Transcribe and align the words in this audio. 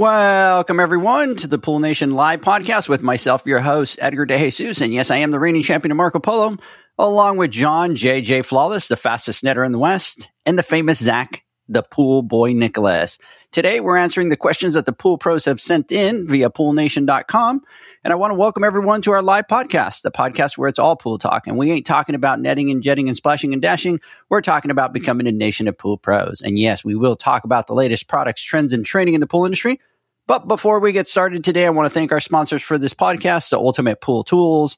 Welcome, 0.00 0.80
everyone, 0.80 1.36
to 1.36 1.46
the 1.46 1.58
Pool 1.58 1.78
Nation 1.78 2.12
Live 2.12 2.40
podcast 2.40 2.88
with 2.88 3.02
myself, 3.02 3.42
your 3.44 3.60
host, 3.60 3.98
Edgar 4.00 4.24
De 4.24 4.38
Jesus. 4.38 4.80
And 4.80 4.94
yes, 4.94 5.10
I 5.10 5.18
am 5.18 5.30
the 5.30 5.38
reigning 5.38 5.62
champion 5.62 5.90
of 5.90 5.98
Marco 5.98 6.18
Polo, 6.18 6.56
along 6.98 7.36
with 7.36 7.50
John 7.50 7.96
JJ 7.96 8.46
Flawless, 8.46 8.88
the 8.88 8.96
fastest 8.96 9.44
netter 9.44 9.62
in 9.62 9.72
the 9.72 9.78
West, 9.78 10.30
and 10.46 10.58
the 10.58 10.62
famous 10.62 11.00
Zach, 11.00 11.44
the 11.68 11.82
pool 11.82 12.22
boy 12.22 12.54
Nicholas. 12.54 13.18
Today, 13.52 13.80
we're 13.80 13.98
answering 13.98 14.30
the 14.30 14.38
questions 14.38 14.72
that 14.72 14.86
the 14.86 14.94
pool 14.94 15.18
pros 15.18 15.44
have 15.44 15.60
sent 15.60 15.92
in 15.92 16.26
via 16.26 16.48
poolnation.com. 16.48 17.60
And 18.02 18.12
I 18.12 18.16
want 18.16 18.30
to 18.30 18.36
welcome 18.36 18.64
everyone 18.64 19.02
to 19.02 19.10
our 19.10 19.20
live 19.20 19.48
podcast, 19.48 20.00
the 20.00 20.10
podcast 20.10 20.56
where 20.56 20.70
it's 20.70 20.78
all 20.78 20.96
pool 20.96 21.18
talk. 21.18 21.46
And 21.46 21.58
we 21.58 21.70
ain't 21.70 21.84
talking 21.84 22.14
about 22.14 22.40
netting 22.40 22.70
and 22.70 22.82
jetting 22.82 23.08
and 23.08 23.16
splashing 23.18 23.52
and 23.52 23.60
dashing. 23.60 24.00
We're 24.30 24.40
talking 24.40 24.70
about 24.70 24.94
becoming 24.94 25.26
a 25.26 25.32
nation 25.32 25.68
of 25.68 25.76
pool 25.76 25.98
pros. 25.98 26.40
And 26.40 26.58
yes, 26.58 26.82
we 26.82 26.94
will 26.94 27.16
talk 27.16 27.44
about 27.44 27.66
the 27.66 27.74
latest 27.74 28.08
products, 28.08 28.40
trends, 28.40 28.72
and 28.72 28.86
training 28.86 29.12
in 29.12 29.20
the 29.20 29.26
pool 29.26 29.44
industry. 29.44 29.78
But 30.26 30.46
before 30.46 30.78
we 30.78 30.92
get 30.92 31.08
started 31.08 31.42
today, 31.42 31.66
I 31.66 31.70
want 31.70 31.86
to 31.86 31.90
thank 31.90 32.12
our 32.12 32.20
sponsors 32.20 32.62
for 32.62 32.78
this 32.78 32.94
podcast, 32.94 33.50
the 33.50 33.58
Ultimate 33.58 34.00
Pool 34.00 34.22
Tools, 34.22 34.76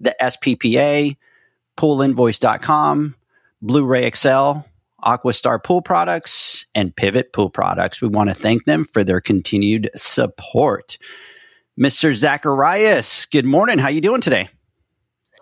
the 0.00 0.14
SPPA, 0.20 1.16
poolinvoice.com, 1.78 3.14
Blu-ray 3.62 4.04
Excel, 4.04 4.66
Aquastar 5.02 5.62
Pool 5.62 5.82
Products, 5.82 6.66
and 6.74 6.94
Pivot 6.94 7.32
Pool 7.32 7.50
Products. 7.50 8.00
We 8.00 8.08
want 8.08 8.28
to 8.28 8.34
thank 8.34 8.64
them 8.64 8.84
for 8.84 9.02
their 9.02 9.20
continued 9.20 9.90
support. 9.96 10.98
Mr. 11.80 12.12
Zacharias, 12.12 13.26
good 13.26 13.46
morning. 13.46 13.78
How 13.78 13.86
are 13.86 13.92
you 13.92 14.00
doing 14.00 14.20
today? 14.20 14.48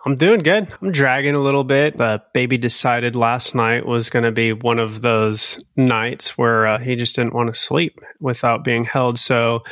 I'm 0.03 0.15
doing 0.15 0.39
good. 0.39 0.67
I'm 0.81 0.91
dragging 0.91 1.35
a 1.35 1.39
little 1.39 1.63
bit. 1.63 1.97
The 1.97 2.23
baby 2.33 2.57
decided 2.57 3.15
last 3.15 3.53
night 3.53 3.85
was 3.85 4.09
going 4.09 4.23
to 4.23 4.31
be 4.31 4.51
one 4.51 4.79
of 4.79 5.01
those 5.01 5.63
nights 5.75 6.37
where 6.37 6.65
uh, 6.65 6.79
he 6.79 6.95
just 6.95 7.15
didn't 7.15 7.35
want 7.35 7.53
to 7.53 7.59
sleep 7.59 7.99
without 8.19 8.63
being 8.63 8.83
held. 8.83 9.19
So 9.19 9.63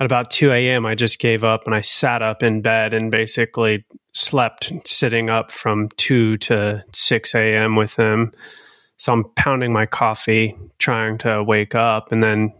at 0.00 0.06
about 0.06 0.30
2 0.30 0.52
a.m., 0.52 0.86
I 0.86 0.94
just 0.94 1.18
gave 1.18 1.44
up 1.44 1.66
and 1.66 1.74
I 1.74 1.82
sat 1.82 2.22
up 2.22 2.42
in 2.42 2.62
bed 2.62 2.94
and 2.94 3.10
basically 3.10 3.84
slept 4.14 4.72
sitting 4.86 5.28
up 5.28 5.50
from 5.50 5.90
2 5.98 6.38
to 6.38 6.82
6 6.92 7.34
a.m. 7.34 7.76
with 7.76 7.94
him. 7.96 8.32
So 8.96 9.12
I'm 9.12 9.24
pounding 9.36 9.72
my 9.72 9.84
coffee, 9.84 10.56
trying 10.78 11.18
to 11.18 11.42
wake 11.42 11.74
up. 11.74 12.10
And 12.10 12.22
then 12.22 12.54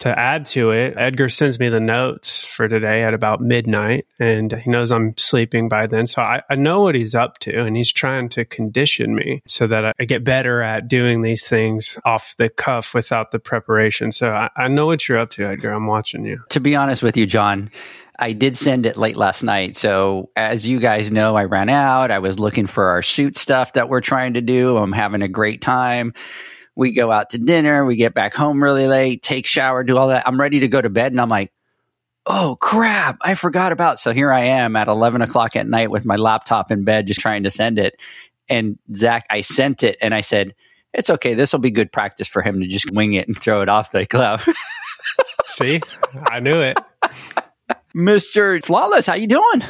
to 0.00 0.16
add 0.16 0.46
to 0.46 0.70
it, 0.70 0.94
Edgar 0.96 1.28
sends 1.28 1.58
me 1.58 1.68
the 1.68 1.80
notes 1.80 2.44
for 2.44 2.68
today 2.68 3.02
at 3.02 3.14
about 3.14 3.40
midnight, 3.40 4.06
and 4.20 4.52
he 4.52 4.70
knows 4.70 4.92
I'm 4.92 5.16
sleeping 5.16 5.68
by 5.68 5.86
then. 5.86 6.06
So 6.06 6.22
I, 6.22 6.42
I, 6.48 6.54
know 6.54 6.82
what 6.82 6.94
he's 6.94 7.14
up 7.14 7.38
to, 7.40 7.64
and 7.64 7.76
he's 7.76 7.92
trying 7.92 8.28
to 8.30 8.44
condition 8.44 9.14
me 9.14 9.42
so 9.46 9.66
that 9.66 9.94
I 9.98 10.04
get 10.04 10.22
better 10.22 10.62
at 10.62 10.86
doing 10.86 11.22
these 11.22 11.48
things 11.48 11.98
off 12.04 12.36
the 12.38 12.48
cuff 12.48 12.94
without 12.94 13.32
the 13.32 13.40
preparation. 13.40 14.12
So 14.12 14.28
I, 14.30 14.50
I 14.56 14.68
know 14.68 14.86
what 14.86 15.08
you're 15.08 15.18
up 15.18 15.30
to, 15.30 15.46
Edgar. 15.46 15.72
I'm 15.72 15.86
watching 15.86 16.24
you. 16.24 16.42
To 16.50 16.60
be 16.60 16.76
honest 16.76 17.02
with 17.02 17.16
you, 17.16 17.26
John, 17.26 17.70
I 18.20 18.32
did 18.32 18.56
send 18.56 18.86
it 18.86 18.96
late 18.96 19.16
last 19.16 19.42
night. 19.42 19.76
So 19.76 20.30
as 20.36 20.66
you 20.66 20.78
guys 20.78 21.10
know, 21.10 21.36
I 21.36 21.44
ran 21.44 21.68
out. 21.68 22.10
I 22.10 22.20
was 22.20 22.38
looking 22.38 22.66
for 22.66 22.88
our 22.88 23.02
suit 23.02 23.36
stuff 23.36 23.72
that 23.72 23.88
we're 23.88 24.00
trying 24.00 24.34
to 24.34 24.40
do. 24.40 24.76
I'm 24.76 24.92
having 24.92 25.22
a 25.22 25.28
great 25.28 25.60
time 25.60 26.14
we 26.78 26.92
go 26.92 27.10
out 27.10 27.30
to 27.30 27.38
dinner, 27.38 27.84
we 27.84 27.96
get 27.96 28.14
back 28.14 28.32
home 28.32 28.62
really 28.62 28.86
late, 28.86 29.20
take 29.20 29.46
shower, 29.46 29.82
do 29.82 29.96
all 29.96 30.08
that. 30.08 30.28
I'm 30.28 30.40
ready 30.40 30.60
to 30.60 30.68
go 30.68 30.80
to 30.80 30.88
bed 30.88 31.10
and 31.10 31.20
I'm 31.20 31.28
like, 31.28 31.52
oh 32.24 32.56
crap, 32.60 33.18
I 33.20 33.34
forgot 33.34 33.72
about. 33.72 33.98
So 33.98 34.12
here 34.12 34.32
I 34.32 34.44
am 34.44 34.76
at 34.76 34.86
11 34.86 35.20
o'clock 35.20 35.56
at 35.56 35.66
night 35.66 35.90
with 35.90 36.04
my 36.04 36.14
laptop 36.14 36.70
in 36.70 36.84
bed, 36.84 37.08
just 37.08 37.18
trying 37.18 37.42
to 37.42 37.50
send 37.50 37.80
it. 37.80 37.96
And 38.48 38.78
Zach, 38.94 39.26
I 39.28 39.40
sent 39.40 39.82
it 39.82 39.98
and 40.00 40.14
I 40.14 40.20
said, 40.20 40.54
it's 40.94 41.10
okay. 41.10 41.34
This 41.34 41.52
will 41.52 41.58
be 41.58 41.72
good 41.72 41.90
practice 41.90 42.28
for 42.28 42.42
him 42.42 42.60
to 42.60 42.68
just 42.68 42.92
wing 42.92 43.14
it 43.14 43.26
and 43.26 43.36
throw 43.36 43.60
it 43.60 43.68
off 43.68 43.90
the 43.90 44.06
club. 44.06 44.40
See, 45.48 45.80
I 46.28 46.38
knew 46.38 46.60
it. 46.60 46.78
Mr. 47.92 48.64
Flawless, 48.64 49.06
how 49.06 49.14
you 49.14 49.26
doing? 49.26 49.64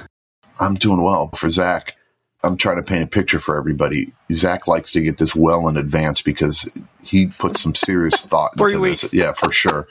I'm 0.60 0.74
doing 0.74 1.00
well 1.00 1.30
for 1.34 1.48
Zach. 1.48 1.96
I'm 2.44 2.56
trying 2.56 2.76
to 2.76 2.82
paint 2.82 3.02
a 3.02 3.06
picture 3.06 3.40
for 3.40 3.56
everybody. 3.56 4.12
Zach 4.30 4.68
likes 4.68 4.92
to 4.92 5.00
get 5.00 5.18
this 5.18 5.34
well 5.34 5.66
in 5.68 5.76
advance 5.76 6.22
because 6.22 6.68
he 7.02 7.26
puts 7.26 7.60
some 7.62 7.74
serious 7.74 8.22
thought 8.26 8.52
into 8.52 8.64
Three 8.64 8.76
weeks. 8.76 9.00
this. 9.02 9.12
Yeah, 9.12 9.32
for 9.32 9.50
sure. 9.50 9.88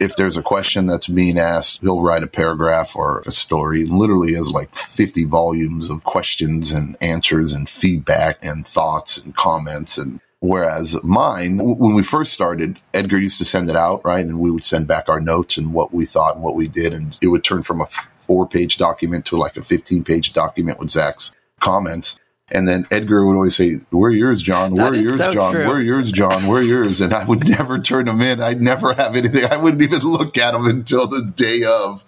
if 0.00 0.16
there's 0.16 0.36
a 0.36 0.42
question 0.42 0.86
that's 0.86 1.06
being 1.06 1.38
asked, 1.38 1.80
he'll 1.82 2.02
write 2.02 2.24
a 2.24 2.26
paragraph 2.28 2.96
or 2.96 3.22
a 3.26 3.30
story. 3.30 3.84
Literally 3.86 4.34
has 4.34 4.50
like 4.50 4.74
50 4.74 5.24
volumes 5.24 5.88
of 5.88 6.02
questions 6.04 6.72
and 6.72 6.96
answers 7.00 7.52
and 7.52 7.68
feedback 7.68 8.38
and 8.42 8.66
thoughts 8.66 9.18
and 9.18 9.34
comments 9.36 9.96
and 9.98 10.20
Whereas 10.40 11.02
mine, 11.02 11.56
when 11.56 11.94
we 11.94 12.02
first 12.02 12.34
started, 12.34 12.78
Edgar 12.92 13.16
used 13.16 13.38
to 13.38 13.46
send 13.46 13.70
it 13.70 13.76
out, 13.76 14.04
right? 14.04 14.22
And 14.26 14.38
we 14.38 14.50
would 14.50 14.66
send 14.66 14.86
back 14.86 15.08
our 15.08 15.18
notes 15.18 15.56
and 15.56 15.72
what 15.72 15.94
we 15.94 16.04
thought 16.04 16.34
and 16.34 16.44
what 16.44 16.54
we 16.54 16.68
did. 16.68 16.92
And 16.92 17.18
it 17.22 17.28
would 17.28 17.42
turn 17.44 17.62
from 17.62 17.80
a 17.80 17.86
four 17.86 18.46
page 18.46 18.76
document 18.76 19.24
to 19.26 19.38
like 19.38 19.56
a 19.56 19.62
15 19.62 20.04
page 20.04 20.34
document 20.34 20.78
with 20.78 20.90
Zach's 20.90 21.32
comments. 21.64 22.18
And 22.50 22.68
then 22.68 22.86
Edgar 22.90 23.24
would 23.24 23.34
always 23.36 23.56
say, 23.56 23.76
Where 23.90 24.10
are 24.10 24.14
yours, 24.14 24.42
John? 24.42 24.74
Where 24.74 24.88
are 24.88 24.94
yours, 24.94 25.16
so 25.16 25.32
John? 25.32 25.54
True. 25.54 25.66
Where 25.66 25.76
are 25.76 25.82
yours, 25.82 26.12
John? 26.12 26.46
Where 26.46 26.60
are 26.60 26.62
yours? 26.62 27.00
And 27.00 27.14
I 27.14 27.24
would 27.24 27.48
never 27.48 27.78
turn 27.78 28.04
them 28.04 28.20
in. 28.20 28.42
I'd 28.42 28.60
never 28.60 28.92
have 28.92 29.16
anything. 29.16 29.46
I 29.46 29.56
wouldn't 29.56 29.82
even 29.82 30.00
look 30.00 30.36
at 30.36 30.52
them 30.52 30.66
until 30.66 31.06
the 31.06 31.32
day 31.34 31.64
of, 31.64 32.04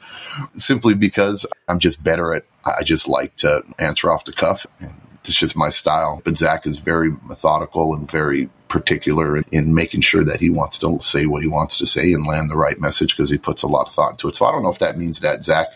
simply 0.52 0.94
because 0.94 1.46
I'm 1.68 1.78
just 1.78 2.04
better 2.04 2.34
at, 2.34 2.44
I 2.66 2.82
just 2.82 3.08
like 3.08 3.34
to 3.36 3.62
answer 3.78 4.10
off 4.10 4.26
the 4.26 4.32
cuff. 4.32 4.66
And 4.78 5.00
it's 5.24 5.38
just 5.38 5.56
my 5.56 5.70
style. 5.70 6.20
But 6.22 6.36
Zach 6.36 6.66
is 6.66 6.78
very 6.78 7.12
methodical 7.24 7.94
and 7.94 8.08
very 8.08 8.50
particular 8.68 9.38
in 9.52 9.74
making 9.74 10.02
sure 10.02 10.24
that 10.24 10.40
he 10.40 10.50
wants 10.50 10.78
to 10.80 11.00
say 11.00 11.24
what 11.24 11.42
he 11.42 11.48
wants 11.48 11.78
to 11.78 11.86
say 11.86 12.12
and 12.12 12.26
land 12.26 12.50
the 12.50 12.56
right 12.56 12.78
message 12.78 13.16
because 13.16 13.30
he 13.30 13.38
puts 13.38 13.62
a 13.62 13.68
lot 13.68 13.88
of 13.88 13.94
thought 13.94 14.12
into 14.12 14.28
it. 14.28 14.36
So 14.36 14.44
I 14.44 14.52
don't 14.52 14.62
know 14.62 14.70
if 14.70 14.80
that 14.80 14.98
means 14.98 15.20
that 15.20 15.44
Zach 15.44 15.68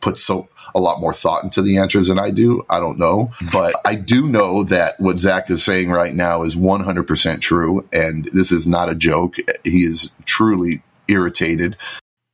puts 0.00 0.22
so 0.22 0.48
a 0.76 0.80
lot 0.80 1.00
more 1.00 1.14
thought 1.14 1.42
into 1.42 1.62
the 1.62 1.78
answers 1.78 2.08
than 2.08 2.18
I 2.18 2.30
do. 2.30 2.64
I 2.68 2.78
don't 2.78 2.98
know, 2.98 3.32
but 3.50 3.74
I 3.84 3.94
do 3.94 4.26
know 4.26 4.62
that 4.64 5.00
what 5.00 5.18
Zach 5.18 5.50
is 5.50 5.64
saying 5.64 5.90
right 5.90 6.14
now 6.14 6.42
is 6.42 6.54
100% 6.54 7.40
true. 7.40 7.88
And 7.92 8.26
this 8.26 8.52
is 8.52 8.66
not 8.66 8.90
a 8.90 8.94
joke. 8.94 9.36
He 9.64 9.84
is 9.84 10.10
truly 10.26 10.82
irritated. 11.08 11.76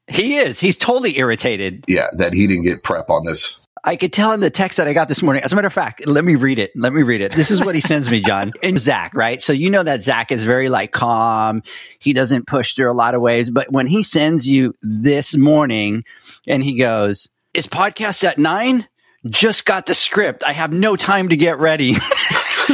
He 0.08 0.36
is. 0.36 0.58
He's 0.58 0.76
totally 0.76 1.16
irritated. 1.18 1.84
Yeah, 1.86 2.08
that 2.16 2.34
he 2.34 2.46
didn't 2.48 2.64
get 2.64 2.82
prep 2.82 3.08
on 3.08 3.24
this. 3.24 3.62
I 3.84 3.96
could 3.96 4.12
tell 4.12 4.32
in 4.32 4.40
the 4.40 4.50
text 4.50 4.76
that 4.76 4.86
I 4.86 4.92
got 4.92 5.08
this 5.08 5.22
morning. 5.22 5.42
As 5.42 5.52
a 5.52 5.56
matter 5.56 5.66
of 5.66 5.72
fact, 5.72 6.06
let 6.06 6.24
me 6.24 6.36
read 6.36 6.60
it. 6.60 6.70
Let 6.76 6.92
me 6.92 7.02
read 7.02 7.20
it. 7.20 7.32
This 7.32 7.50
is 7.50 7.64
what 7.64 7.74
he 7.74 7.80
sends 7.80 8.08
me, 8.08 8.20
John. 8.20 8.52
And 8.62 8.78
Zach, 8.78 9.14
right? 9.14 9.42
So 9.42 9.52
you 9.52 9.70
know 9.70 9.82
that 9.82 10.02
Zach 10.02 10.30
is 10.30 10.44
very 10.44 10.68
like 10.68 10.92
calm. 10.92 11.62
He 11.98 12.12
doesn't 12.12 12.46
push 12.46 12.74
through 12.74 12.92
a 12.92 12.94
lot 12.94 13.14
of 13.14 13.20
waves. 13.20 13.50
But 13.50 13.72
when 13.72 13.88
he 13.88 14.04
sends 14.04 14.46
you 14.46 14.74
this 14.82 15.36
morning 15.36 16.04
and 16.46 16.62
he 16.62 16.78
goes, 16.78 17.28
is 17.54 17.66
podcast 17.66 18.24
at 18.24 18.38
nine? 18.38 18.86
Just 19.28 19.64
got 19.64 19.86
the 19.86 19.94
script. 19.94 20.42
I 20.44 20.52
have 20.52 20.72
no 20.72 20.96
time 20.96 21.28
to 21.28 21.36
get 21.36 21.58
ready. 21.58 21.90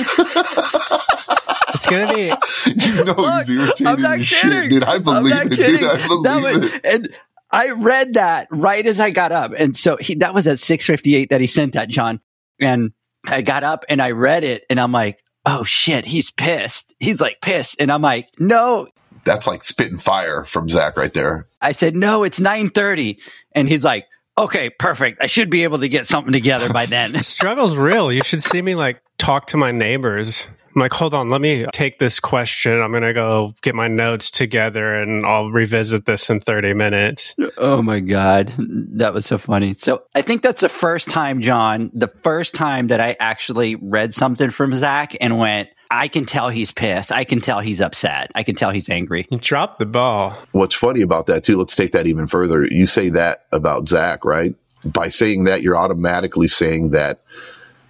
it's 1.75 1.87
gonna 1.87 2.15
be. 2.15 2.33
You 2.67 3.05
know 3.05 3.13
Look, 3.13 3.47
he's 3.47 3.51
irritated 3.51 3.87
I'm 3.87 4.01
not 4.01 4.19
kidding. 4.21 4.25
shit, 4.25 4.71
dude. 4.71 4.85
I 4.85 4.99
believe 4.99 5.35
it, 5.35 5.51
kidding. 5.53 5.81
dude. 5.81 5.85
I 5.85 6.07
believe 6.07 6.63
was, 6.63 6.73
it. 6.73 6.81
And 6.85 7.15
I 7.51 7.71
read 7.71 8.15
that 8.15 8.49
right 8.51 8.87
as 8.87 8.99
I 8.99 9.11
got 9.11 9.33
up, 9.33 9.53
and 9.57 9.77
so 9.77 9.97
he 9.97 10.17
that 10.17 10.33
was 10.35 10.47
at 10.47 10.59
six 10.59 10.87
fifty 10.87 11.17
eight 11.17 11.31
that 11.31 11.41
he 11.41 11.47
sent 11.47 11.75
that 11.75 11.89
John, 11.89 12.21
and 12.61 12.93
I 13.27 13.43
got 13.43 13.65
up 13.65 13.85
and 13.89 14.01
I 14.01 14.13
read 14.13 14.45
it, 14.45 14.65
and 14.71 14.81
I'm 14.81 14.93
like, 14.93 15.23
oh 15.45 15.65
shit, 15.65 16.07
he's 16.07 16.31
pissed. 16.31 16.95
He's 16.99 17.21
like 17.21 17.41
pissed, 17.43 17.77
and 17.81 17.93
I'm 17.93 18.03
like, 18.03 18.29
no, 18.39 18.89
that's 19.25 19.47
like 19.47 19.65
spitting 19.65 19.99
fire 19.99 20.45
from 20.45 20.69
Zach 20.69 20.97
right 20.97 21.13
there. 21.13 21.47
I 21.61 21.73
said, 21.73 21.95
no, 21.95 22.23
it's 22.23 22.41
nine 22.41 22.71
thirty, 22.71 23.19
and 23.53 23.69
he's 23.69 23.85
like 23.85 24.07
Okay, 24.39 24.71
perfect. 24.71 25.21
I 25.21 25.27
should 25.27 25.51
be 25.51 25.65
able 25.65 25.79
to 25.81 25.89
get 25.89 26.07
something 26.07 26.33
together 26.33 26.73
by 26.73 26.87
then. 26.87 27.15
Struggle's 27.23 27.77
real. 27.77 28.13
You 28.13 28.23
should 28.23 28.45
see 28.45 28.63
me 28.63 28.77
like 28.77 29.03
talk 29.19 29.49
to 29.49 29.57
my 29.57 29.73
neighbors. 29.73 30.47
I'm 30.75 30.81
like, 30.81 30.93
hold 30.93 31.13
on, 31.13 31.29
let 31.29 31.41
me 31.41 31.67
take 31.73 31.99
this 31.99 32.21
question. 32.21 32.81
I'm 32.81 32.93
going 32.93 33.03
to 33.03 33.13
go 33.13 33.53
get 33.63 33.75
my 33.75 33.89
notes 33.89 34.31
together 34.31 34.95
and 34.95 35.27
I'll 35.27 35.51
revisit 35.51 36.07
this 36.07 36.31
in 36.31 36.39
30 36.39 36.75
minutes. 36.75 37.35
oh 37.57 37.83
my 37.83 37.99
God. 37.99 38.53
That 38.59 39.13
was 39.13 39.27
so 39.27 39.39
funny. 39.39 39.75
So 39.75 40.05
I 40.15 40.23
think 40.23 40.43
that's 40.43 40.61
the 40.61 40.69
first 40.69 41.09
time, 41.09 41.41
John, 41.41 41.91
the 41.95 42.13
first 42.23 42.55
time 42.55 42.89
that 42.89 43.01
I 43.01 43.17
actually 43.19 43.75
read 43.75 44.15
something 44.15 44.51
from 44.51 44.73
Zach 44.77 45.17
and 45.21 45.37
went, 45.37 45.69
I 45.91 46.09
can 46.09 46.27
tell 46.27 46.51
he's 46.51 46.71
pissed. 46.71 47.11
I 47.11 47.25
can 47.25 47.41
tell 47.41 47.61
he's 47.61 47.81
upset. 47.81 48.31
I 48.35 48.43
can 48.43 48.55
tell 48.55 48.71
he's 48.71 48.89
angry. 48.89 49.27
He 49.29 49.37
dropped 49.37 49.79
the 49.79 49.87
ball. 49.87 50.37
What's 50.53 50.75
funny 50.75 51.01
about 51.01 51.27
that 51.27 51.45
too, 51.45 51.59
let's 51.59 51.75
take 51.77 51.93
that 51.93 52.07
even 52.07 52.27
further. 52.27 52.67
You 52.67 52.87
say 52.87 53.09
that 53.11 53.39
about 53.53 53.89
Zach, 53.89 54.25
right? 54.25 54.55
By 54.85 55.09
saying 55.09 55.45
that, 55.45 55.63
you're 55.63 55.77
automatically 55.77 56.49
saying 56.49 56.91
that 56.91 57.21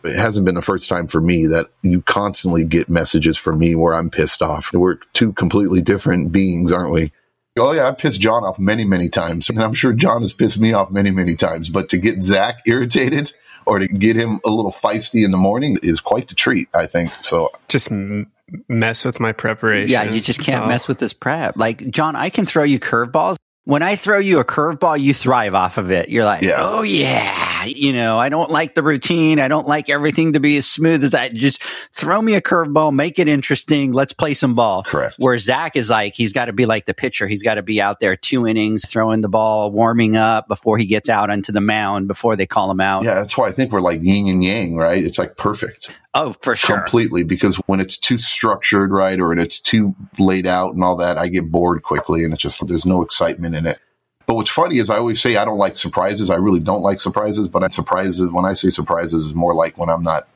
it 0.05 0.15
hasn't 0.15 0.47
been 0.47 0.55
the 0.55 0.63
first 0.63 0.89
time 0.89 1.07
for 1.07 1.21
me 1.21 1.47
that 1.47 1.71
you 1.83 2.03
constantly 2.03 2.65
get 2.65 2.89
messages 2.89 3.37
from 3.37 3.59
me 3.59 3.75
where 3.75 3.95
I'm 3.95 4.11
pissed 4.11 4.43
off. 4.43 4.73
We're 4.73 4.99
two 5.13 5.33
completely 5.33 5.83
different 5.83 6.33
beings, 6.33 6.71
aren't 6.71 6.93
we? 6.93 7.11
Oh 7.59 7.73
yeah, 7.73 7.89
I've 7.89 7.99
pissed 7.99 8.21
John 8.21 8.45
off 8.45 8.59
many, 8.59 8.85
many 8.85 9.09
times. 9.09 9.51
And 9.51 9.61
I'm 9.61 9.75
sure 9.75 9.93
John 9.93 10.21
has 10.21 10.33
pissed 10.33 10.61
me 10.61 10.73
off 10.73 10.93
many, 10.93 11.11
many 11.11 11.35
times. 11.35 11.69
But 11.69 11.89
to 11.91 11.99
get 11.99 12.23
Zach 12.23 12.61
irritated 12.67 13.33
or 13.69 13.79
to 13.79 13.87
get 13.87 14.17
him 14.17 14.41
a 14.45 14.51
little 14.51 14.73
feisty 14.73 15.25
in 15.25 15.31
the 15.31 15.37
morning 15.37 15.77
is 15.83 16.01
quite 16.01 16.29
the 16.29 16.35
treat, 16.35 16.69
I 16.75 16.87
think. 16.87 17.11
So 17.23 17.51
just 17.69 17.93
m- 17.93 18.31
mess 18.69 19.05
with 19.05 19.21
my 19.21 19.33
preparation. 19.33 19.91
Yeah, 19.91 20.05
you 20.05 20.21
just 20.21 20.41
can't 20.41 20.65
so. 20.65 20.69
mess 20.69 20.89
with 20.89 20.99
this 20.99 21.13
prep. 21.13 21.57
Like, 21.57 21.89
John, 21.91 22.17
I 22.17 22.31
can 22.31 22.47
throw 22.47 22.65
you 22.65 22.81
curveballs. 22.81 23.37
When 23.69 23.83
I 23.83 23.97
throw 23.97 24.19
you 24.19 24.39
a 24.39 24.47
curveball, 24.47 24.99
you 24.99 25.13
thrive 25.13 25.55
off 25.55 25.77
of 25.77 25.91
it. 25.91 26.09
You're 26.09 26.25
like, 26.25 26.41
yeah. 26.41 26.55
oh 26.57 26.81
yeah, 26.81 27.67
you 27.67 27.93
know, 27.93 28.19
I 28.19 28.31
don't 28.31 28.51
like 28.51 28.75
the 28.75 28.83
routine. 28.83 29.39
I 29.39 29.49
don't 29.49 29.67
like 29.67 29.91
everything 29.91 30.33
to 30.33 30.41
be 30.41 30.57
as 30.57 30.67
smooth 30.67 31.05
as 31.05 31.11
that. 31.11 31.35
Just 31.35 31.63
throw 31.93 32.23
me 32.23 32.35
a 32.35 32.41
curveball, 32.41 32.95
make 32.95 33.19
it 33.19 33.29
interesting. 33.29 33.93
Let's 33.93 34.15
play 34.15 34.33
some 34.33 34.55
ball. 34.55 34.85
Correct. 34.85 35.17
Where 35.19 35.37
Zach 35.37 35.77
is 35.77 35.91
like, 35.91 36.15
he's 36.15 36.33
got 36.33 36.47
to 36.47 36.55
be 36.55 36.65
like 36.65 36.87
the 36.87 36.95
pitcher. 36.95 37.27
He's 37.27 37.43
got 37.43 37.57
to 37.57 37.63
be 37.63 37.79
out 37.79 38.01
there 38.01 38.17
two 38.17 38.47
innings, 38.47 38.89
throwing 38.89 39.21
the 39.21 39.29
ball, 39.29 39.71
warming 39.71 40.17
up 40.17 40.49
before 40.49 40.79
he 40.79 40.87
gets 40.87 41.11
out 41.11 41.29
onto 41.29 41.53
the 41.53 41.61
mound 41.61 42.09
before 42.09 42.37
they 42.37 42.47
call 42.47 42.71
him 42.71 42.81
out. 42.81 43.05
Yeah, 43.05 43.17
that's 43.17 43.37
why 43.37 43.49
I 43.49 43.53
think 43.53 43.71
we're 43.71 43.81
like 43.81 44.01
yin 44.01 44.29
and 44.29 44.43
yang, 44.43 44.79
right? 44.79 45.05
It's 45.05 45.19
like 45.19 45.37
perfect. 45.37 45.95
Oh, 46.21 46.33
for 46.33 46.57
sure. 46.57 46.79
Completely. 46.79 47.23
Because 47.23 47.57
when 47.67 47.79
it's 47.79 47.97
too 47.97 48.19
structured, 48.19 48.91
right, 48.91 49.21
or 49.21 49.29
when 49.29 49.39
it's 49.39 49.61
too 49.61 49.95
laid 50.19 50.47
out 50.47 50.75
and 50.75 50.83
all 50.83 50.97
that, 50.97 51.17
I 51.17 51.29
get 51.29 51.53
bored 51.53 51.83
quickly 51.83 52.25
and 52.25 52.33
it's 52.33 52.43
just, 52.43 52.67
there's 52.67 52.85
no 52.85 53.03
excitement 53.03 53.55
in 53.55 53.67
it. 53.67 53.79
But 54.27 54.35
what's 54.35 54.51
funny 54.51 54.79
is 54.79 54.91
I 54.91 54.97
always 54.97 55.21
say 55.21 55.37
I 55.37 55.45
don't 55.45 55.59
like 55.59 55.77
surprises. 55.77 56.29
I 56.29 56.35
really 56.35 56.61
don't 56.61 56.83
like 56.83 57.01
surprises, 57.01 57.47
but 57.47 57.63
I 57.63 57.69
surprises, 57.69 58.31
when 58.31 58.45
I 58.45 58.53
say 58.53 58.71
surprises, 58.71 59.27
is 59.27 59.35
more 59.35 59.55
like 59.55 59.79
when 59.79 59.89
I'm 59.89 60.03
not 60.03 60.27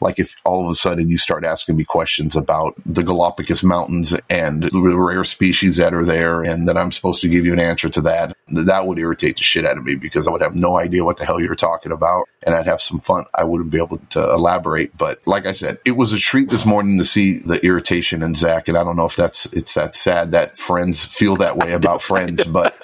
like 0.00 0.18
if 0.18 0.34
all 0.44 0.64
of 0.64 0.70
a 0.70 0.74
sudden 0.74 1.08
you 1.08 1.18
start 1.18 1.44
asking 1.44 1.76
me 1.76 1.84
questions 1.84 2.36
about 2.36 2.74
the 2.86 3.02
Galapagos 3.02 3.62
Mountains 3.62 4.18
and 4.28 4.64
the 4.64 4.80
rare 4.80 5.24
species 5.24 5.76
that 5.76 5.94
are 5.94 6.04
there, 6.04 6.42
and 6.42 6.68
that 6.68 6.76
I'm 6.76 6.92
supposed 6.92 7.20
to 7.22 7.28
give 7.28 7.44
you 7.44 7.52
an 7.52 7.58
answer 7.58 7.88
to 7.90 8.00
that, 8.02 8.36
that 8.48 8.86
would 8.86 8.98
irritate 8.98 9.36
the 9.36 9.42
shit 9.42 9.64
out 9.64 9.78
of 9.78 9.84
me 9.84 9.94
because 9.94 10.26
I 10.26 10.30
would 10.30 10.42
have 10.42 10.54
no 10.54 10.78
idea 10.78 11.04
what 11.04 11.18
the 11.18 11.26
hell 11.26 11.40
you're 11.40 11.54
talking 11.54 11.92
about, 11.92 12.28
and 12.42 12.54
I'd 12.54 12.66
have 12.66 12.80
some 12.80 13.00
fun. 13.00 13.24
I 13.34 13.44
wouldn't 13.44 13.70
be 13.70 13.78
able 13.78 13.98
to 14.10 14.22
elaborate, 14.22 14.96
but 14.96 15.18
like 15.26 15.46
I 15.46 15.52
said, 15.52 15.78
it 15.84 15.92
was 15.92 16.12
a 16.12 16.18
treat 16.18 16.48
this 16.48 16.66
morning 16.66 16.98
to 16.98 17.04
see 17.04 17.38
the 17.38 17.64
irritation 17.64 18.22
in 18.22 18.34
Zach, 18.34 18.68
and 18.68 18.76
I 18.76 18.84
don't 18.84 18.96
know 18.96 19.06
if 19.06 19.16
that's 19.16 19.46
it's 19.52 19.74
that 19.74 19.94
sad 19.94 20.32
that 20.32 20.56
friends 20.56 21.04
feel 21.04 21.36
that 21.36 21.56
way 21.56 21.72
about 21.72 22.02
friends, 22.02 22.44
but 22.44 22.76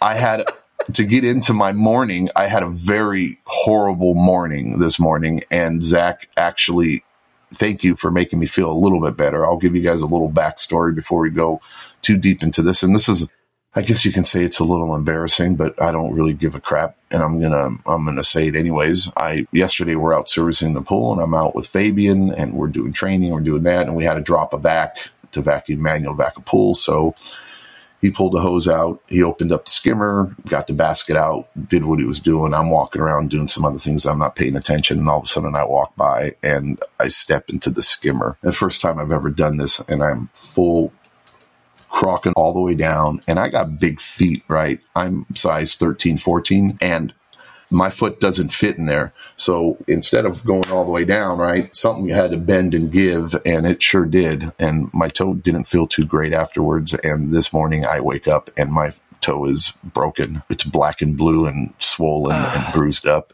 I 0.00 0.14
had 0.14 0.44
to 0.92 1.04
get 1.04 1.24
into 1.24 1.52
my 1.52 1.72
morning, 1.72 2.28
I 2.34 2.46
had 2.46 2.62
a 2.62 2.68
very 2.68 3.38
horrible 3.44 4.14
morning 4.14 4.78
this 4.78 4.98
morning, 4.98 5.42
and 5.50 5.84
Zach 5.84 6.28
actually, 6.36 7.04
thank 7.52 7.84
you 7.84 7.96
for 7.96 8.10
making 8.10 8.38
me 8.38 8.46
feel 8.46 8.70
a 8.70 8.72
little 8.72 9.00
bit 9.00 9.16
better. 9.16 9.44
I'll 9.44 9.58
give 9.58 9.76
you 9.76 9.82
guys 9.82 10.02
a 10.02 10.06
little 10.06 10.30
backstory 10.30 10.94
before 10.94 11.20
we 11.20 11.30
go 11.30 11.60
too 12.00 12.16
deep 12.16 12.42
into 12.42 12.62
this. 12.62 12.82
And 12.82 12.94
this 12.94 13.08
is, 13.08 13.28
I 13.74 13.82
guess 13.82 14.04
you 14.04 14.12
can 14.12 14.24
say 14.24 14.44
it's 14.44 14.58
a 14.58 14.64
little 14.64 14.94
embarrassing, 14.94 15.56
but 15.56 15.80
I 15.80 15.92
don't 15.92 16.14
really 16.14 16.34
give 16.34 16.54
a 16.54 16.60
crap, 16.60 16.96
and 17.10 17.22
I'm 17.22 17.40
gonna 17.40 17.78
I'm 17.86 18.04
gonna 18.04 18.24
say 18.24 18.48
it 18.48 18.56
anyways. 18.56 19.10
I 19.16 19.46
yesterday 19.52 19.94
we're 19.94 20.14
out 20.14 20.28
servicing 20.28 20.74
the 20.74 20.82
pool, 20.82 21.12
and 21.12 21.22
I'm 21.22 21.34
out 21.34 21.54
with 21.54 21.66
Fabian, 21.68 22.32
and 22.32 22.54
we're 22.54 22.68
doing 22.68 22.92
training, 22.92 23.30
we're 23.32 23.40
doing 23.40 23.62
that, 23.62 23.86
and 23.86 23.96
we 23.96 24.04
had 24.04 24.14
to 24.14 24.20
drop 24.20 24.52
a 24.52 24.58
vac 24.58 24.96
to 25.32 25.40
vacuum 25.40 25.80
manual 25.80 26.14
vac 26.14 26.36
a 26.36 26.42
pool, 26.42 26.74
so 26.74 27.14
he 28.02 28.10
pulled 28.10 28.32
the 28.32 28.40
hose 28.40 28.66
out. 28.66 29.00
He 29.06 29.22
opened 29.22 29.52
up 29.52 29.64
the 29.64 29.70
skimmer, 29.70 30.34
got 30.48 30.66
the 30.66 30.74
basket 30.74 31.16
out, 31.16 31.48
did 31.68 31.84
what 31.84 32.00
he 32.00 32.04
was 32.04 32.18
doing. 32.18 32.52
I'm 32.52 32.68
walking 32.68 33.00
around 33.00 33.30
doing 33.30 33.46
some 33.46 33.64
other 33.64 33.78
things. 33.78 34.04
I'm 34.04 34.18
not 34.18 34.34
paying 34.34 34.56
attention. 34.56 34.98
And 34.98 35.08
all 35.08 35.20
of 35.20 35.24
a 35.24 35.28
sudden 35.28 35.54
I 35.54 35.64
walk 35.64 35.94
by 35.94 36.34
and 36.42 36.80
I 36.98 37.08
step 37.08 37.48
into 37.48 37.70
the 37.70 37.82
skimmer. 37.82 38.36
The 38.42 38.52
first 38.52 38.82
time 38.82 38.98
I've 38.98 39.12
ever 39.12 39.30
done 39.30 39.56
this 39.56 39.78
and 39.88 40.02
I'm 40.02 40.28
full 40.34 40.92
crocking 41.88 42.32
all 42.34 42.52
the 42.52 42.60
way 42.60 42.74
down 42.74 43.20
and 43.28 43.38
I 43.38 43.48
got 43.48 43.78
big 43.78 44.00
feet, 44.00 44.42
right? 44.48 44.82
I'm 44.96 45.26
size 45.34 45.76
13, 45.76 46.18
14 46.18 46.78
and 46.80 47.14
my 47.72 47.88
foot 47.90 48.20
doesn't 48.20 48.52
fit 48.52 48.76
in 48.76 48.86
there. 48.86 49.12
So 49.36 49.78
instead 49.88 50.26
of 50.26 50.44
going 50.44 50.70
all 50.70 50.84
the 50.84 50.92
way 50.92 51.04
down, 51.04 51.38
right, 51.38 51.74
something 51.74 52.08
had 52.10 52.30
to 52.32 52.36
bend 52.36 52.74
and 52.74 52.92
give, 52.92 53.34
and 53.46 53.66
it 53.66 53.82
sure 53.82 54.04
did. 54.04 54.52
And 54.58 54.90
my 54.92 55.08
toe 55.08 55.34
didn't 55.34 55.64
feel 55.64 55.86
too 55.86 56.04
great 56.04 56.34
afterwards. 56.34 56.94
And 56.94 57.30
this 57.30 57.52
morning 57.52 57.86
I 57.86 58.00
wake 58.00 58.28
up 58.28 58.50
and 58.56 58.70
my 58.70 58.92
toe 59.22 59.46
is 59.46 59.72
broken. 59.82 60.42
It's 60.50 60.64
black 60.64 61.00
and 61.00 61.16
blue 61.16 61.46
and 61.46 61.72
swollen 61.78 62.36
and 62.36 62.44
ah. 62.44 62.70
bruised 62.74 63.06
up. 63.06 63.32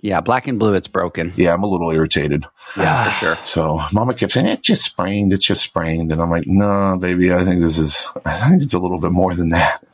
Yeah, 0.00 0.20
black 0.20 0.46
and 0.46 0.58
blue, 0.58 0.74
it's 0.74 0.88
broken. 0.88 1.32
Yeah, 1.36 1.52
I'm 1.52 1.62
a 1.62 1.66
little 1.66 1.90
irritated. 1.90 2.44
Yeah, 2.76 3.10
for 3.10 3.10
sure. 3.10 3.38
So 3.44 3.80
mama 3.92 4.14
kept 4.14 4.32
saying, 4.32 4.46
it's 4.46 4.66
just 4.66 4.84
sprained. 4.84 5.32
It's 5.32 5.44
just 5.44 5.62
sprained. 5.62 6.12
And 6.12 6.20
I'm 6.20 6.30
like, 6.30 6.46
no, 6.46 6.96
baby, 6.98 7.32
I 7.32 7.44
think 7.44 7.60
this 7.60 7.78
is, 7.78 8.06
I 8.24 8.48
think 8.48 8.62
it's 8.62 8.74
a 8.74 8.78
little 8.78 9.00
bit 9.00 9.12
more 9.12 9.34
than 9.34 9.50
that. 9.50 9.84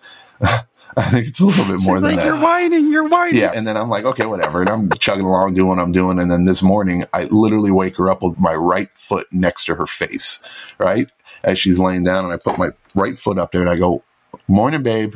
I 0.96 1.02
think 1.08 1.28
it's 1.28 1.40
a 1.40 1.46
little 1.46 1.64
bit 1.64 1.80
more 1.80 1.96
She's 1.96 2.02
than 2.02 2.16
like, 2.16 2.16
that. 2.16 2.26
You're 2.26 2.40
whining, 2.40 2.92
you're 2.92 3.08
whining. 3.08 3.40
Yeah. 3.40 3.52
And 3.54 3.66
then 3.66 3.76
I'm 3.76 3.88
like, 3.88 4.04
okay, 4.04 4.26
whatever. 4.26 4.60
And 4.60 4.70
I'm 4.70 4.90
chugging 4.98 5.24
along, 5.24 5.54
doing 5.54 5.68
what 5.68 5.78
I'm 5.78 5.92
doing. 5.92 6.18
And 6.18 6.30
then 6.30 6.44
this 6.44 6.62
morning, 6.62 7.04
I 7.12 7.24
literally 7.24 7.70
wake 7.70 7.96
her 7.96 8.10
up 8.10 8.22
with 8.22 8.38
my 8.38 8.54
right 8.54 8.90
foot 8.92 9.26
next 9.32 9.64
to 9.66 9.74
her 9.76 9.86
face, 9.86 10.38
right? 10.78 11.08
As 11.44 11.58
she's 11.58 11.78
laying 11.78 12.04
down. 12.04 12.24
And 12.24 12.32
I 12.32 12.36
put 12.36 12.58
my 12.58 12.70
right 12.94 13.18
foot 13.18 13.38
up 13.38 13.52
there 13.52 13.62
and 13.62 13.70
I 13.70 13.76
go, 13.76 14.02
morning, 14.48 14.82
babe. 14.82 15.14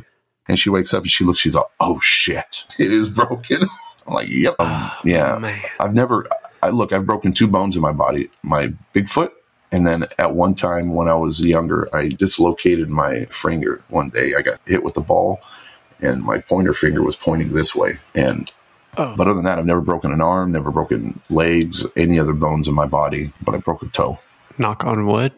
And 0.48 0.58
she 0.58 0.70
wakes 0.70 0.94
up 0.94 1.02
and 1.02 1.10
she 1.10 1.24
looks, 1.24 1.40
she's 1.40 1.54
like, 1.54 1.66
oh 1.80 2.00
shit, 2.00 2.64
it 2.78 2.92
is 2.92 3.10
broken. 3.10 3.58
I'm 4.06 4.14
like, 4.14 4.28
yep. 4.28 4.54
Um, 4.58 4.90
yeah. 5.04 5.36
Man. 5.38 5.60
I've 5.80 5.94
never, 5.94 6.26
I 6.62 6.70
look, 6.70 6.92
I've 6.92 7.06
broken 7.06 7.32
two 7.32 7.48
bones 7.48 7.76
in 7.76 7.82
my 7.82 7.92
body, 7.92 8.30
my 8.42 8.72
big 8.92 9.08
foot 9.08 9.32
and 9.72 9.86
then 9.86 10.04
at 10.18 10.34
one 10.34 10.54
time 10.54 10.94
when 10.94 11.08
I 11.08 11.14
was 11.14 11.40
younger, 11.40 11.88
I 11.94 12.08
dislocated 12.08 12.88
my 12.88 13.24
finger 13.26 13.82
one 13.88 14.10
day. 14.10 14.34
I 14.34 14.42
got 14.42 14.60
hit 14.64 14.84
with 14.84 14.94
the 14.94 15.00
ball 15.00 15.40
and 16.00 16.22
my 16.22 16.38
pointer 16.38 16.72
finger 16.72 17.02
was 17.02 17.16
pointing 17.16 17.52
this 17.52 17.74
way. 17.74 17.98
And 18.14 18.52
oh. 18.96 19.14
but 19.16 19.26
other 19.26 19.34
than 19.34 19.44
that, 19.44 19.58
I've 19.58 19.66
never 19.66 19.80
broken 19.80 20.12
an 20.12 20.20
arm, 20.20 20.52
never 20.52 20.70
broken 20.70 21.20
legs, 21.30 21.86
any 21.96 22.18
other 22.18 22.32
bones 22.32 22.68
in 22.68 22.74
my 22.74 22.86
body, 22.86 23.32
but 23.42 23.54
I 23.54 23.58
broke 23.58 23.82
a 23.82 23.86
toe. 23.86 24.18
Knock 24.58 24.84
on 24.84 25.06
wood. 25.06 25.32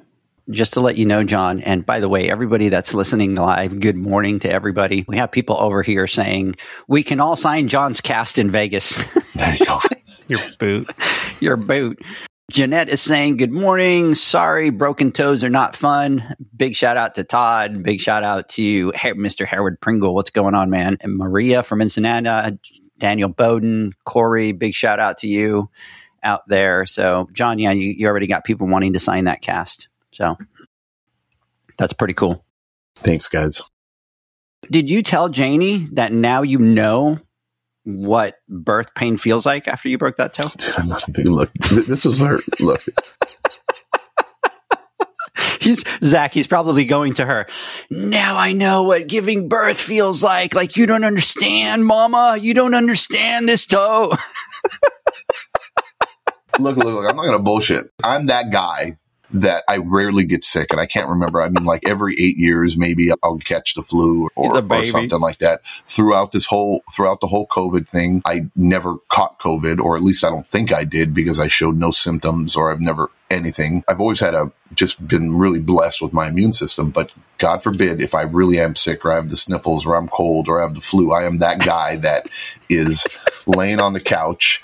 Just 0.50 0.72
to 0.74 0.80
let 0.80 0.96
you 0.96 1.04
know, 1.04 1.24
John, 1.24 1.60
and 1.60 1.84
by 1.84 2.00
the 2.00 2.08
way, 2.08 2.30
everybody 2.30 2.70
that's 2.70 2.94
listening 2.94 3.34
live, 3.34 3.80
good 3.80 3.96
morning 3.96 4.38
to 4.40 4.50
everybody. 4.50 5.04
We 5.06 5.18
have 5.18 5.30
people 5.30 5.58
over 5.58 5.82
here 5.82 6.06
saying 6.06 6.56
we 6.86 7.02
can 7.02 7.20
all 7.20 7.36
sign 7.36 7.68
John's 7.68 8.00
cast 8.00 8.38
in 8.38 8.50
Vegas. 8.50 8.96
There 9.34 9.54
you 9.54 9.66
go. 9.66 9.78
Your 10.26 10.40
boot. 10.58 10.90
Your 11.38 11.56
boot. 11.56 12.02
Jeanette 12.50 12.88
is 12.88 13.02
saying, 13.02 13.36
Good 13.36 13.52
morning. 13.52 14.14
Sorry, 14.14 14.70
broken 14.70 15.12
toes 15.12 15.44
are 15.44 15.50
not 15.50 15.76
fun. 15.76 16.34
Big 16.56 16.74
shout 16.74 16.96
out 16.96 17.16
to 17.16 17.24
Todd. 17.24 17.82
Big 17.82 18.00
shout 18.00 18.24
out 18.24 18.48
to 18.50 18.90
Mr. 18.92 19.44
Howard 19.46 19.80
Pringle. 19.82 20.14
What's 20.14 20.30
going 20.30 20.54
on, 20.54 20.70
man? 20.70 20.96
And 21.02 21.16
Maria 21.16 21.62
from 21.62 21.82
Ensenada, 21.82 22.58
Daniel 22.96 23.28
Bowden, 23.28 23.92
Corey, 24.04 24.52
big 24.52 24.74
shout 24.74 24.98
out 24.98 25.18
to 25.18 25.28
you 25.28 25.68
out 26.22 26.48
there. 26.48 26.86
So, 26.86 27.28
John, 27.32 27.58
yeah, 27.58 27.72
you, 27.72 27.90
you 27.90 28.06
already 28.08 28.26
got 28.26 28.44
people 28.44 28.66
wanting 28.66 28.94
to 28.94 28.98
sign 28.98 29.24
that 29.24 29.42
cast. 29.42 29.88
So, 30.12 30.36
that's 31.76 31.92
pretty 31.92 32.14
cool. 32.14 32.44
Thanks, 32.96 33.28
guys. 33.28 33.62
Did 34.70 34.88
you 34.88 35.02
tell 35.02 35.28
Janie 35.28 35.88
that 35.92 36.12
now 36.12 36.42
you 36.42 36.58
know 36.58 37.20
what 37.88 38.36
birth 38.50 38.94
pain 38.94 39.16
feels 39.16 39.46
like 39.46 39.66
after 39.66 39.88
you 39.88 39.96
broke 39.96 40.16
that 40.16 40.34
toe? 40.34 40.44
I'm 40.76 40.88
not 40.88 41.08
a 41.08 41.10
big 41.10 41.26
look. 41.26 41.50
This 41.54 42.04
is 42.04 42.18
hurt. 42.18 42.44
Look. 42.60 42.82
he's 45.60 45.82
Zach. 46.04 46.34
He's 46.34 46.46
probably 46.46 46.84
going 46.84 47.14
to 47.14 47.24
her. 47.24 47.46
Now 47.90 48.36
I 48.36 48.52
know 48.52 48.82
what 48.82 49.08
giving 49.08 49.48
birth 49.48 49.80
feels 49.80 50.22
like. 50.22 50.54
Like 50.54 50.76
you 50.76 50.84
don't 50.84 51.02
understand, 51.04 51.86
Mama. 51.86 52.36
You 52.38 52.52
don't 52.52 52.74
understand 52.74 53.48
this 53.48 53.64
toe. 53.64 54.12
look, 56.58 56.76
look, 56.76 56.84
look. 56.84 57.08
I'm 57.08 57.16
not 57.16 57.24
gonna 57.24 57.38
bullshit. 57.38 57.86
I'm 58.04 58.26
that 58.26 58.52
guy 58.52 58.98
that 59.30 59.64
I 59.68 59.78
rarely 59.78 60.24
get 60.24 60.44
sick. 60.44 60.68
And 60.72 60.80
I 60.80 60.86
can't 60.86 61.08
remember. 61.08 61.40
I 61.40 61.48
mean, 61.48 61.64
like 61.64 61.88
every 61.88 62.14
eight 62.14 62.36
years, 62.36 62.76
maybe 62.76 63.10
I'll 63.22 63.38
catch 63.38 63.74
the 63.74 63.82
flu 63.82 64.28
or, 64.34 64.62
or 64.62 64.84
something 64.84 65.20
like 65.20 65.38
that. 65.38 65.66
Throughout 65.66 66.32
this 66.32 66.46
whole, 66.46 66.82
throughout 66.94 67.20
the 67.20 67.26
whole 67.26 67.46
COVID 67.46 67.88
thing, 67.88 68.22
I 68.24 68.48
never 68.56 68.96
caught 69.08 69.38
COVID, 69.38 69.80
or 69.80 69.96
at 69.96 70.02
least 70.02 70.24
I 70.24 70.30
don't 70.30 70.46
think 70.46 70.72
I 70.72 70.84
did 70.84 71.14
because 71.14 71.38
I 71.38 71.46
showed 71.46 71.76
no 71.76 71.90
symptoms 71.90 72.56
or 72.56 72.70
I've 72.70 72.80
never 72.80 73.10
anything. 73.30 73.84
I've 73.88 74.00
always 74.00 74.20
had 74.20 74.34
a, 74.34 74.50
just 74.74 75.06
been 75.06 75.38
really 75.38 75.60
blessed 75.60 76.00
with 76.00 76.12
my 76.12 76.28
immune 76.28 76.52
system, 76.52 76.90
but 76.90 77.12
God 77.36 77.62
forbid 77.62 78.00
if 78.00 78.14
I 78.14 78.22
really 78.22 78.58
am 78.58 78.74
sick 78.74 79.04
or 79.04 79.12
I 79.12 79.16
have 79.16 79.30
the 79.30 79.36
sniffles 79.36 79.84
or 79.84 79.96
I'm 79.96 80.08
cold 80.08 80.48
or 80.48 80.58
I 80.58 80.62
have 80.62 80.74
the 80.74 80.80
flu, 80.80 81.12
I 81.12 81.24
am 81.24 81.36
that 81.38 81.58
guy 81.58 81.96
that 81.96 82.28
is 82.68 83.06
laying 83.46 83.80
on 83.80 83.92
the 83.92 84.00
couch 84.00 84.62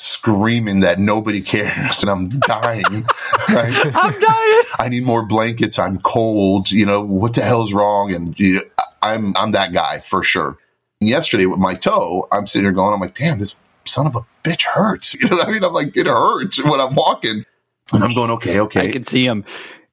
screaming 0.00 0.80
that 0.80 0.98
nobody 0.98 1.40
cares 1.40 2.02
and 2.02 2.10
I'm 2.10 2.28
dying. 2.40 3.06
Right? 3.48 3.96
I'm 3.96 4.20
dying. 4.20 4.62
I 4.78 4.88
need 4.88 5.04
more 5.04 5.24
blankets. 5.26 5.78
I'm 5.78 5.98
cold. 5.98 6.70
You 6.70 6.86
know, 6.86 7.02
what 7.02 7.34
the 7.34 7.42
hell's 7.42 7.72
wrong? 7.72 8.14
And 8.14 8.38
you 8.38 8.54
know, 8.54 8.60
I'm, 9.02 9.36
I'm 9.36 9.52
that 9.52 9.72
guy 9.72 9.98
for 9.98 10.22
sure. 10.22 10.56
And 11.00 11.10
yesterday 11.10 11.46
with 11.46 11.58
my 11.58 11.74
toe, 11.74 12.28
I'm 12.30 12.46
sitting 12.46 12.64
here 12.64 12.72
going, 12.72 12.94
I'm 12.94 13.00
like, 13.00 13.16
damn, 13.16 13.40
this 13.40 13.56
son 13.84 14.06
of 14.06 14.14
a 14.14 14.24
bitch 14.44 14.62
hurts. 14.62 15.14
You 15.20 15.28
know 15.28 15.36
what 15.38 15.48
I 15.48 15.50
mean? 15.50 15.64
I'm 15.64 15.72
like, 15.72 15.96
it 15.96 16.06
hurts 16.06 16.62
when 16.62 16.80
I'm 16.80 16.94
walking. 16.94 17.44
And 17.92 18.04
I'm 18.04 18.14
going, 18.14 18.30
okay, 18.32 18.60
okay. 18.60 18.88
I 18.88 18.92
can 18.92 19.04
see 19.04 19.24
him. 19.24 19.44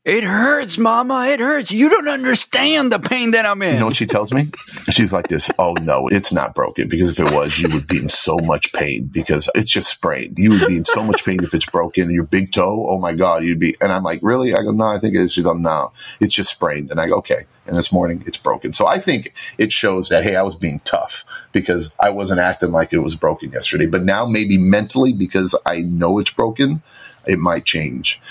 It 0.07 0.23
hurts, 0.23 0.77
mama. 0.77 1.27
It 1.27 1.41
hurts. 1.41 1.69
You 1.69 1.89
don't 1.89 2.07
understand 2.07 2.93
the 2.93 2.97
pain 2.97 3.31
that 3.31 3.45
I'm 3.45 3.61
in. 3.61 3.73
You 3.73 3.79
know 3.81 3.87
what 3.87 3.97
she 3.97 4.05
tells 4.05 4.31
me? 4.31 4.45
She's 4.89 5.11
like 5.11 5.27
this. 5.27 5.51
Oh 5.59 5.73
no, 5.81 6.07
it's 6.07 6.31
not 6.31 6.55
broken 6.55 6.87
because 6.87 7.09
if 7.09 7.19
it 7.19 7.29
was, 7.33 7.59
you 7.59 7.67
would 7.73 7.87
be 7.87 7.97
in 7.97 8.07
so 8.07 8.37
much 8.37 8.71
pain 8.71 9.07
because 9.07 9.49
it's 9.53 9.69
just 9.69 9.89
sprained. 9.89 10.39
You 10.39 10.51
would 10.51 10.67
be 10.69 10.77
in 10.77 10.85
so 10.85 11.03
much 11.03 11.25
pain 11.25 11.43
if 11.43 11.53
it's 11.53 11.65
broken. 11.65 12.09
Your 12.09 12.23
big 12.23 12.53
toe. 12.53 12.85
Oh 12.87 12.99
my 12.99 13.11
God, 13.11 13.43
you'd 13.43 13.59
be. 13.59 13.75
And 13.81 13.91
I'm 13.91 14.03
like, 14.03 14.21
really? 14.23 14.55
I 14.55 14.63
go, 14.63 14.71
no, 14.71 14.85
I 14.85 14.97
think 14.97 15.13
it 15.13 15.19
is. 15.19 15.33
She 15.33 15.43
goes, 15.43 15.59
no, 15.59 15.91
it's 16.21 16.33
just 16.33 16.51
sprained. 16.51 16.89
And 16.89 17.01
I 17.01 17.07
go, 17.07 17.15
okay. 17.17 17.43
And 17.65 17.75
this 17.75 17.91
morning 17.91 18.23
it's 18.25 18.37
broken. 18.37 18.71
So 18.71 18.87
I 18.87 19.01
think 19.01 19.33
it 19.57 19.73
shows 19.73 20.07
that, 20.07 20.23
hey, 20.23 20.37
I 20.37 20.41
was 20.41 20.55
being 20.55 20.79
tough 20.85 21.25
because 21.51 21.93
I 21.99 22.11
wasn't 22.11 22.39
acting 22.39 22.71
like 22.71 22.93
it 22.93 22.99
was 22.99 23.17
broken 23.17 23.51
yesterday. 23.51 23.87
But 23.87 24.03
now 24.03 24.25
maybe 24.25 24.57
mentally 24.57 25.11
because 25.11 25.53
I 25.65 25.79
know 25.79 26.17
it's 26.17 26.31
broken, 26.31 26.81
it 27.25 27.39
might 27.39 27.65
change 27.65 28.21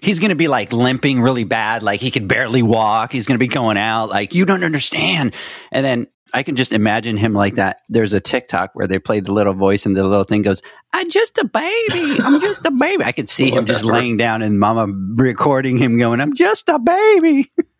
he's 0.00 0.18
going 0.18 0.30
to 0.30 0.36
be 0.36 0.48
like 0.48 0.72
limping 0.72 1.20
really 1.20 1.44
bad. 1.44 1.82
Like 1.82 2.00
he 2.00 2.10
could 2.10 2.28
barely 2.28 2.62
walk. 2.62 3.12
He's 3.12 3.26
going 3.26 3.38
to 3.38 3.42
be 3.42 3.48
going 3.48 3.76
out 3.76 4.08
like, 4.08 4.34
you 4.34 4.44
don't 4.44 4.64
understand. 4.64 5.34
And 5.70 5.84
then 5.84 6.06
I 6.34 6.42
can 6.42 6.56
just 6.56 6.72
imagine 6.72 7.16
him 7.16 7.34
like 7.34 7.56
that. 7.56 7.80
There's 7.88 8.12
a 8.14 8.20
TikTok 8.20 8.70
where 8.72 8.86
they 8.86 8.98
play 8.98 9.20
the 9.20 9.32
little 9.32 9.52
voice 9.52 9.84
and 9.84 9.94
the 9.94 10.02
little 10.02 10.24
thing 10.24 10.42
goes, 10.42 10.62
I'm 10.92 11.08
just 11.10 11.36
a 11.38 11.44
baby. 11.44 12.16
I'm 12.22 12.40
just 12.40 12.64
a 12.64 12.70
baby. 12.70 13.04
I 13.04 13.12
could 13.12 13.28
see 13.28 13.50
him 13.54 13.66
just 13.66 13.84
laying 13.84 14.16
down 14.16 14.42
and 14.42 14.58
mama 14.58 14.86
recording 15.14 15.78
him 15.78 15.98
going, 15.98 16.20
I'm 16.20 16.34
just 16.34 16.68
a 16.68 16.78
baby. 16.78 17.48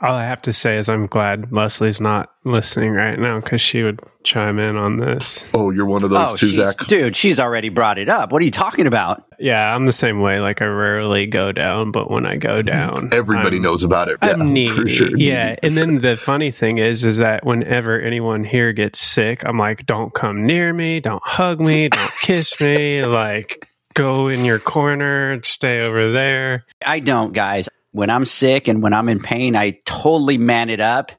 All 0.00 0.14
I 0.14 0.24
have 0.24 0.42
to 0.42 0.52
say 0.52 0.78
is 0.78 0.88
I'm 0.88 1.06
glad 1.06 1.50
Leslie's 1.50 2.00
not 2.00 2.30
listening 2.44 2.92
right 2.92 3.18
now 3.18 3.40
because 3.40 3.60
she 3.60 3.82
would 3.82 4.00
chime 4.22 4.60
in 4.60 4.76
on 4.76 4.94
this. 4.94 5.44
Oh, 5.54 5.72
you're 5.72 5.86
one 5.86 6.04
of 6.04 6.10
those 6.10 6.34
oh, 6.34 6.36
too, 6.36 6.50
Zach? 6.50 6.86
Dude, 6.86 7.16
she's 7.16 7.40
already 7.40 7.68
brought 7.68 7.98
it 7.98 8.08
up. 8.08 8.30
What 8.30 8.40
are 8.40 8.44
you 8.44 8.52
talking 8.52 8.86
about? 8.86 9.24
Yeah, 9.40 9.74
I'm 9.74 9.86
the 9.86 9.92
same 9.92 10.20
way. 10.20 10.38
Like, 10.38 10.62
I 10.62 10.66
rarely 10.66 11.26
go 11.26 11.50
down, 11.50 11.90
but 11.90 12.12
when 12.12 12.26
I 12.26 12.36
go 12.36 12.58
mm-hmm. 12.62 12.66
down, 12.66 13.08
everybody 13.12 13.56
I'm, 13.56 13.62
knows 13.62 13.82
about 13.82 14.08
it. 14.08 14.18
I'm 14.22 14.38
yeah, 14.38 14.44
needy. 14.44 14.88
Sure, 14.88 15.16
yeah. 15.16 15.56
and 15.64 15.74
sure. 15.74 15.86
then 15.86 15.98
the 16.00 16.16
funny 16.16 16.52
thing 16.52 16.78
is, 16.78 17.02
is 17.04 17.16
that 17.16 17.44
whenever 17.44 18.00
anyone 18.00 18.44
here 18.44 18.72
gets 18.72 19.00
sick, 19.00 19.44
I'm 19.44 19.58
like, 19.58 19.84
don't 19.84 20.14
come 20.14 20.46
near 20.46 20.72
me, 20.72 21.00
don't 21.00 21.22
hug 21.24 21.58
me, 21.58 21.88
don't 21.88 22.12
kiss 22.20 22.60
me. 22.60 23.04
Like, 23.04 23.66
go 23.94 24.28
in 24.28 24.44
your 24.44 24.60
corner, 24.60 25.42
stay 25.42 25.80
over 25.80 26.12
there. 26.12 26.66
I 26.86 27.00
don't, 27.00 27.32
guys 27.32 27.68
when 27.98 28.10
I'm 28.10 28.24
sick 28.26 28.68
and 28.68 28.80
when 28.80 28.92
I'm 28.92 29.08
in 29.08 29.18
pain, 29.18 29.56
I 29.56 29.80
totally 29.84 30.38
man 30.38 30.70
it 30.70 30.78
up 30.78 31.10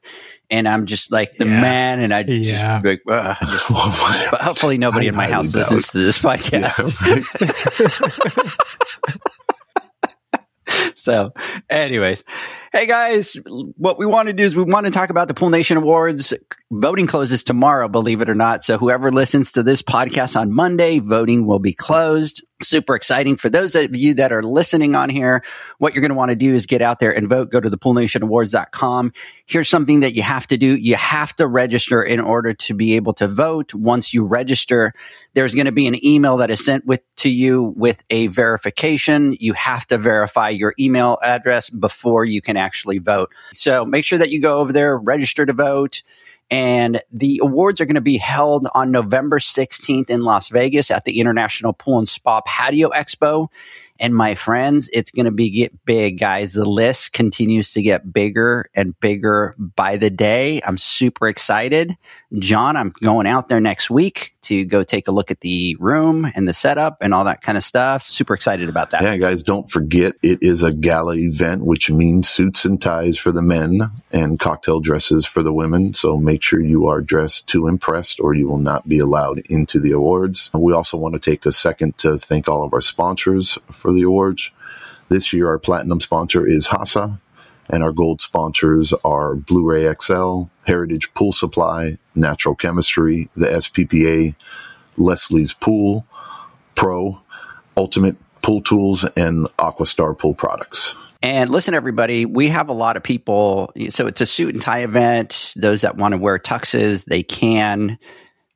and 0.48 0.66
I'm 0.66 0.86
just 0.86 1.12
like 1.12 1.36
the 1.36 1.44
yeah. 1.44 1.60
man, 1.60 2.00
and 2.00 2.12
I 2.12 2.22
just, 2.22 2.48
yeah. 2.48 2.80
like, 2.82 3.02
uh, 3.06 3.34
just 3.50 3.68
but 3.68 4.40
hopefully 4.40 4.78
nobody 4.78 5.06
I 5.06 5.10
in 5.10 5.14
my 5.14 5.28
house 5.28 5.54
listens 5.54 5.90
to 5.90 5.98
this 5.98 6.18
podcast. 6.18 6.96
Yeah, 7.06 8.46
right. 10.74 10.96
so, 10.96 11.34
anyways, 11.68 12.24
hey 12.72 12.86
guys, 12.86 13.36
what 13.76 13.98
we 13.98 14.06
want 14.06 14.28
to 14.28 14.32
do 14.32 14.44
is 14.44 14.54
we 14.54 14.62
want 14.62 14.86
to 14.86 14.92
talk 14.92 15.10
about 15.10 15.26
the 15.28 15.34
Pool 15.34 15.50
Nation 15.50 15.76
Awards. 15.76 16.32
Voting 16.70 17.06
closes 17.06 17.42
tomorrow, 17.42 17.88
believe 17.88 18.20
it 18.20 18.30
or 18.30 18.34
not. 18.34 18.64
So, 18.64 18.78
whoever 18.78 19.10
listens 19.10 19.52
to 19.52 19.62
this 19.62 19.82
podcast 19.82 20.38
on 20.38 20.52
Monday, 20.52 21.00
voting 21.00 21.46
will 21.46 21.58
be 21.58 21.72
closed 21.72 22.42
super 22.62 22.94
exciting 22.94 23.36
for 23.36 23.48
those 23.48 23.74
of 23.74 23.96
you 23.96 24.14
that 24.14 24.32
are 24.32 24.42
listening 24.42 24.94
on 24.94 25.08
here. 25.08 25.42
What 25.78 25.94
you're 25.94 26.02
going 26.02 26.10
to 26.10 26.16
want 26.16 26.30
to 26.30 26.36
do 26.36 26.54
is 26.54 26.66
get 26.66 26.82
out 26.82 26.98
there 26.98 27.14
and 27.14 27.28
vote. 27.28 27.50
Go 27.50 27.60
to 27.60 27.70
the 27.70 27.78
poolnationawards.com. 27.78 29.12
Here's 29.46 29.68
something 29.68 30.00
that 30.00 30.14
you 30.14 30.22
have 30.22 30.46
to 30.48 30.56
do. 30.56 30.76
You 30.76 30.96
have 30.96 31.34
to 31.36 31.46
register 31.46 32.02
in 32.02 32.20
order 32.20 32.54
to 32.54 32.74
be 32.74 32.96
able 32.96 33.14
to 33.14 33.28
vote. 33.28 33.74
Once 33.74 34.12
you 34.12 34.24
register, 34.24 34.92
there's 35.34 35.54
going 35.54 35.66
to 35.66 35.72
be 35.72 35.86
an 35.86 36.04
email 36.04 36.38
that 36.38 36.50
is 36.50 36.64
sent 36.64 36.84
with 36.86 37.02
to 37.16 37.30
you 37.30 37.74
with 37.76 38.02
a 38.10 38.26
verification. 38.28 39.36
You 39.38 39.52
have 39.54 39.86
to 39.88 39.98
verify 39.98 40.50
your 40.50 40.74
email 40.78 41.18
address 41.22 41.70
before 41.70 42.24
you 42.24 42.42
can 42.42 42.56
actually 42.60 42.98
vote. 42.98 43.30
So 43.52 43.84
make 43.84 44.04
sure 44.04 44.18
that 44.18 44.30
you 44.30 44.40
go 44.40 44.58
over 44.58 44.72
there, 44.72 44.96
register 44.96 45.44
to 45.44 45.52
vote. 45.52 46.02
And 46.52 47.00
the 47.12 47.40
awards 47.42 47.80
are 47.80 47.84
going 47.84 47.94
to 47.94 48.00
be 48.00 48.18
held 48.18 48.66
on 48.74 48.90
November 48.90 49.38
16th 49.38 50.10
in 50.10 50.22
Las 50.22 50.48
Vegas 50.48 50.90
at 50.90 51.04
the 51.04 51.20
International 51.20 51.72
Pool 51.72 51.98
and 51.98 52.08
Spa 52.08 52.40
Patio 52.40 52.90
Expo. 52.90 53.48
And 54.00 54.14
my 54.16 54.34
friends, 54.34 54.88
it's 54.92 55.10
going 55.10 55.26
to 55.26 55.30
be 55.30 55.50
get 55.50 55.84
big, 55.84 56.18
guys. 56.18 56.52
The 56.52 56.64
list 56.64 57.12
continues 57.12 57.74
to 57.74 57.82
get 57.82 58.10
bigger 58.10 58.70
and 58.74 58.98
bigger 58.98 59.54
by 59.58 59.98
the 59.98 60.08
day. 60.08 60.62
I'm 60.64 60.78
super 60.78 61.28
excited. 61.28 61.96
John, 62.38 62.76
I'm 62.76 62.90
going 63.02 63.26
out 63.26 63.48
there 63.48 63.60
next 63.60 63.90
week 63.90 64.34
to 64.42 64.64
go 64.64 64.82
take 64.82 65.06
a 65.08 65.12
look 65.12 65.30
at 65.30 65.40
the 65.40 65.76
room 65.78 66.30
and 66.34 66.48
the 66.48 66.54
setup 66.54 66.98
and 67.02 67.12
all 67.12 67.24
that 67.24 67.42
kind 67.42 67.58
of 67.58 67.64
stuff. 67.64 68.02
Super 68.02 68.34
excited 68.34 68.68
about 68.68 68.90
that. 68.90 69.02
Yeah, 69.02 69.16
guys, 69.16 69.42
don't 69.42 69.70
forget 69.70 70.14
it 70.22 70.38
is 70.40 70.62
a 70.62 70.72
gala 70.72 71.16
event, 71.16 71.64
which 71.64 71.90
means 71.90 72.28
suits 72.28 72.64
and 72.64 72.80
ties 72.80 73.18
for 73.18 73.32
the 73.32 73.42
men 73.42 73.80
and 74.12 74.38
cocktail 74.38 74.80
dresses 74.80 75.26
for 75.26 75.42
the 75.42 75.52
women. 75.52 75.92
So 75.94 76.16
make 76.16 76.42
sure 76.42 76.60
you 76.60 76.86
are 76.86 77.00
dressed 77.00 77.48
to 77.48 77.66
impress 77.68 78.18
or 78.18 78.34
you 78.34 78.48
will 78.48 78.58
not 78.58 78.88
be 78.88 78.98
allowed 78.98 79.40
into 79.50 79.78
the 79.78 79.92
awards. 79.92 80.50
We 80.54 80.72
also 80.72 80.96
want 80.96 81.14
to 81.14 81.20
take 81.20 81.44
a 81.44 81.52
second 81.52 81.98
to 81.98 82.18
thank 82.18 82.48
all 82.48 82.62
of 82.62 82.72
our 82.72 82.80
sponsors 82.80 83.58
for 83.70 83.89
the 83.92 84.02
awards. 84.02 84.50
This 85.08 85.32
year, 85.32 85.48
our 85.48 85.58
platinum 85.58 86.00
sponsor 86.00 86.46
is 86.46 86.68
Hasa 86.68 87.18
and 87.70 87.82
our 87.82 87.92
gold 87.92 88.20
sponsors 88.20 88.92
are 89.04 89.36
Blu-ray 89.36 89.92
XL, 90.00 90.44
Heritage 90.66 91.14
Pool 91.14 91.32
Supply, 91.32 91.98
Natural 92.14 92.54
Chemistry, 92.54 93.30
the 93.36 93.46
SPPA, 93.46 94.34
Leslie's 94.96 95.54
Pool, 95.54 96.04
Pro, 96.74 97.22
Ultimate 97.76 98.16
Pool 98.42 98.60
Tools, 98.62 99.04
and 99.16 99.46
Aquastar 99.58 100.18
Pool 100.18 100.34
Products. 100.34 100.94
And 101.22 101.50
listen, 101.50 101.74
everybody, 101.74 102.24
we 102.24 102.48
have 102.48 102.68
a 102.70 102.74
lot 102.74 102.96
of 102.96 103.02
people. 103.02 103.72
So 103.90 104.06
it's 104.06 104.20
a 104.20 104.26
suit 104.26 104.54
and 104.54 104.62
tie 104.62 104.82
event. 104.82 105.52
Those 105.54 105.82
that 105.82 105.96
want 105.96 106.12
to 106.12 106.18
wear 106.18 106.38
tuxes, 106.38 107.04
they 107.04 107.22
can. 107.22 107.98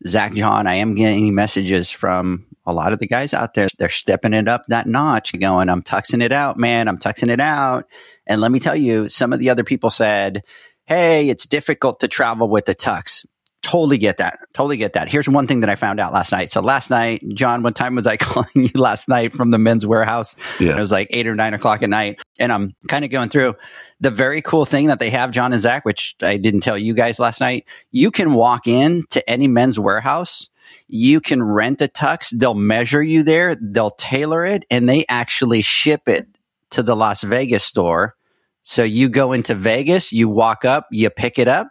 Zach 0.06 0.34
John, 0.34 0.66
I 0.66 0.76
am 0.76 0.94
getting 0.94 1.34
messages 1.34 1.90
from 1.90 2.46
a 2.66 2.72
lot 2.72 2.92
of 2.92 2.98
the 2.98 3.06
guys 3.06 3.32
out 3.34 3.54
there. 3.54 3.68
They're 3.78 3.88
stepping 3.88 4.34
it 4.34 4.48
up 4.48 4.64
that 4.68 4.86
notch, 4.86 5.38
going, 5.38 5.68
I'm 5.68 5.82
tuxing 5.82 6.22
it 6.22 6.32
out, 6.32 6.56
man. 6.56 6.88
I'm 6.88 6.98
tuxing 6.98 7.30
it 7.30 7.40
out. 7.40 7.88
And 8.26 8.40
let 8.40 8.50
me 8.50 8.60
tell 8.60 8.76
you, 8.76 9.08
some 9.08 9.32
of 9.32 9.38
the 9.38 9.50
other 9.50 9.64
people 9.64 9.90
said, 9.90 10.42
Hey, 10.86 11.30
it's 11.30 11.46
difficult 11.46 12.00
to 12.00 12.08
travel 12.08 12.48
with 12.48 12.66
the 12.66 12.74
tux. 12.74 13.24
Totally 13.64 13.96
get 13.96 14.18
that. 14.18 14.40
Totally 14.52 14.76
get 14.76 14.92
that. 14.92 15.10
Here's 15.10 15.26
one 15.26 15.46
thing 15.46 15.60
that 15.60 15.70
I 15.70 15.74
found 15.74 15.98
out 15.98 16.12
last 16.12 16.32
night. 16.32 16.52
So 16.52 16.60
last 16.60 16.90
night, 16.90 17.26
John, 17.30 17.62
what 17.62 17.74
time 17.74 17.94
was 17.94 18.06
I 18.06 18.16
calling 18.18 18.46
you 18.54 18.70
last 18.74 19.08
night 19.08 19.32
from 19.32 19.50
the 19.52 19.58
Men's 19.58 19.86
Wearhouse? 19.86 20.34
Yeah. 20.60 20.76
It 20.76 20.80
was 20.80 20.90
like 20.90 21.08
eight 21.10 21.26
or 21.26 21.34
nine 21.34 21.54
o'clock 21.54 21.82
at 21.82 21.88
night. 21.88 22.20
And 22.38 22.52
I'm 22.52 22.74
kind 22.88 23.06
of 23.06 23.10
going 23.10 23.30
through 23.30 23.54
the 24.00 24.10
very 24.10 24.42
cool 24.42 24.66
thing 24.66 24.88
that 24.88 24.98
they 24.98 25.08
have, 25.08 25.30
John 25.30 25.54
and 25.54 25.62
Zach, 25.62 25.86
which 25.86 26.14
I 26.20 26.36
didn't 26.36 26.60
tell 26.60 26.76
you 26.76 26.92
guys 26.92 27.18
last 27.18 27.40
night. 27.40 27.64
You 27.90 28.10
can 28.10 28.34
walk 28.34 28.66
in 28.66 29.04
to 29.10 29.30
any 29.30 29.48
Men's 29.48 29.78
Wearhouse. 29.78 30.50
You 30.86 31.22
can 31.22 31.42
rent 31.42 31.80
a 31.80 31.88
tux. 31.88 32.38
They'll 32.38 32.52
measure 32.52 33.02
you 33.02 33.22
there. 33.22 33.54
They'll 33.54 33.92
tailor 33.92 34.44
it 34.44 34.66
and 34.70 34.86
they 34.86 35.06
actually 35.08 35.62
ship 35.62 36.06
it 36.06 36.28
to 36.72 36.82
the 36.82 36.94
Las 36.94 37.22
Vegas 37.22 37.64
store. 37.64 38.14
So 38.62 38.82
you 38.82 39.08
go 39.08 39.32
into 39.32 39.54
Vegas, 39.54 40.12
you 40.12 40.28
walk 40.28 40.66
up, 40.66 40.86
you 40.90 41.08
pick 41.08 41.38
it 41.38 41.48
up, 41.48 41.68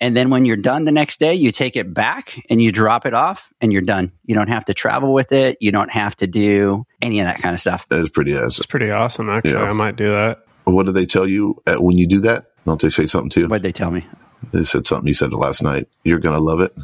and 0.00 0.16
then 0.16 0.30
when 0.30 0.46
you're 0.46 0.56
done 0.56 0.84
the 0.84 0.92
next 0.92 1.20
day, 1.20 1.34
you 1.34 1.50
take 1.50 1.76
it 1.76 1.92
back 1.92 2.42
and 2.48 2.60
you 2.60 2.72
drop 2.72 3.04
it 3.04 3.12
off 3.12 3.52
and 3.60 3.72
you're 3.72 3.82
done. 3.82 4.12
You 4.24 4.34
don't 4.34 4.48
have 4.48 4.64
to 4.66 4.74
travel 4.74 5.12
with 5.12 5.32
it. 5.32 5.58
You 5.60 5.72
don't 5.72 5.90
have 5.90 6.16
to 6.16 6.26
do 6.26 6.86
any 7.02 7.20
of 7.20 7.26
that 7.26 7.38
kind 7.42 7.54
of 7.54 7.60
stuff. 7.60 7.86
That 7.90 8.00
is 8.00 8.10
pretty 8.10 8.34
awesome. 8.34 8.46
It's 8.46 8.66
pretty 8.66 8.90
awesome, 8.90 9.28
actually. 9.28 9.52
Yeah. 9.52 9.64
I 9.64 9.72
might 9.72 9.96
do 9.96 10.10
that. 10.10 10.44
What 10.64 10.86
do 10.86 10.92
they 10.92 11.04
tell 11.04 11.26
you 11.26 11.62
uh, 11.66 11.76
when 11.76 11.98
you 11.98 12.06
do 12.06 12.20
that? 12.20 12.46
Don't 12.64 12.80
they 12.80 12.88
say 12.90 13.06
something 13.06 13.30
to 13.30 13.40
you? 13.40 13.48
What'd 13.48 13.62
they 13.62 13.72
tell 13.72 13.90
me? 13.90 14.06
They 14.52 14.64
said 14.64 14.86
something 14.86 15.06
you 15.06 15.14
said 15.14 15.32
last 15.32 15.62
night. 15.62 15.88
You're 16.04 16.18
going 16.18 16.36
to 16.36 16.42
love 16.42 16.60
it. 16.60 16.74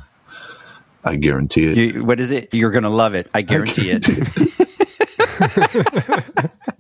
I 1.05 1.17
guarantee 1.17 1.67
it. 1.67 1.77
You, 1.77 2.05
what 2.05 2.21
is 2.21 2.31
it? 2.31 2.53
You're 2.53 2.71
going 2.71 2.83
to 2.83 2.91
love 2.91 3.15
it. 3.15 3.31
I 3.33 3.43
guarantee, 3.43 3.93
I 3.93 3.99
guarantee 3.99 4.53
it. 4.59 4.59
it. 5.39 6.55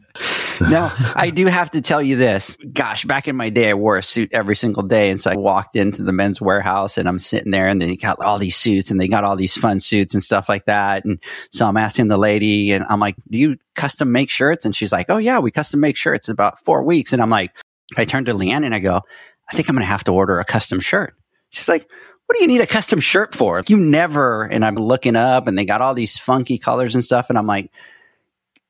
now, 0.71 0.91
I 1.15 1.31
do 1.31 1.47
have 1.47 1.71
to 1.73 1.81
tell 1.81 2.01
you 2.01 2.17
this. 2.17 2.57
Gosh, 2.73 3.05
back 3.05 3.29
in 3.29 3.37
my 3.37 3.51
day, 3.51 3.71
I 3.71 3.75
wore 3.75 3.97
a 3.97 4.03
suit 4.03 4.31
every 4.33 4.57
single 4.57 4.83
day. 4.83 5.11
And 5.11 5.21
so 5.21 5.31
I 5.31 5.37
walked 5.37 5.77
into 5.77 6.03
the 6.03 6.13
Men's 6.13 6.39
Wearhouse 6.39 6.99
and 6.99 7.09
I'm 7.09 7.19
sitting 7.19 7.51
there 7.51 7.69
and 7.69 7.81
they 7.81 7.97
got 7.97 8.21
all 8.21 8.39
these 8.39 8.57
suits 8.57 8.91
and 8.91 9.01
they 9.01 9.09
got 9.09 9.25
all 9.25 9.37
these 9.37 9.55
fun 9.55 9.81
suits 9.81 10.15
and 10.15 10.23
stuff 10.23 10.49
like 10.49 10.65
that. 10.67 11.05
And 11.05 11.23
so 11.53 11.67
I'm 11.67 11.77
asking 11.77 12.09
the 12.09 12.17
lady 12.17 12.73
and 12.73 12.85
I'm 12.89 13.01
like, 13.01 13.17
do 13.29 13.39
you 13.39 13.57
custom 13.75 14.13
make 14.13 14.31
shirts? 14.31 14.65
And 14.65 14.75
she's 14.75 14.93
like, 14.93 15.07
oh 15.11 15.19
yeah, 15.19 15.41
we 15.41 15.51
custom 15.51 15.81
make 15.81 15.97
shirts 15.97 16.29
about 16.29 16.61
four 16.61 16.83
weeks. 16.85 17.13
And 17.13 17.21
I'm 17.21 17.31
like, 17.31 17.53
I 17.97 18.05
turn 18.05 18.25
to 18.27 18.35
Leanne 18.35 18.65
and 18.65 18.75
I 18.75 18.79
go, 18.79 19.03
I 19.51 19.55
think 19.55 19.69
I'm 19.69 19.75
going 19.75 19.83
to 19.83 19.87
have 19.87 20.05
to 20.05 20.13
order 20.13 20.39
a 20.39 20.45
custom 20.45 20.81
shirt. 20.81 21.15
She's 21.51 21.69
like, 21.69 21.89
what 22.27 22.37
do 22.37 22.43
you 22.43 22.49
need 22.49 22.61
a 22.61 22.67
custom 22.67 23.01
shirt 23.01 23.35
for? 23.35 23.63
You 23.67 23.77
never, 23.77 24.43
and 24.43 24.65
I'm 24.65 24.75
looking 24.75 25.15
up 25.15 25.47
and 25.47 25.57
they 25.57 25.65
got 25.65 25.81
all 25.81 25.95
these 25.95 26.19
funky 26.19 26.59
colors 26.59 26.95
and 26.95 27.05
stuff. 27.05 27.31
And 27.31 27.39
I'm 27.39 27.47
like, 27.47 27.71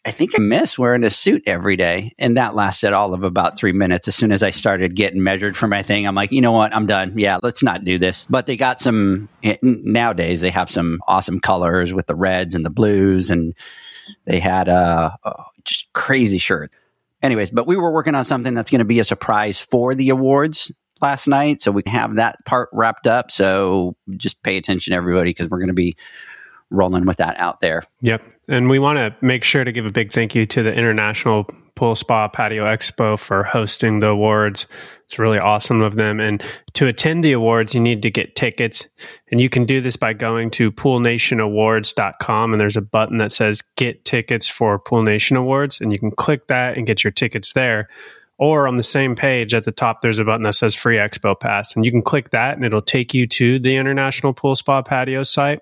I 0.06 0.12
think 0.12 0.38
I 0.38 0.38
miss 0.38 0.78
wearing 0.78 1.02
a 1.02 1.10
suit 1.10 1.42
every 1.46 1.76
day. 1.76 2.14
And 2.16 2.36
that 2.36 2.54
lasted 2.54 2.92
all 2.92 3.12
of 3.12 3.24
about 3.24 3.58
three 3.58 3.72
minutes. 3.72 4.06
As 4.06 4.14
soon 4.14 4.30
as 4.30 4.40
I 4.40 4.50
started 4.50 4.94
getting 4.94 5.20
measured 5.20 5.56
for 5.56 5.66
my 5.66 5.82
thing, 5.82 6.06
I'm 6.06 6.14
like, 6.14 6.30
you 6.30 6.40
know 6.40 6.52
what? 6.52 6.72
I'm 6.72 6.86
done. 6.86 7.18
Yeah, 7.18 7.40
let's 7.42 7.64
not 7.64 7.82
do 7.82 7.98
this. 7.98 8.24
But 8.30 8.46
they 8.46 8.56
got 8.56 8.80
some, 8.80 9.28
eh, 9.42 9.56
nowadays, 9.62 10.40
they 10.40 10.50
have 10.50 10.70
some 10.70 11.00
awesome 11.08 11.40
colors 11.40 11.92
with 11.92 12.06
the 12.06 12.14
reds 12.14 12.54
and 12.54 12.64
the 12.64 12.70
blues. 12.70 13.30
And 13.30 13.52
they 14.26 14.38
had 14.38 14.68
a, 14.68 15.18
uh 15.24 15.42
just 15.64 15.92
crazy 15.92 16.38
shirt. 16.38 16.72
Anyways, 17.20 17.50
but 17.50 17.66
we 17.66 17.76
were 17.76 17.92
working 17.92 18.14
on 18.14 18.24
something 18.24 18.54
that's 18.54 18.70
going 18.70 18.78
to 18.78 18.84
be 18.84 19.00
a 19.00 19.04
surprise 19.04 19.58
for 19.58 19.96
the 19.96 20.10
awards 20.10 20.70
last 21.00 21.26
night. 21.26 21.60
So 21.60 21.72
we 21.72 21.82
have 21.86 22.14
that 22.14 22.36
part 22.44 22.68
wrapped 22.72 23.08
up. 23.08 23.32
So 23.32 23.96
just 24.16 24.40
pay 24.44 24.56
attention, 24.56 24.92
everybody, 24.92 25.30
because 25.30 25.48
we're 25.48 25.58
going 25.58 25.68
to 25.68 25.74
be 25.74 25.96
rolling 26.70 27.06
with 27.06 27.18
that 27.18 27.38
out 27.38 27.60
there. 27.60 27.82
Yep. 28.00 28.22
And 28.48 28.68
we 28.68 28.78
want 28.78 28.98
to 28.98 29.16
make 29.24 29.44
sure 29.44 29.64
to 29.64 29.72
give 29.72 29.86
a 29.86 29.92
big 29.92 30.12
thank 30.12 30.34
you 30.34 30.46
to 30.46 30.62
the 30.62 30.72
International 30.72 31.48
Pool 31.74 31.94
Spa 31.94 32.28
Patio 32.28 32.64
Expo 32.64 33.18
for 33.18 33.44
hosting 33.44 34.00
the 34.00 34.08
awards. 34.08 34.66
It's 35.04 35.18
really 35.18 35.38
awesome 35.38 35.82
of 35.82 35.94
them. 35.94 36.20
And 36.20 36.42
to 36.72 36.86
attend 36.86 37.22
the 37.22 37.32
awards, 37.32 37.74
you 37.74 37.80
need 37.80 38.02
to 38.02 38.10
get 38.10 38.34
tickets. 38.34 38.88
And 39.30 39.40
you 39.40 39.48
can 39.48 39.64
do 39.64 39.80
this 39.80 39.96
by 39.96 40.14
going 40.14 40.50
to 40.52 40.72
poolnationawards.com. 40.72 42.52
And 42.52 42.60
there's 42.60 42.78
a 42.78 42.82
button 42.82 43.18
that 43.18 43.32
says 43.32 43.62
Get 43.76 44.04
Tickets 44.04 44.48
for 44.48 44.78
Pool 44.78 45.02
Nation 45.02 45.36
Awards. 45.36 45.80
And 45.80 45.92
you 45.92 45.98
can 45.98 46.10
click 46.10 46.46
that 46.46 46.76
and 46.76 46.86
get 46.86 47.04
your 47.04 47.10
tickets 47.10 47.52
there. 47.52 47.88
Or 48.38 48.68
on 48.68 48.76
the 48.76 48.82
same 48.82 49.14
page 49.14 49.54
at 49.54 49.64
the 49.64 49.72
top, 49.72 50.02
there's 50.02 50.18
a 50.18 50.24
button 50.24 50.42
that 50.42 50.54
says 50.54 50.74
Free 50.74 50.96
Expo 50.96 51.38
Pass. 51.38 51.76
And 51.76 51.84
you 51.84 51.90
can 51.90 52.02
click 52.02 52.30
that 52.30 52.56
and 52.56 52.64
it'll 52.64 52.82
take 52.82 53.12
you 53.12 53.26
to 53.26 53.58
the 53.58 53.76
International 53.76 54.32
Pool 54.32 54.56
Spa 54.56 54.82
Patio 54.82 55.22
site 55.22 55.60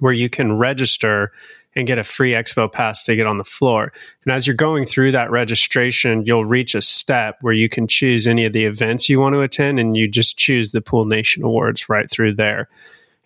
where 0.00 0.12
you 0.12 0.28
can 0.28 0.58
register 0.58 1.32
and 1.76 1.86
get 1.86 1.98
a 1.98 2.04
free 2.04 2.32
expo 2.32 2.72
pass 2.72 3.02
to 3.04 3.14
get 3.14 3.26
on 3.26 3.36
the 3.36 3.44
floor. 3.44 3.92
And 4.24 4.32
as 4.32 4.46
you're 4.46 4.56
going 4.56 4.86
through 4.86 5.12
that 5.12 5.30
registration, 5.30 6.24
you'll 6.24 6.46
reach 6.46 6.74
a 6.74 6.80
step 6.80 7.36
where 7.42 7.52
you 7.52 7.68
can 7.68 7.86
choose 7.86 8.26
any 8.26 8.46
of 8.46 8.54
the 8.54 8.64
events 8.64 9.10
you 9.10 9.20
want 9.20 9.34
to 9.34 9.40
attend 9.40 9.78
and 9.78 9.96
you 9.96 10.08
just 10.08 10.38
choose 10.38 10.72
the 10.72 10.80
Pool 10.80 11.04
Nation 11.04 11.44
Awards 11.44 11.88
right 11.88 12.10
through 12.10 12.34
there. 12.34 12.68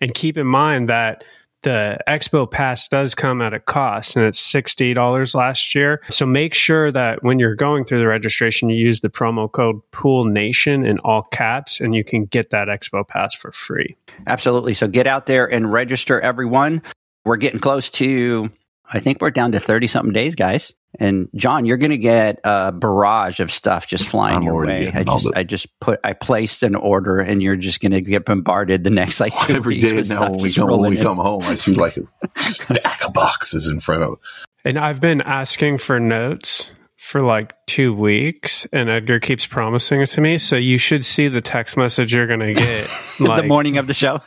And 0.01 0.13
keep 0.13 0.37
in 0.37 0.47
mind 0.47 0.89
that 0.89 1.23
the 1.63 1.97
expo 2.07 2.49
pass 2.49 2.87
does 2.87 3.13
come 3.13 3.41
at 3.41 3.53
a 3.53 3.59
cost 3.59 4.15
and 4.15 4.25
it's 4.25 4.51
$60 4.51 5.35
last 5.35 5.75
year. 5.75 6.01
So 6.09 6.25
make 6.25 6.53
sure 6.53 6.91
that 6.91 7.23
when 7.23 7.39
you're 7.39 7.55
going 7.55 7.83
through 7.83 7.99
the 7.99 8.07
registration, 8.07 8.69
you 8.69 8.75
use 8.75 9.01
the 9.01 9.09
promo 9.09 9.51
code 9.51 9.79
Pool 9.91 10.25
Nation 10.25 10.85
in 10.85 10.99
all 10.99 11.23
caps 11.23 11.79
and 11.79 11.93
you 11.93 12.03
can 12.03 12.25
get 12.25 12.49
that 12.49 12.67
expo 12.67 13.07
pass 13.07 13.35
for 13.35 13.51
free. 13.51 13.95
Absolutely. 14.27 14.73
So 14.73 14.87
get 14.87 15.07
out 15.07 15.25
there 15.25 15.51
and 15.51 15.71
register 15.71 16.19
everyone. 16.19 16.81
We're 17.25 17.37
getting 17.37 17.59
close 17.59 17.89
to, 17.91 18.49
I 18.93 18.99
think 18.99 19.21
we're 19.21 19.31
down 19.31 19.53
to 19.53 19.59
30 19.59 19.87
something 19.87 20.13
days, 20.13 20.35
guys. 20.35 20.73
And 20.99 21.29
John, 21.35 21.65
you're 21.65 21.77
going 21.77 21.91
to 21.91 21.97
get 21.97 22.41
a 22.43 22.73
barrage 22.73 23.39
of 23.39 23.51
stuff 23.51 23.87
just 23.87 24.07
flying 24.07 24.37
I'm 24.37 24.43
your 24.43 24.65
way. 24.65 24.91
I 24.93 25.03
just, 25.03 25.27
I 25.33 25.43
just 25.43 25.79
put, 25.79 26.01
I 26.03 26.11
placed 26.11 26.63
an 26.63 26.75
order, 26.75 27.19
and 27.19 27.41
you're 27.41 27.55
just 27.55 27.79
going 27.79 27.93
to 27.93 28.01
get 28.01 28.25
bombarded 28.25 28.83
the 28.83 28.89
next 28.89 29.21
like 29.21 29.33
two 29.45 29.53
every 29.53 29.79
day 29.79 30.01
now. 30.03 30.31
When 30.31 30.41
we 30.41 30.53
come 30.53 30.69
when 30.69 30.89
we 30.89 30.97
come 30.97 31.17
home, 31.17 31.43
I 31.43 31.55
see 31.55 31.73
like 31.73 31.95
a 31.95 32.03
stack 32.41 33.05
of 33.05 33.13
boxes 33.13 33.67
in 33.67 33.79
front 33.79 34.03
of. 34.03 34.19
And 34.65 34.77
I've 34.77 34.99
been 34.99 35.21
asking 35.21 35.77
for 35.77 35.99
notes 35.99 36.69
for 36.97 37.21
like 37.21 37.53
two 37.67 37.93
weeks, 37.93 38.67
and 38.73 38.89
Edgar 38.89 39.21
keeps 39.21 39.47
promising 39.47 40.01
it 40.01 40.07
to 40.07 40.21
me. 40.21 40.37
So 40.37 40.57
you 40.57 40.77
should 40.77 41.05
see 41.05 41.29
the 41.29 41.41
text 41.41 41.77
message 41.77 42.13
you're 42.13 42.27
going 42.27 42.41
to 42.41 42.53
get 42.53 42.89
like, 43.19 43.43
the 43.43 43.47
morning 43.47 43.77
of 43.77 43.87
the 43.87 43.93
show. 43.93 44.19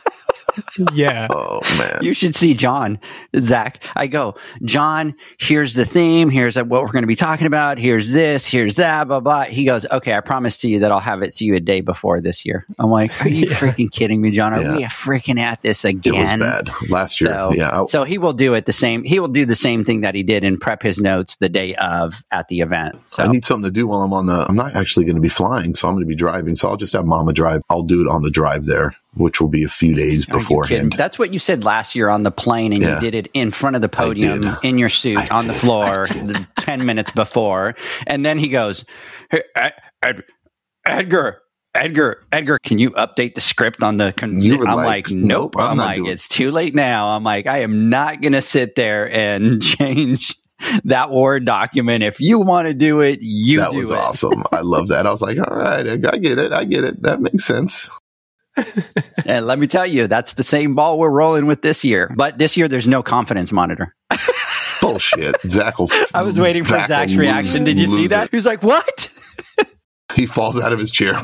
Yeah. 0.93 1.27
Oh 1.29 1.61
man. 1.77 1.99
You 2.01 2.13
should 2.13 2.35
see 2.35 2.53
John, 2.53 2.99
Zach. 3.37 3.83
I 3.95 4.07
go, 4.07 4.35
John, 4.63 5.15
here's 5.39 5.73
the 5.73 5.85
theme. 5.85 6.29
Here's 6.29 6.55
what 6.55 6.69
we're 6.69 6.91
going 6.91 7.03
to 7.03 7.07
be 7.07 7.15
talking 7.15 7.47
about. 7.47 7.77
Here's 7.77 8.11
this, 8.11 8.47
here's 8.47 8.75
that, 8.75 9.07
blah, 9.07 9.19
blah. 9.19 9.43
He 9.43 9.65
goes, 9.65 9.85
okay, 9.91 10.13
I 10.13 10.21
promise 10.21 10.57
to 10.59 10.69
you 10.69 10.79
that 10.79 10.91
I'll 10.91 10.99
have 10.99 11.21
it 11.21 11.35
to 11.35 11.45
you 11.45 11.55
a 11.55 11.59
day 11.59 11.81
before 11.81 12.21
this 12.21 12.45
year. 12.45 12.65
I'm 12.79 12.89
like, 12.89 13.25
are 13.25 13.29
you 13.29 13.47
yeah. 13.49 13.55
freaking 13.55 13.91
kidding 13.91 14.21
me, 14.21 14.31
John? 14.31 14.53
Are 14.53 14.61
yeah. 14.61 14.75
we 14.75 14.83
freaking 14.85 15.39
at 15.39 15.61
this 15.61 15.85
again? 15.85 16.13
It 16.15 16.19
was 16.19 16.39
bad 16.39 16.89
last 16.89 17.21
year. 17.21 17.33
So, 17.33 17.53
yeah. 17.53 17.85
So 17.85 18.03
he 18.03 18.17
will 18.17 18.33
do 18.33 18.53
it 18.53 18.65
the 18.65 18.73
same. 18.73 19.03
He 19.03 19.19
will 19.19 19.27
do 19.27 19.45
the 19.45 19.55
same 19.55 19.83
thing 19.83 20.01
that 20.01 20.15
he 20.15 20.23
did 20.23 20.43
and 20.43 20.59
prep 20.59 20.81
his 20.81 20.99
notes 20.99 21.37
the 21.37 21.49
day 21.49 21.75
of 21.75 22.23
at 22.31 22.47
the 22.47 22.61
event. 22.61 23.01
So 23.07 23.23
I 23.23 23.27
need 23.27 23.45
something 23.45 23.65
to 23.65 23.71
do 23.71 23.87
while 23.87 24.01
I'm 24.01 24.13
on 24.13 24.27
the, 24.27 24.45
I'm 24.47 24.55
not 24.55 24.75
actually 24.75 25.05
going 25.05 25.15
to 25.15 25.21
be 25.21 25.29
flying. 25.29 25.75
So 25.75 25.87
I'm 25.87 25.95
going 25.95 26.05
to 26.05 26.07
be 26.07 26.15
driving. 26.15 26.55
So 26.55 26.69
I'll 26.69 26.77
just 26.77 26.93
have 26.93 27.05
mama 27.05 27.33
drive. 27.33 27.61
I'll 27.69 27.83
do 27.83 28.01
it 28.01 28.07
on 28.07 28.23
the 28.23 28.29
drive 28.29 28.65
there, 28.65 28.93
which 29.15 29.41
will 29.41 29.49
be 29.49 29.63
a 29.63 29.67
few 29.67 29.93
days 29.93 30.25
beforehand. 30.25 30.93
That's 30.97 31.17
what 31.17 31.33
you 31.33 31.39
said 31.39 31.63
last 31.63 31.95
year 31.95 32.09
on 32.09 32.23
the 32.23 32.31
plane, 32.31 32.73
and 32.73 32.83
yeah. 32.83 32.95
you 32.95 33.01
did 33.01 33.15
it 33.15 33.29
in 33.33 33.51
front 33.51 33.75
of 33.75 33.81
the 33.81 33.89
podium 33.89 34.43
in 34.63 34.77
your 34.77 34.89
suit 34.89 35.17
I 35.17 35.27
on 35.35 35.45
did. 35.45 35.51
the 35.51 35.59
floor 35.59 36.05
ten 36.57 36.85
minutes 36.85 37.11
before, 37.11 37.75
and 38.07 38.25
then 38.25 38.37
he 38.37 38.49
goes, 38.49 38.85
hey, 39.29 39.43
Ed, 40.01 40.23
Edgar. 40.85 41.41
Edgar, 41.73 42.23
Edgar, 42.31 42.57
can 42.63 42.79
you 42.79 42.91
update 42.91 43.35
the 43.35 43.41
script 43.41 43.83
on 43.83 43.97
the? 43.97 44.13
Con- 44.13 44.41
I'm 44.41 44.77
like, 44.77 45.09
like 45.09 45.11
nope. 45.11 45.57
I'm, 45.57 45.71
I'm 45.71 45.77
like, 45.77 46.05
it's 46.05 46.29
too 46.29 46.49
late 46.49 46.73
now. 46.73 47.09
I'm 47.09 47.25
like, 47.25 47.47
I 47.47 47.63
am 47.63 47.89
not 47.89 48.21
going 48.21 48.31
to 48.31 48.41
sit 48.41 48.75
there 48.75 49.11
and 49.11 49.61
change 49.61 50.35
that 50.85 51.11
Word 51.11 51.43
document. 51.43 52.01
If 52.01 52.21
you 52.21 52.39
want 52.39 52.69
to 52.69 52.73
do 52.73 53.01
it, 53.01 53.19
you 53.21 53.59
that 53.59 53.73
was 53.73 53.91
awesome. 53.91 54.43
I 54.53 54.61
love 54.61 54.87
that. 54.87 55.05
I 55.05 55.11
was 55.11 55.21
like, 55.21 55.37
all 55.37 55.55
right, 55.55 55.85
I 55.85 56.17
get 56.17 56.37
it. 56.37 56.53
I 56.53 56.63
get 56.63 56.85
it. 56.85 57.01
That 57.01 57.19
makes 57.19 57.43
sense. 57.43 57.89
and 59.25 59.45
let 59.45 59.59
me 59.59 59.67
tell 59.67 59.85
you, 59.85 60.07
that's 60.07 60.33
the 60.33 60.43
same 60.43 60.75
ball 60.75 60.97
we're 60.97 61.09
rolling 61.09 61.45
with 61.45 61.61
this 61.61 61.83
year. 61.83 62.11
But 62.15 62.37
this 62.37 62.57
year, 62.57 62.67
there's 62.67 62.87
no 62.87 63.03
confidence 63.03 63.51
monitor. 63.51 63.95
Bullshit. 64.81 65.35
Zach 65.47 65.79
will. 65.79 65.89
I 66.13 66.23
was 66.23 66.39
waiting 66.39 66.63
for 66.63 66.69
Zach 66.69 66.87
Zach's 66.87 67.15
reaction. 67.15 67.63
Did 67.63 67.79
you 67.79 67.87
see 67.87 68.07
that? 68.07 68.25
It. 68.25 68.35
He's 68.35 68.45
like, 68.45 68.63
"What?" 68.63 69.11
he 70.15 70.25
falls 70.25 70.59
out 70.59 70.73
of 70.73 70.79
his 70.79 70.91
chair. 70.91 71.15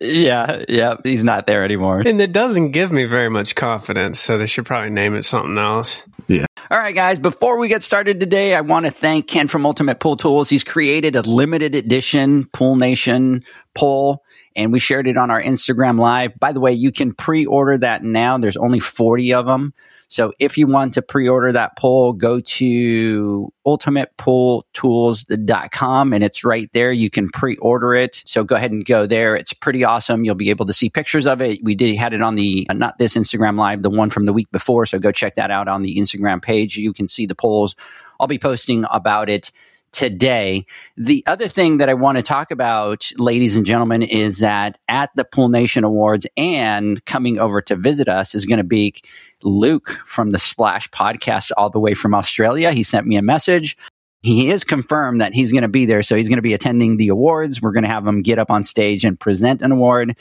yeah, 0.00 0.64
yeah, 0.68 0.96
he's 1.04 1.24
not 1.24 1.46
there 1.46 1.64
anymore. 1.64 2.00
And 2.00 2.20
it 2.20 2.32
doesn't 2.32 2.72
give 2.72 2.92
me 2.92 3.04
very 3.04 3.30
much 3.30 3.54
confidence, 3.54 4.18
so 4.18 4.36
they 4.38 4.46
should 4.46 4.66
probably 4.66 4.90
name 4.90 5.14
it 5.14 5.24
something 5.24 5.56
else. 5.56 6.02
Yeah. 6.26 6.46
All 6.70 6.78
right, 6.78 6.94
guys, 6.94 7.20
before 7.20 7.58
we 7.58 7.68
get 7.68 7.82
started 7.82 8.18
today, 8.18 8.54
I 8.54 8.62
want 8.62 8.86
to 8.86 8.90
thank 8.90 9.28
Ken 9.28 9.48
from 9.48 9.64
Ultimate 9.66 10.00
Pool 10.00 10.16
Tools. 10.16 10.48
He's 10.48 10.64
created 10.64 11.14
a 11.14 11.22
limited 11.22 11.74
edition 11.74 12.46
Pool 12.46 12.76
Nation 12.76 13.44
pull 13.74 14.23
and 14.56 14.72
we 14.72 14.78
shared 14.78 15.06
it 15.06 15.16
on 15.16 15.30
our 15.30 15.42
Instagram 15.42 15.98
live. 15.98 16.38
By 16.38 16.52
the 16.52 16.60
way, 16.60 16.72
you 16.72 16.92
can 16.92 17.12
pre-order 17.12 17.76
that 17.78 18.02
now. 18.02 18.38
There's 18.38 18.56
only 18.56 18.80
40 18.80 19.34
of 19.34 19.46
them. 19.46 19.74
So 20.08 20.32
if 20.38 20.56
you 20.58 20.68
want 20.68 20.94
to 20.94 21.02
pre-order 21.02 21.52
that 21.52 21.76
pole, 21.76 22.12
go 22.12 22.38
to 22.38 23.52
ultimatepooltools.com 23.66 26.12
and 26.12 26.22
it's 26.22 26.44
right 26.44 26.70
there. 26.72 26.92
You 26.92 27.10
can 27.10 27.30
pre-order 27.30 27.94
it. 27.94 28.22
So 28.24 28.44
go 28.44 28.54
ahead 28.54 28.70
and 28.70 28.84
go 28.84 29.06
there. 29.06 29.34
It's 29.34 29.52
pretty 29.52 29.82
awesome. 29.82 30.24
You'll 30.24 30.36
be 30.36 30.50
able 30.50 30.66
to 30.66 30.72
see 30.72 30.88
pictures 30.88 31.26
of 31.26 31.42
it. 31.42 31.64
We 31.64 31.74
did 31.74 31.96
had 31.96 32.12
it 32.12 32.22
on 32.22 32.36
the 32.36 32.64
uh, 32.70 32.74
not 32.74 32.98
this 32.98 33.16
Instagram 33.16 33.58
live, 33.58 33.82
the 33.82 33.90
one 33.90 34.10
from 34.10 34.26
the 34.26 34.32
week 34.32 34.52
before. 34.52 34.86
So 34.86 35.00
go 35.00 35.10
check 35.10 35.34
that 35.34 35.50
out 35.50 35.66
on 35.66 35.82
the 35.82 35.96
Instagram 35.96 36.40
page. 36.40 36.76
You 36.76 36.92
can 36.92 37.08
see 37.08 37.26
the 37.26 37.34
poles. 37.34 37.74
I'll 38.20 38.28
be 38.28 38.38
posting 38.38 38.84
about 38.90 39.28
it 39.28 39.50
today. 39.94 40.66
The 40.96 41.22
other 41.26 41.48
thing 41.48 41.78
that 41.78 41.88
I 41.88 41.94
want 41.94 42.18
to 42.18 42.22
talk 42.22 42.50
about, 42.50 43.10
ladies 43.16 43.56
and 43.56 43.64
gentlemen, 43.64 44.02
is 44.02 44.38
that 44.40 44.76
at 44.88 45.10
the 45.14 45.24
Pool 45.24 45.48
Nation 45.48 45.84
Awards 45.84 46.26
and 46.36 47.02
coming 47.06 47.38
over 47.38 47.62
to 47.62 47.76
visit 47.76 48.08
us 48.08 48.34
is 48.34 48.44
going 48.44 48.58
to 48.58 48.64
be 48.64 48.94
Luke 49.42 49.90
from 50.04 50.32
the 50.32 50.38
Splash 50.38 50.90
podcast, 50.90 51.52
all 51.56 51.70
the 51.70 51.80
way 51.80 51.94
from 51.94 52.14
Australia. 52.14 52.72
He 52.72 52.82
sent 52.82 53.06
me 53.06 53.16
a 53.16 53.22
message. 53.22 53.78
He 54.22 54.50
is 54.50 54.64
confirmed 54.64 55.20
that 55.20 55.34
he's 55.34 55.52
going 55.52 55.62
to 55.62 55.68
be 55.68 55.86
there. 55.86 56.02
So 56.02 56.16
he's 56.16 56.28
going 56.28 56.38
to 56.38 56.42
be 56.42 56.54
attending 56.54 56.96
the 56.96 57.08
awards. 57.08 57.62
We're 57.62 57.72
going 57.72 57.84
to 57.84 57.90
have 57.90 58.06
him 58.06 58.22
get 58.22 58.38
up 58.38 58.50
on 58.50 58.64
stage 58.64 59.04
and 59.04 59.20
present 59.20 59.62
an 59.62 59.70
award. 59.70 60.16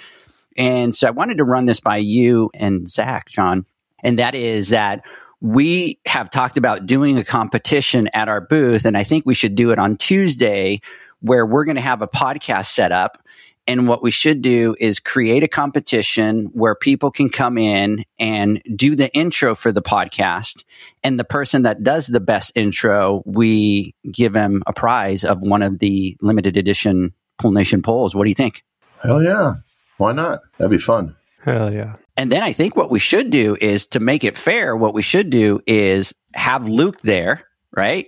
And 0.55 0.93
so 0.93 1.07
I 1.07 1.11
wanted 1.11 1.37
to 1.37 1.43
run 1.43 1.65
this 1.65 1.79
by 1.79 1.97
you 1.97 2.51
and 2.53 2.87
Zach, 2.87 3.27
John. 3.29 3.65
And 4.03 4.19
that 4.19 4.35
is 4.35 4.69
that 4.69 5.05
we 5.43 5.99
have 6.07 6.31
talked 6.31 6.57
about 6.57 6.85
doing 6.85 7.17
a 7.17 7.23
competition 7.23 8.09
at 8.13 8.29
our 8.29 8.41
booth, 8.41 8.85
and 8.85 8.97
I 8.97 9.03
think 9.03 9.25
we 9.25 9.33
should 9.33 9.53
do 9.55 9.71
it 9.71 9.77
on 9.77 9.97
Tuesday 9.97 10.79
where 11.19 11.45
we're 11.45 11.65
going 11.65 11.75
to 11.75 11.81
have 11.81 12.01
a 12.01 12.07
podcast 12.07 12.67
set 12.67 12.91
up 12.91 13.23
And 13.65 13.87
what 13.87 14.03
we 14.03 14.11
should 14.11 14.41
do 14.41 14.75
is 14.79 14.99
create 14.99 15.43
a 15.43 15.47
competition 15.47 16.47
where 16.47 16.75
people 16.75 17.11
can 17.11 17.29
come 17.29 17.57
in 17.57 18.03
and 18.19 18.61
do 18.75 18.95
the 18.95 19.13
intro 19.15 19.55
for 19.55 19.71
the 19.71 19.81
podcast. 19.81 20.65
And 21.01 21.17
the 21.17 21.23
person 21.23 21.61
that 21.61 21.81
does 21.81 22.07
the 22.07 22.19
best 22.19 22.51
intro, 22.55 23.23
we 23.25 23.95
give 24.11 24.33
them 24.33 24.63
a 24.67 24.73
prize 24.73 25.23
of 25.23 25.39
one 25.39 25.61
of 25.61 25.79
the 25.79 26.17
limited 26.21 26.57
edition 26.57 27.13
Pool 27.37 27.51
Nation 27.51 27.81
poles. 27.81 28.13
What 28.13 28.23
do 28.23 28.29
you 28.29 28.35
think? 28.35 28.63
Hell 29.01 29.23
yeah. 29.23 29.55
Why 29.97 30.11
not? 30.11 30.41
That'd 30.57 30.71
be 30.71 30.77
fun. 30.77 31.15
Hell 31.43 31.73
yeah. 31.73 31.95
And 32.15 32.31
then 32.31 32.43
I 32.43 32.53
think 32.53 32.75
what 32.75 32.91
we 32.91 32.99
should 32.99 33.29
do 33.29 33.57
is 33.59 33.87
to 33.87 33.99
make 33.99 34.23
it 34.23 34.37
fair, 34.37 34.75
what 34.75 34.93
we 34.93 35.01
should 35.01 35.29
do 35.29 35.61
is 35.65 36.13
have 36.33 36.67
Luke 36.69 37.01
there, 37.01 37.43
right? 37.75 38.07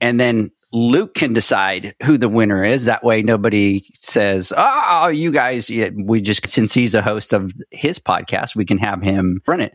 And 0.00 0.18
then 0.18 0.50
Luke 0.72 1.14
can 1.14 1.34
decide 1.34 1.94
who 2.02 2.16
the 2.16 2.30
winner 2.30 2.64
is. 2.64 2.86
That 2.86 3.04
way, 3.04 3.22
nobody 3.22 3.84
says, 3.94 4.52
"Oh, 4.56 5.08
you 5.08 5.30
guys." 5.30 5.70
We 5.94 6.22
just 6.22 6.48
since 6.48 6.72
he's 6.72 6.94
a 6.94 7.02
host 7.02 7.34
of 7.34 7.52
his 7.70 7.98
podcast, 7.98 8.56
we 8.56 8.64
can 8.64 8.78
have 8.78 9.02
him 9.02 9.42
run 9.46 9.60
it. 9.60 9.74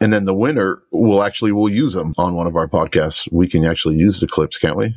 And 0.00 0.12
then 0.12 0.26
the 0.26 0.34
winner 0.34 0.82
will 0.92 1.22
actually 1.22 1.52
we'll 1.52 1.72
use 1.72 1.94
them 1.94 2.12
on 2.18 2.34
one 2.34 2.46
of 2.46 2.56
our 2.56 2.68
podcasts. 2.68 3.26
We 3.32 3.48
can 3.48 3.64
actually 3.64 3.96
use 3.96 4.20
the 4.20 4.28
clips, 4.28 4.58
can't 4.58 4.76
we? 4.76 4.94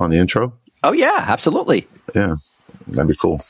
On 0.00 0.10
the 0.10 0.18
intro. 0.18 0.52
Oh 0.82 0.92
yeah, 0.92 1.24
absolutely. 1.28 1.86
Yeah, 2.14 2.34
that'd 2.88 3.08
be 3.08 3.16
cool. 3.16 3.40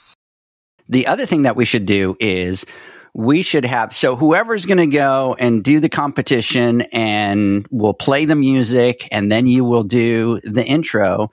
The 0.88 1.06
other 1.06 1.24
thing 1.24 1.42
that 1.42 1.56
we 1.56 1.64
should 1.64 1.86
do 1.86 2.16
is 2.20 2.66
we 3.14 3.42
should 3.42 3.64
have 3.64 3.94
so 3.94 4.16
whoever's 4.16 4.66
going 4.66 4.78
to 4.78 4.88
go 4.88 5.36
and 5.38 5.62
do 5.62 5.78
the 5.78 5.88
competition 5.88 6.80
and 6.92 7.66
we'll 7.70 7.94
play 7.94 8.24
the 8.24 8.34
music 8.34 9.08
and 9.12 9.30
then 9.30 9.46
you 9.46 9.64
will 9.64 9.84
do 9.84 10.40
the 10.42 10.64
intro 10.64 11.30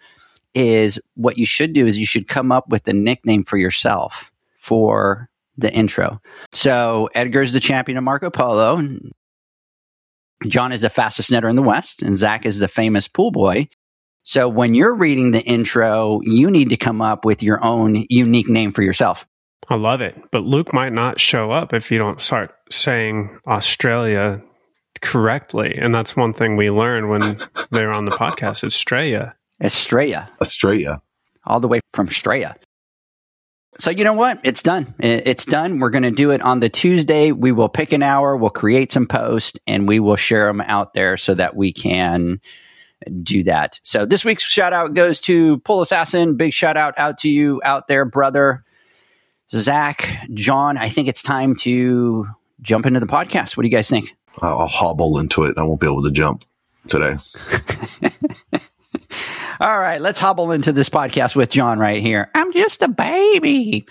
is 0.53 0.99
what 1.15 1.37
you 1.37 1.45
should 1.45 1.73
do 1.73 1.87
is 1.87 1.97
you 1.97 2.05
should 2.05 2.27
come 2.27 2.51
up 2.51 2.69
with 2.69 2.87
a 2.87 2.93
nickname 2.93 3.43
for 3.43 3.57
yourself 3.57 4.31
for 4.59 5.29
the 5.57 5.73
intro. 5.73 6.21
So 6.51 7.09
Edgar's 7.15 7.53
the 7.53 7.59
champion 7.59 7.97
of 7.97 8.03
Marco 8.03 8.29
Polo. 8.29 8.81
John 10.47 10.71
is 10.71 10.81
the 10.81 10.89
fastest 10.89 11.31
netter 11.31 11.49
in 11.49 11.55
the 11.55 11.61
West 11.61 12.01
and 12.01 12.17
Zach 12.17 12.45
is 12.45 12.59
the 12.59 12.67
famous 12.67 13.07
pool 13.07 13.31
boy. 13.31 13.67
So 14.23 14.47
when 14.49 14.73
you're 14.75 14.93
reading 14.93 15.31
the 15.31 15.41
intro, 15.41 16.19
you 16.23 16.51
need 16.51 16.69
to 16.69 16.77
come 16.77 17.01
up 17.01 17.25
with 17.25 17.41
your 17.41 17.63
own 17.63 18.05
unique 18.09 18.49
name 18.49 18.71
for 18.71 18.83
yourself. 18.83 19.25
I 19.69 19.75
love 19.75 20.01
it. 20.01 20.19
But 20.31 20.43
Luke 20.43 20.73
might 20.73 20.93
not 20.93 21.19
show 21.19 21.51
up 21.51 21.73
if 21.73 21.91
you 21.91 21.97
don't 21.97 22.21
start 22.21 22.53
saying 22.69 23.39
Australia 23.47 24.41
correctly. 25.01 25.75
And 25.77 25.93
that's 25.93 26.15
one 26.15 26.33
thing 26.33 26.55
we 26.55 26.69
learned 26.69 27.09
when 27.09 27.21
they 27.71 27.85
were 27.85 27.93
on 27.93 28.05
the 28.05 28.11
podcast. 28.11 28.63
Australia. 28.63 29.35
Australia. 29.63 30.29
Australia. 30.41 31.01
All 31.45 31.59
the 31.59 31.67
way 31.67 31.79
from 31.93 32.07
Straya. 32.07 32.55
So 33.79 33.89
you 33.89 34.03
know 34.03 34.13
what? 34.13 34.39
It's 34.43 34.61
done. 34.61 34.93
It's 34.99 35.45
done. 35.45 35.79
We're 35.79 35.91
going 35.91 36.03
to 36.03 36.11
do 36.11 36.31
it 36.31 36.41
on 36.41 36.59
the 36.59 36.69
Tuesday. 36.69 37.31
We 37.31 37.51
will 37.51 37.69
pick 37.69 37.93
an 37.93 38.03
hour. 38.03 38.35
We'll 38.35 38.49
create 38.49 38.91
some 38.91 39.07
posts 39.07 39.59
and 39.65 39.87
we 39.87 39.99
will 39.99 40.17
share 40.17 40.47
them 40.47 40.61
out 40.61 40.93
there 40.93 41.15
so 41.17 41.33
that 41.35 41.55
we 41.55 41.71
can 41.71 42.41
do 43.23 43.43
that. 43.43 43.79
So 43.81 44.05
this 44.05 44.25
week's 44.25 44.43
shout 44.43 44.73
out 44.73 44.93
goes 44.93 45.19
to 45.21 45.59
Pool 45.59 45.81
Assassin. 45.81 46.35
Big 46.35 46.53
shout 46.53 46.77
out 46.77 46.99
out 46.99 47.19
to 47.19 47.29
you 47.29 47.61
out 47.63 47.87
there, 47.87 48.05
brother. 48.05 48.63
Zach, 49.51 50.27
John, 50.33 50.77
I 50.77 50.89
think 50.89 51.07
it's 51.07 51.21
time 51.21 51.55
to 51.57 52.25
jump 52.61 52.85
into 52.85 52.99
the 52.99 53.05
podcast. 53.05 53.57
What 53.57 53.63
do 53.63 53.67
you 53.67 53.71
guys 53.71 53.89
think? 53.89 54.15
I'll 54.41 54.67
hobble 54.67 55.19
into 55.19 55.43
it. 55.43 55.57
I 55.57 55.63
won't 55.63 55.81
be 55.81 55.87
able 55.87 56.03
to 56.03 56.11
jump 56.11 56.45
today. 56.87 57.15
All 59.59 59.79
right, 59.79 60.01
let's 60.01 60.19
hobble 60.19 60.51
into 60.51 60.71
this 60.71 60.89
podcast 60.89 61.35
with 61.35 61.49
John 61.49 61.79
right 61.79 62.01
here. 62.01 62.31
I'm 62.33 62.53
just 62.53 62.81
a 62.81 62.87
baby. 62.87 63.85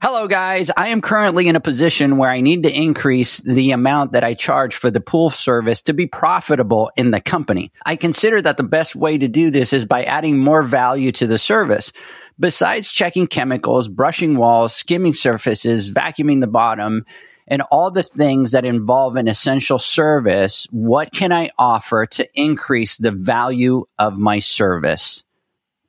Hello, 0.00 0.28
guys. 0.28 0.70
I 0.76 0.88
am 0.88 1.00
currently 1.00 1.48
in 1.48 1.56
a 1.56 1.60
position 1.60 2.18
where 2.18 2.30
I 2.30 2.40
need 2.40 2.62
to 2.62 2.72
increase 2.72 3.38
the 3.38 3.72
amount 3.72 4.12
that 4.12 4.22
I 4.22 4.34
charge 4.34 4.76
for 4.76 4.90
the 4.90 5.00
pool 5.00 5.28
service 5.28 5.82
to 5.82 5.92
be 5.92 6.06
profitable 6.06 6.92
in 6.96 7.10
the 7.10 7.20
company. 7.20 7.72
I 7.84 7.96
consider 7.96 8.40
that 8.42 8.58
the 8.58 8.62
best 8.62 8.94
way 8.94 9.18
to 9.18 9.26
do 9.26 9.50
this 9.50 9.72
is 9.72 9.84
by 9.84 10.04
adding 10.04 10.38
more 10.38 10.62
value 10.62 11.10
to 11.12 11.26
the 11.26 11.38
service. 11.38 11.92
Besides 12.40 12.92
checking 12.92 13.26
chemicals, 13.26 13.88
brushing 13.88 14.36
walls, 14.36 14.74
skimming 14.74 15.14
surfaces, 15.14 15.90
vacuuming 15.90 16.40
the 16.40 16.46
bottom, 16.46 17.04
and 17.48 17.62
all 17.70 17.90
the 17.90 18.02
things 18.02 18.52
that 18.52 18.64
involve 18.64 19.16
an 19.16 19.26
essential 19.26 19.78
service, 19.78 20.66
what 20.70 21.12
can 21.12 21.32
I 21.32 21.50
offer 21.58 22.06
to 22.06 22.28
increase 22.34 22.96
the 22.98 23.10
value 23.10 23.86
of 23.98 24.18
my 24.18 24.38
service? 24.38 25.24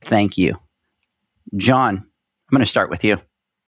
Thank 0.01 0.37
you. 0.37 0.57
John, 1.55 1.97
I'm 1.97 2.05
going 2.51 2.61
to 2.61 2.65
start 2.65 2.89
with 2.89 3.03
you. 3.03 3.19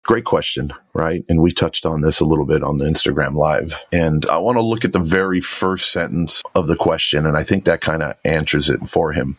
Great 0.04 0.24
question, 0.24 0.70
right? 0.94 1.24
And 1.28 1.42
we 1.42 1.52
touched 1.52 1.84
on 1.84 2.00
this 2.00 2.20
a 2.20 2.24
little 2.24 2.46
bit 2.46 2.62
on 2.62 2.78
the 2.78 2.86
Instagram 2.86 3.34
live. 3.34 3.84
And 3.92 4.24
I 4.26 4.38
want 4.38 4.56
to 4.56 4.62
look 4.62 4.84
at 4.84 4.94
the 4.94 4.98
very 4.98 5.42
first 5.42 5.92
sentence 5.92 6.42
of 6.54 6.68
the 6.68 6.76
question. 6.76 7.26
And 7.26 7.36
I 7.36 7.42
think 7.42 7.64
that 7.64 7.82
kind 7.82 8.02
of 8.02 8.14
answers 8.24 8.70
it 8.70 8.80
for 8.86 9.12
him. 9.12 9.36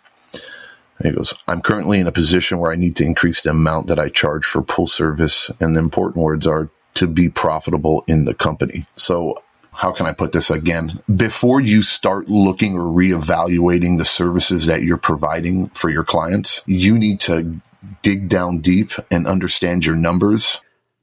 He 1.03 1.11
goes, 1.11 1.33
I'm 1.47 1.61
currently 1.61 1.99
in 1.99 2.07
a 2.07 2.11
position 2.11 2.59
where 2.59 2.71
I 2.71 2.75
need 2.75 2.95
to 2.97 3.05
increase 3.05 3.41
the 3.41 3.51
amount 3.51 3.87
that 3.87 3.99
I 3.99 4.09
charge 4.09 4.45
for 4.45 4.61
pool 4.61 4.87
service. 4.87 5.49
And 5.59 5.75
the 5.75 5.79
important 5.79 6.23
words 6.23 6.47
are 6.47 6.69
to 6.95 7.07
be 7.07 7.29
profitable 7.29 8.03
in 8.07 8.25
the 8.25 8.33
company. 8.33 8.85
So 8.97 9.41
how 9.73 9.91
can 9.91 10.05
I 10.05 10.13
put 10.13 10.33
this 10.33 10.49
again? 10.49 11.01
Before 11.13 11.61
you 11.61 11.81
start 11.81 12.29
looking 12.29 12.77
or 12.77 12.83
reevaluating 12.83 13.97
the 13.97 14.05
services 14.05 14.65
that 14.65 14.83
you're 14.83 14.97
providing 14.97 15.67
for 15.69 15.89
your 15.89 16.03
clients, 16.03 16.61
you 16.65 16.97
need 16.97 17.19
to 17.21 17.61
dig 18.01 18.27
down 18.27 18.59
deep 18.59 18.91
and 19.09 19.25
understand 19.25 19.85
your 19.85 19.95
numbers 19.95 20.59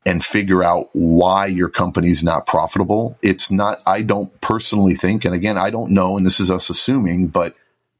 and 0.07 0.25
figure 0.25 0.63
out 0.63 0.91
why 0.93 1.47
your 1.47 1.69
company's 1.69 2.23
not 2.23 2.47
profitable. 2.47 3.19
It's 3.23 3.51
not, 3.51 3.83
I 3.87 4.03
don't 4.03 4.39
personally 4.41 4.95
think, 4.95 5.25
and 5.25 5.35
again, 5.35 5.59
I 5.59 5.71
don't 5.71 5.91
know, 5.91 6.17
and 6.17 6.25
this 6.25 6.39
is 6.39 6.51
us 6.51 6.71
assuming, 6.71 7.29
but 7.29 7.55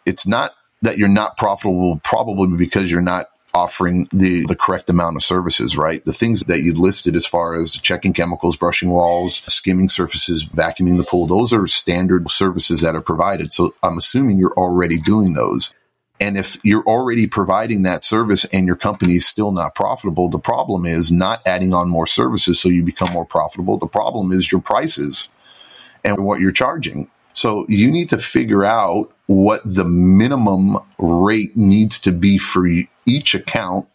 it's 0.07 0.27
not 0.27 0.53
that 0.83 0.99
you're 0.99 1.09
not 1.09 1.37
profitable 1.37 2.01
probably 2.05 2.57
because 2.57 2.91
you're 2.91 3.01
not 3.01 3.27
offering 3.55 4.07
the, 4.13 4.45
the 4.47 4.55
correct 4.55 4.91
amount 4.91 5.17
of 5.17 5.23
services, 5.23 5.77
right? 5.77 6.05
The 6.05 6.13
things 6.13 6.41
that 6.43 6.61
you 6.61 6.75
listed 6.75 7.17
as 7.17 7.27
far 7.27 7.55
as 7.55 7.73
checking 7.73 8.13
chemicals, 8.13 8.57
brushing 8.57 8.91
walls, 8.91 9.43
skimming 9.53 9.89
surfaces, 9.89 10.45
vacuuming 10.45 10.97
the 10.97 11.05
pool, 11.05 11.27
those 11.27 11.53
are 11.53 11.67
standard 11.67 12.31
services 12.31 12.83
that 12.83 12.95
are 12.95 13.01
provided. 13.01 13.53
So 13.53 13.75
I'm 13.83 13.99
assuming 13.99 14.39
you're 14.39 14.53
already 14.53 14.99
doing 14.99 15.35
those. 15.35 15.75
And 16.21 16.37
if 16.37 16.59
you're 16.65 16.83
already 16.83 17.27
providing 17.27 17.83
that 17.85 18.05
service 18.05 18.45
and 18.47 18.67
your 18.67 18.77
company 18.77 19.15
is 19.15 19.27
still 19.27 19.53
not 19.53 19.75
profitable, 19.75 20.29
the 20.29 20.39
problem 20.39 20.85
is 20.85 21.13
not 21.13 21.41
adding 21.47 21.73
on 21.73 21.89
more 21.89 22.09
services 22.09 22.61
so 22.61 22.69
you 22.69 22.83
become 22.83 23.13
more 23.13 23.25
profitable. 23.25 23.79
The 23.79 23.87
problem 23.87 24.33
is 24.33 24.51
your 24.51 24.61
prices 24.61 25.29
and 26.05 26.19
what 26.19 26.41
you're 26.41 26.53
charging. 26.53 27.09
So 27.39 27.67
you 27.69 27.89
need 27.89 28.09
to 28.11 28.19
figure 28.19 28.65
out 28.65 29.13
what 29.27 29.61
the 29.65 29.85
minimum 29.85 30.77
rate 30.99 31.57
needs 31.57 32.01
to 32.01 32.11
be 32.11 32.37
for 32.37 32.67
each 33.07 33.33
account 33.33 33.87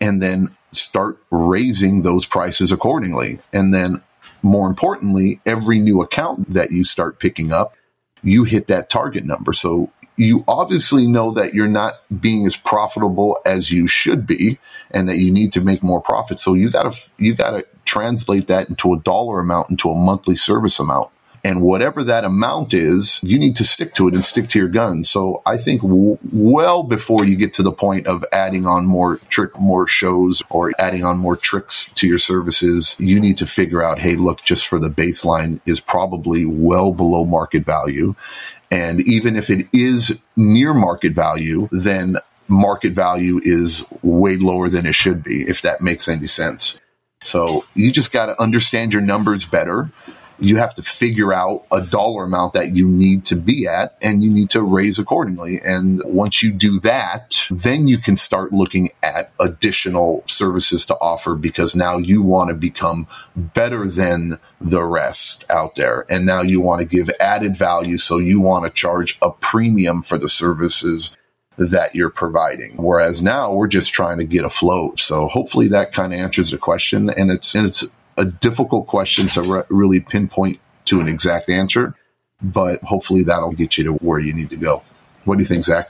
and 0.00 0.22
then 0.22 0.56
start 0.72 1.18
raising 1.30 2.00
those 2.00 2.24
prices 2.24 2.72
accordingly. 2.72 3.40
And 3.52 3.74
then 3.74 4.00
more 4.42 4.66
importantly, 4.66 5.38
every 5.44 5.78
new 5.78 6.00
account 6.00 6.54
that 6.54 6.70
you 6.70 6.82
start 6.82 7.18
picking 7.18 7.52
up, 7.52 7.76
you 8.22 8.44
hit 8.44 8.68
that 8.68 8.88
target 8.88 9.26
number. 9.26 9.52
So 9.52 9.92
you 10.16 10.42
obviously 10.48 11.06
know 11.06 11.30
that 11.32 11.52
you're 11.52 11.68
not 11.68 11.96
being 12.18 12.46
as 12.46 12.56
profitable 12.56 13.38
as 13.44 13.70
you 13.70 13.86
should 13.86 14.26
be 14.26 14.58
and 14.90 15.06
that 15.10 15.18
you 15.18 15.30
need 15.30 15.52
to 15.52 15.60
make 15.60 15.82
more 15.82 16.00
profit. 16.00 16.40
So 16.40 16.54
you 16.54 16.70
gotta, 16.70 16.98
you 17.18 17.34
gotta 17.34 17.66
translate 17.84 18.46
that 18.46 18.70
into 18.70 18.94
a 18.94 18.98
dollar 18.98 19.40
amount, 19.40 19.68
into 19.68 19.90
a 19.90 19.94
monthly 19.94 20.36
service 20.36 20.80
amount. 20.80 21.10
And 21.44 21.62
whatever 21.62 22.02
that 22.04 22.24
amount 22.24 22.74
is, 22.74 23.20
you 23.22 23.38
need 23.38 23.56
to 23.56 23.64
stick 23.64 23.94
to 23.94 24.08
it 24.08 24.14
and 24.14 24.24
stick 24.24 24.48
to 24.50 24.58
your 24.58 24.68
guns. 24.68 25.08
So 25.08 25.42
I 25.46 25.56
think 25.56 25.82
w- 25.82 26.18
well 26.32 26.82
before 26.82 27.24
you 27.24 27.36
get 27.36 27.54
to 27.54 27.62
the 27.62 27.72
point 27.72 28.06
of 28.06 28.24
adding 28.32 28.66
on 28.66 28.86
more 28.86 29.16
trick, 29.28 29.58
more 29.58 29.86
shows 29.86 30.42
or 30.50 30.72
adding 30.78 31.04
on 31.04 31.18
more 31.18 31.36
tricks 31.36 31.90
to 31.96 32.08
your 32.08 32.18
services, 32.18 32.96
you 32.98 33.20
need 33.20 33.38
to 33.38 33.46
figure 33.46 33.82
out, 33.82 34.00
hey, 34.00 34.16
look, 34.16 34.42
just 34.42 34.66
for 34.66 34.78
the 34.78 34.90
baseline 34.90 35.60
is 35.66 35.80
probably 35.80 36.44
well 36.44 36.92
below 36.92 37.24
market 37.24 37.64
value. 37.64 38.14
And 38.70 39.00
even 39.06 39.36
if 39.36 39.48
it 39.48 39.66
is 39.72 40.18
near 40.36 40.74
market 40.74 41.12
value, 41.12 41.68
then 41.70 42.16
market 42.48 42.92
value 42.92 43.40
is 43.42 43.84
way 44.02 44.36
lower 44.36 44.68
than 44.68 44.86
it 44.86 44.94
should 44.94 45.22
be, 45.22 45.42
if 45.42 45.62
that 45.62 45.80
makes 45.80 46.08
any 46.08 46.26
sense. 46.26 46.78
So 47.22 47.64
you 47.74 47.90
just 47.92 48.12
got 48.12 48.26
to 48.26 48.40
understand 48.40 48.92
your 48.92 49.02
numbers 49.02 49.44
better 49.44 49.90
you 50.40 50.56
have 50.56 50.74
to 50.76 50.82
figure 50.82 51.32
out 51.32 51.66
a 51.72 51.82
dollar 51.82 52.24
amount 52.24 52.52
that 52.52 52.74
you 52.74 52.88
need 52.88 53.24
to 53.26 53.36
be 53.36 53.66
at 53.66 53.96
and 54.00 54.22
you 54.22 54.30
need 54.30 54.50
to 54.50 54.62
raise 54.62 54.98
accordingly. 54.98 55.60
And 55.60 56.02
once 56.04 56.42
you 56.42 56.52
do 56.52 56.78
that, 56.80 57.46
then 57.50 57.88
you 57.88 57.98
can 57.98 58.16
start 58.16 58.52
looking 58.52 58.90
at 59.02 59.32
additional 59.40 60.22
services 60.26 60.86
to 60.86 60.94
offer 61.00 61.34
because 61.34 61.74
now 61.74 61.98
you 61.98 62.22
want 62.22 62.50
to 62.50 62.54
become 62.54 63.08
better 63.36 63.88
than 63.88 64.38
the 64.60 64.84
rest 64.84 65.44
out 65.50 65.74
there. 65.74 66.06
And 66.08 66.24
now 66.24 66.42
you 66.42 66.60
want 66.60 66.80
to 66.82 66.86
give 66.86 67.10
added 67.20 67.56
value. 67.56 67.98
So 67.98 68.18
you 68.18 68.40
want 68.40 68.64
to 68.64 68.70
charge 68.70 69.18
a 69.20 69.30
premium 69.30 70.02
for 70.02 70.18
the 70.18 70.28
services 70.28 71.16
that 71.56 71.94
you're 71.96 72.10
providing. 72.10 72.76
Whereas 72.76 73.20
now 73.20 73.52
we're 73.52 73.66
just 73.66 73.92
trying 73.92 74.18
to 74.18 74.24
get 74.24 74.44
afloat. 74.44 75.00
So 75.00 75.26
hopefully 75.26 75.66
that 75.68 75.92
kind 75.92 76.12
of 76.12 76.20
answers 76.20 76.52
the 76.52 76.58
question. 76.58 77.10
And 77.10 77.32
it's, 77.32 77.54
and 77.56 77.66
it's 77.66 77.84
a 78.18 78.24
difficult 78.24 78.86
question 78.86 79.28
to 79.28 79.42
re- 79.42 79.62
really 79.70 80.00
pinpoint 80.00 80.60
to 80.86 81.00
an 81.00 81.08
exact 81.08 81.48
answer, 81.48 81.94
but 82.42 82.82
hopefully 82.82 83.22
that'll 83.22 83.52
get 83.52 83.78
you 83.78 83.84
to 83.84 83.92
where 83.94 84.18
you 84.18 84.32
need 84.32 84.50
to 84.50 84.56
go. 84.56 84.82
What 85.24 85.36
do 85.36 85.42
you 85.42 85.48
think, 85.48 85.64
Zach? 85.64 85.88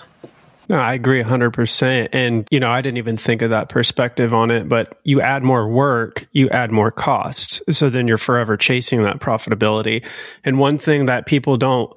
No, 0.68 0.76
I 0.76 0.92
agree 0.92 1.22
100%. 1.22 2.08
And, 2.12 2.46
you 2.50 2.60
know, 2.60 2.70
I 2.70 2.82
didn't 2.82 2.98
even 2.98 3.16
think 3.16 3.40
of 3.40 3.50
that 3.50 3.70
perspective 3.70 4.34
on 4.34 4.50
it, 4.50 4.68
but 4.68 5.00
you 5.02 5.22
add 5.22 5.42
more 5.42 5.66
work, 5.66 6.28
you 6.32 6.50
add 6.50 6.70
more 6.70 6.90
costs. 6.90 7.62
So 7.70 7.88
then 7.88 8.06
you're 8.06 8.18
forever 8.18 8.56
chasing 8.56 9.02
that 9.04 9.18
profitability. 9.18 10.04
And 10.44 10.58
one 10.58 10.78
thing 10.78 11.06
that 11.06 11.24
people 11.24 11.56
don't 11.56 11.90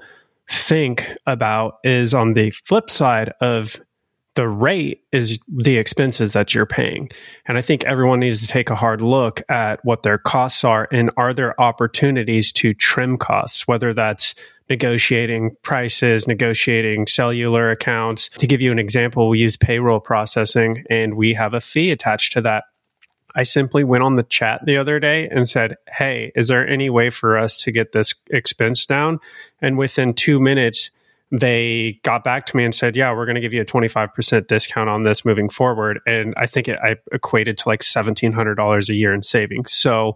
think 0.49 1.05
about 1.27 1.79
is 1.83 2.13
on 2.13 2.33
the 2.33 2.51
flip 2.51 2.89
side 2.89 3.33
of 3.41 3.81
the 4.35 4.47
rate 4.47 5.03
is 5.11 5.39
the 5.47 5.77
expenses 5.77 6.33
that 6.33 6.53
you're 6.53 6.65
paying. 6.65 7.09
And 7.47 7.57
I 7.57 7.61
think 7.61 7.83
everyone 7.83 8.21
needs 8.21 8.41
to 8.41 8.47
take 8.47 8.69
a 8.69 8.75
hard 8.75 9.01
look 9.01 9.41
at 9.49 9.83
what 9.83 10.03
their 10.03 10.17
costs 10.17 10.63
are 10.63 10.87
and 10.91 11.11
are 11.17 11.33
there 11.33 11.59
opportunities 11.59 12.51
to 12.53 12.73
trim 12.73 13.17
costs, 13.17 13.67
whether 13.67 13.93
that's 13.93 14.35
negotiating 14.69 15.55
prices, 15.63 16.27
negotiating 16.27 17.07
cellular 17.07 17.71
accounts. 17.71 18.29
To 18.29 18.47
give 18.47 18.61
you 18.61 18.71
an 18.71 18.79
example, 18.79 19.27
we 19.27 19.39
use 19.39 19.57
payroll 19.57 19.99
processing 19.99 20.85
and 20.89 21.15
we 21.15 21.33
have 21.33 21.53
a 21.53 21.59
fee 21.59 21.91
attached 21.91 22.31
to 22.33 22.41
that. 22.41 22.63
I 23.35 23.43
simply 23.43 23.83
went 23.83 24.03
on 24.03 24.15
the 24.15 24.23
chat 24.23 24.61
the 24.65 24.77
other 24.77 24.99
day 24.99 25.27
and 25.29 25.47
said, 25.47 25.75
Hey, 25.89 26.31
is 26.35 26.47
there 26.47 26.67
any 26.67 26.89
way 26.89 27.09
for 27.09 27.37
us 27.37 27.57
to 27.63 27.71
get 27.71 27.91
this 27.91 28.13
expense 28.29 28.85
down? 28.85 29.19
And 29.61 29.77
within 29.77 30.13
two 30.13 30.39
minutes, 30.39 30.89
they 31.31 31.99
got 32.03 32.23
back 32.23 32.45
to 32.47 32.57
me 32.57 32.65
and 32.65 32.75
said, 32.75 32.97
Yeah, 32.97 33.13
we're 33.13 33.25
going 33.25 33.35
to 33.35 33.41
give 33.41 33.53
you 33.53 33.61
a 33.61 33.65
25% 33.65 34.47
discount 34.47 34.89
on 34.89 35.03
this 35.03 35.23
moving 35.23 35.49
forward. 35.49 35.99
And 36.05 36.33
I 36.37 36.45
think 36.45 36.67
it 36.67 36.79
I 36.81 36.97
equated 37.11 37.57
to 37.59 37.69
like 37.69 37.81
$1,700 37.81 38.89
a 38.89 38.93
year 38.93 39.13
in 39.13 39.23
savings. 39.23 39.71
So 39.73 40.15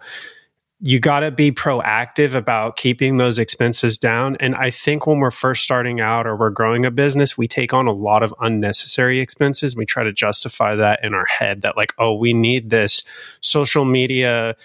you 0.82 0.99
got 0.99 1.21
to 1.21 1.32
be 1.32 1.54
proactive 1.54 2.36
about 2.36 2.75
keeping 2.75 3.15
those 3.15 3.39
expenses 3.39 3.97
down. 3.97 4.36
And 4.41 4.56
I 4.56 4.69
think 4.69 5.08
when 5.08 5.19
we're 5.19 5.32
first 5.32 5.63
starting 5.63 6.01
out 6.01 6.28
or 6.28 6.36
we're 6.36 6.49
growing 6.49 6.86
a 6.86 6.91
business, 6.91 7.38
we 7.38 7.47
take 7.47 7.73
on 7.73 7.88
a 7.88 7.93
lot 7.93 8.23
of 8.23 8.34
unnecessary 8.41 9.21
expenses. 9.21 9.75
We 9.75 9.86
try 9.86 10.04
to 10.04 10.12
justify 10.12 10.75
that 10.75 10.99
in 11.01 11.13
our 11.13 11.25
head 11.25 11.62
that, 11.62 11.78
like, 11.78 11.93
oh, 11.97 12.15
we 12.15 12.34
need 12.34 12.69
this 12.69 13.04
social 13.39 13.86
media 13.86 14.58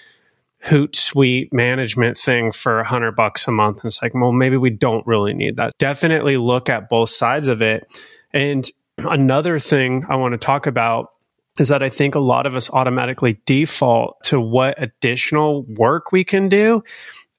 Hootsuite 0.65 1.53
management 1.53 2.19
thing 2.19 2.53
for 2.53 2.81
a 2.81 2.87
hundred 2.87 3.17
bucks 3.17 3.49
a 3.49 3.51
month. 3.51 3.79
And 3.79 3.87
it's 3.87 4.03
like, 4.03 4.15
well, 4.15 4.33
maybe 4.33 4.57
we 4.57 4.71
don't 4.71 5.07
really 5.07 5.33
need 5.33 5.57
that. 5.57 5.73
Definitely 5.79 6.37
look 6.37 6.69
at 6.69 6.89
both 6.89 7.11
sides 7.11 7.49
of 7.49 7.63
it. 7.63 7.87
And 8.33 8.69
another 8.99 9.59
thing 9.59 10.05
I 10.09 10.17
want 10.17 10.33
to 10.33 10.39
talk 10.39 10.67
about 10.67 11.13
is 11.59 11.69
that 11.69 11.83
I 11.83 11.89
think 11.89 12.15
a 12.15 12.21
lot 12.21 12.47
of 12.47 12.57
us 12.57 12.71
automatically 12.71 13.41
default 13.45 14.23
to 14.25 14.41
what 14.41 14.81
additional 14.81 15.63
work 15.63 16.13
we 16.13 16.25
can 16.25 16.49
do. 16.49 16.83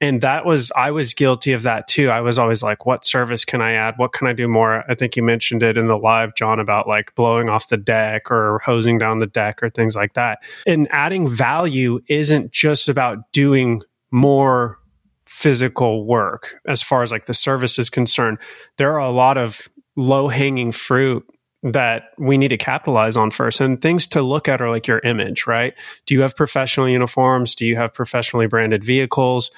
And 0.02 0.22
that 0.22 0.46
was, 0.46 0.72
I 0.76 0.92
was 0.92 1.14
guilty 1.14 1.54
of 1.54 1.64
that 1.64 1.88
too. 1.88 2.10
I 2.10 2.22
was 2.22 2.40
always 2.40 2.64
like, 2.64 2.86
what 2.86 3.06
service 3.06 3.46
can 3.46 3.62
I 3.62 3.74
add? 3.74 3.94
What 3.98 4.14
can 4.14 4.28
I 4.28 4.34
do 4.34 4.48
more? 4.48 4.84
I 4.90 4.96
think 4.96 5.16
you 5.16 5.22
mentioned 5.22 5.62
it 5.62 5.78
in 5.78 5.88
the 5.88 5.98
live, 5.98 6.36
John, 6.36 6.60
about 6.60 6.88
like 6.88 7.14
blowing 7.14 7.50
off 7.50 7.70
the 7.70 7.78
deck 7.78 8.32
or 8.32 8.60
hosing 8.66 8.98
down 8.98 9.20
the 9.20 9.28
deck 9.28 9.62
or 9.62 9.70
things 9.70 9.96
like 9.96 10.14
that. 10.14 10.40
And 10.66 10.88
adding 10.92 11.28
value 11.28 12.02
isn't 12.10 12.52
just 12.52 12.90
about 12.90 13.32
doing 13.32 13.84
more 14.10 14.80
physical 15.28 16.06
work 16.06 16.56
as 16.68 16.84
far 16.84 17.04
as 17.04 17.12
like 17.12 17.28
the 17.28 17.34
service 17.34 17.80
is 17.80 17.90
concerned. 17.90 18.40
There 18.78 18.92
are 18.94 19.00
a 19.00 19.12
lot 19.12 19.38
of 19.38 19.68
low 19.96 20.28
hanging 20.28 20.72
fruit 20.72 21.24
that 21.64 22.06
we 22.18 22.38
need 22.38 22.48
to 22.48 22.58
capitalize 22.58 23.16
on 23.16 23.30
first. 23.30 23.62
And 23.62 23.82
things 23.82 24.08
to 24.08 24.22
look 24.22 24.50
at 24.50 24.62
are 24.62 24.70
like 24.70 24.88
your 24.88 25.00
image, 25.00 25.46
right? 25.46 25.74
Do 26.08 26.16
you 26.16 26.22
have 26.22 26.36
professional 26.36 26.90
uniforms? 26.90 27.54
Do 27.54 27.66
you 27.66 27.76
have 27.76 27.94
professionally 27.94 28.48
branded 28.48 28.84
vehicles? 28.84 29.52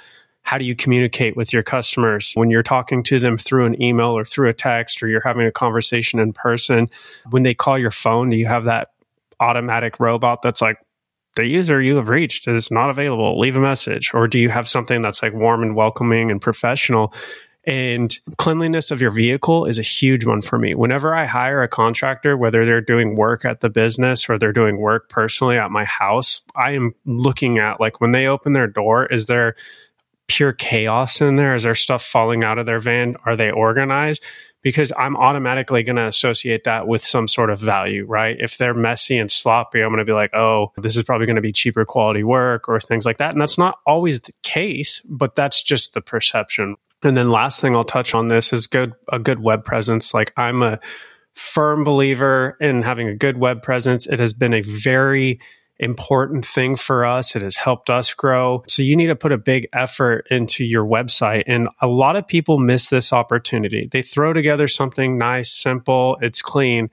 How 0.43 0.57
do 0.57 0.65
you 0.65 0.75
communicate 0.75 1.35
with 1.35 1.51
your 1.51 1.63
customers 1.63 2.31
when 2.35 2.49
you're 2.49 2.63
talking 2.63 3.01
to 3.03 3.19
them 3.19 3.37
through 3.37 3.65
an 3.65 3.81
email 3.81 4.15
or 4.15 4.23
through 4.23 4.49
a 4.49 4.53
text 4.53 5.01
or 5.01 5.07
you're 5.07 5.21
having 5.21 5.47
a 5.47 5.51
conversation 5.51 6.19
in 6.19 6.31
person? 6.33 6.89
When 7.31 7.43
they 7.43 7.53
call 7.53 7.77
your 7.77 7.91
phone, 7.91 8.29
do 8.29 8.37
you 8.37 8.45
have 8.45 8.65
that 8.65 8.89
automatic 9.39 9.99
robot 9.99 10.41
that's 10.41 10.61
like, 10.61 10.77
the 11.35 11.45
user 11.45 11.81
you 11.81 11.95
have 11.95 12.09
reached 12.09 12.47
is 12.47 12.69
not 12.69 12.91
available. 12.91 13.39
Leave 13.39 13.55
a 13.55 13.59
message. 13.59 14.13
Or 14.13 14.27
do 14.27 14.37
you 14.37 14.49
have 14.49 14.69
something 14.69 15.01
that's 15.01 15.23
like 15.23 15.33
warm 15.33 15.63
and 15.63 15.75
welcoming 15.75 16.29
and 16.29 16.39
professional? 16.39 17.11
And 17.65 18.15
cleanliness 18.37 18.91
of 18.91 19.01
your 19.01 19.09
vehicle 19.09 19.65
is 19.65 19.79
a 19.79 19.83
huge 19.83 20.25
one 20.25 20.41
for 20.41 20.59
me. 20.59 20.75
Whenever 20.75 21.15
I 21.15 21.25
hire 21.25 21.63
a 21.63 21.67
contractor, 21.67 22.37
whether 22.37 22.65
they're 22.65 22.81
doing 22.81 23.15
work 23.15 23.45
at 23.45 23.61
the 23.61 23.69
business 23.69 24.29
or 24.29 24.37
they're 24.37 24.53
doing 24.53 24.77
work 24.77 25.09
personally 25.09 25.57
at 25.57 25.71
my 25.71 25.85
house, 25.85 26.41
I 26.55 26.71
am 26.71 26.93
looking 27.05 27.57
at 27.57 27.79
like 27.79 28.01
when 28.01 28.11
they 28.11 28.27
open 28.27 28.53
their 28.53 28.67
door, 28.67 29.05
is 29.05 29.27
there 29.27 29.55
pure 30.33 30.51
chaos 30.51 31.21
in 31.21 31.35
there? 31.35 31.53
Is 31.53 31.61
there 31.61 31.75
stuff 31.75 32.03
falling 32.03 32.43
out 32.43 32.57
of 32.57 32.65
their 32.65 32.79
van? 32.79 33.15
Are 33.23 33.35
they 33.35 33.51
organized? 33.51 34.23
Because 34.63 34.91
I'm 34.97 35.15
automatically 35.15 35.83
going 35.83 35.97
to 35.97 36.07
associate 36.07 36.63
that 36.63 36.87
with 36.87 37.03
some 37.03 37.27
sort 37.27 37.51
of 37.51 37.59
value, 37.59 38.05
right? 38.07 38.35
If 38.39 38.57
they're 38.57 38.73
messy 38.73 39.19
and 39.19 39.29
sloppy, 39.29 39.81
I'm 39.81 39.89
going 39.89 39.99
to 39.99 40.05
be 40.05 40.13
like, 40.13 40.33
oh, 40.33 40.71
this 40.77 40.97
is 40.97 41.03
probably 41.03 41.27
going 41.27 41.35
to 41.35 41.41
be 41.41 41.51
cheaper 41.51 41.85
quality 41.85 42.23
work 42.23 42.67
or 42.67 42.79
things 42.79 43.05
like 43.05 43.17
that. 43.17 43.33
And 43.33 43.41
that's 43.41 43.59
not 43.59 43.77
always 43.85 44.21
the 44.21 44.33
case, 44.41 45.01
but 45.07 45.35
that's 45.35 45.61
just 45.61 45.93
the 45.93 46.01
perception. 46.01 46.77
And 47.03 47.15
then 47.15 47.29
last 47.29 47.61
thing 47.61 47.75
I'll 47.75 47.83
touch 47.83 48.15
on 48.15 48.29
this 48.29 48.53
is 48.53 48.65
good 48.65 48.93
a 49.11 49.19
good 49.19 49.39
web 49.39 49.63
presence. 49.63 50.15
Like 50.15 50.33
I'm 50.35 50.63
a 50.63 50.79
firm 51.35 51.83
believer 51.83 52.57
in 52.59 52.81
having 52.81 53.07
a 53.07 53.15
good 53.15 53.37
web 53.37 53.61
presence. 53.61 54.07
It 54.07 54.19
has 54.19 54.33
been 54.33 54.53
a 54.55 54.61
very 54.61 55.39
important 55.83 56.45
thing 56.45 56.75
for 56.75 57.05
us. 57.05 57.35
It 57.35 57.41
has 57.41 57.55
helped 57.55 57.89
us 57.89 58.13
grow. 58.13 58.63
So 58.67 58.81
you 58.81 58.95
need 58.95 59.07
to 59.07 59.15
put 59.15 59.31
a 59.31 59.37
big 59.37 59.67
effort 59.73 60.27
into 60.31 60.63
your 60.63 60.85
website. 60.85 61.43
And 61.47 61.69
a 61.81 61.87
lot 61.87 62.15
of 62.15 62.27
people 62.27 62.57
miss 62.57 62.89
this 62.89 63.13
opportunity. 63.13 63.87
They 63.91 64.01
throw 64.01 64.33
together 64.33 64.67
something 64.67 65.17
nice, 65.17 65.51
simple, 65.51 66.17
it's 66.21 66.41
clean, 66.41 66.89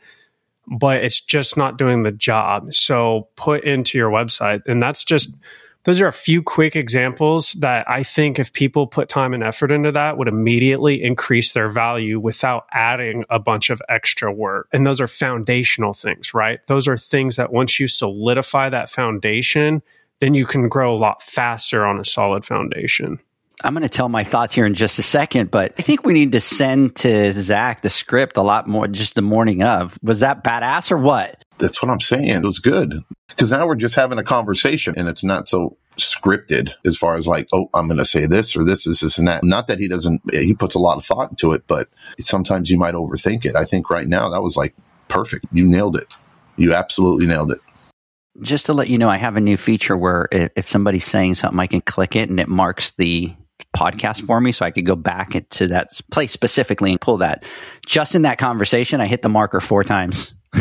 but 0.66 1.02
it's 1.04 1.20
just 1.20 1.56
not 1.56 1.78
doing 1.78 2.02
the 2.02 2.12
job. 2.12 2.74
So 2.74 3.28
put 3.36 3.64
into 3.64 3.98
your 3.98 4.10
website. 4.10 4.62
And 4.66 4.82
that's 4.82 5.04
just 5.04 5.36
those 5.84 6.00
are 6.00 6.06
a 6.06 6.12
few 6.12 6.42
quick 6.42 6.76
examples 6.76 7.52
that 7.54 7.88
I 7.88 8.02
think 8.02 8.38
if 8.38 8.52
people 8.52 8.86
put 8.86 9.08
time 9.08 9.32
and 9.32 9.42
effort 9.42 9.70
into 9.70 9.92
that 9.92 10.18
would 10.18 10.28
immediately 10.28 11.02
increase 11.02 11.54
their 11.54 11.68
value 11.68 12.20
without 12.20 12.66
adding 12.72 13.24
a 13.30 13.38
bunch 13.38 13.70
of 13.70 13.80
extra 13.88 14.32
work. 14.32 14.68
And 14.72 14.86
those 14.86 15.00
are 15.00 15.06
foundational 15.06 15.92
things, 15.92 16.34
right? 16.34 16.60
Those 16.66 16.86
are 16.86 16.96
things 16.96 17.36
that 17.36 17.52
once 17.52 17.80
you 17.80 17.88
solidify 17.88 18.68
that 18.70 18.90
foundation, 18.90 19.82
then 20.20 20.34
you 20.34 20.44
can 20.44 20.68
grow 20.68 20.94
a 20.94 20.98
lot 20.98 21.22
faster 21.22 21.86
on 21.86 21.98
a 21.98 22.04
solid 22.04 22.44
foundation. 22.44 23.18
I'm 23.62 23.74
going 23.74 23.82
to 23.82 23.90
tell 23.90 24.08
my 24.08 24.24
thoughts 24.24 24.54
here 24.54 24.64
in 24.64 24.74
just 24.74 24.98
a 24.98 25.02
second, 25.02 25.50
but 25.50 25.74
I 25.78 25.82
think 25.82 26.04
we 26.04 26.14
need 26.14 26.32
to 26.32 26.40
send 26.40 26.96
to 26.96 27.32
Zach 27.32 27.82
the 27.82 27.90
script 27.90 28.36
a 28.38 28.42
lot 28.42 28.66
more 28.66 28.86
just 28.86 29.14
the 29.14 29.22
morning 29.22 29.62
of. 29.62 29.98
Was 30.02 30.20
that 30.20 30.44
badass 30.44 30.90
or 30.90 30.96
what? 30.96 31.44
That's 31.58 31.82
what 31.82 31.90
I'm 31.90 32.00
saying. 32.00 32.28
It 32.28 32.42
was 32.42 32.58
good 32.58 32.94
because 33.30 33.50
now 33.50 33.66
we're 33.66 33.74
just 33.74 33.94
having 33.94 34.18
a 34.18 34.24
conversation 34.24 34.94
and 34.96 35.08
it's 35.08 35.24
not 35.24 35.48
so 35.48 35.76
scripted 35.96 36.72
as 36.84 36.96
far 36.96 37.14
as 37.14 37.26
like, 37.26 37.48
oh, 37.52 37.68
I'm 37.74 37.86
going 37.86 37.98
to 37.98 38.04
say 38.04 38.26
this 38.26 38.56
or 38.56 38.64
this 38.64 38.86
is 38.86 39.00
this 39.00 39.18
and 39.18 39.28
that. 39.28 39.44
Not 39.44 39.66
that 39.66 39.78
he 39.78 39.88
doesn't, 39.88 40.22
he 40.32 40.54
puts 40.54 40.74
a 40.74 40.78
lot 40.78 40.98
of 40.98 41.04
thought 41.04 41.30
into 41.30 41.52
it, 41.52 41.66
but 41.66 41.88
sometimes 42.18 42.70
you 42.70 42.78
might 42.78 42.94
overthink 42.94 43.44
it. 43.44 43.54
I 43.54 43.64
think 43.64 43.90
right 43.90 44.06
now 44.06 44.28
that 44.28 44.42
was 44.42 44.56
like 44.56 44.74
perfect. 45.08 45.46
You 45.52 45.66
nailed 45.66 45.96
it. 45.96 46.12
You 46.56 46.74
absolutely 46.74 47.26
nailed 47.26 47.52
it. 47.52 47.60
Just 48.40 48.66
to 48.66 48.72
let 48.72 48.88
you 48.88 48.98
know, 48.98 49.08
I 49.08 49.16
have 49.16 49.36
a 49.36 49.40
new 49.40 49.56
feature 49.56 49.96
where 49.96 50.28
if 50.30 50.68
somebody's 50.68 51.04
saying 51.04 51.34
something, 51.34 51.58
I 51.58 51.66
can 51.66 51.80
click 51.80 52.16
it 52.16 52.30
and 52.30 52.40
it 52.40 52.48
marks 52.48 52.92
the 52.92 53.34
podcast 53.76 54.22
for 54.22 54.40
me 54.40 54.52
so 54.52 54.64
I 54.64 54.70
could 54.70 54.86
go 54.86 54.96
back 54.96 55.48
to 55.50 55.66
that 55.68 56.00
place 56.10 56.30
specifically 56.32 56.90
and 56.90 57.00
pull 57.00 57.18
that. 57.18 57.44
Just 57.86 58.14
in 58.14 58.22
that 58.22 58.38
conversation, 58.38 59.00
I 59.00 59.06
hit 59.06 59.22
the 59.22 59.28
marker 59.28 59.60
four 59.60 59.84
times. 59.84 60.32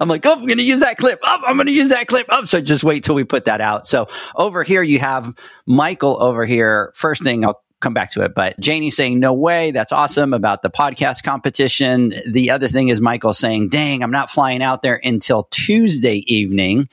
I'm 0.00 0.08
like, 0.08 0.24
oh, 0.26 0.32
I'm 0.32 0.46
going 0.46 0.58
to 0.58 0.64
use 0.64 0.80
that 0.80 0.96
clip. 0.96 1.20
Oh, 1.22 1.42
I'm 1.46 1.56
going 1.56 1.66
to 1.66 1.72
use 1.72 1.90
that 1.90 2.06
clip. 2.06 2.26
Oh, 2.28 2.44
so 2.44 2.60
just 2.60 2.84
wait 2.84 3.04
till 3.04 3.14
we 3.14 3.24
put 3.24 3.46
that 3.46 3.60
out. 3.60 3.86
So 3.86 4.08
over 4.34 4.62
here, 4.62 4.82
you 4.82 4.98
have 4.98 5.34
Michael 5.66 6.22
over 6.22 6.44
here. 6.46 6.92
First 6.94 7.22
thing, 7.22 7.44
I'll 7.44 7.62
come 7.80 7.94
back 7.94 8.10
to 8.12 8.22
it, 8.22 8.34
but 8.34 8.58
Janie 8.58 8.90
saying, 8.90 9.20
no 9.20 9.34
way. 9.34 9.70
That's 9.70 9.92
awesome 9.92 10.32
about 10.32 10.62
the 10.62 10.70
podcast 10.70 11.22
competition. 11.22 12.14
The 12.26 12.50
other 12.50 12.68
thing 12.68 12.88
is 12.88 13.00
Michael 13.00 13.34
saying, 13.34 13.68
dang, 13.68 14.02
I'm 14.02 14.10
not 14.10 14.30
flying 14.30 14.62
out 14.62 14.82
there 14.82 15.00
until 15.04 15.46
Tuesday 15.50 16.24
evening. 16.26 16.88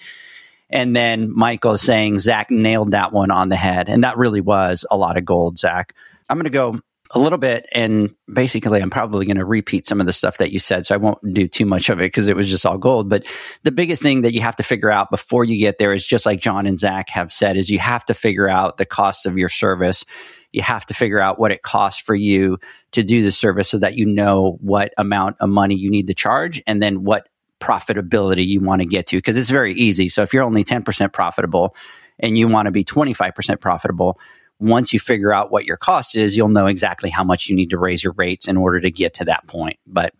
And 0.69 0.95
then 0.95 1.31
Michael 1.33 1.77
saying, 1.77 2.19
Zach 2.19 2.51
nailed 2.51 2.91
that 2.91 3.13
one 3.13 3.31
on 3.31 3.49
the 3.49 3.55
head. 3.55 3.89
And 3.89 4.03
that 4.03 4.17
really 4.17 4.41
was 4.41 4.85
a 4.89 4.97
lot 4.97 5.17
of 5.17 5.23
gold, 5.23 5.57
Zach. 5.57 5.93
I'm 6.29 6.37
going 6.37 6.45
to 6.45 6.49
go 6.49 6.79
a 7.13 7.19
little 7.19 7.37
bit 7.37 7.67
and 7.73 8.15
basically 8.31 8.81
I'm 8.81 8.89
probably 8.89 9.25
going 9.25 9.37
to 9.37 9.45
repeat 9.45 9.85
some 9.85 9.99
of 9.99 10.07
the 10.07 10.13
stuff 10.13 10.37
that 10.37 10.51
you 10.51 10.59
said. 10.59 10.85
So 10.85 10.95
I 10.95 10.97
won't 10.97 11.19
do 11.33 11.47
too 11.47 11.65
much 11.65 11.89
of 11.89 11.99
it 11.99 12.05
because 12.05 12.27
it 12.27 12.35
was 12.35 12.49
just 12.49 12.65
all 12.65 12.77
gold. 12.77 13.09
But 13.09 13.25
the 13.61 13.71
biggest 13.71 14.01
thing 14.01 14.23
that 14.23 14.33
you 14.33 14.41
have 14.41 14.55
to 14.55 14.63
figure 14.63 14.89
out 14.89 15.11
before 15.11 15.45
you 15.45 15.57
get 15.57 15.77
there 15.77 15.93
is 15.93 16.05
just 16.05 16.25
like 16.25 16.39
John 16.39 16.65
and 16.65 16.79
Zach 16.79 17.09
have 17.09 17.31
said 17.31 17.55
is 17.55 17.69
you 17.69 17.79
have 17.79 18.03
to 18.05 18.13
figure 18.13 18.49
out 18.49 18.77
the 18.77 18.85
cost 18.85 19.25
of 19.25 19.37
your 19.37 19.49
service 19.49 20.05
you 20.53 20.61
have 20.61 20.85
to 20.85 20.93
figure 20.93 21.19
out 21.19 21.39
what 21.39 21.51
it 21.51 21.61
costs 21.61 21.99
for 21.99 22.15
you 22.15 22.59
to 22.91 23.03
do 23.03 23.23
the 23.23 23.31
service 23.31 23.69
so 23.69 23.79
that 23.79 23.95
you 23.95 24.05
know 24.05 24.57
what 24.61 24.93
amount 24.97 25.35
of 25.39 25.49
money 25.49 25.75
you 25.75 25.89
need 25.89 26.07
to 26.07 26.13
charge 26.13 26.61
and 26.65 26.81
then 26.81 27.03
what 27.03 27.27
profitability 27.59 28.45
you 28.45 28.61
want 28.61 28.81
to 28.81 28.87
get 28.87 29.07
to 29.07 29.17
because 29.17 29.35
it's 29.35 29.49
very 29.49 29.73
easy. 29.73 30.07
So 30.09 30.21
if 30.21 30.33
you're 30.33 30.43
only 30.43 30.63
10% 30.63 31.11
profitable 31.11 31.75
and 32.19 32.37
you 32.37 32.47
want 32.47 32.67
to 32.67 32.71
be 32.71 32.85
25% 32.85 33.59
profitable, 33.59 34.19
once 34.63 34.93
you 34.93 34.99
figure 34.99 35.33
out 35.33 35.51
what 35.51 35.65
your 35.65 35.75
cost 35.75 36.15
is, 36.15 36.37
you'll 36.37 36.47
know 36.47 36.67
exactly 36.67 37.09
how 37.09 37.23
much 37.23 37.47
you 37.47 37.55
need 37.55 37.69
to 37.71 37.77
raise 37.77 38.01
your 38.01 38.13
rates 38.13 38.47
in 38.47 38.55
order 38.55 38.79
to 38.79 38.89
get 38.89 39.15
to 39.15 39.25
that 39.25 39.45
point. 39.45 39.77
But 39.85 40.13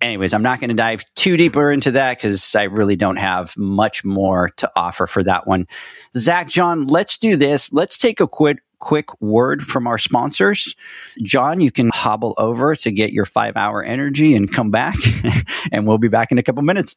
anyways, 0.00 0.34
I'm 0.34 0.42
not 0.42 0.58
going 0.58 0.70
to 0.70 0.74
dive 0.76 1.04
too 1.14 1.36
deeper 1.36 1.70
into 1.70 1.92
that 1.92 2.18
because 2.18 2.56
I 2.56 2.64
really 2.64 2.96
don't 2.96 3.16
have 3.16 3.56
much 3.56 4.04
more 4.04 4.48
to 4.56 4.70
offer 4.74 5.06
for 5.06 5.22
that 5.22 5.46
one. 5.46 5.68
Zach, 6.16 6.48
John, 6.48 6.88
let's 6.88 7.18
do 7.18 7.36
this. 7.36 7.72
Let's 7.72 7.96
take 7.96 8.20
a 8.20 8.26
quick 8.26 8.58
quick 8.80 9.20
word 9.20 9.62
from 9.62 9.88
our 9.88 9.98
sponsors. 9.98 10.76
John, 11.22 11.60
you 11.60 11.70
can 11.70 11.90
hobble 11.92 12.34
over 12.38 12.76
to 12.76 12.90
get 12.92 13.12
your 13.12 13.26
five 13.26 13.56
hour 13.56 13.82
energy 13.82 14.34
and 14.34 14.52
come 14.52 14.70
back, 14.70 14.96
and 15.72 15.86
we'll 15.86 15.98
be 15.98 16.08
back 16.08 16.32
in 16.32 16.38
a 16.38 16.42
couple 16.42 16.62
minutes. 16.62 16.96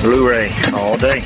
Blu-ray 0.00 0.52
all 0.72 0.96
day. 0.96 1.24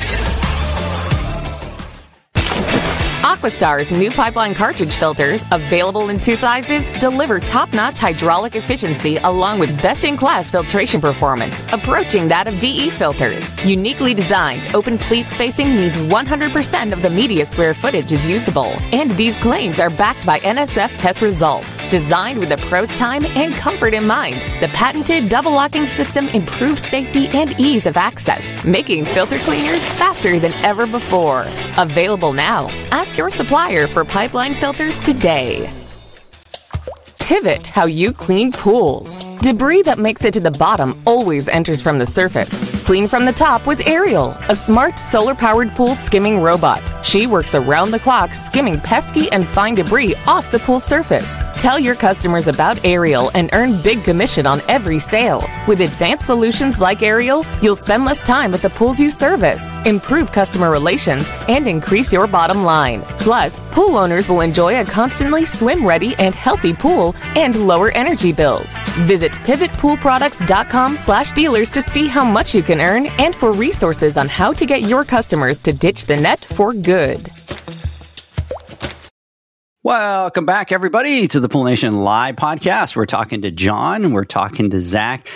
Aquastar's 3.33 3.89
new 3.89 4.11
pipeline 4.11 4.53
cartridge 4.53 4.93
filters, 4.93 5.43
available 5.51 6.09
in 6.09 6.19
two 6.19 6.35
sizes, 6.35 6.93
deliver 6.93 7.39
top-notch 7.39 7.97
hydraulic 7.97 8.55
efficiency 8.55 9.17
along 9.17 9.57
with 9.57 9.81
best-in-class 9.81 10.51
filtration 10.51 11.01
performance, 11.01 11.63
approaching 11.73 12.27
that 12.27 12.47
of 12.47 12.59
DE 12.59 12.91
filters. 12.91 13.49
Uniquely 13.65 14.13
designed, 14.13 14.61
open 14.75 14.99
pleat 14.99 15.25
spacing 15.25 15.67
means 15.75 15.95
100% 15.95 16.93
of 16.93 17.01
the 17.01 17.09
media 17.09 17.43
square 17.43 17.73
footage 17.73 18.11
is 18.11 18.23
usable, 18.27 18.75
and 18.91 19.09
these 19.11 19.35
claims 19.37 19.79
are 19.79 19.89
backed 19.89 20.23
by 20.27 20.37
NSF 20.41 20.95
test 20.97 21.23
results. 21.23 21.89
Designed 21.89 22.37
with 22.37 22.49
the 22.49 22.57
pro's 22.57 22.95
time 22.99 23.25
and 23.25 23.51
comfort 23.55 23.95
in 23.95 24.05
mind, 24.05 24.35
the 24.59 24.67
patented 24.75 25.27
double 25.27 25.53
locking 25.53 25.87
system 25.87 26.27
improves 26.29 26.83
safety 26.83 27.29
and 27.29 27.59
ease 27.59 27.87
of 27.87 27.97
access, 27.97 28.63
making 28.63 29.05
filter 29.05 29.39
cleaners 29.39 29.83
faster 29.97 30.37
than 30.39 30.53
ever 30.63 30.85
before. 30.85 31.47
Available 31.77 32.31
now. 32.31 32.67
Ask 32.91 33.17
your 33.17 33.22
supplier 33.29 33.87
for 33.87 34.03
pipeline 34.05 34.53
filters 34.55 34.99
today. 34.99 35.82
Pivot 37.23 37.67
how 37.67 37.85
you 37.85 38.11
clean 38.11 38.51
pools. 38.51 39.23
Debris 39.39 39.81
that 39.83 39.97
makes 39.97 40.25
it 40.25 40.33
to 40.33 40.41
the 40.41 40.51
bottom 40.51 41.01
always 41.05 41.47
enters 41.47 41.81
from 41.81 41.97
the 41.97 42.05
surface. 42.05 42.83
Clean 42.83 43.07
from 43.07 43.25
the 43.25 43.31
top 43.31 43.65
with 43.65 43.87
Ariel, 43.87 44.35
a 44.49 44.55
smart 44.55 44.99
solar 44.99 45.33
powered 45.33 45.71
pool 45.71 45.95
skimming 45.95 46.41
robot. 46.41 46.81
She 47.03 47.25
works 47.27 47.55
around 47.55 47.91
the 47.91 47.99
clock 47.99 48.33
skimming 48.33 48.79
pesky 48.81 49.31
and 49.31 49.47
fine 49.47 49.75
debris 49.75 50.15
off 50.27 50.51
the 50.51 50.59
pool 50.59 50.81
surface. 50.81 51.41
Tell 51.59 51.79
your 51.79 51.95
customers 51.95 52.49
about 52.49 52.83
Ariel 52.83 53.31
and 53.35 53.49
earn 53.53 53.81
big 53.81 54.03
commission 54.03 54.45
on 54.45 54.59
every 54.67 54.99
sale. 54.99 55.49
With 55.65 55.79
advanced 55.79 56.25
solutions 56.25 56.81
like 56.81 57.01
Ariel, 57.03 57.45
you'll 57.61 57.75
spend 57.75 58.03
less 58.03 58.21
time 58.21 58.53
at 58.53 58.61
the 58.61 58.69
pools 58.69 58.99
you 58.99 59.09
service, 59.09 59.71
improve 59.85 60.33
customer 60.33 60.71
relations, 60.71 61.29
and 61.47 61.69
increase 61.69 62.11
your 62.11 62.27
bottom 62.27 62.65
line. 62.65 63.01
Plus, 63.19 63.61
pool 63.73 63.95
owners 63.95 64.27
will 64.27 64.41
enjoy 64.41 64.81
a 64.81 64.85
constantly 64.85 65.45
swim 65.45 65.85
ready 65.85 66.15
and 66.15 66.35
healthy 66.35 66.73
pool 66.73 67.12
and 67.35 67.67
lower 67.67 67.91
energy 67.91 68.31
bills. 68.31 68.77
Visit 69.07 69.31
pivotpoolproducts.com 69.31 70.95
slash 70.95 71.31
dealers 71.33 71.69
to 71.71 71.81
see 71.81 72.07
how 72.07 72.23
much 72.23 72.53
you 72.55 72.63
can 72.63 72.81
earn 72.81 73.07
and 73.19 73.35
for 73.35 73.51
resources 73.51 74.17
on 74.17 74.27
how 74.27 74.53
to 74.53 74.65
get 74.65 74.81
your 74.81 75.05
customers 75.05 75.59
to 75.59 75.73
ditch 75.73 76.05
the 76.05 76.15
net 76.15 76.43
for 76.45 76.73
good. 76.73 77.31
Welcome 79.85 80.45
back, 80.45 80.71
everybody, 80.71 81.27
to 81.27 81.41
the 81.41 81.49
Pool 81.49 81.65
Nation 81.65 82.03
Live 82.03 82.37
podcast. 82.37 82.95
We're 82.95 83.05
talking 83.05 83.41
to 83.41 83.51
John. 83.51 84.13
We're 84.13 84.23
talking 84.23 84.69
to 84.69 84.79
Zach. 84.79 85.27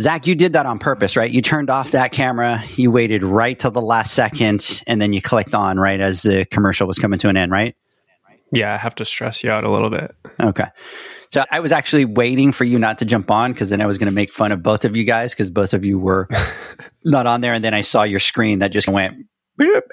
Zach, 0.00 0.26
you 0.26 0.34
did 0.34 0.54
that 0.54 0.64
on 0.64 0.78
purpose, 0.78 1.16
right? 1.16 1.30
You 1.30 1.42
turned 1.42 1.68
off 1.68 1.90
that 1.90 2.10
camera. 2.10 2.62
You 2.76 2.90
waited 2.90 3.22
right 3.22 3.58
till 3.58 3.70
the 3.70 3.82
last 3.82 4.14
second, 4.14 4.82
and 4.86 5.02
then 5.02 5.12
you 5.12 5.20
clicked 5.20 5.54
on 5.54 5.78
right 5.78 6.00
as 6.00 6.22
the 6.22 6.46
commercial 6.46 6.86
was 6.86 6.98
coming 6.98 7.18
to 7.18 7.28
an 7.28 7.36
end, 7.36 7.52
right? 7.52 7.76
Yeah, 8.52 8.74
I 8.74 8.76
have 8.76 8.94
to 8.96 9.04
stress 9.04 9.44
you 9.44 9.50
out 9.50 9.64
a 9.64 9.70
little 9.70 9.90
bit. 9.90 10.14
Okay. 10.40 10.66
So 11.30 11.44
I 11.50 11.60
was 11.60 11.70
actually 11.70 12.04
waiting 12.04 12.50
for 12.50 12.64
you 12.64 12.78
not 12.78 12.98
to 12.98 13.04
jump 13.04 13.30
on 13.30 13.52
because 13.52 13.70
then 13.70 13.80
I 13.80 13.86
was 13.86 13.98
going 13.98 14.06
to 14.06 14.14
make 14.14 14.32
fun 14.32 14.50
of 14.50 14.62
both 14.62 14.84
of 14.84 14.96
you 14.96 15.04
guys 15.04 15.32
because 15.32 15.48
both 15.48 15.74
of 15.74 15.84
you 15.84 15.98
were 15.98 16.28
not 17.04 17.26
on 17.26 17.40
there. 17.40 17.54
And 17.54 17.64
then 17.64 17.74
I 17.74 17.82
saw 17.82 18.02
your 18.02 18.18
screen 18.18 18.60
that 18.60 18.72
just 18.72 18.88
went 18.88 19.26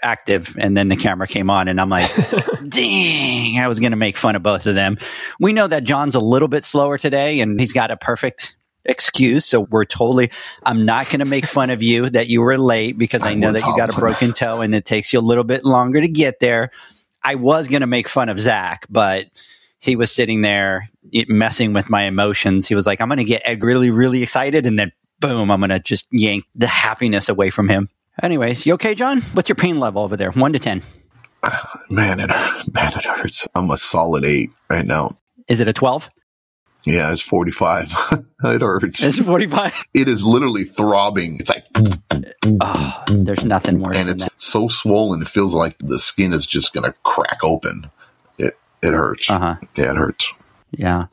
active 0.02 0.56
and 0.58 0.76
then 0.76 0.88
the 0.88 0.96
camera 0.96 1.28
came 1.28 1.50
on 1.50 1.68
and 1.68 1.80
I'm 1.80 1.90
like, 1.90 2.10
dang, 2.70 3.60
I 3.60 3.68
was 3.68 3.80
going 3.80 3.92
to 3.92 3.98
make 3.98 4.18
fun 4.18 4.36
of 4.36 4.42
both 4.42 4.66
of 4.66 4.76
them. 4.76 4.98
We 5.40 5.54
know 5.54 5.68
that 5.68 5.84
John's 5.84 6.16
a 6.16 6.20
little 6.20 6.48
bit 6.48 6.64
slower 6.64 6.98
today 6.98 7.42
and 7.42 7.60
he's 7.60 7.74
got 7.74 7.92
a 7.92 7.98
perfect 7.98 8.56
excuse. 8.86 9.46
So 9.46 9.62
we're 9.62 9.86
totally, 9.86 10.32
I'm 10.64 10.86
not 10.86 11.08
going 11.08 11.20
to 11.20 11.26
make 11.26 11.46
fun 11.46 11.70
of 11.70 11.84
you 11.84 12.10
that 12.10 12.28
you 12.28 12.42
were 12.42 12.58
late 12.58 12.98
because 12.98 13.22
I, 13.22 13.32
I 13.32 13.34
know 13.36 13.52
that 13.52 13.64
you 13.64 13.78
got 13.78 13.96
a 13.96 14.00
broken 14.00 14.34
toe 14.34 14.62
and 14.62 14.74
it 14.74 14.86
takes 14.86 15.14
you 15.14 15.20
a 15.20 15.22
little 15.22 15.44
bit 15.44 15.66
longer 15.66 16.02
to 16.02 16.08
get 16.08 16.40
there. 16.40 16.72
I 17.28 17.36
was 17.36 17.68
going 17.68 17.82
to 17.82 17.88
make 17.88 18.08
fun 18.08 18.30
of 18.30 18.40
Zach, 18.40 18.86
but 18.90 19.26
he 19.80 19.98
was 19.98 20.14
sitting 20.14 20.44
there 20.44 20.90
messing 21.28 21.74
with 21.74 21.90
my 21.90 22.04
emotions. 22.04 22.70
He 22.70 22.74
was 22.74 22.88
like, 22.88 23.02
I'm 23.02 23.10
going 23.10 23.18
to 23.18 23.26
get 23.26 23.44
really, 23.62 23.92
really 23.92 24.24
excited 24.24 24.66
and 24.66 24.80
then 24.80 24.94
boom, 25.20 25.52
I'm 25.52 25.60
going 25.60 25.72
to 25.72 25.82
just 25.82 26.08
yank 26.10 26.46
the 26.56 26.68
happiness 26.68 27.28
away 27.28 27.50
from 27.50 27.68
him. 27.68 27.90
Anyways, 28.24 28.66
you 28.66 28.76
okay, 28.76 28.96
John? 28.96 29.22
What's 29.34 29.50
your 29.50 29.58
pain 29.58 29.78
level 29.78 30.04
over 30.04 30.16
there? 30.16 30.32
One 30.32 30.54
to 30.54 30.60
10. 30.60 30.82
Man, 31.90 32.22
it, 32.22 32.30
man, 32.30 32.92
it 32.96 33.04
hurts. 33.04 33.46
I'm 33.54 33.70
a 33.72 33.78
solid 33.78 34.24
eight 34.24 34.50
right 34.70 34.86
now. 34.86 35.12
Is 35.50 35.60
it 35.60 35.68
a 35.68 35.74
12? 35.74 36.10
Yeah, 36.88 37.12
it's 37.12 37.22
45. 37.22 37.92
it 38.46 38.62
hurts. 38.62 39.04
It's 39.04 39.20
45. 39.20 39.74
It 39.94 40.08
is 40.08 40.26
literally 40.26 40.64
throbbing. 40.64 41.38
It's 41.38 41.50
like, 41.50 41.66
oh, 42.62 43.04
there's 43.10 43.44
nothing 43.44 43.82
worse. 43.82 43.98
And 43.98 44.08
it's 44.08 44.24
that. 44.24 44.42
so 44.42 44.70
swollen. 44.70 45.22
It 45.22 45.28
feels 45.28 45.54
like 45.54 45.78
the 45.80 46.00
skin 46.00 46.32
is 46.32 46.48
just 46.48 46.74
going 46.74 46.90
to 46.90 46.98
crack 47.04 47.44
open. 47.44 47.92
It, 48.38 48.58
it 48.82 48.94
hurts. 48.94 49.30
Uh-huh. 49.30 49.56
Yeah, 49.76 49.92
it 49.92 49.98
hurts. 49.98 50.34
Yeah. 50.72 51.08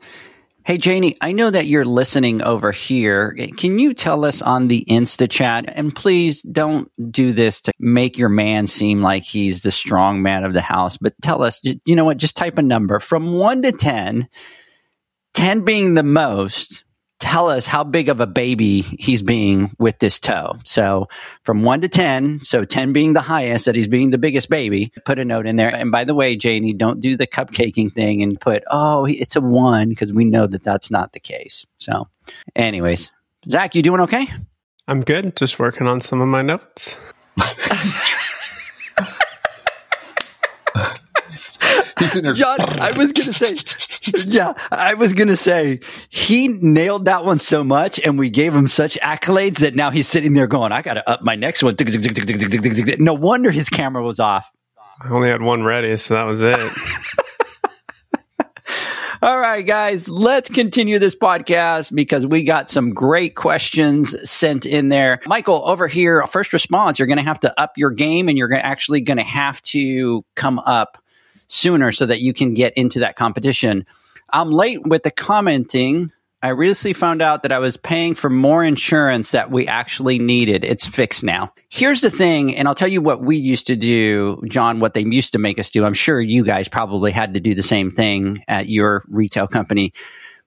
Hey, 0.63 0.77
Janie, 0.77 1.17
I 1.19 1.33
know 1.33 1.51
that 1.51 1.67
you're 1.67 1.83
listening 1.83 2.41
over 2.41 2.71
here. 2.71 3.35
Can 3.57 3.77
you 3.77 3.93
tell 3.93 4.23
us 4.23 4.41
on 4.41 4.69
the 4.69 4.85
Insta 4.89 5.29
chat? 5.29 5.65
And 5.67 5.93
please 5.93 6.41
don't 6.41 6.89
do 7.11 7.33
this 7.33 7.59
to 7.61 7.73
make 7.79 8.17
your 8.17 8.29
man 8.29 8.67
seem 8.67 9.01
like 9.01 9.23
he's 9.23 9.61
the 9.61 9.71
strong 9.71 10.21
man 10.21 10.45
of 10.45 10.53
the 10.53 10.61
house, 10.61 10.95
but 10.97 11.13
tell 11.21 11.43
us, 11.43 11.61
you 11.63 11.95
know 11.97 12.05
what? 12.05 12.17
Just 12.17 12.37
type 12.37 12.57
a 12.57 12.63
number 12.63 12.99
from 13.01 13.37
one 13.37 13.61
to 13.61 13.73
10, 13.73 14.29
10 15.35 15.61
being 15.61 15.93
the 15.93 16.03
most 16.03 16.83
tell 17.19 17.49
us 17.49 17.65
how 17.65 17.83
big 17.83 18.09
of 18.09 18.19
a 18.19 18.27
baby 18.27 18.81
he's 18.81 19.21
being 19.21 19.73
with 19.79 19.99
this 19.99 20.19
toe. 20.19 20.55
So 20.65 21.07
from 21.43 21.63
one 21.63 21.81
to 21.81 21.87
10, 21.87 22.41
so 22.41 22.65
10 22.65 22.93
being 22.93 23.13
the 23.13 23.21
highest, 23.21 23.65
that 23.65 23.75
he's 23.75 23.87
being 23.87 24.11
the 24.11 24.17
biggest 24.17 24.49
baby, 24.49 24.91
put 25.05 25.17
a 25.17 25.25
note 25.25 25.47
in 25.47 25.55
there. 25.55 25.73
And 25.73 25.91
by 25.91 26.03
the 26.03 26.13
way, 26.13 26.35
Janie, 26.35 26.73
don't 26.73 26.99
do 26.99 27.15
the 27.15 27.27
cupcaking 27.27 27.93
thing 27.93 28.21
and 28.21 28.39
put, 28.39 28.63
oh, 28.69 29.05
it's 29.05 29.35
a 29.35 29.41
one, 29.41 29.89
because 29.89 30.11
we 30.11 30.25
know 30.25 30.45
that 30.45 30.63
that's 30.63 30.91
not 30.91 31.13
the 31.13 31.19
case. 31.19 31.65
So, 31.77 32.07
anyways, 32.55 33.11
Zach, 33.49 33.75
you 33.75 33.81
doing 33.81 34.01
okay? 34.01 34.27
I'm 34.87 35.01
good. 35.01 35.35
Just 35.35 35.57
working 35.57 35.87
on 35.87 36.01
some 36.01 36.21
of 36.21 36.27
my 36.27 36.41
notes. 36.41 36.97
He's 41.99 42.15
in 42.15 42.23
there. 42.23 42.33
John, 42.33 42.59
I 42.59 42.91
was 42.91 43.13
going 43.13 43.31
to 43.31 43.33
say, 43.33 44.25
yeah, 44.27 44.53
I 44.71 44.95
was 44.95 45.13
going 45.13 45.29
to 45.29 45.37
say 45.37 45.79
he 46.09 46.47
nailed 46.47 47.05
that 47.05 47.23
one 47.23 47.39
so 47.39 47.63
much 47.63 47.99
and 47.99 48.19
we 48.19 48.29
gave 48.29 48.53
him 48.53 48.67
such 48.67 48.97
accolades 49.01 49.59
that 49.59 49.75
now 49.75 49.91
he's 49.91 50.07
sitting 50.07 50.33
there 50.33 50.47
going, 50.47 50.71
I 50.71 50.81
got 50.81 50.95
to 50.95 51.09
up 51.09 51.21
my 51.21 51.35
next 51.35 51.63
one. 51.63 51.75
No 52.99 53.13
wonder 53.13 53.51
his 53.51 53.69
camera 53.69 54.03
was 54.03 54.19
off. 54.19 54.51
I 55.01 55.09
only 55.09 55.29
had 55.29 55.41
one 55.41 55.63
ready, 55.63 55.95
so 55.97 56.13
that 56.15 56.23
was 56.23 56.41
it. 56.41 56.55
All 59.21 59.39
right, 59.39 59.65
guys, 59.65 60.07
let's 60.09 60.49
continue 60.49 60.99
this 60.99 61.15
podcast 61.15 61.93
because 61.95 62.27
we 62.27 62.43
got 62.43 62.69
some 62.69 62.93
great 62.93 63.33
questions 63.35 64.29
sent 64.29 64.65
in 64.65 64.89
there. 64.89 65.19
Michael, 65.25 65.67
over 65.67 65.87
here, 65.87 66.21
first 66.27 66.53
response, 66.53 66.99
you're 66.99 67.07
going 67.07 67.17
to 67.17 67.23
have 67.23 67.39
to 67.39 67.59
up 67.59 67.71
your 67.77 67.91
game 67.91 68.29
and 68.29 68.37
you're 68.37 68.53
actually 68.53 69.01
going 69.01 69.17
to 69.17 69.23
have 69.23 69.61
to 69.63 70.23
come 70.35 70.59
up 70.59 71.01
sooner 71.47 71.91
so 71.91 72.05
that 72.05 72.21
you 72.21 72.33
can 72.33 72.53
get 72.53 72.73
into 72.73 72.99
that 72.99 73.15
competition. 73.15 73.85
I'm 74.31 74.51
late 74.51 74.85
with 74.85 75.03
the 75.03 75.11
commenting. 75.11 76.11
I 76.41 76.49
recently 76.49 76.93
found 76.93 77.21
out 77.21 77.43
that 77.43 77.51
I 77.51 77.59
was 77.59 77.75
paying 77.75 78.13
for 78.13 78.29
more 78.29 78.63
insurance 78.63 79.31
that 79.31 79.49
we 79.49 79.67
actually 79.67 80.19
needed. 80.19 80.63
It's 80.63 80.85
fixed 80.85 81.23
now. 81.23 81.53
Here's 81.69 82.01
the 82.01 82.11
thing, 82.11 82.55
and 82.55 82.67
I'll 82.67 82.75
tell 82.75 82.87
you 82.87 83.01
what 83.01 83.21
we 83.21 83.37
used 83.37 83.67
to 83.67 83.75
do, 83.75 84.43
John, 84.47 84.79
what 84.79 84.93
they 84.93 85.03
used 85.03 85.31
to 85.31 85.39
make 85.39 85.57
us 85.57 85.71
do. 85.71 85.85
I'm 85.85 85.95
sure 85.95 86.21
you 86.21 86.43
guys 86.43 86.67
probably 86.67 87.11
had 87.11 87.33
to 87.33 87.39
do 87.39 87.55
the 87.55 87.63
same 87.63 87.89
thing 87.89 88.43
at 88.47 88.69
your 88.69 89.03
retail 89.07 89.47
company. 89.47 89.93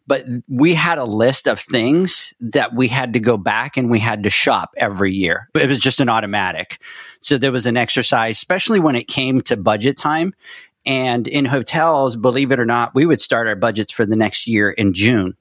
But 0.06 0.24
we 0.48 0.72
had 0.72 0.96
a 0.96 1.04
list 1.04 1.46
of 1.46 1.60
things 1.60 2.32
that 2.40 2.74
we 2.74 2.88
had 2.88 3.12
to 3.12 3.20
go 3.20 3.36
back 3.36 3.76
and 3.76 3.90
we 3.90 3.98
had 3.98 4.22
to 4.22 4.30
shop 4.30 4.70
every 4.78 5.12
year. 5.12 5.50
It 5.54 5.68
was 5.68 5.80
just 5.80 6.00
an 6.00 6.08
automatic. 6.08 6.80
So 7.20 7.36
there 7.36 7.52
was 7.52 7.66
an 7.66 7.76
exercise, 7.76 8.38
especially 8.38 8.80
when 8.80 8.96
it 8.96 9.06
came 9.06 9.42
to 9.42 9.56
budget 9.58 9.98
time. 9.98 10.32
And 10.88 11.28
in 11.28 11.44
hotels, 11.44 12.16
believe 12.16 12.50
it 12.50 12.58
or 12.58 12.64
not, 12.64 12.94
we 12.94 13.04
would 13.04 13.20
start 13.20 13.46
our 13.46 13.54
budgets 13.54 13.92
for 13.92 14.06
the 14.06 14.16
next 14.16 14.46
year 14.46 14.70
in 14.70 14.94
June, 14.94 15.36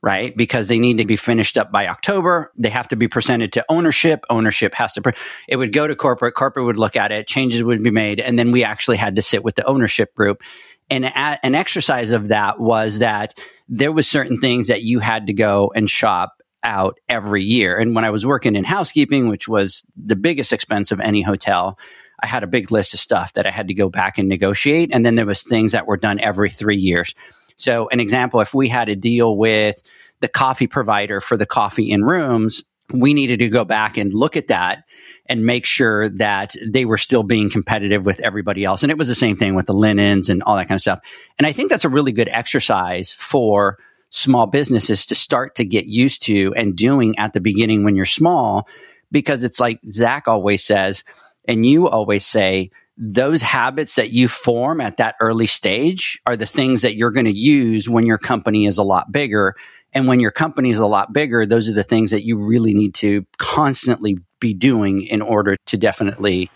right? 0.00 0.34
Because 0.36 0.68
they 0.68 0.78
need 0.78 0.98
to 0.98 1.04
be 1.04 1.16
finished 1.16 1.58
up 1.58 1.72
by 1.72 1.88
October. 1.88 2.52
They 2.56 2.68
have 2.68 2.86
to 2.88 2.96
be 2.96 3.08
presented 3.08 3.52
to 3.54 3.64
ownership. 3.68 4.24
Ownership 4.30 4.74
has 4.76 4.92
to, 4.92 5.02
pre- 5.02 5.14
it 5.48 5.56
would 5.56 5.72
go 5.72 5.88
to 5.88 5.96
corporate. 5.96 6.34
Corporate 6.34 6.66
would 6.66 6.78
look 6.78 6.94
at 6.94 7.10
it, 7.10 7.26
changes 7.26 7.64
would 7.64 7.82
be 7.82 7.90
made. 7.90 8.20
And 8.20 8.38
then 8.38 8.52
we 8.52 8.62
actually 8.62 8.96
had 8.96 9.16
to 9.16 9.22
sit 9.22 9.42
with 9.42 9.56
the 9.56 9.64
ownership 9.64 10.14
group. 10.14 10.40
And 10.88 11.04
a- 11.04 11.44
an 11.44 11.56
exercise 11.56 12.12
of 12.12 12.28
that 12.28 12.60
was 12.60 13.00
that 13.00 13.34
there 13.68 13.92
was 13.92 14.08
certain 14.08 14.38
things 14.38 14.68
that 14.68 14.84
you 14.84 15.00
had 15.00 15.26
to 15.26 15.32
go 15.32 15.72
and 15.74 15.90
shop 15.90 16.40
out 16.62 17.00
every 17.08 17.42
year. 17.42 17.76
And 17.76 17.94
when 17.94 18.04
I 18.04 18.10
was 18.10 18.24
working 18.24 18.54
in 18.54 18.62
housekeeping, 18.64 19.28
which 19.28 19.48
was 19.48 19.84
the 19.96 20.16
biggest 20.16 20.52
expense 20.52 20.92
of 20.92 21.00
any 21.00 21.22
hotel, 21.22 21.76
I 22.22 22.26
had 22.26 22.42
a 22.42 22.46
big 22.46 22.70
list 22.70 22.94
of 22.94 23.00
stuff 23.00 23.32
that 23.34 23.46
I 23.46 23.50
had 23.50 23.68
to 23.68 23.74
go 23.74 23.88
back 23.88 24.18
and 24.18 24.28
negotiate. 24.28 24.90
And 24.92 25.04
then 25.04 25.14
there 25.14 25.26
was 25.26 25.42
things 25.42 25.72
that 25.72 25.86
were 25.86 25.96
done 25.96 26.20
every 26.20 26.50
three 26.50 26.76
years. 26.76 27.14
So 27.56 27.88
an 27.88 28.00
example, 28.00 28.40
if 28.40 28.54
we 28.54 28.68
had 28.68 28.88
a 28.88 28.96
deal 28.96 29.36
with 29.36 29.82
the 30.20 30.28
coffee 30.28 30.66
provider 30.66 31.20
for 31.20 31.36
the 31.36 31.46
coffee 31.46 31.90
in 31.90 32.02
rooms, 32.02 32.62
we 32.92 33.14
needed 33.14 33.38
to 33.38 33.48
go 33.48 33.64
back 33.64 33.98
and 33.98 34.12
look 34.12 34.36
at 34.36 34.48
that 34.48 34.84
and 35.26 35.46
make 35.46 35.64
sure 35.64 36.08
that 36.08 36.54
they 36.66 36.84
were 36.84 36.98
still 36.98 37.22
being 37.22 37.48
competitive 37.48 38.04
with 38.04 38.20
everybody 38.20 38.64
else. 38.64 38.82
And 38.82 38.90
it 38.90 38.98
was 38.98 39.08
the 39.08 39.14
same 39.14 39.36
thing 39.36 39.54
with 39.54 39.66
the 39.66 39.74
linens 39.74 40.28
and 40.28 40.42
all 40.42 40.56
that 40.56 40.66
kind 40.68 40.76
of 40.76 40.82
stuff. 40.82 41.00
And 41.38 41.46
I 41.46 41.52
think 41.52 41.70
that's 41.70 41.84
a 41.84 41.88
really 41.88 42.12
good 42.12 42.28
exercise 42.28 43.12
for 43.12 43.78
small 44.10 44.46
businesses 44.46 45.06
to 45.06 45.14
start 45.14 45.54
to 45.54 45.64
get 45.64 45.86
used 45.86 46.22
to 46.24 46.52
and 46.56 46.76
doing 46.76 47.16
at 47.18 47.32
the 47.32 47.40
beginning 47.40 47.84
when 47.84 47.94
you're 47.94 48.04
small, 48.04 48.66
because 49.12 49.44
it's 49.44 49.60
like 49.60 49.78
Zach 49.88 50.26
always 50.26 50.64
says, 50.64 51.04
and 51.50 51.66
you 51.66 51.88
always 51.88 52.24
say, 52.24 52.70
those 52.96 53.42
habits 53.42 53.96
that 53.96 54.10
you 54.10 54.28
form 54.28 54.80
at 54.80 54.98
that 54.98 55.16
early 55.20 55.48
stage 55.48 56.20
are 56.24 56.36
the 56.36 56.46
things 56.46 56.82
that 56.82 56.94
you're 56.94 57.10
going 57.10 57.26
to 57.26 57.36
use 57.36 57.88
when 57.88 58.06
your 58.06 58.18
company 58.18 58.66
is 58.66 58.78
a 58.78 58.84
lot 58.84 59.10
bigger. 59.10 59.56
And 59.92 60.06
when 60.06 60.20
your 60.20 60.30
company 60.30 60.70
is 60.70 60.78
a 60.78 60.86
lot 60.86 61.12
bigger, 61.12 61.44
those 61.44 61.68
are 61.68 61.72
the 61.72 61.82
things 61.82 62.12
that 62.12 62.24
you 62.24 62.38
really 62.38 62.72
need 62.72 62.94
to 62.96 63.26
constantly 63.38 64.18
be 64.38 64.54
doing 64.54 65.02
in 65.02 65.22
order 65.22 65.56
to 65.66 65.76
definitely 65.76 66.52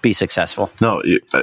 be 0.00 0.14
successful. 0.14 0.70
No, 0.80 1.02
it, 1.04 1.22
uh, 1.34 1.42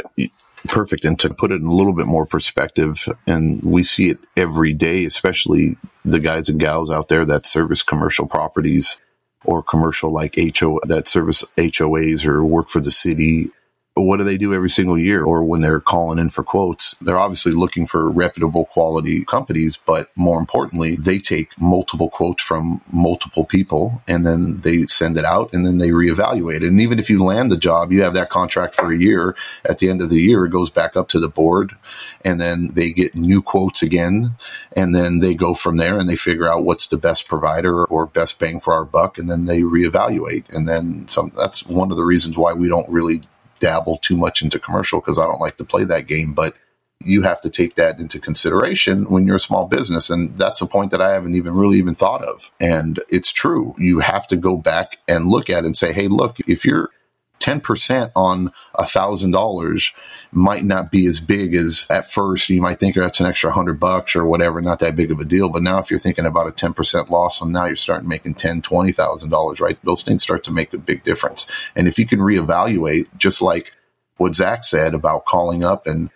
perfect. 0.67 1.05
And 1.05 1.19
to 1.19 1.31
put 1.31 1.51
it 1.51 1.61
in 1.61 1.67
a 1.67 1.73
little 1.73 1.93
bit 1.93 2.07
more 2.07 2.25
perspective, 2.25 3.07
and 3.27 3.61
we 3.61 3.83
see 3.83 4.09
it 4.09 4.17
every 4.35 4.73
day, 4.73 5.05
especially 5.05 5.77
the 6.03 6.19
guys 6.19 6.49
and 6.49 6.59
gals 6.59 6.89
out 6.89 7.07
there 7.07 7.23
that 7.23 7.45
service 7.45 7.83
commercial 7.83 8.25
properties 8.25 8.97
or 9.45 9.63
commercial 9.63 10.11
like 10.11 10.35
HO 10.59 10.79
that 10.83 11.07
service 11.07 11.45
HOAs 11.57 12.25
or 12.25 12.43
work 12.43 12.69
for 12.69 12.79
the 12.81 12.91
city 12.91 13.49
what 14.01 14.17
do 14.17 14.23
they 14.23 14.37
do 14.37 14.53
every 14.53 14.69
single 14.69 14.97
year? 14.97 15.23
Or 15.23 15.43
when 15.43 15.61
they're 15.61 15.79
calling 15.79 16.19
in 16.19 16.29
for 16.29 16.43
quotes 16.43 16.95
they're 17.01 17.17
obviously 17.17 17.51
looking 17.51 17.87
for 17.87 18.09
reputable 18.09 18.65
quality 18.65 19.23
companies 19.25 19.77
but 19.77 20.09
more 20.15 20.39
importantly 20.39 20.95
they 20.95 21.19
take 21.19 21.49
multiple 21.59 22.09
quotes 22.09 22.43
from 22.43 22.81
multiple 22.91 23.45
people 23.45 24.01
and 24.07 24.25
then 24.25 24.57
they 24.61 24.85
send 24.87 25.17
it 25.17 25.25
out 25.25 25.51
and 25.53 25.65
then 25.65 25.77
they 25.77 25.89
reevaluate 25.89 26.57
it. 26.57 26.63
And 26.63 26.81
even 26.81 26.99
if 26.99 27.09
you 27.09 27.23
land 27.23 27.51
the 27.51 27.57
job 27.57 27.91
you 27.91 28.01
have 28.01 28.13
that 28.13 28.29
contract 28.29 28.75
for 28.75 28.91
a 28.91 28.97
year. 28.97 29.35
At 29.65 29.79
the 29.79 29.89
end 29.89 30.01
of 30.01 30.09
the 30.09 30.19
year 30.19 30.45
it 30.45 30.51
goes 30.51 30.69
back 30.69 30.95
up 30.95 31.09
to 31.09 31.19
the 31.19 31.29
board 31.29 31.75
and 32.23 32.39
then 32.39 32.69
they 32.73 32.91
get 32.91 33.15
new 33.15 33.41
quotes 33.41 33.81
again 33.81 34.35
and 34.75 34.93
then 34.93 35.19
they 35.19 35.33
go 35.33 35.53
from 35.53 35.77
there 35.77 35.99
and 35.99 36.09
they 36.09 36.15
figure 36.15 36.47
out 36.47 36.63
what's 36.63 36.87
the 36.87 36.97
best 36.97 37.27
provider 37.27 37.85
or 37.85 38.05
best 38.05 38.39
bang 38.39 38.59
for 38.59 38.73
our 38.73 38.85
buck 38.85 39.17
and 39.17 39.29
then 39.29 39.45
they 39.45 39.61
reevaluate. 39.61 40.49
And 40.53 40.67
then 40.67 41.07
some 41.07 41.31
that's 41.35 41.65
one 41.65 41.91
of 41.91 41.97
the 41.97 42.05
reasons 42.05 42.37
why 42.37 42.53
we 42.53 42.67
don't 42.67 42.89
really 42.89 43.21
dabble 43.59 43.97
too 43.97 44.17
much 44.17 44.41
into 44.41 44.59
commercial 44.59 44.99
because 44.99 45.19
I 45.19 45.25
don't 45.25 45.41
like 45.41 45.57
to 45.57 45.63
play 45.63 45.83
that 45.85 46.07
game. 46.07 46.33
But 46.33 46.55
you 47.01 47.21
have 47.21 47.41
to 47.41 47.49
take 47.49 47.75
that 47.75 47.99
into 47.99 48.19
consideration 48.19 49.05
when 49.05 49.25
you're 49.25 49.37
a 49.37 49.39
small 49.39 49.67
business. 49.67 50.09
And 50.09 50.37
that's 50.37 50.61
a 50.61 50.65
point 50.65 50.91
that 50.91 51.01
I 51.01 51.13
haven't 51.13 51.35
even 51.35 51.55
really 51.55 51.77
even 51.77 51.95
thought 51.95 52.23
of. 52.23 52.51
And 52.59 52.99
it's 53.07 53.31
true. 53.31 53.73
You 53.77 53.99
have 53.99 54.27
to 54.27 54.35
go 54.35 54.57
back 54.57 54.97
and 55.07 55.29
look 55.29 55.49
at 55.49 55.63
it 55.63 55.67
and 55.67 55.77
say, 55.77 55.93
hey, 55.93 56.07
look, 56.07 56.37
if 56.41 56.65
you're 56.65 56.89
10% 57.39 58.11
on 58.15 58.51
a 58.75 58.85
thousand 58.85 59.31
dollars 59.31 59.93
might 60.31 60.63
not 60.63 60.91
be 60.91 61.05
as 61.05 61.19
big 61.19 61.55
as 61.55 61.85
at 61.89 62.09
first. 62.09 62.49
You 62.49 62.61
might 62.61 62.79
think 62.79 62.97
oh, 62.97 63.01
that's 63.01 63.19
an 63.19 63.25
extra 63.25 63.51
hundred 63.51 63.79
bucks 63.79 64.15
or 64.15 64.25
whatever, 64.25 64.61
not 64.61 64.79
that 64.79 64.95
big 64.95 65.11
of 65.11 65.19
a 65.19 65.25
deal. 65.25 65.49
But 65.49 65.63
now 65.63 65.79
if 65.79 65.89
you're 65.89 65.99
thinking 65.99 66.25
about 66.25 66.47
a 66.47 66.51
10% 66.51 67.09
loss, 67.09 67.41
and 67.41 67.51
now 67.51 67.65
you're 67.65 67.75
starting 67.75 68.09
making 68.09 68.35
ten, 68.35 68.61
twenty 68.61 68.91
thousand 68.91 69.29
dollars, 69.29 69.59
right? 69.59 69.77
Those 69.83 70.03
things 70.03 70.23
start 70.23 70.43
to 70.45 70.51
make 70.51 70.73
a 70.73 70.77
big 70.77 71.03
difference. 71.03 71.47
And 71.75 71.87
if 71.87 71.97
you 71.97 72.05
can 72.05 72.19
reevaluate, 72.19 73.07
just 73.17 73.41
like 73.41 73.73
what 74.17 74.35
Zach 74.35 74.65
said 74.65 74.93
about 74.93 75.25
calling 75.25 75.63
up 75.63 75.87
and 75.87 76.09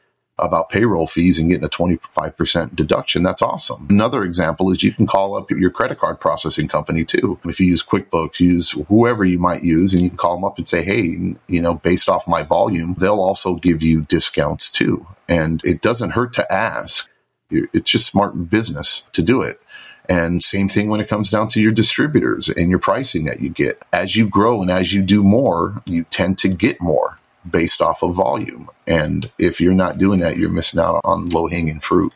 about 0.43 0.69
payroll 0.69 1.07
fees 1.07 1.39
and 1.39 1.49
getting 1.49 1.63
a 1.63 1.69
25% 1.69 2.75
deduction, 2.75 3.23
that's 3.23 3.41
awesome. 3.41 3.87
Another 3.89 4.23
example 4.23 4.71
is 4.71 4.83
you 4.83 4.91
can 4.91 5.07
call 5.07 5.35
up 5.35 5.49
your 5.49 5.71
credit 5.71 5.97
card 5.99 6.19
processing 6.19 6.67
company 6.67 7.05
too. 7.05 7.39
If 7.45 7.59
you 7.59 7.67
use 7.67 7.83
QuickBooks, 7.83 8.39
use 8.39 8.71
whoever 8.89 9.23
you 9.23 9.39
might 9.39 9.63
use, 9.63 9.93
and 9.93 10.03
you 10.03 10.09
can 10.09 10.17
call 10.17 10.35
them 10.35 10.43
up 10.43 10.57
and 10.57 10.67
say, 10.67 10.83
hey, 10.83 11.35
you 11.47 11.61
know, 11.61 11.75
based 11.75 12.09
off 12.09 12.27
my 12.27 12.43
volume, 12.43 12.95
they'll 12.97 13.21
also 13.21 13.55
give 13.55 13.81
you 13.81 14.01
discounts 14.01 14.69
too. 14.69 15.07
And 15.29 15.61
it 15.63 15.81
doesn't 15.81 16.11
hurt 16.11 16.33
to 16.33 16.51
ask. 16.51 17.09
It's 17.49 17.89
just 17.89 18.07
smart 18.07 18.49
business 18.49 19.03
to 19.13 19.21
do 19.21 19.41
it. 19.41 19.61
And 20.09 20.43
same 20.43 20.67
thing 20.67 20.89
when 20.89 20.99
it 20.99 21.07
comes 21.07 21.29
down 21.29 21.47
to 21.49 21.61
your 21.61 21.71
distributors 21.71 22.49
and 22.49 22.69
your 22.69 22.79
pricing 22.79 23.23
that 23.25 23.39
you 23.39 23.49
get. 23.49 23.83
As 23.93 24.17
you 24.17 24.27
grow 24.27 24.61
and 24.61 24.69
as 24.69 24.93
you 24.93 25.01
do 25.01 25.23
more, 25.23 25.81
you 25.85 26.03
tend 26.09 26.37
to 26.39 26.49
get 26.49 26.81
more 26.81 27.19
based 27.49 27.81
off 27.81 28.03
of 28.03 28.15
volume. 28.15 28.69
And 28.87 29.29
if 29.37 29.59
you're 29.59 29.73
not 29.73 29.97
doing 29.97 30.19
that, 30.19 30.37
you're 30.37 30.49
missing 30.49 30.79
out 30.79 31.01
on 31.03 31.29
low 31.29 31.47
hanging 31.47 31.79
fruit 31.79 32.13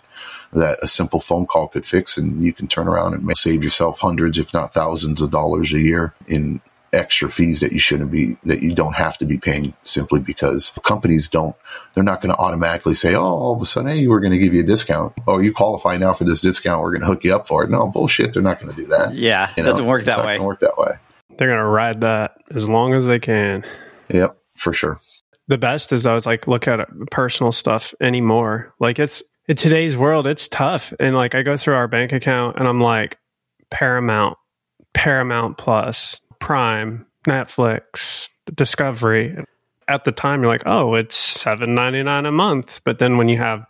that 0.53 0.79
a 0.81 0.87
simple 0.87 1.19
phone 1.19 1.45
call 1.45 1.67
could 1.67 1.85
fix. 1.85 2.17
And 2.17 2.43
you 2.43 2.53
can 2.53 2.67
turn 2.67 2.87
around 2.87 3.13
and 3.13 3.37
save 3.37 3.63
yourself 3.63 3.99
hundreds, 3.99 4.37
if 4.37 4.53
not 4.53 4.73
thousands 4.73 5.21
of 5.21 5.31
dollars 5.31 5.73
a 5.73 5.79
year 5.79 6.13
in 6.27 6.61
extra 6.93 7.29
fees 7.29 7.59
that 7.59 7.71
you 7.71 7.79
shouldn't 7.79 8.11
be 8.11 8.37
that 8.43 8.61
you 8.61 8.73
don't 8.73 8.95
have 8.95 9.17
to 9.17 9.25
be 9.25 9.37
paying 9.37 9.73
simply 9.83 10.19
because 10.19 10.71
companies 10.83 11.27
don't 11.27 11.55
they're 11.93 12.03
not 12.03 12.21
going 12.21 12.33
to 12.33 12.39
automatically 12.39 12.93
say 12.93 13.13
oh 13.13 13.21
all 13.21 13.55
of 13.55 13.61
a 13.61 13.65
sudden 13.65 13.91
hey 13.91 14.07
we're 14.07 14.21
going 14.21 14.31
to 14.31 14.37
give 14.37 14.53
you 14.53 14.61
a 14.61 14.65
discount. 14.65 15.13
Oh 15.27 15.39
you 15.39 15.53
qualify 15.53 15.97
now 15.97 16.13
for 16.13 16.23
this 16.23 16.41
discount. 16.41 16.81
We're 16.81 16.91
going 16.91 17.01
to 17.01 17.07
hook 17.07 17.23
you 17.23 17.35
up 17.35 17.47
for 17.47 17.63
it. 17.63 17.69
No 17.69 17.87
bullshit. 17.87 18.33
They're 18.33 18.41
not 18.41 18.61
going 18.61 18.73
to 18.73 18.81
do 18.81 18.87
that. 18.87 19.13
Yeah 19.13 19.51
it 19.57 19.63
doesn't 19.63 19.85
work 19.85 20.05
that 20.05 20.25
way. 20.25 20.39
work 20.39 20.61
that 20.61 20.77
way. 20.77 20.93
They're 21.37 21.49
going 21.49 21.59
to 21.59 21.65
ride 21.65 22.01
that 22.01 22.37
as 22.55 22.67
long 22.67 22.93
as 22.93 23.05
they 23.05 23.19
can. 23.19 23.65
Yep 24.09 24.37
for 24.55 24.73
sure 24.73 24.97
the 25.47 25.57
best 25.57 25.93
is 25.93 26.05
I 26.05 26.13
was 26.13 26.25
like 26.25 26.47
look 26.47 26.67
at 26.67 26.87
personal 27.11 27.51
stuff 27.51 27.93
anymore 28.01 28.73
like 28.79 28.99
it's 28.99 29.23
in 29.47 29.55
today's 29.55 29.95
world 29.95 30.27
it's 30.27 30.47
tough 30.47 30.93
and 30.99 31.15
like 31.15 31.35
I 31.35 31.41
go 31.41 31.57
through 31.57 31.75
our 31.75 31.87
bank 31.87 32.11
account 32.11 32.57
and 32.57 32.67
I'm 32.67 32.81
like 32.81 33.17
Paramount 33.69 34.37
Paramount 34.93 35.57
Plus 35.57 36.19
Prime, 36.39 37.05
Netflix, 37.27 38.29
Discovery. 38.53 39.37
At 39.89 40.03
the 40.03 40.11
time, 40.11 40.41
you're 40.41 40.51
like, 40.51 40.65
oh, 40.65 40.95
it's 40.95 41.15
seven 41.15 41.73
ninety 41.73 42.03
nine 42.03 42.25
a 42.25 42.31
month. 42.31 42.81
But 42.83 42.99
then 42.99 43.17
when 43.17 43.29
you 43.29 43.37
have 43.37 43.65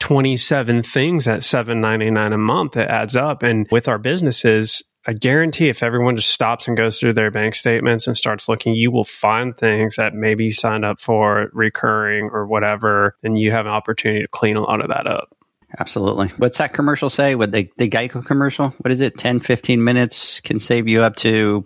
twenty 0.00 0.36
seven 0.36 0.82
things 0.82 1.26
at 1.26 1.44
seven 1.44 1.80
ninety 1.80 2.10
nine 2.10 2.32
a 2.32 2.38
month, 2.38 2.76
it 2.76 2.88
adds 2.88 3.16
up. 3.16 3.42
And 3.42 3.66
with 3.70 3.88
our 3.88 3.98
businesses, 3.98 4.82
I 5.06 5.14
guarantee 5.14 5.68
if 5.68 5.82
everyone 5.82 6.16
just 6.16 6.30
stops 6.30 6.68
and 6.68 6.76
goes 6.76 7.00
through 7.00 7.14
their 7.14 7.30
bank 7.30 7.54
statements 7.54 8.06
and 8.06 8.16
starts 8.16 8.48
looking, 8.48 8.74
you 8.74 8.90
will 8.90 9.04
find 9.04 9.56
things 9.56 9.96
that 9.96 10.14
maybe 10.14 10.44
you 10.44 10.52
signed 10.52 10.84
up 10.84 11.00
for 11.00 11.50
recurring 11.52 12.30
or 12.32 12.46
whatever, 12.46 13.16
and 13.22 13.38
you 13.38 13.50
have 13.50 13.66
an 13.66 13.72
opportunity 13.72 14.22
to 14.22 14.28
clean 14.28 14.56
a 14.56 14.60
lot 14.60 14.80
of 14.80 14.88
that 14.88 15.06
up. 15.06 15.34
Absolutely. 15.78 16.28
What's 16.36 16.58
that 16.58 16.72
commercial 16.72 17.10
say? 17.10 17.34
What 17.34 17.50
the, 17.50 17.68
the 17.78 17.88
Geico 17.88 18.24
commercial? 18.24 18.70
What 18.78 18.92
is 18.92 19.00
it? 19.00 19.16
10, 19.16 19.40
15 19.40 19.82
minutes 19.82 20.40
can 20.40 20.60
save 20.60 20.86
you 20.86 21.02
up 21.02 21.16
to 21.16 21.64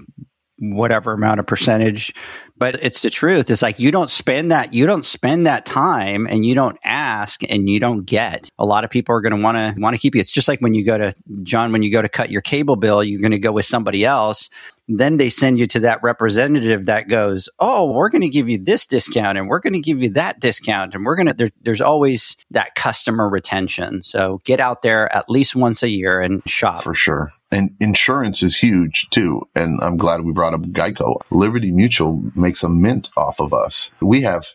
whatever 0.59 1.13
amount 1.13 1.41
of 1.41 1.47
percentage 1.47 2.15
but 2.59 2.77
it's 2.83 3.03
the 3.03 3.11
truth 3.11 3.51
it's 3.51 3.63
like 3.63 3.79
you 3.79 3.91
don't 3.91 4.11
spend 4.11 4.51
that 4.51 4.73
you 4.73 4.87
don't 4.87 5.05
spend 5.05 5.47
that 5.47 5.65
time 5.67 6.27
and 6.27 6.45
you 6.45 6.55
don't 6.55 6.79
ask 6.85 7.43
and 7.49 7.69
you 7.69 7.81
don't 7.81 8.05
get 8.05 8.49
a 8.59 8.67
lot 8.67 8.85
of 8.85 8.91
people 8.91 9.15
are 9.15 9.21
going 9.21 9.37
to 9.37 9.43
want 9.43 9.57
to 9.57 9.81
want 9.81 9.95
to 9.95 10.01
keep 10.01 10.15
you 10.15 10.21
it's 10.21 10.31
just 10.31 10.49
like 10.49 10.61
when 10.61 10.75
you 10.75 10.85
go 10.85 10.99
to 10.99 11.15
john 11.43 11.73
when 11.73 11.83
you 11.83 11.91
go 11.91 12.03
to 12.03 12.09
cut 12.09 12.31
your 12.31 12.43
cable 12.43 12.77
bill 12.77 13.03
you're 13.03 13.21
going 13.21 13.31
to 13.31 13.39
go 13.39 13.53
with 13.53 13.65
somebody 13.65 14.05
else 14.05 14.51
then 14.89 15.17
they 15.17 15.29
send 15.29 15.59
you 15.59 15.67
to 15.67 15.81
that 15.81 16.03
representative 16.03 16.87
that 16.87 17.09
goes, 17.09 17.49
"Oh, 17.59 17.91
we're 17.91 18.09
going 18.09 18.23
to 18.23 18.29
give 18.29 18.49
you 18.49 18.59
this 18.59 18.87
discount 18.87 19.37
and 19.37 19.49
we're 19.49 19.59
going 19.59 19.73
to 19.73 19.81
give 19.81 20.03
you 20.03 20.11
that 20.11 20.41
discount 20.41 20.95
and 20.95 21.05
we're 21.05 21.17
going 21.17 21.27
to 21.27 21.35
there, 21.35 21.51
there's 21.63 21.81
always 21.81 22.37
that 22.51 22.75
customer 22.75 23.29
retention. 23.29 24.03
So 24.03 24.41
get 24.45 24.61
out 24.61 24.83
there 24.83 25.13
at 25.15 25.29
least 25.29 25.57
once 25.57 25.83
a 25.83 25.89
year 25.89 26.21
and 26.21 26.43
shop. 26.49 26.83
For 26.83 26.95
sure. 26.95 27.31
And 27.51 27.71
insurance 27.81 28.43
is 28.43 28.57
huge 28.57 29.09
too. 29.11 29.49
And 29.55 29.81
I'm 29.83 29.97
glad 29.97 30.21
we 30.21 30.33
brought 30.33 30.55
up 30.55 30.63
Geico. 30.63 31.21
Liberty 31.31 31.73
Mutual 31.73 32.23
makes 32.47 32.63
a 32.63 32.69
mint 32.69 33.09
off 33.17 33.41
of 33.41 33.53
us. 33.53 33.91
We 34.01 34.23
have 34.23 34.47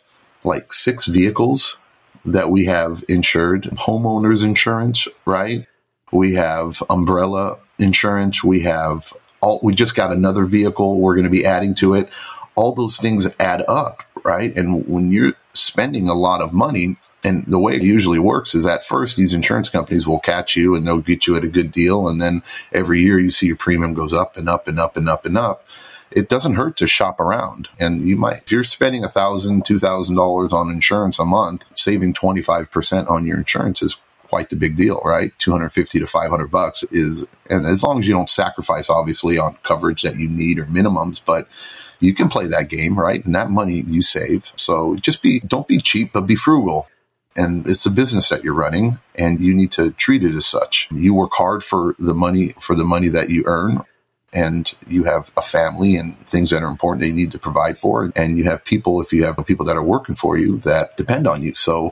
like 0.45 0.71
six 0.71 1.07
vehicles 1.07 1.75
that 2.23 2.49
we 2.49 2.65
have 2.65 3.03
insured, 3.09 3.63
homeowners 3.63 4.45
insurance, 4.45 5.09
right? 5.25 5.67
We 6.09 6.35
have 6.35 6.81
umbrella 6.89 7.57
insurance. 7.77 8.45
We 8.45 8.61
have 8.61 9.13
all, 9.41 9.59
we 9.61 9.75
just 9.75 9.93
got 9.93 10.13
another 10.13 10.45
vehicle 10.45 11.01
we're 11.01 11.15
going 11.15 11.25
to 11.25 11.29
be 11.29 11.45
adding 11.45 11.75
to 11.75 11.95
it. 11.95 12.07
All 12.55 12.73
those 12.73 12.97
things 12.97 13.35
add 13.41 13.61
up, 13.67 14.03
right? 14.23 14.55
And 14.55 14.87
when 14.87 15.11
you're 15.11 15.33
spending 15.53 16.07
a 16.07 16.13
lot 16.13 16.39
of 16.41 16.53
money, 16.53 16.95
and 17.25 17.45
the 17.45 17.59
way 17.59 17.75
it 17.75 17.83
usually 17.83 18.19
works 18.19 18.55
is 18.55 18.65
at 18.65 18.85
first 18.85 19.17
these 19.17 19.33
insurance 19.33 19.69
companies 19.69 20.07
will 20.07 20.19
catch 20.19 20.55
you 20.55 20.75
and 20.75 20.87
they'll 20.87 21.01
get 21.01 21.27
you 21.27 21.35
at 21.35 21.43
a 21.43 21.49
good 21.49 21.73
deal, 21.73 22.07
and 22.07 22.21
then 22.21 22.41
every 22.71 23.01
year 23.01 23.19
you 23.19 23.31
see 23.31 23.47
your 23.47 23.57
premium 23.57 23.93
goes 23.93 24.13
up 24.13 24.37
and 24.37 24.47
up 24.47 24.67
and 24.69 24.79
up 24.79 24.95
and 24.95 25.09
up 25.09 25.25
and 25.25 25.37
up. 25.37 25.65
It 26.12 26.30
doesn't 26.30 26.55
hurt 26.55 26.78
to 26.78 26.88
shop 26.88 27.20
around, 27.20 27.70
and 27.80 28.01
you 28.07 28.18
might 28.18 28.43
if 28.43 28.51
you're 28.51 28.64
spending 28.64 29.03
a 29.03 29.09
thousand, 29.09 29.66
two 29.66 29.80
thousand 29.80 30.16
dollars 30.16 30.53
on 30.53 30.70
insurance 30.70 31.20
a 31.20 31.26
month, 31.26 31.72
saving 31.78 32.14
twenty 32.14 32.41
five 32.41 32.72
percent 32.72 33.07
on 33.07 33.26
your 33.26 33.38
insurance 33.38 33.82
is 33.82 33.97
quite 34.32 34.49
the 34.49 34.55
big 34.55 34.78
deal, 34.78 35.01
right? 35.03 35.34
250 35.39 35.99
to 35.99 36.07
500 36.07 36.47
bucks 36.49 36.84
is, 36.84 37.28
and 37.49 37.66
as 37.66 37.84
long 37.84 37.99
as 37.99 38.07
you 38.07 38.14
don't 38.14 38.30
sacrifice 38.30 38.89
obviously 38.89 39.38
on 39.38 39.57
coverage 39.64 40.03
that 40.03 40.16
you 40.16 40.30
need 40.30 40.57
or 40.57 40.66
minimums, 40.68 41.22
but 41.24 41.49
you 41.99 42.14
can 42.14 42.30
play 42.30 42.47
that 42.47 42.70
game, 42.70 42.97
right? 42.97 43.26
And 43.26 43.36
that 43.36 43.49
money 43.49 43.82
you 43.82 44.01
save. 44.01 44.53
So 44.55 44.95
just 44.95 45.22
be, 45.22 45.41
don't 45.41 45.68
be 45.68 45.80
cheap, 45.80 46.14
but 46.14 46.22
be 46.22 46.38
frugal. 46.38 46.88
And 47.36 47.68
it's 47.68 47.86
a 47.86 47.91
business 47.91 48.30
that 48.30 48.41
you're 48.41 48.53
running 48.53 48.99
and 49.16 49.41
you 49.41 49.53
need 49.53 49.74
to 49.74 49.91
treat 49.91 50.24
it 50.24 50.34
as 50.34 50.45
such. 50.45 50.88
You 50.91 51.14
work 51.14 51.32
hard 51.34 51.62
for 51.62 51.97
the 51.99 52.14
money, 52.14 52.55
for 52.62 52.74
the 52.74 52.86
money 52.86 53.09
that 53.09 53.30
you 53.30 53.43
earn 53.45 53.84
and 54.34 54.73
you 54.88 55.03
have 55.03 55.32
a 55.36 55.41
family 55.41 55.95
and 55.95 56.17
things 56.25 56.51
that 56.51 56.63
are 56.63 56.69
important 56.69 57.01
that 57.01 57.07
you 57.07 57.13
need 57.13 57.32
to 57.34 57.39
provide 57.39 57.77
for. 57.77 58.11
And 58.15 58.38
you 58.38 58.45
have 58.45 58.63
people, 58.63 59.01
if 59.01 59.11
you 59.11 59.25
have 59.25 59.38
people 59.45 59.65
that 59.65 59.75
are 59.75 59.84
working 59.84 60.15
for 60.15 60.38
you 60.38 60.57
that 60.59 60.95
depend 60.97 61.27
on 61.27 61.41
you. 61.41 61.53
So 61.55 61.91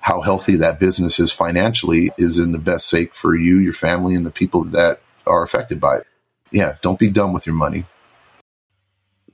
how 0.00 0.20
healthy 0.20 0.56
that 0.56 0.80
business 0.80 1.20
is 1.20 1.32
financially 1.32 2.10
is 2.16 2.38
in 2.38 2.52
the 2.52 2.58
best 2.58 2.88
sake 2.88 3.14
for 3.14 3.36
you, 3.36 3.58
your 3.58 3.72
family, 3.72 4.14
and 4.14 4.26
the 4.26 4.30
people 4.30 4.64
that 4.64 5.00
are 5.26 5.42
affected 5.42 5.80
by 5.80 5.98
it. 5.98 6.06
Yeah, 6.50 6.76
don't 6.80 6.98
be 6.98 7.10
dumb 7.10 7.32
with 7.32 7.46
your 7.46 7.54
money. 7.54 7.84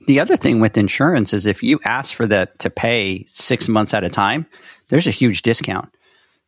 The 0.05 0.19
other 0.19 0.35
thing 0.35 0.59
with 0.59 0.77
insurance 0.77 1.33
is 1.33 1.45
if 1.45 1.63
you 1.63 1.79
ask 1.85 2.13
for 2.13 2.27
that 2.27 2.59
to 2.59 2.69
pay 2.69 3.23
six 3.25 3.69
months 3.69 3.93
at 3.93 4.03
a 4.03 4.09
time, 4.09 4.45
there's 4.89 5.07
a 5.07 5.11
huge 5.11 5.43
discount. 5.43 5.89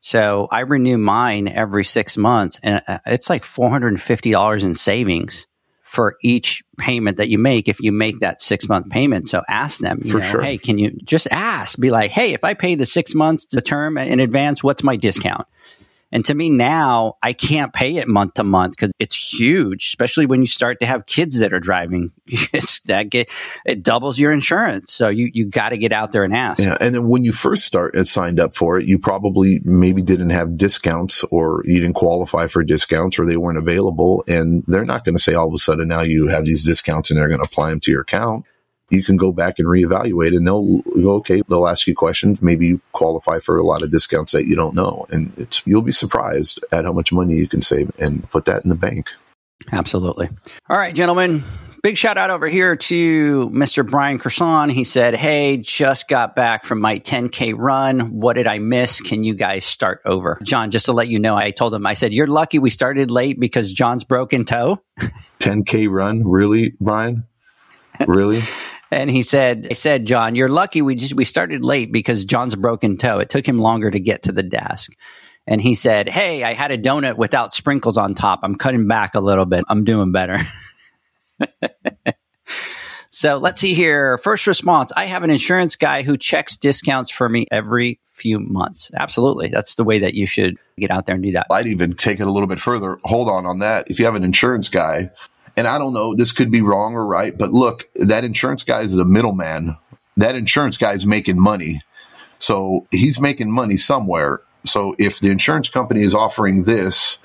So 0.02 0.48
I 0.52 0.62
renew 0.62 0.98
mine 0.98 1.48
every 1.48 1.84
six 1.86 2.18
months, 2.18 2.60
and 2.62 2.82
uh, 2.88 3.00
it's 3.06 3.30
like 3.30 3.44
four 3.44 3.70
hundred 3.70 3.90
and 3.90 4.02
fifty 4.02 4.32
dollars 4.32 4.64
in 4.64 4.74
savings 4.74 5.48
for 5.96 6.18
each 6.22 6.62
payment 6.78 7.16
that 7.18 7.30
you 7.30 7.40
make 7.40 7.70
if 7.70 7.80
you 7.80 7.94
make 7.94 8.20
that 8.20 8.42
six 8.42 8.68
month 8.68 8.90
payment. 8.90 9.28
So 9.28 9.42
ask 9.48 9.80
them, 9.80 10.02
you 10.04 10.12
for 10.12 10.20
know, 10.20 10.26
sure. 10.26 10.42
hey, 10.42 10.58
can 10.58 10.78
you 10.78 10.92
just 11.06 11.26
ask? 11.32 11.80
Be 11.80 11.90
like, 11.90 12.12
hey, 12.12 12.34
if 12.34 12.44
I 12.44 12.54
pay 12.54 12.76
the 12.76 12.86
six 12.86 13.16
months 13.16 13.46
the 13.46 13.62
term 13.62 13.98
in 13.98 14.20
advance, 14.20 14.62
what's 14.62 14.84
my 14.84 14.98
discount? 14.98 15.48
And 16.12 16.24
to 16.26 16.36
me 16.36 16.50
now, 16.50 17.16
I 17.22 17.34
can't 17.34 17.74
pay 17.74 17.98
it 17.98 18.08
month 18.08 18.36
to 18.36 18.44
month 18.44 18.76
because 18.76 18.94
it's 19.00 19.16
huge, 19.16 19.88
especially 19.88 20.26
when 20.26 20.42
you 20.42 20.48
start 20.48 20.80
to 20.80 20.86
have 20.86 21.06
kids 21.06 21.40
that 21.40 21.52
are 21.54 21.60
driving. 21.60 22.12
that 22.86 23.08
get 23.10 23.30
it 23.66 23.84
doubles 23.84 24.18
your 24.18 24.32
insurance. 24.32 24.94
So 24.94 25.10
you 25.10 25.30
you 25.34 25.46
got 25.46 25.70
to 25.70 25.78
get 25.78 25.92
out 25.92 26.12
there 26.12 26.24
and 26.24 26.36
ask. 26.36 26.62
Yeah, 26.62 26.78
and 26.80 26.96
then 26.96 27.08
when 27.08 27.24
you 27.24 27.34
first 27.34 27.66
start 27.66 27.96
and 27.96 28.08
signed 28.08 28.40
up 28.40 28.56
for 28.56 28.80
it, 28.80 28.88
you 28.88 29.00
probably 29.00 29.60
maybe 29.64 30.02
didn't 30.02 30.30
have 30.30 30.58
discounts 30.58 31.24
or 31.32 31.64
you 31.66 31.80
didn't 31.80 31.96
qualify 31.96 32.48
for 32.48 32.64
discounts 32.64 33.20
or 33.20 33.26
they 33.26 33.38
weren't 33.38 33.58
available, 33.58 34.24
and 34.28 34.64
they're 34.68 34.86
not 34.86 35.04
going 35.04 35.16
to 35.16 35.22
say 35.22 35.34
all 35.34 35.48
of 35.48 35.54
a 35.54 35.58
sudden 35.58 35.88
now 35.88 36.02
you 36.02 36.28
have 36.28 36.46
these 36.46 36.64
discounts 36.64 37.10
and 37.10 37.20
they're 37.20 37.28
going 37.30 37.42
to 37.42 37.48
apply 37.48 37.72
them 37.72 37.80
to 37.82 37.92
your 37.92 38.02
account 38.02 38.46
you 38.90 39.04
can 39.04 39.18
go 39.18 39.32
back 39.32 39.60
and 39.60 39.68
reevaluate 39.68 40.36
and 40.36 40.46
they'll 40.46 40.80
go, 40.82 41.14
okay, 41.16 41.42
they'll 41.50 41.68
ask 41.68 41.88
you 41.88 41.96
questions. 41.96 42.42
Maybe 42.42 42.68
you 42.68 42.82
qualify 42.92 43.40
for 43.40 43.58
a 43.58 43.64
lot 43.64 43.82
of 43.82 43.92
discounts 43.92 44.32
that 44.34 44.46
you 44.46 44.56
don't 44.56 44.76
know. 44.76 45.06
And 45.10 45.34
it's, 45.38 45.62
you'll 45.66 45.82
be 45.82 45.92
surprised 45.92 46.64
at 46.72 46.86
how 46.86 46.94
much 46.94 47.12
money 47.12 47.34
you 47.34 47.48
can 47.48 47.62
save 47.62 47.92
and 48.00 48.30
put 48.30 48.46
that 48.46 48.64
in 48.64 48.70
the 48.70 48.76
bank. 48.76 49.10
Absolutely. 49.72 50.30
All 50.70 50.78
right, 50.78 50.94
gentlemen. 50.94 51.44
Big 51.86 51.98
shout 51.98 52.18
out 52.18 52.32
over 52.32 52.48
here 52.48 52.76
to 52.76 53.50
Mr. 53.52 53.88
Brian 53.88 54.18
Kerson. 54.18 54.72
He 54.72 54.84
said, 54.84 55.14
Hey, 55.14 55.58
just 55.58 56.08
got 56.08 56.36
back 56.36 56.66
from 56.66 56.82
my 56.82 56.98
10K 56.98 57.54
run. 57.56 58.20
What 58.20 58.34
did 58.34 58.48
I 58.48 58.58
miss? 58.58 59.02
Can 59.02 59.24
you 59.24 59.36
guys 59.36 59.66
start 59.66 60.02
over? 60.04 60.40
John, 60.42 60.72
just 60.72 60.88
to 60.88 60.94
let 60.94 61.10
you 61.10 61.20
know, 61.20 61.36
I 61.36 61.52
told 61.52 61.76
him, 61.76 61.86
I 61.86 61.94
said, 61.94 62.12
You're 62.12 62.26
lucky 62.26 62.58
we 62.58 62.72
started 62.72 63.12
late 63.12 63.40
because 63.40 63.72
John's 63.72 64.04
broken 64.04 64.46
toe. 64.46 64.82
10K 65.38 65.88
run? 65.88 66.24
Really, 66.28 66.74
Brian? 66.82 67.28
Really? 68.08 68.42
And 68.92 69.10
he 69.10 69.24
said, 69.24 69.68
I 69.70 69.74
said, 69.74 70.06
John, 70.06 70.36
you're 70.36 70.50
lucky 70.50 70.82
we 70.82 70.96
just, 70.96 71.14
we 71.14 71.26
started 71.26 71.64
late 71.64 71.92
because 71.92 72.26
John's 72.26 72.56
broken 72.56 72.98
toe. 72.98 73.20
It 73.20 73.30
took 73.30 73.48
him 73.48 73.60
longer 73.60 73.90
to 73.90 74.00
get 74.00 74.24
to 74.24 74.32
the 74.32 74.44
desk. 74.44 74.94
And 75.48 75.62
he 75.62 75.76
said, 75.76 76.10
Hey, 76.10 76.44
I 76.44 76.54
had 76.54 76.72
a 76.72 76.78
donut 76.78 77.18
without 77.18 77.54
sprinkles 77.54 77.98
on 77.98 78.16
top. 78.16 78.40
I'm 78.44 78.56
cutting 78.56 78.88
back 78.88 79.16
a 79.16 79.20
little 79.20 79.46
bit. 79.46 79.64
I'm 79.70 79.84
doing 79.84 80.12
better. 80.12 80.40
so 83.10 83.38
let's 83.38 83.62
see 83.62 83.74
here. 83.74 84.18
First 84.18 84.48
response 84.48 84.92
I 84.96 85.06
have 85.06 85.24
an 85.24 85.30
insurance 85.30 85.76
guy 85.76 86.04
who 86.04 86.18
checks 86.18 86.58
discounts 86.58 87.12
for 87.12 87.28
me 87.30 87.46
every 87.52 88.00
few 88.14 88.40
months. 88.40 88.92
Absolutely. 88.96 89.50
That's 89.50 89.76
the 89.76 89.84
way 89.84 90.00
that 90.00 90.14
you 90.14 90.26
should 90.26 90.58
get 90.80 90.90
out 90.90 91.06
there 91.06 91.16
and 91.16 91.24
do 91.24 91.34
that. 91.34 91.48
I'd 91.52 91.68
even 91.68 91.96
take 91.96 92.20
it 92.20 92.28
a 92.28 92.32
little 92.32 92.48
bit 92.48 92.60
further. 92.60 92.98
Hold 93.04 93.30
on 93.30 93.46
on 93.46 93.60
that. 93.60 93.90
If 93.90 94.00
you 94.00 94.06
have 94.06 94.16
an 94.16 94.24
insurance 94.24 94.70
guy 94.70 95.12
and 95.58 95.68
I 95.68 95.78
don't 95.78 95.94
know, 95.94 96.16
this 96.16 96.32
could 96.32 96.52
be 96.52 96.62
wrong 96.62 96.96
or 96.96 97.06
right, 97.06 97.38
but 97.38 97.52
look, 97.52 97.90
that 97.96 98.24
insurance 98.24 98.64
guy 98.64 98.82
is 98.82 98.96
the 98.96 99.06
middleman. 99.06 99.78
That 100.18 100.36
insurance 100.36 100.78
guy 100.78 100.94
is 100.94 101.06
making 101.06 101.40
money. 101.40 101.82
So 102.40 102.88
he's 102.92 103.20
making 103.20 103.52
money 103.52 103.78
somewhere. 103.78 104.42
So 104.66 104.96
if 104.98 105.20
the 105.20 105.30
insurance 105.30 105.70
company 105.70 106.04
is 106.04 106.16
offering 106.16 106.64
this 106.64 107.20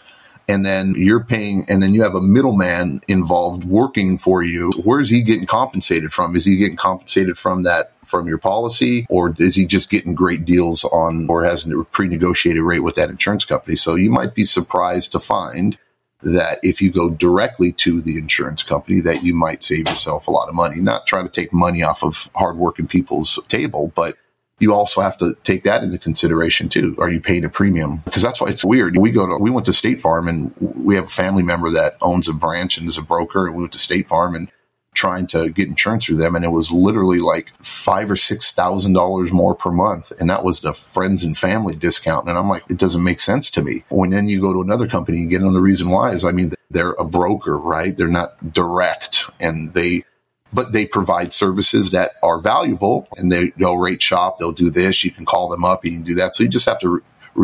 and 0.51 0.67
then 0.67 0.95
you're 0.97 1.23
paying, 1.23 1.65
and 1.69 1.81
then 1.81 1.95
you 1.95 2.03
have 2.03 2.17
a 2.17 2.21
middleman 2.21 3.01
involved 3.07 3.63
working 3.63 4.19
for 4.19 4.43
you. 4.43 4.73
Where 4.83 4.99
is 4.99 5.09
he 5.09 5.23
getting 5.23 5.47
compensated 5.47 6.13
from? 6.13 6.35
Is 6.35 6.45
he 6.45 6.57
getting 6.57 6.77
compensated 6.77 7.39
from 7.39 7.63
that 7.63 7.93
from 8.05 8.27
your 8.27 8.39
policy, 8.39 9.07
or 9.09 9.33
is 9.39 9.55
he 9.55 9.65
just 9.65 9.91
getting 9.91 10.13
great 10.13 10.45
deals 10.45 10.83
on, 10.83 11.29
or 11.29 11.45
has 11.45 11.65
a 11.67 11.85
pre-negotiated 11.85 12.65
rate 12.65 12.81
with 12.81 12.97
that 12.97 13.11
insurance 13.11 13.45
company? 13.45 13.77
So 13.77 13.95
you 13.95 14.11
might 14.11 14.35
be 14.35 14.45
surprised 14.45 15.13
to 15.13 15.21
find 15.21 15.79
that 16.23 16.59
if 16.63 16.81
you 16.83 16.93
go 16.93 17.11
directly 17.11 17.73
to 17.73 18.01
the 18.01 18.19
insurance 18.19 18.63
company 18.63 19.01
that 19.01 19.23
you 19.23 19.35
might 19.35 19.63
save 19.63 19.89
yourself 19.89 20.27
a 20.27 20.31
lot 20.31 20.49
of 20.49 20.55
money 20.55 20.81
not 20.81 21.07
trying 21.07 21.25
to 21.25 21.31
take 21.31 21.53
money 21.53 21.83
off 21.83 22.03
of 22.03 22.31
hardworking 22.35 22.87
people's 22.87 23.39
table 23.49 23.93
but 23.95 24.17
you 24.61 24.75
also 24.75 25.01
have 25.01 25.17
to 25.19 25.35
take 25.43 25.65
that 25.65 25.83
into 25.83 25.99
consideration 25.99 26.69
too. 26.69 26.95
Are 26.99 27.11
you 27.11 27.21
paying 27.21 27.45
a 27.45 27.49
premium? 27.49 28.01
Because 28.05 28.23
that's 28.23 28.41
why 28.41 28.49
it's 28.49 28.65
weird. 28.65 28.97
We 28.99 29.11
go 29.11 29.27
to, 29.27 29.39
we 29.39 29.51
went 29.51 29.65
to 29.67 29.73
State 29.73 30.01
Farm 30.03 30.29
and 30.29 30.55
we 30.61 30.95
have 30.95 31.05
a 31.05 31.09
family 31.09 31.43
member 31.43 31.71
that 31.71 31.97
owns 32.03 32.29
a 32.29 32.35
branch 32.35 32.77
and 32.77 32.87
is 32.87 32.99
a 32.99 33.03
broker. 33.03 33.47
And 33.47 33.57
we 33.57 33.63
went 33.63 33.73
to 33.73 33.79
State 33.79 34.07
Farm 34.07 34.35
and 34.35 34.53
trying 35.01 35.27
to 35.27 35.49
get 35.49 35.67
insurance 35.67 36.05
through 36.05 36.19
them. 36.19 36.37
And 36.37 36.45
it 36.45 36.49
was 36.49 36.71
literally 36.71 37.21
like 37.21 37.53
five 37.65 38.11
or 38.11 38.17
six 38.17 38.53
thousand 38.53 38.93
dollars 38.93 39.33
more 39.33 39.55
per 39.55 39.71
month. 39.71 40.13
And 40.21 40.29
that 40.29 40.45
was 40.45 40.61
the 40.61 40.75
friends 40.75 41.25
and 41.25 41.37
family 41.37 41.75
discount. 41.75 42.29
And 42.29 42.37
I'm 42.37 42.51
like, 42.51 42.65
it 42.69 42.77
doesn't 42.77 43.03
make 43.03 43.21
sense 43.21 43.51
to 43.53 43.63
me. 43.63 43.83
When 43.89 44.11
then 44.11 44.29
you 44.29 44.43
go 44.43 44.53
to 44.53 44.61
another 44.61 44.87
company 44.87 45.23
and 45.23 45.31
get 45.31 45.43
on 45.43 45.55
the 45.55 45.61
reason 45.61 45.89
why 45.89 46.13
is, 46.13 46.23
I 46.23 46.33
mean, 46.33 46.53
they're 46.69 46.93
a 46.93 47.05
broker, 47.07 47.59
right? 47.59 47.97
They're 47.97 48.09
not 48.09 48.53
direct 48.53 49.25
and 49.41 49.73
they, 49.73 50.05
but 50.53 50.73
they 50.73 50.85
provide 50.85 51.33
services 51.33 51.93
that 51.93 52.13
are 52.23 52.39
valuable 52.39 53.09
and 53.17 53.33
they, 53.33 53.53
they'll 53.57 53.79
rate 53.79 54.03
shop. 54.03 54.39
They'll 54.39 54.53
do 54.53 54.69
this. 54.69 55.03
You 55.03 55.13
can 55.13 55.25
call 55.25 55.49
them 55.49 55.65
up. 55.65 55.83
You 55.83 55.93
can 55.93 56.03
do 56.03 56.15
that. 56.17 56.35
So 56.35 56.43
you 56.43 56.51
just 56.51 56.69
have 56.69 56.81
to 56.81 56.89
re- 56.91 57.01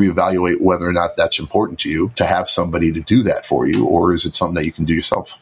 reevaluate 0.08 0.60
whether 0.60 0.86
or 0.86 0.92
not 0.92 1.16
that's 1.16 1.38
important 1.38 1.78
to 1.80 1.88
you 1.88 2.12
to 2.16 2.26
have 2.26 2.50
somebody 2.50 2.92
to 2.92 3.00
do 3.00 3.22
that 3.22 3.46
for 3.46 3.66
you, 3.66 3.86
or 3.86 4.12
is 4.12 4.26
it 4.26 4.36
something 4.36 4.56
that 4.56 4.66
you 4.66 4.72
can 4.72 4.84
do 4.84 4.92
yourself? 4.92 5.38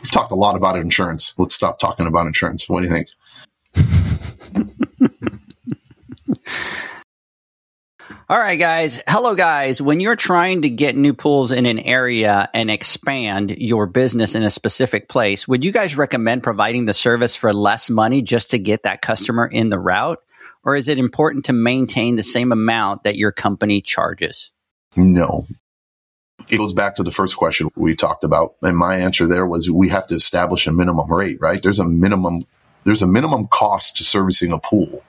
We've 0.00 0.10
talked 0.10 0.32
a 0.32 0.36
lot 0.36 0.56
about 0.56 0.76
insurance. 0.76 1.34
Let's 1.38 1.54
stop 1.54 1.78
talking 1.78 2.06
about 2.06 2.26
insurance. 2.26 2.68
What 2.68 2.82
do 2.82 2.88
you 2.88 2.92
think? 2.92 3.08
All 8.30 8.38
right, 8.38 8.58
guys. 8.58 9.00
Hello, 9.08 9.34
guys. 9.34 9.80
When 9.80 10.00
you're 10.00 10.14
trying 10.14 10.60
to 10.62 10.68
get 10.68 10.94
new 10.94 11.14
pools 11.14 11.50
in 11.50 11.64
an 11.64 11.78
area 11.78 12.50
and 12.52 12.70
expand 12.70 13.56
your 13.56 13.86
business 13.86 14.34
in 14.34 14.42
a 14.42 14.50
specific 14.50 15.08
place, 15.08 15.48
would 15.48 15.64
you 15.64 15.72
guys 15.72 15.96
recommend 15.96 16.42
providing 16.42 16.84
the 16.84 16.92
service 16.92 17.34
for 17.34 17.54
less 17.54 17.88
money 17.88 18.20
just 18.20 18.50
to 18.50 18.58
get 18.58 18.82
that 18.82 19.00
customer 19.00 19.46
in 19.46 19.70
the 19.70 19.78
route? 19.78 20.18
Or 20.62 20.76
is 20.76 20.88
it 20.88 20.98
important 20.98 21.46
to 21.46 21.54
maintain 21.54 22.16
the 22.16 22.22
same 22.22 22.52
amount 22.52 23.04
that 23.04 23.16
your 23.16 23.32
company 23.32 23.80
charges? 23.80 24.52
No. 24.94 25.44
It 26.48 26.56
goes 26.56 26.72
back 26.72 26.94
to 26.96 27.02
the 27.02 27.10
first 27.10 27.36
question 27.36 27.68
we 27.76 27.94
talked 27.94 28.24
about. 28.24 28.54
And 28.62 28.76
my 28.76 28.96
answer 28.96 29.26
there 29.26 29.46
was 29.46 29.70
we 29.70 29.88
have 29.90 30.06
to 30.08 30.14
establish 30.14 30.66
a 30.66 30.72
minimum 30.72 31.12
rate, 31.12 31.38
right? 31.40 31.62
There's 31.62 31.78
a 31.78 31.84
minimum, 31.84 32.46
there's 32.84 33.02
a 33.02 33.06
minimum 33.06 33.48
cost 33.48 33.96
to 33.98 34.04
servicing 34.04 34.52
a 34.52 34.58
pool. 34.58 35.02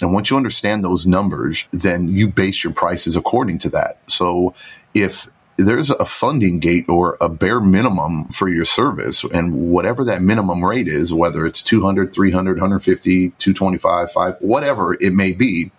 And 0.00 0.12
once 0.12 0.30
you 0.30 0.36
understand 0.36 0.82
those 0.82 1.06
numbers, 1.06 1.68
then 1.72 2.08
you 2.08 2.28
base 2.28 2.64
your 2.64 2.72
prices 2.72 3.16
according 3.16 3.58
to 3.60 3.70
that. 3.70 3.98
So 4.08 4.54
if 4.94 5.28
there's 5.58 5.90
a 5.90 6.06
funding 6.06 6.58
gate 6.58 6.86
or 6.88 7.18
a 7.20 7.28
bare 7.28 7.60
minimum 7.60 8.28
for 8.28 8.48
your 8.48 8.64
service 8.64 9.24
and 9.24 9.70
whatever 9.70 10.04
that 10.04 10.22
minimum 10.22 10.64
rate 10.64 10.88
is, 10.88 11.12
whether 11.12 11.46
it's 11.46 11.62
200, 11.62 12.14
300, 12.14 12.56
150, 12.56 13.30
225, 13.30 14.10
5, 14.10 14.36
whatever 14.40 14.94
it 14.94 15.12
may 15.12 15.32
be, 15.32 15.70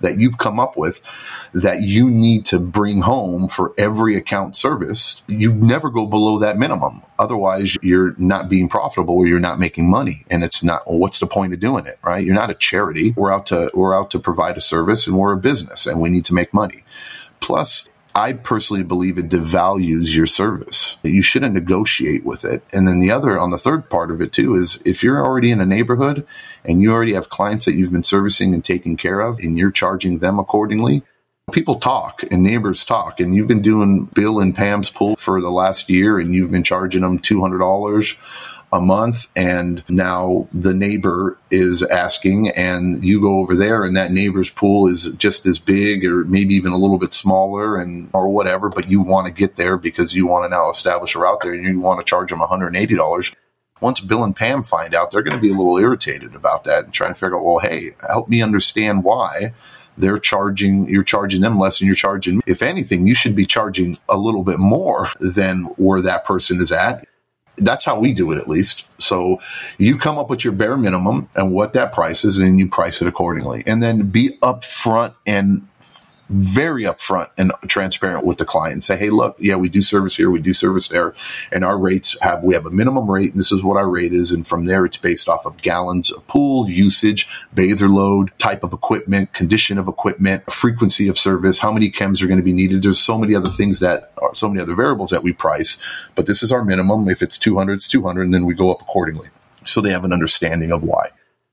that 0.00 0.18
you've 0.18 0.38
come 0.38 0.60
up 0.60 0.76
with 0.76 1.00
that 1.52 1.82
you 1.82 2.10
need 2.10 2.44
to 2.46 2.58
bring 2.58 3.02
home 3.02 3.48
for 3.48 3.72
every 3.78 4.16
account 4.16 4.56
service, 4.56 5.22
you 5.28 5.52
never 5.52 5.90
go 5.90 6.06
below 6.06 6.38
that 6.38 6.58
minimum. 6.58 7.02
Otherwise, 7.18 7.76
you're 7.82 8.14
not 8.18 8.48
being 8.48 8.68
profitable 8.68 9.16
or 9.16 9.26
you're 9.26 9.40
not 9.40 9.58
making 9.58 9.90
money. 9.90 10.24
And 10.30 10.44
it's 10.44 10.62
not, 10.62 10.86
well, 10.88 10.98
what's 10.98 11.18
the 11.18 11.26
point 11.26 11.52
of 11.52 11.60
doing 11.60 11.86
it, 11.86 11.98
right? 12.02 12.24
You're 12.24 12.34
not 12.34 12.50
a 12.50 12.54
charity. 12.54 13.12
We're 13.16 13.32
out 13.32 13.46
to, 13.46 13.70
we're 13.74 13.94
out 13.94 14.10
to 14.12 14.18
provide 14.18 14.56
a 14.56 14.60
service 14.60 15.06
and 15.06 15.18
we're 15.18 15.32
a 15.32 15.38
business 15.38 15.86
and 15.86 16.00
we 16.00 16.08
need 16.08 16.24
to 16.26 16.34
make 16.34 16.54
money. 16.54 16.84
Plus, 17.40 17.88
I 18.14 18.32
personally 18.32 18.82
believe 18.82 19.18
it 19.18 19.28
devalues 19.28 20.14
your 20.14 20.26
service. 20.26 20.96
You 21.02 21.22
shouldn't 21.22 21.54
negotiate 21.54 22.24
with 22.24 22.44
it. 22.44 22.62
And 22.72 22.88
then 22.88 22.98
the 22.98 23.10
other, 23.10 23.38
on 23.38 23.50
the 23.50 23.58
third 23.58 23.88
part 23.90 24.10
of 24.10 24.20
it 24.20 24.32
too, 24.32 24.56
is 24.56 24.82
if 24.84 25.02
you're 25.02 25.24
already 25.24 25.50
in 25.50 25.60
a 25.60 25.66
neighborhood 25.66 26.26
and 26.64 26.82
you 26.82 26.92
already 26.92 27.12
have 27.12 27.28
clients 27.28 27.64
that 27.66 27.74
you've 27.74 27.92
been 27.92 28.04
servicing 28.04 28.54
and 28.54 28.64
taking 28.64 28.96
care 28.96 29.20
of 29.20 29.38
and 29.38 29.56
you're 29.56 29.70
charging 29.70 30.18
them 30.18 30.38
accordingly, 30.38 31.02
people 31.52 31.76
talk 31.76 32.22
and 32.30 32.42
neighbors 32.42 32.84
talk 32.84 33.20
and 33.20 33.34
you've 33.34 33.48
been 33.48 33.62
doing 33.62 34.06
Bill 34.14 34.40
and 34.40 34.54
Pam's 34.54 34.90
pool 34.90 35.16
for 35.16 35.40
the 35.40 35.50
last 35.50 35.88
year 35.88 36.18
and 36.18 36.32
you've 36.32 36.50
been 36.50 36.64
charging 36.64 37.02
them 37.02 37.18
$200 37.18 38.16
a 38.72 38.80
month 38.80 39.28
and 39.34 39.82
now 39.88 40.46
the 40.52 40.74
neighbor 40.74 41.38
is 41.50 41.82
asking 41.84 42.50
and 42.50 43.02
you 43.04 43.20
go 43.20 43.38
over 43.38 43.54
there 43.54 43.82
and 43.84 43.96
that 43.96 44.10
neighbor's 44.10 44.50
pool 44.50 44.86
is 44.86 45.10
just 45.12 45.46
as 45.46 45.58
big 45.58 46.04
or 46.04 46.24
maybe 46.24 46.54
even 46.54 46.72
a 46.72 46.76
little 46.76 46.98
bit 46.98 47.14
smaller 47.14 47.80
and 47.80 48.10
or 48.12 48.28
whatever 48.28 48.68
but 48.68 48.90
you 48.90 49.00
want 49.00 49.26
to 49.26 49.32
get 49.32 49.56
there 49.56 49.78
because 49.78 50.14
you 50.14 50.26
want 50.26 50.44
to 50.44 50.48
now 50.48 50.70
establish 50.70 51.14
a 51.14 51.18
route 51.18 51.40
there 51.42 51.54
and 51.54 51.64
you 51.64 51.80
want 51.80 51.98
to 51.98 52.04
charge 52.04 52.30
them 52.30 52.40
$180 52.40 53.34
once 53.80 54.00
Bill 54.00 54.24
and 54.24 54.34
Pam 54.34 54.64
find 54.64 54.94
out, 54.94 55.10
they're 55.10 55.22
going 55.22 55.36
to 55.36 55.40
be 55.40 55.50
a 55.50 55.56
little 55.56 55.78
irritated 55.78 56.34
about 56.34 56.64
that 56.64 56.84
and 56.84 56.92
trying 56.92 57.12
to 57.12 57.14
figure 57.14 57.36
out, 57.36 57.44
well, 57.44 57.58
hey, 57.58 57.94
help 58.08 58.28
me 58.28 58.42
understand 58.42 59.04
why 59.04 59.52
they're 59.96 60.18
charging, 60.18 60.88
you're 60.88 61.02
charging 61.02 61.40
them 61.40 61.58
less 61.58 61.78
than 61.78 61.86
you're 61.86 61.94
charging. 61.94 62.40
If 62.46 62.62
anything, 62.62 63.06
you 63.06 63.14
should 63.14 63.34
be 63.34 63.46
charging 63.46 63.98
a 64.08 64.16
little 64.16 64.44
bit 64.44 64.58
more 64.58 65.08
than 65.20 65.64
where 65.76 66.00
that 66.02 66.24
person 66.24 66.60
is 66.60 66.72
at 66.72 67.06
that's 67.60 67.84
how 67.84 67.98
we 67.98 68.12
do 68.12 68.30
it 68.32 68.38
at 68.38 68.48
least. 68.48 68.84
So 68.98 69.40
you 69.78 69.98
come 69.98 70.18
up 70.18 70.30
with 70.30 70.44
your 70.44 70.52
bare 70.52 70.76
minimum 70.76 71.28
and 71.34 71.52
what 71.52 71.72
that 71.74 71.92
price 71.92 72.24
is 72.24 72.38
and 72.38 72.58
you 72.58 72.68
price 72.68 73.00
it 73.00 73.08
accordingly 73.08 73.62
and 73.66 73.82
then 73.82 74.08
be 74.08 74.30
upfront 74.42 75.14
and 75.26 75.66
very 76.28 76.84
upfront 76.84 77.30
and 77.36 77.52
transparent 77.66 78.24
with 78.24 78.38
the 78.38 78.44
client. 78.44 78.84
Say, 78.84 78.96
hey, 78.96 79.10
look, 79.10 79.36
yeah, 79.38 79.56
we 79.56 79.68
do 79.68 79.82
service 79.82 80.16
here, 80.16 80.30
we 80.30 80.40
do 80.40 80.54
service 80.54 80.88
there, 80.88 81.14
and 81.50 81.64
our 81.64 81.78
rates 81.78 82.16
have 82.20 82.42
we 82.42 82.54
have 82.54 82.66
a 82.66 82.70
minimum 82.70 83.10
rate, 83.10 83.30
and 83.30 83.38
this 83.38 83.52
is 83.52 83.62
what 83.62 83.76
our 83.76 83.88
rate 83.88 84.12
is, 84.12 84.32
and 84.32 84.46
from 84.46 84.66
there 84.66 84.84
it's 84.84 84.96
based 84.96 85.28
off 85.28 85.46
of 85.46 85.56
gallons 85.58 86.10
of 86.10 86.26
pool 86.26 86.68
usage, 86.68 87.28
bather 87.52 87.88
load, 87.88 88.30
type 88.38 88.62
of 88.62 88.72
equipment, 88.72 89.32
condition 89.32 89.78
of 89.78 89.88
equipment, 89.88 90.50
frequency 90.50 91.08
of 91.08 91.18
service, 91.18 91.58
how 91.58 91.72
many 91.72 91.90
chems 91.90 92.22
are 92.22 92.26
going 92.26 92.38
to 92.38 92.44
be 92.44 92.52
needed. 92.52 92.82
There's 92.82 93.00
so 93.00 93.18
many 93.18 93.34
other 93.34 93.50
things 93.50 93.80
that 93.80 94.12
are 94.18 94.34
so 94.34 94.48
many 94.48 94.60
other 94.60 94.74
variables 94.74 95.10
that 95.10 95.22
we 95.22 95.32
price, 95.32 95.78
but 96.14 96.26
this 96.26 96.42
is 96.42 96.52
our 96.52 96.64
minimum. 96.64 97.08
If 97.08 97.22
it's 97.22 97.38
200, 97.38 97.74
it's 97.74 97.88
200, 97.88 98.22
and 98.22 98.34
then 98.34 98.46
we 98.46 98.54
go 98.54 98.70
up 98.70 98.80
accordingly. 98.80 99.28
So 99.64 99.80
they 99.80 99.90
have 99.90 100.04
an 100.04 100.12
understanding 100.12 100.72
of 100.72 100.82
why. 100.82 101.10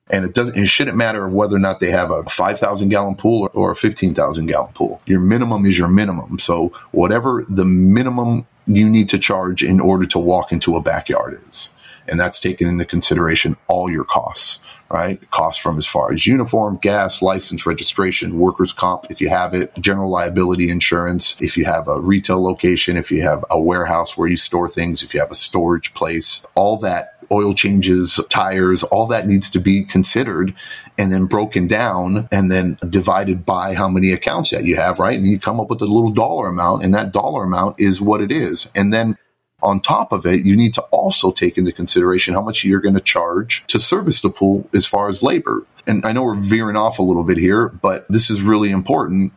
And 0.09 0.23
it 0.23 0.35
doesn't, 0.35 0.55
it 0.55 0.67
shouldn't 0.67 0.97
matter 0.97 1.27
whether 1.27 1.55
or 1.55 1.59
not 1.59 1.79
they 1.79 1.89
have 1.89 2.11
a 2.11 2.23
5,000 2.23 2.89
gallon 2.89 3.15
pool 3.15 3.49
or 3.53 3.71
a 3.71 3.75
15,000 3.75 4.45
gallon 4.45 4.71
pool. 4.73 5.01
Your 5.05 5.19
minimum 5.19 5.65
is 5.65 5.79
your 5.79 5.87
minimum. 5.87 6.37
So 6.37 6.71
whatever 6.91 7.43
the 7.49 7.65
minimum 7.65 8.45
you 8.67 8.87
need 8.87 9.09
to 9.09 9.19
charge 9.19 9.63
in 9.63 9.79
order 9.79 10.05
to 10.07 10.19
walk 10.19 10.51
into 10.51 10.75
a 10.75 10.81
backyard 10.81 11.41
is. 11.49 11.71
And 12.07 12.19
that's 12.19 12.39
taken 12.39 12.67
into 12.67 12.85
consideration 12.85 13.57
all 13.67 13.89
your 13.89 14.03
costs, 14.03 14.59
right? 14.89 15.19
Costs 15.31 15.61
from 15.61 15.77
as 15.77 15.87
far 15.87 16.13
as 16.13 16.27
uniform, 16.27 16.77
gas, 16.79 17.23
license, 17.23 17.65
registration, 17.65 18.37
workers' 18.37 18.73
comp, 18.73 19.07
if 19.09 19.19
you 19.19 19.29
have 19.29 19.55
it, 19.55 19.73
general 19.79 20.11
liability 20.11 20.69
insurance, 20.69 21.35
if 21.39 21.57
you 21.57 21.65
have 21.65 21.87
a 21.87 21.99
retail 21.99 22.43
location, 22.43 22.95
if 22.95 23.11
you 23.11 23.23
have 23.23 23.43
a 23.49 23.59
warehouse 23.59 24.15
where 24.15 24.27
you 24.27 24.37
store 24.37 24.69
things, 24.69 25.01
if 25.01 25.15
you 25.15 25.19
have 25.19 25.31
a 25.31 25.35
storage 25.35 25.95
place, 25.95 26.45
all 26.53 26.77
that 26.77 27.14
oil 27.31 27.53
changes, 27.53 28.19
tires, 28.29 28.83
all 28.83 29.07
that 29.07 29.27
needs 29.27 29.49
to 29.51 29.59
be 29.59 29.83
considered 29.83 30.53
and 30.97 31.11
then 31.11 31.25
broken 31.25 31.67
down 31.67 32.27
and 32.31 32.51
then 32.51 32.77
divided 32.89 33.45
by 33.45 33.73
how 33.73 33.87
many 33.87 34.11
accounts 34.11 34.51
that 34.51 34.65
you 34.65 34.75
have, 34.75 34.99
right? 34.99 35.17
And 35.17 35.27
you 35.27 35.39
come 35.39 35.59
up 35.59 35.69
with 35.69 35.81
a 35.81 35.85
little 35.85 36.11
dollar 36.11 36.47
amount 36.47 36.83
and 36.83 36.93
that 36.93 37.11
dollar 37.11 37.43
amount 37.43 37.79
is 37.79 38.01
what 38.01 38.21
it 38.21 38.31
is. 38.31 38.69
And 38.75 38.93
then 38.93 39.17
on 39.61 39.79
top 39.81 40.11
of 40.11 40.25
it, 40.25 40.45
you 40.45 40.55
need 40.55 40.73
to 40.75 40.81
also 40.83 41.31
take 41.31 41.57
into 41.57 41.71
consideration 41.71 42.33
how 42.33 42.41
much 42.41 42.63
you're 42.63 42.81
going 42.81 42.95
to 42.95 43.01
charge 43.01 43.65
to 43.67 43.79
service 43.79 44.21
the 44.21 44.29
pool 44.29 44.69
as 44.73 44.85
far 44.85 45.07
as 45.09 45.23
labor. 45.23 45.65
And 45.87 46.05
I 46.05 46.11
know 46.11 46.23
we're 46.23 46.35
veering 46.35 46.77
off 46.77 46.99
a 46.99 47.03
little 47.03 47.23
bit 47.23 47.37
here, 47.37 47.69
but 47.69 48.05
this 48.09 48.29
is 48.29 48.41
really 48.41 48.71
important 48.71 49.33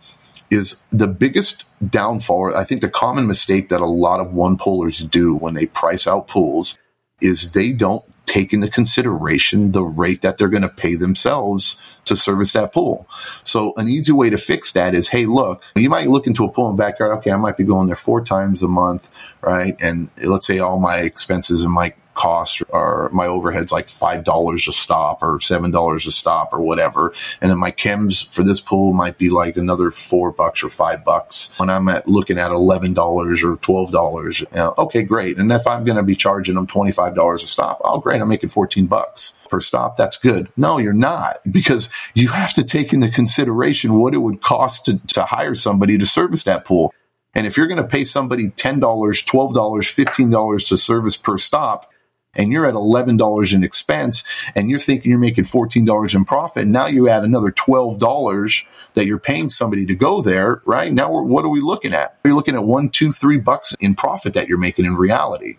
is 0.50 0.82
the 0.90 1.06
biggest 1.06 1.64
downfall. 1.90 2.56
I 2.56 2.64
think 2.64 2.80
the 2.80 2.88
common 2.88 3.26
mistake 3.26 3.68
that 3.68 3.80
a 3.80 3.86
lot 3.86 4.20
of 4.20 4.32
one 4.32 4.56
poolers 4.56 5.08
do 5.08 5.34
when 5.34 5.54
they 5.54 5.66
price 5.66 6.06
out 6.06 6.26
pools 6.26 6.78
is 7.20 7.50
they 7.50 7.72
don't 7.72 8.04
take 8.28 8.52
into 8.52 8.68
consideration 8.68 9.72
the 9.72 9.82
rate 9.82 10.20
that 10.20 10.36
they're 10.36 10.50
going 10.50 10.62
to 10.62 10.68
pay 10.68 10.94
themselves 10.94 11.78
to 12.04 12.14
service 12.14 12.52
that 12.52 12.72
pool. 12.72 13.08
So 13.42 13.72
an 13.76 13.88
easy 13.88 14.12
way 14.12 14.28
to 14.28 14.36
fix 14.36 14.72
that 14.72 14.94
is, 14.94 15.08
hey, 15.08 15.24
look, 15.24 15.62
you 15.74 15.88
might 15.88 16.08
look 16.08 16.26
into 16.26 16.44
a 16.44 16.50
pool 16.50 16.68
in 16.70 16.76
the 16.76 16.82
backyard. 16.82 17.16
Okay, 17.18 17.32
I 17.32 17.36
might 17.36 17.56
be 17.56 17.64
going 17.64 17.86
there 17.86 17.96
four 17.96 18.22
times 18.22 18.62
a 18.62 18.68
month, 18.68 19.10
right? 19.40 19.76
And 19.80 20.10
let's 20.22 20.46
say 20.46 20.58
all 20.58 20.78
my 20.78 20.98
expenses 20.98 21.62
and 21.64 21.72
my 21.72 21.94
costs 22.18 22.60
or 22.70 23.08
my 23.12 23.26
overheads 23.26 23.70
like 23.70 23.86
$5 23.86 24.68
a 24.68 24.72
stop 24.72 25.22
or 25.22 25.38
$7 25.38 26.06
a 26.06 26.10
stop 26.10 26.52
or 26.52 26.60
whatever. 26.60 27.14
And 27.40 27.50
then 27.50 27.58
my 27.58 27.70
chems 27.70 28.28
for 28.32 28.42
this 28.42 28.60
pool 28.60 28.92
might 28.92 29.16
be 29.16 29.30
like 29.30 29.56
another 29.56 29.90
four 29.90 30.32
bucks 30.32 30.62
or 30.62 30.68
five 30.68 31.04
bucks 31.04 31.50
when 31.56 31.70
I'm 31.70 31.88
at 31.88 32.08
looking 32.08 32.38
at 32.38 32.50
$11 32.50 32.96
or 32.98 33.56
$12. 33.56 34.40
You 34.40 34.46
know, 34.54 34.74
okay, 34.78 35.02
great. 35.02 35.38
And 35.38 35.50
if 35.52 35.66
I'm 35.66 35.84
going 35.84 35.96
to 35.96 36.02
be 36.02 36.16
charging 36.16 36.56
them 36.56 36.66
$25 36.66 37.34
a 37.34 37.38
stop, 37.38 37.80
oh, 37.84 38.00
great. 38.00 38.20
I'm 38.20 38.28
making 38.28 38.50
14 38.50 38.86
bucks 38.86 39.34
per 39.48 39.60
stop. 39.60 39.96
That's 39.96 40.16
good. 40.16 40.50
No, 40.56 40.78
you're 40.78 40.92
not 40.92 41.36
because 41.50 41.90
you 42.14 42.28
have 42.28 42.52
to 42.54 42.64
take 42.64 42.92
into 42.92 43.08
consideration 43.08 43.94
what 43.94 44.14
it 44.14 44.18
would 44.18 44.42
cost 44.42 44.86
to, 44.86 44.98
to 45.14 45.24
hire 45.24 45.54
somebody 45.54 45.96
to 45.98 46.06
service 46.06 46.42
that 46.44 46.64
pool. 46.64 46.92
And 47.34 47.46
if 47.46 47.56
you're 47.56 47.68
going 47.68 47.82
to 47.82 47.86
pay 47.86 48.04
somebody 48.04 48.48
$10, 48.48 48.80
$12, 48.80 49.54
$15 49.54 50.68
to 50.68 50.76
service 50.76 51.16
per 51.16 51.38
stop, 51.38 51.90
and 52.34 52.52
you're 52.52 52.66
at 52.66 52.74
$11 52.74 53.54
in 53.54 53.64
expense 53.64 54.24
and 54.54 54.68
you're 54.68 54.78
thinking 54.78 55.10
you're 55.10 55.18
making 55.18 55.44
$14 55.44 56.14
in 56.14 56.24
profit. 56.24 56.66
Now 56.66 56.86
you 56.86 57.08
add 57.08 57.24
another 57.24 57.50
$12 57.50 58.66
that 58.94 59.06
you're 59.06 59.18
paying 59.18 59.50
somebody 59.50 59.86
to 59.86 59.94
go 59.94 60.22
there, 60.22 60.62
right? 60.64 60.92
Now 60.92 61.20
what 61.20 61.44
are 61.44 61.50
we 61.50 61.60
looking 61.60 61.92
at? 61.92 62.16
You're 62.24 62.34
looking 62.34 62.54
at 62.54 62.64
one, 62.64 62.90
two, 62.90 63.10
three 63.10 63.38
bucks 63.38 63.74
in 63.80 63.94
profit 63.94 64.34
that 64.34 64.48
you're 64.48 64.58
making 64.58 64.84
in 64.84 64.96
reality. 64.96 65.58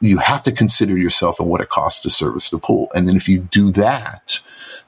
You 0.00 0.18
have 0.18 0.42
to 0.44 0.52
consider 0.52 0.96
yourself 0.96 1.40
and 1.40 1.48
what 1.48 1.60
it 1.60 1.68
costs 1.68 2.00
to 2.02 2.10
service 2.10 2.50
the 2.50 2.58
pool. 2.58 2.90
And 2.94 3.06
then 3.06 3.16
if 3.16 3.28
you 3.28 3.38
do 3.38 3.70
that, 3.72 4.40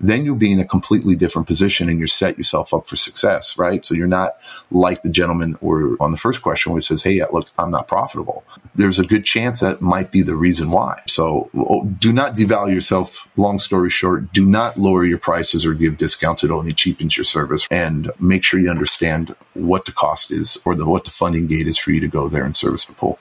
then 0.03 0.25
you'll 0.25 0.37
be 0.37 0.53
in 0.53 0.59
a 0.59 0.65
completely 0.65 1.15
different 1.15 1.47
position 1.47 1.89
and 1.89 1.99
you're 1.99 2.09
set 2.09 2.37
yourself 2.37 2.75
up 2.75 2.89
for 2.89 2.97
success, 2.97 3.57
right? 3.57 3.87
So 3.87 3.95
you're 3.95 4.09
not 4.09 4.33
like 4.71 5.03
the 5.03 5.11
gentleman 5.11 5.57
or 5.61 5.97
on 6.01 6.11
the 6.11 6.17
first 6.17 6.43
question 6.43 6.73
which 6.73 6.89
says, 6.89 7.05
Hey, 7.05 7.23
look, 7.33 7.49
I'm 7.59 7.71
not 7.71 7.87
profitable. 7.87 8.45
There's 8.75 8.99
a 8.99 9.07
good 9.07 9.25
chance 9.25 9.61
that 9.61 9.81
might 9.81 10.11
be 10.11 10.23
the 10.23 10.35
reason 10.35 10.71
why. 10.71 11.01
So 11.07 11.49
oh, 11.55 11.85
do 11.85 12.13
not 12.13 12.35
devalue 12.35 12.75
yourself. 12.75 13.29
Long 13.37 13.61
story 13.61 13.91
short, 13.91 14.33
do 14.33 14.45
not 14.45 14.77
lower 14.77 15.05
your 15.05 15.19
prices 15.19 15.65
or 15.65 15.73
give 15.73 15.97
discounts. 15.97 16.43
It 16.43 16.51
only 16.51 16.75
cheapens 16.75 17.17
your 17.17 17.25
service 17.25 17.69
and 17.71 18.11
make 18.19 18.43
sure 18.43 18.59
you 18.59 18.71
understand 18.71 19.35
what 19.55 19.85
the 19.85 19.93
cost 19.93 20.33
is 20.33 20.59
or 20.65 20.75
the, 20.75 20.85
what 20.85 21.05
the 21.05 21.11
funding 21.11 21.47
gate 21.47 21.69
is 21.69 21.79
for 21.79 21.93
you 21.93 22.01
to 22.01 22.09
go 22.09 22.29
there 22.29 22.45
and 22.45 22.57
service 22.57 22.87
the 22.87 22.93
pool. 22.93 23.19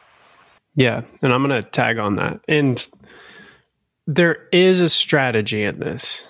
Yeah. 0.75 1.01
And 1.21 1.33
I'm 1.33 1.45
going 1.45 1.61
to 1.61 1.69
tag 1.69 1.99
on 1.99 2.15
that. 2.15 2.39
And 2.47 2.87
there 4.07 4.47
is 4.51 4.81
a 4.81 4.89
strategy 4.89 5.63
in 5.63 5.79
this 5.79 6.27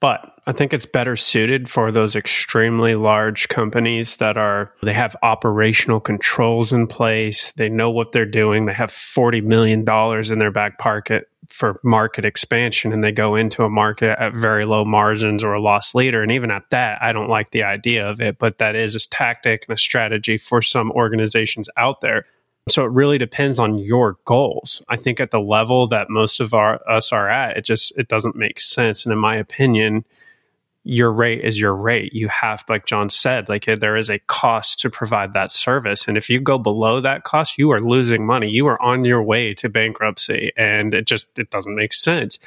but 0.00 0.34
I 0.46 0.52
think 0.52 0.72
it's 0.72 0.86
better 0.86 1.14
suited 1.14 1.68
for 1.68 1.92
those 1.92 2.16
extremely 2.16 2.94
large 2.94 3.48
companies 3.48 4.16
that 4.16 4.36
are, 4.38 4.72
they 4.82 4.94
have 4.94 5.14
operational 5.22 6.00
controls 6.00 6.72
in 6.72 6.86
place. 6.86 7.52
They 7.52 7.68
know 7.68 7.90
what 7.90 8.12
they're 8.12 8.24
doing. 8.24 8.64
They 8.64 8.72
have 8.72 8.90
$40 8.90 9.44
million 9.44 9.80
in 9.80 10.38
their 10.38 10.50
back 10.50 10.78
pocket 10.78 11.28
for 11.48 11.80
market 11.82 12.24
expansion 12.24 12.92
and 12.92 13.02
they 13.02 13.12
go 13.12 13.34
into 13.34 13.64
a 13.64 13.70
market 13.70 14.16
at 14.18 14.34
very 14.34 14.64
low 14.64 14.84
margins 14.84 15.44
or 15.44 15.52
a 15.52 15.60
loss 15.60 15.94
leader. 15.94 16.22
And 16.22 16.32
even 16.32 16.50
at 16.50 16.70
that, 16.70 17.02
I 17.02 17.12
don't 17.12 17.28
like 17.28 17.50
the 17.50 17.64
idea 17.64 18.08
of 18.08 18.20
it, 18.20 18.38
but 18.38 18.58
that 18.58 18.76
is 18.76 18.94
a 18.94 19.08
tactic 19.08 19.64
and 19.68 19.76
a 19.76 19.78
strategy 19.78 20.38
for 20.38 20.62
some 20.62 20.90
organizations 20.92 21.68
out 21.76 22.00
there. 22.00 22.24
So 22.70 22.84
it 22.84 22.90
really 22.90 23.18
depends 23.18 23.58
on 23.58 23.78
your 23.78 24.18
goals. 24.24 24.82
I 24.88 24.96
think 24.96 25.20
at 25.20 25.30
the 25.30 25.40
level 25.40 25.86
that 25.88 26.08
most 26.10 26.40
of 26.40 26.54
our 26.54 26.80
us 26.88 27.12
are 27.12 27.28
at, 27.28 27.56
it 27.56 27.64
just 27.64 27.96
it 27.98 28.08
doesn't 28.08 28.36
make 28.36 28.60
sense. 28.60 29.04
And 29.04 29.12
in 29.12 29.18
my 29.18 29.36
opinion, 29.36 30.04
your 30.84 31.12
rate 31.12 31.44
is 31.44 31.60
your 31.60 31.74
rate. 31.74 32.14
You 32.14 32.28
have, 32.28 32.64
like 32.68 32.86
John 32.86 33.10
said, 33.10 33.48
like 33.48 33.68
eh, 33.68 33.76
there 33.78 33.96
is 33.96 34.08
a 34.08 34.18
cost 34.20 34.80
to 34.80 34.90
provide 34.90 35.34
that 35.34 35.50
service. 35.50 36.08
And 36.08 36.16
if 36.16 36.30
you 36.30 36.40
go 36.40 36.58
below 36.58 37.00
that 37.00 37.24
cost, 37.24 37.58
you 37.58 37.70
are 37.70 37.80
losing 37.80 38.26
money. 38.26 38.48
You 38.48 38.66
are 38.66 38.80
on 38.80 39.04
your 39.04 39.22
way 39.22 39.52
to 39.54 39.68
bankruptcy. 39.68 40.52
And 40.56 40.94
it 40.94 41.06
just 41.06 41.38
it 41.38 41.50
doesn't 41.50 41.74
make 41.74 41.92
sense. 41.92 42.38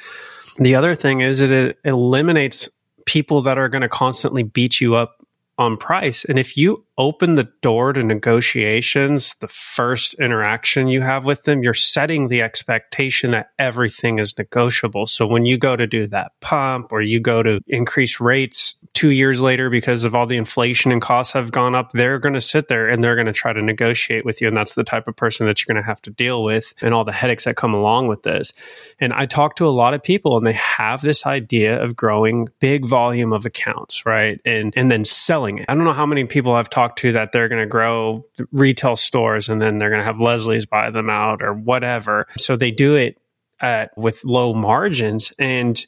The 0.58 0.74
other 0.74 0.94
thing 0.94 1.20
is 1.20 1.40
it 1.40 1.78
eliminates 1.84 2.68
people 3.06 3.42
that 3.42 3.58
are 3.58 3.68
going 3.68 3.82
to 3.82 3.88
constantly 3.88 4.42
beat 4.42 4.80
you 4.80 4.96
up 4.96 5.24
on 5.58 5.76
price. 5.76 6.24
And 6.24 6.38
if 6.38 6.56
you 6.56 6.84
open 6.96 7.34
the 7.34 7.48
door 7.60 7.92
to 7.92 8.02
negotiations, 8.02 9.34
the 9.40 9.48
first 9.48 10.14
interaction 10.14 10.88
you 10.88 11.00
have 11.00 11.24
with 11.24 11.42
them, 11.42 11.62
you're 11.62 11.74
setting 11.74 12.28
the 12.28 12.42
expectation 12.42 13.32
that 13.32 13.50
everything 13.58 14.18
is 14.18 14.36
negotiable. 14.38 15.06
So 15.06 15.26
when 15.26 15.44
you 15.44 15.58
go 15.58 15.74
to 15.74 15.86
do 15.86 16.06
that 16.08 16.32
pump 16.40 16.92
or 16.92 17.02
you 17.02 17.18
go 17.20 17.42
to 17.42 17.60
increase 17.66 18.20
rates 18.20 18.76
two 18.92 19.10
years 19.10 19.40
later 19.40 19.70
because 19.70 20.04
of 20.04 20.14
all 20.14 20.26
the 20.26 20.36
inflation 20.36 20.92
and 20.92 21.02
costs 21.02 21.32
have 21.32 21.50
gone 21.50 21.74
up, 21.74 21.90
they're 21.92 22.18
going 22.18 22.34
to 22.34 22.40
sit 22.40 22.68
there 22.68 22.88
and 22.88 23.02
they're 23.02 23.16
going 23.16 23.26
to 23.26 23.32
try 23.32 23.52
to 23.52 23.62
negotiate 23.62 24.24
with 24.24 24.40
you. 24.40 24.48
And 24.48 24.56
that's 24.56 24.74
the 24.74 24.84
type 24.84 25.08
of 25.08 25.16
person 25.16 25.46
that 25.46 25.60
you're 25.60 25.74
going 25.74 25.82
to 25.82 25.86
have 25.86 26.02
to 26.02 26.10
deal 26.10 26.44
with 26.44 26.74
and 26.80 26.94
all 26.94 27.04
the 27.04 27.12
headaches 27.12 27.44
that 27.44 27.56
come 27.56 27.74
along 27.74 28.06
with 28.06 28.22
this. 28.22 28.52
And 29.00 29.12
I 29.12 29.26
talk 29.26 29.56
to 29.56 29.66
a 29.66 29.70
lot 29.70 29.94
of 29.94 30.02
people 30.02 30.36
and 30.36 30.46
they 30.46 30.52
have 30.52 31.02
this 31.02 31.26
idea 31.26 31.82
of 31.82 31.96
growing 31.96 32.48
big 32.60 32.86
volume 32.86 33.32
of 33.32 33.44
accounts, 33.46 34.06
right? 34.06 34.40
And 34.44 34.72
and 34.76 34.90
then 34.90 35.04
selling 35.04 35.58
it. 35.58 35.66
I 35.68 35.74
don't 35.74 35.84
know 35.84 35.92
how 35.92 36.06
many 36.06 36.24
people 36.24 36.52
I've 36.52 36.70
talked 36.70 36.83
to 36.96 37.12
that 37.12 37.32
they're 37.32 37.48
going 37.48 37.62
to 37.62 37.66
grow 37.66 38.26
retail 38.52 38.96
stores 38.96 39.48
and 39.48 39.60
then 39.60 39.78
they're 39.78 39.90
going 39.90 40.00
to 40.00 40.04
have 40.04 40.20
Leslie's 40.20 40.66
buy 40.66 40.90
them 40.90 41.10
out 41.10 41.42
or 41.42 41.52
whatever. 41.52 42.26
So 42.38 42.56
they 42.56 42.70
do 42.70 42.94
it 42.94 43.18
at 43.60 43.96
with 43.96 44.24
low 44.24 44.54
margins 44.54 45.32
and 45.38 45.84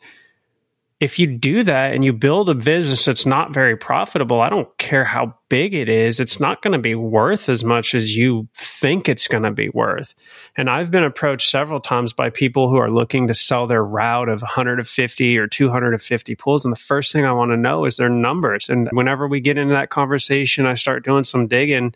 if 0.99 1.19
you 1.19 1.27
do 1.27 1.63
that 1.63 1.93
and 1.93 2.03
you 2.05 2.13
build 2.15 2.49
a 2.49 2.55
business 2.55 3.05
that's 3.05 3.27
not 3.27 3.53
very 3.53 3.77
profitable, 3.77 4.41
I 4.41 4.49
don't 4.49 4.75
care 4.79 5.05
how 5.05 5.35
big 5.51 5.75
it 5.75 5.91
is, 5.91 6.21
it's 6.21 6.41
not 6.41 6.63
going 6.63 6.73
to 6.73 6.79
be 6.79 6.95
worth 6.95 7.51
as 7.51 7.63
much 7.63 7.95
as 7.95 8.17
you 8.17 8.49
think 8.55 9.07
it's 9.07 9.29
going 9.29 9.43
to 9.43 9.51
be 9.51 9.69
worth. 9.69 10.15
And 10.57 10.71
I've 10.71 10.91
been 10.91 11.05
approached 11.05 11.51
several 11.51 11.81
times 11.81 12.15
by 12.15 12.31
people 12.31 12.71
who 12.71 12.77
are 12.77 12.91
looking 12.91 13.29
to 13.29 13.35
sell 13.35 13.67
their 13.67 13.85
route 13.85 14.31
of 14.31 14.41
150 14.41 15.39
or 15.39 15.47
250 15.47 16.35
pools. 16.37 16.65
And 16.65 16.75
the 16.75 16.81
first 16.81 17.13
thing 17.13 17.27
I 17.27 17.33
want 17.33 17.51
to 17.51 17.59
know 17.59 17.85
is 17.85 17.99
their 17.99 18.09
numbers. 18.09 18.71
And 18.71 18.89
whenever 18.93 19.29
we 19.29 19.41
get 19.41 19.59
into 19.59 19.75
that 19.75 19.91
conversation, 19.91 20.65
I 20.65 20.75
start 20.75 21.05
doing 21.05 21.25
some 21.25 21.47
digging. 21.47 21.95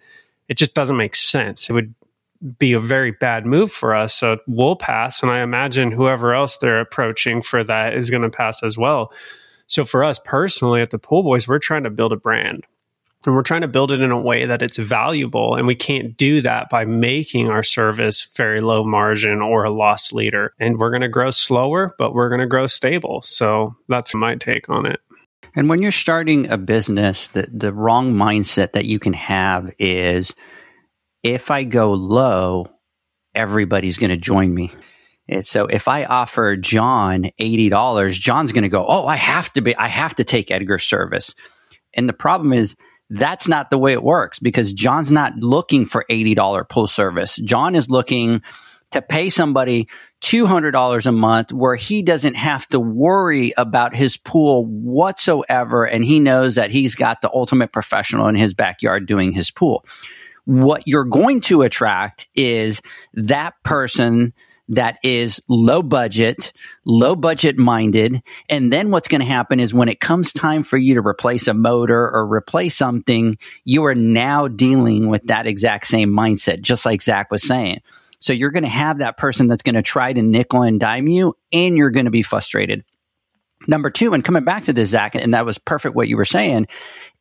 It 0.48 0.58
just 0.58 0.74
doesn't 0.74 0.96
make 0.96 1.16
sense. 1.16 1.70
It 1.70 1.72
would 1.72 1.94
be 2.58 2.72
a 2.72 2.80
very 2.80 3.10
bad 3.10 3.44
move 3.46 3.70
for 3.70 3.94
us. 3.94 4.14
So 4.14 4.38
we'll 4.46 4.76
pass. 4.76 5.22
And 5.22 5.30
I 5.30 5.42
imagine 5.42 5.92
whoever 5.92 6.34
else 6.34 6.56
they're 6.56 6.80
approaching 6.80 7.42
for 7.42 7.62
that 7.64 7.94
is 7.94 8.10
going 8.10 8.22
to 8.22 8.30
pass 8.30 8.62
as 8.62 8.78
well. 8.78 9.12
So 9.66 9.84
for 9.84 10.02
us 10.02 10.18
personally 10.24 10.80
at 10.80 10.90
the 10.90 10.98
Pool 10.98 11.22
Boys, 11.22 11.46
we're 11.46 11.58
trying 11.58 11.84
to 11.84 11.90
build 11.90 12.12
a 12.12 12.16
brand. 12.16 12.64
And 13.26 13.34
we're 13.34 13.42
trying 13.42 13.60
to 13.60 13.68
build 13.68 13.92
it 13.92 14.00
in 14.00 14.10
a 14.10 14.20
way 14.20 14.46
that 14.46 14.62
it's 14.62 14.78
valuable. 14.78 15.54
And 15.54 15.66
we 15.66 15.74
can't 15.74 16.16
do 16.16 16.40
that 16.40 16.70
by 16.70 16.86
making 16.86 17.50
our 17.50 17.62
service 17.62 18.26
very 18.34 18.62
low 18.62 18.82
margin 18.82 19.42
or 19.42 19.64
a 19.64 19.70
loss 19.70 20.10
leader. 20.10 20.54
And 20.58 20.78
we're 20.78 20.90
going 20.90 21.02
to 21.02 21.08
grow 21.08 21.30
slower, 21.30 21.94
but 21.98 22.14
we're 22.14 22.30
going 22.30 22.40
to 22.40 22.46
grow 22.46 22.66
stable. 22.66 23.20
So 23.20 23.76
that's 23.88 24.14
my 24.14 24.36
take 24.36 24.70
on 24.70 24.86
it. 24.86 25.00
And 25.54 25.68
when 25.68 25.82
you're 25.82 25.92
starting 25.92 26.50
a 26.50 26.56
business, 26.56 27.28
the, 27.28 27.46
the 27.52 27.74
wrong 27.74 28.14
mindset 28.14 28.72
that 28.72 28.86
you 28.86 28.98
can 28.98 29.12
have 29.12 29.70
is 29.78 30.34
if 31.22 31.50
I 31.50 31.64
go 31.64 31.92
low, 31.92 32.66
everybody's 33.34 33.98
going 33.98 34.10
to 34.10 34.16
join 34.16 34.52
me. 34.52 34.72
And 35.28 35.46
so 35.46 35.66
if 35.66 35.86
I 35.86 36.04
offer 36.04 36.56
John 36.56 37.30
$80, 37.40 38.12
John's 38.12 38.52
going 38.52 38.62
to 38.62 38.68
go, 38.68 38.84
Oh, 38.86 39.06
I 39.06 39.16
have 39.16 39.52
to 39.52 39.62
be, 39.62 39.76
I 39.76 39.86
have 39.86 40.16
to 40.16 40.24
take 40.24 40.50
Edgar's 40.50 40.84
service. 40.84 41.34
And 41.94 42.08
the 42.08 42.14
problem 42.14 42.52
is 42.52 42.76
that's 43.10 43.48
not 43.48 43.70
the 43.70 43.78
way 43.78 43.92
it 43.92 44.02
works 44.02 44.38
because 44.38 44.72
John's 44.72 45.10
not 45.10 45.34
looking 45.36 45.86
for 45.86 46.04
$80 46.08 46.68
pool 46.68 46.86
service. 46.86 47.36
John 47.36 47.74
is 47.74 47.90
looking 47.90 48.42
to 48.90 49.02
pay 49.02 49.30
somebody 49.30 49.88
$200 50.20 51.06
a 51.06 51.12
month 51.12 51.52
where 51.52 51.76
he 51.76 52.02
doesn't 52.02 52.34
have 52.34 52.66
to 52.68 52.80
worry 52.80 53.52
about 53.56 53.94
his 53.94 54.16
pool 54.16 54.66
whatsoever. 54.66 55.84
And 55.84 56.04
he 56.04 56.18
knows 56.18 56.56
that 56.56 56.72
he's 56.72 56.96
got 56.96 57.20
the 57.20 57.30
ultimate 57.32 57.72
professional 57.72 58.26
in 58.26 58.34
his 58.34 58.52
backyard 58.52 59.06
doing 59.06 59.32
his 59.32 59.50
pool 59.50 59.84
what 60.44 60.86
you're 60.86 61.04
going 61.04 61.40
to 61.42 61.62
attract 61.62 62.28
is 62.34 62.82
that 63.14 63.54
person 63.62 64.32
that 64.70 64.98
is 65.02 65.42
low 65.48 65.82
budget, 65.82 66.52
low 66.84 67.16
budget 67.16 67.58
minded. 67.58 68.22
And 68.48 68.72
then 68.72 68.90
what's 68.90 69.08
going 69.08 69.20
to 69.20 69.26
happen 69.26 69.58
is 69.58 69.74
when 69.74 69.88
it 69.88 69.98
comes 69.98 70.32
time 70.32 70.62
for 70.62 70.76
you 70.76 70.94
to 70.94 71.06
replace 71.06 71.48
a 71.48 71.54
motor 71.54 72.08
or 72.08 72.24
replace 72.24 72.76
something, 72.76 73.36
you 73.64 73.84
are 73.86 73.96
now 73.96 74.46
dealing 74.46 75.08
with 75.08 75.24
that 75.24 75.48
exact 75.48 75.88
same 75.88 76.10
mindset, 76.10 76.60
just 76.60 76.86
like 76.86 77.02
Zach 77.02 77.32
was 77.32 77.42
saying. 77.42 77.80
So 78.20 78.32
you're 78.32 78.52
going 78.52 78.62
to 78.62 78.68
have 78.68 78.98
that 78.98 79.16
person 79.16 79.48
that's 79.48 79.62
going 79.62 79.74
to 79.74 79.82
try 79.82 80.12
to 80.12 80.22
nickel 80.22 80.62
and 80.62 80.78
dime 80.78 81.08
you, 81.08 81.36
and 81.52 81.76
you're 81.76 81.90
going 81.90 82.04
to 82.04 82.10
be 82.12 82.22
frustrated. 82.22 82.84
Number 83.66 83.90
two, 83.90 84.14
and 84.14 84.24
coming 84.24 84.44
back 84.44 84.64
to 84.64 84.72
this, 84.72 84.90
Zach, 84.90 85.14
and 85.14 85.34
that 85.34 85.44
was 85.44 85.58
perfect 85.58 85.96
what 85.96 86.08
you 86.08 86.16
were 86.16 86.24
saying, 86.24 86.68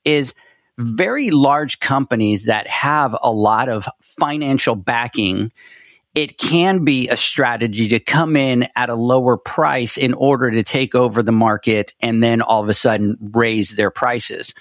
is 0.05 0.33
very 0.79 1.29
large 1.29 1.79
companies 1.79 2.45
that 2.45 2.67
have 2.67 3.15
a 3.21 3.31
lot 3.31 3.69
of 3.69 3.87
financial 4.01 4.75
backing, 4.75 5.51
it 6.15 6.37
can 6.37 6.83
be 6.85 7.09
a 7.09 7.17
strategy 7.17 7.89
to 7.89 7.99
come 7.99 8.35
in 8.35 8.67
at 8.75 8.89
a 8.89 8.95
lower 8.95 9.37
price 9.37 9.97
in 9.97 10.13
order 10.13 10.49
to 10.49 10.63
take 10.63 10.95
over 10.95 11.21
the 11.21 11.31
market 11.31 11.93
and 12.01 12.23
then 12.23 12.41
all 12.41 12.63
of 12.63 12.69
a 12.69 12.73
sudden 12.73 13.17
raise 13.33 13.75
their 13.75 13.91
prices. 13.91 14.53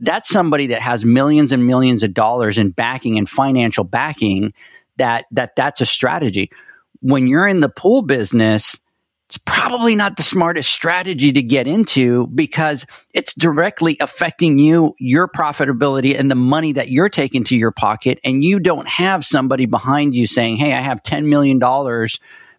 That's 0.00 0.28
somebody 0.28 0.68
that 0.68 0.82
has 0.82 1.04
millions 1.04 1.50
and 1.50 1.66
millions 1.66 2.02
of 2.02 2.14
dollars 2.14 2.58
in 2.58 2.70
backing 2.70 3.16
and 3.16 3.28
financial 3.28 3.84
backing 3.84 4.52
that 4.98 5.24
that 5.32 5.56
that's 5.56 5.80
a 5.80 5.86
strategy 5.86 6.50
when 7.04 7.26
you're 7.26 7.46
in 7.46 7.60
the 7.60 7.68
pool 7.68 8.00
business, 8.00 8.80
it's 9.28 9.38
probably 9.38 9.96
not 9.96 10.16
the 10.16 10.22
smartest 10.22 10.70
strategy 10.70 11.32
to 11.32 11.42
get 11.42 11.66
into 11.66 12.26
because 12.26 12.84
it's 13.14 13.34
directly 13.34 13.96
affecting 14.00 14.58
you, 14.58 14.92
your 15.00 15.28
profitability 15.28 16.18
and 16.18 16.30
the 16.30 16.34
money 16.34 16.72
that 16.72 16.90
you're 16.90 17.08
taking 17.08 17.42
to 17.44 17.56
your 17.56 17.72
pocket. 17.72 18.20
And 18.22 18.44
you 18.44 18.60
don't 18.60 18.88
have 18.88 19.24
somebody 19.24 19.64
behind 19.64 20.14
you 20.14 20.26
saying, 20.26 20.58
Hey, 20.58 20.74
I 20.74 20.80
have 20.80 21.02
$10 21.02 21.24
million 21.24 21.58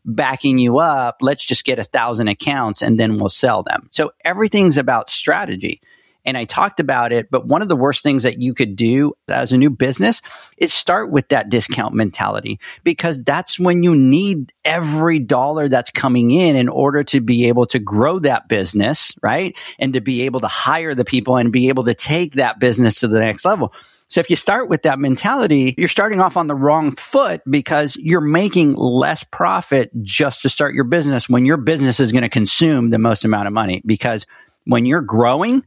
backing 0.05 0.57
you 0.57 0.79
up. 0.79 1.17
Let's 1.21 1.45
just 1.45 1.65
get 1.65 1.77
a 1.77 1.83
thousand 1.83 2.29
accounts 2.29 2.81
and 2.81 2.99
then 2.99 3.17
we'll 3.17 3.29
sell 3.29 3.61
them. 3.61 3.87
So 3.91 4.11
everything's 4.23 4.77
about 4.77 5.09
strategy 5.09 5.81
and 6.25 6.37
I 6.37 6.45
talked 6.45 6.79
about 6.79 7.11
it, 7.11 7.29
but 7.29 7.45
one 7.45 7.61
of 7.61 7.67
the 7.67 7.75
worst 7.75 8.03
things 8.03 8.23
that 8.23 8.41
you 8.41 8.53
could 8.53 8.75
do 8.75 9.13
as 9.27 9.51
a 9.51 9.57
new 9.57 9.69
business 9.69 10.21
is 10.57 10.73
start 10.73 11.11
with 11.11 11.29
that 11.29 11.49
discount 11.49 11.93
mentality 11.93 12.59
because 12.83 13.23
that's 13.23 13.59
when 13.59 13.83
you 13.83 13.95
need 13.95 14.53
every 14.63 15.19
dollar 15.19 15.69
that's 15.69 15.91
coming 15.91 16.31
in 16.31 16.55
in 16.55 16.69
order 16.69 17.03
to 17.03 17.21
be 17.21 17.47
able 17.47 17.65
to 17.67 17.79
grow 17.79 18.19
that 18.19 18.47
business, 18.47 19.13
right? 19.21 19.55
And 19.79 19.93
to 19.93 20.01
be 20.01 20.23
able 20.23 20.39
to 20.41 20.47
hire 20.47 20.95
the 20.95 21.05
people 21.05 21.37
and 21.37 21.51
be 21.51 21.69
able 21.69 21.83
to 21.85 21.93
take 21.93 22.35
that 22.35 22.59
business 22.59 22.99
to 23.01 23.07
the 23.07 23.19
next 23.19 23.45
level. 23.45 23.73
So 24.07 24.19
if 24.19 24.29
you 24.29 24.35
start 24.35 24.69
with 24.69 24.83
that 24.83 24.99
mentality, 24.99 25.73
you're 25.77 25.87
starting 25.87 26.21
off 26.21 26.37
on 26.37 26.47
the 26.47 26.55
wrong 26.55 26.95
foot 26.95 27.41
because 27.49 27.95
you're 27.95 28.21
making 28.21 28.73
less 28.75 29.23
profit 29.23 29.89
just 30.03 30.43
to 30.43 30.49
start 30.49 30.75
your 30.75 30.83
business 30.83 31.27
when 31.27 31.45
your 31.45 31.57
business 31.57 31.99
is 31.99 32.11
going 32.11 32.21
to 32.21 32.29
consume 32.29 32.91
the 32.91 32.99
most 32.99 33.25
amount 33.25 33.47
of 33.47 33.53
money 33.53 33.81
because 33.85 34.27
when 34.65 34.85
you're 34.85 35.01
growing, 35.01 35.63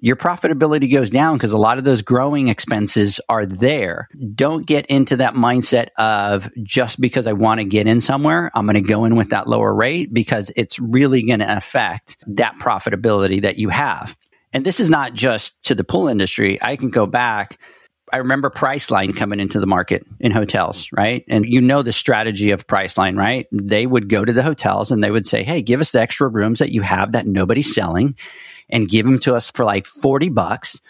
your 0.00 0.16
profitability 0.16 0.92
goes 0.92 1.10
down 1.10 1.36
because 1.36 1.52
a 1.52 1.58
lot 1.58 1.78
of 1.78 1.84
those 1.84 2.02
growing 2.02 2.48
expenses 2.48 3.20
are 3.28 3.46
there. 3.46 4.08
Don't 4.34 4.66
get 4.66 4.86
into 4.86 5.16
that 5.16 5.34
mindset 5.34 5.88
of 5.98 6.50
just 6.62 7.00
because 7.00 7.26
I 7.26 7.32
want 7.32 7.60
to 7.60 7.64
get 7.64 7.86
in 7.86 8.00
somewhere, 8.00 8.50
I'm 8.54 8.66
going 8.66 8.74
to 8.74 8.80
go 8.80 9.04
in 9.04 9.16
with 9.16 9.30
that 9.30 9.46
lower 9.46 9.72
rate 9.72 10.12
because 10.12 10.50
it's 10.56 10.78
really 10.78 11.22
going 11.22 11.38
to 11.38 11.56
affect 11.56 12.16
that 12.26 12.56
profitability 12.58 13.42
that 13.42 13.56
you 13.56 13.68
have. 13.68 14.16
And 14.52 14.64
this 14.64 14.80
is 14.80 14.90
not 14.90 15.14
just 15.14 15.60
to 15.64 15.74
the 15.74 15.84
pool 15.84 16.08
industry. 16.08 16.58
I 16.60 16.76
can 16.76 16.90
go 16.90 17.06
back. 17.06 17.58
I 18.12 18.18
remember 18.18 18.50
Priceline 18.50 19.16
coming 19.16 19.40
into 19.40 19.58
the 19.58 19.66
market 19.66 20.06
in 20.20 20.30
hotels, 20.30 20.88
right? 20.92 21.24
And 21.28 21.44
you 21.46 21.60
know 21.60 21.82
the 21.82 21.92
strategy 21.92 22.50
of 22.50 22.66
Priceline, 22.66 23.16
right? 23.16 23.46
They 23.50 23.86
would 23.86 24.08
go 24.08 24.24
to 24.24 24.32
the 24.32 24.42
hotels 24.42 24.92
and 24.92 25.02
they 25.02 25.10
would 25.10 25.26
say, 25.26 25.42
Hey, 25.42 25.62
give 25.62 25.80
us 25.80 25.90
the 25.92 26.00
extra 26.00 26.28
rooms 26.28 26.58
that 26.60 26.70
you 26.70 26.82
have 26.82 27.12
that 27.12 27.26
nobody's 27.26 27.74
selling 27.74 28.16
and 28.68 28.88
give 28.88 29.06
them 29.06 29.18
to 29.20 29.34
us 29.34 29.50
for 29.50 29.64
like 29.64 29.86
40 29.86 30.28
bucks 30.30 30.80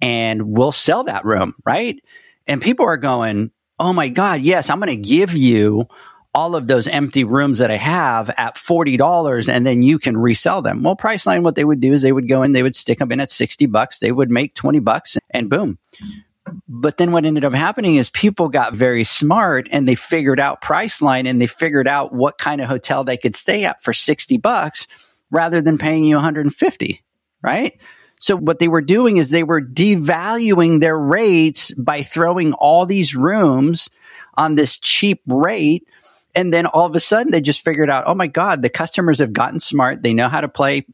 and 0.00 0.42
we'll 0.42 0.72
sell 0.72 1.04
that 1.04 1.24
room, 1.24 1.54
right? 1.64 2.02
And 2.46 2.60
people 2.60 2.86
are 2.86 2.96
going, 2.96 3.50
Oh 3.78 3.92
my 3.92 4.08
God, 4.08 4.40
yes, 4.40 4.70
I'm 4.70 4.78
going 4.78 4.90
to 4.90 5.08
give 5.08 5.34
you 5.34 5.88
all 6.34 6.56
of 6.56 6.66
those 6.66 6.86
empty 6.88 7.24
rooms 7.24 7.58
that 7.58 7.70
I 7.70 7.76
have 7.76 8.28
at 8.30 8.56
$40 8.56 9.48
and 9.48 9.64
then 9.66 9.82
you 9.82 9.98
can 9.98 10.16
resell 10.16 10.62
them. 10.62 10.82
Well, 10.82 10.96
Priceline, 10.96 11.42
what 11.42 11.54
they 11.54 11.64
would 11.64 11.80
do 11.80 11.92
is 11.92 12.02
they 12.02 12.12
would 12.12 12.28
go 12.28 12.42
in, 12.42 12.52
they 12.52 12.62
would 12.62 12.76
stick 12.76 12.98
them 12.98 13.12
in 13.12 13.20
at 13.20 13.30
60 13.30 13.66
bucks. 13.66 13.98
They 13.98 14.12
would 14.12 14.30
make 14.30 14.54
20 14.54 14.80
bucks 14.80 15.16
and 15.30 15.48
boom. 15.48 15.78
But 16.68 16.98
then 16.98 17.12
what 17.12 17.24
ended 17.24 17.44
up 17.44 17.54
happening 17.54 17.96
is 17.96 18.10
people 18.10 18.48
got 18.48 18.74
very 18.74 19.04
smart 19.04 19.68
and 19.70 19.88
they 19.88 19.94
figured 19.94 20.40
out 20.40 20.60
Priceline 20.60 21.26
and 21.28 21.40
they 21.40 21.46
figured 21.46 21.88
out 21.88 22.12
what 22.12 22.36
kind 22.36 22.60
of 22.60 22.68
hotel 22.68 23.04
they 23.04 23.16
could 23.16 23.36
stay 23.36 23.64
at 23.64 23.82
for 23.82 23.92
60 23.92 24.36
bucks 24.38 24.86
rather 25.30 25.62
than 25.62 25.78
paying 25.78 26.04
you 26.04 26.16
150 26.16 27.02
right? 27.44 27.78
So 28.18 28.36
what 28.36 28.58
they 28.58 28.68
were 28.68 28.80
doing 28.80 29.18
is 29.18 29.28
they 29.28 29.42
were 29.42 29.60
devaluing 29.60 30.80
their 30.80 30.98
rates 30.98 31.72
by 31.72 32.02
throwing 32.02 32.54
all 32.54 32.86
these 32.86 33.14
rooms 33.14 33.90
on 34.34 34.54
this 34.54 34.78
cheap 34.78 35.20
rate. 35.26 35.86
And 36.34 36.52
then 36.52 36.66
all 36.66 36.86
of 36.86 36.96
a 36.96 37.00
sudden 37.00 37.30
they 37.30 37.42
just 37.42 37.62
figured 37.62 37.90
out, 37.90 38.04
oh 38.06 38.14
my 38.14 38.26
God, 38.26 38.62
the 38.62 38.70
customers 38.70 39.18
have 39.18 39.34
gotten 39.34 39.60
smart. 39.60 40.02
They 40.02 40.14
know 40.14 40.28
how 40.28 40.40
to 40.40 40.48
play 40.48 40.86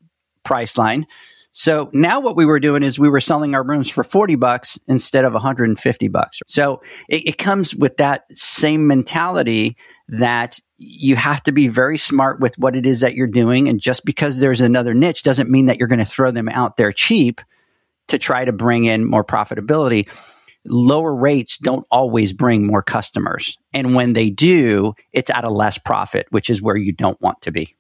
Priceline. 0.45 1.05
So 1.53 1.91
now 1.93 2.21
what 2.21 2.37
we 2.37 2.45
were 2.45 2.61
doing 2.61 2.83
is 2.83 2.99
we 2.99 3.09
were 3.09 3.21
selling 3.21 3.55
our 3.55 3.65
rooms 3.65 3.91
for 3.91 4.05
40 4.05 4.37
bucks 4.37 4.79
instead 4.87 5.25
of 5.25 5.33
150 5.33 6.09
bucks. 6.09 6.39
So 6.47 6.83
it, 7.09 7.27
it, 7.27 7.39
comes 7.39 7.75
with 7.75 7.97
that 7.97 8.25
same 8.33 8.87
mentality 8.87 9.77
that 10.09 10.61
you 10.79 11.17
have 11.17 11.43
to 11.45 11.53
be 11.53 11.67
very 11.67 11.99
smart 11.99 12.41
with 12.41 12.57
what 12.57 12.77
it 12.77 12.87
is 12.87 13.01
that 13.01 13.15
you're 13.15 13.27
doing. 13.27 13.69
And 13.69 13.81
just 13.81 14.05
because 14.05 14.39
there's 14.39 14.61
another 14.61 14.95
niche 14.95 15.25
doesn't 15.25 15.51
mean 15.51 15.67
that 15.67 15.79
you're 15.79 15.89
going 15.89 15.99
to 15.99 16.05
throw 16.05 16.31
them 16.31 16.49
out 16.49 16.77
there 16.77 16.93
cheap 16.93 17.41
to 18.09 18.19
try 18.19 18.45
to 18.45 18.53
bring 18.53 18.85
in 18.85 19.05
more 19.05 19.25
profitability. 19.25 20.09
Lower 20.65 21.15
rates 21.15 21.59
don't 21.59 21.87
always 21.91 22.33
bring 22.33 22.67
more 22.67 22.83
customers. 22.83 23.57
And 23.73 23.95
when 23.95 24.13
they 24.13 24.31
do, 24.31 24.95
it's 25.13 25.31
at 25.31 25.45
a 25.45 25.51
less 25.51 25.79
profit, 25.79 26.27
which 26.31 26.49
is 26.49 26.63
where 26.63 26.77
you 26.77 26.93
don't 26.93 27.21
want 27.21 27.43
to 27.43 27.51
be. 27.51 27.75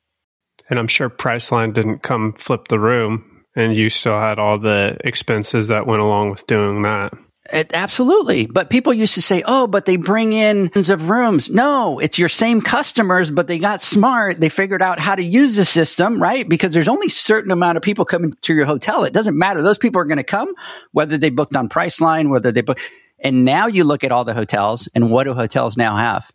And 0.68 0.78
I'm 0.78 0.88
sure 0.88 1.10
Priceline 1.10 1.72
didn't 1.72 2.00
come 2.00 2.32
flip 2.32 2.68
the 2.68 2.78
room 2.78 3.29
and 3.54 3.76
you 3.76 3.90
still 3.90 4.18
had 4.18 4.38
all 4.38 4.58
the 4.58 4.96
expenses 5.04 5.68
that 5.68 5.86
went 5.86 6.02
along 6.02 6.30
with 6.30 6.46
doing 6.46 6.82
that. 6.82 7.12
It, 7.52 7.72
absolutely. 7.74 8.46
But 8.46 8.70
people 8.70 8.94
used 8.94 9.14
to 9.14 9.22
say, 9.22 9.42
oh, 9.44 9.66
but 9.66 9.84
they 9.84 9.96
bring 9.96 10.32
in 10.32 10.68
tons 10.68 10.88
of 10.88 11.10
rooms. 11.10 11.50
No, 11.50 11.98
it's 11.98 12.18
your 12.18 12.28
same 12.28 12.60
customers, 12.60 13.30
but 13.30 13.48
they 13.48 13.58
got 13.58 13.82
smart. 13.82 14.38
They 14.38 14.48
figured 14.48 14.82
out 14.82 15.00
how 15.00 15.16
to 15.16 15.22
use 15.22 15.56
the 15.56 15.64
system, 15.64 16.22
right? 16.22 16.48
Because 16.48 16.72
there's 16.72 16.86
only 16.86 17.08
certain 17.08 17.50
amount 17.50 17.76
of 17.76 17.82
people 17.82 18.04
coming 18.04 18.34
to 18.42 18.54
your 18.54 18.66
hotel. 18.66 19.04
It 19.04 19.12
doesn't 19.12 19.36
matter. 19.36 19.62
Those 19.62 19.78
people 19.78 20.00
are 20.00 20.04
going 20.04 20.18
to 20.18 20.24
come, 20.24 20.54
whether 20.92 21.18
they 21.18 21.30
booked 21.30 21.56
on 21.56 21.68
Priceline, 21.68 22.28
whether 22.30 22.52
they 22.52 22.60
book. 22.60 22.78
And 23.18 23.44
now 23.44 23.66
you 23.66 23.84
look 23.84 24.04
at 24.04 24.12
all 24.12 24.24
the 24.24 24.34
hotels 24.34 24.88
and 24.94 25.10
what 25.10 25.24
do 25.24 25.34
hotels 25.34 25.76
now 25.76 25.96
have? 25.96 26.30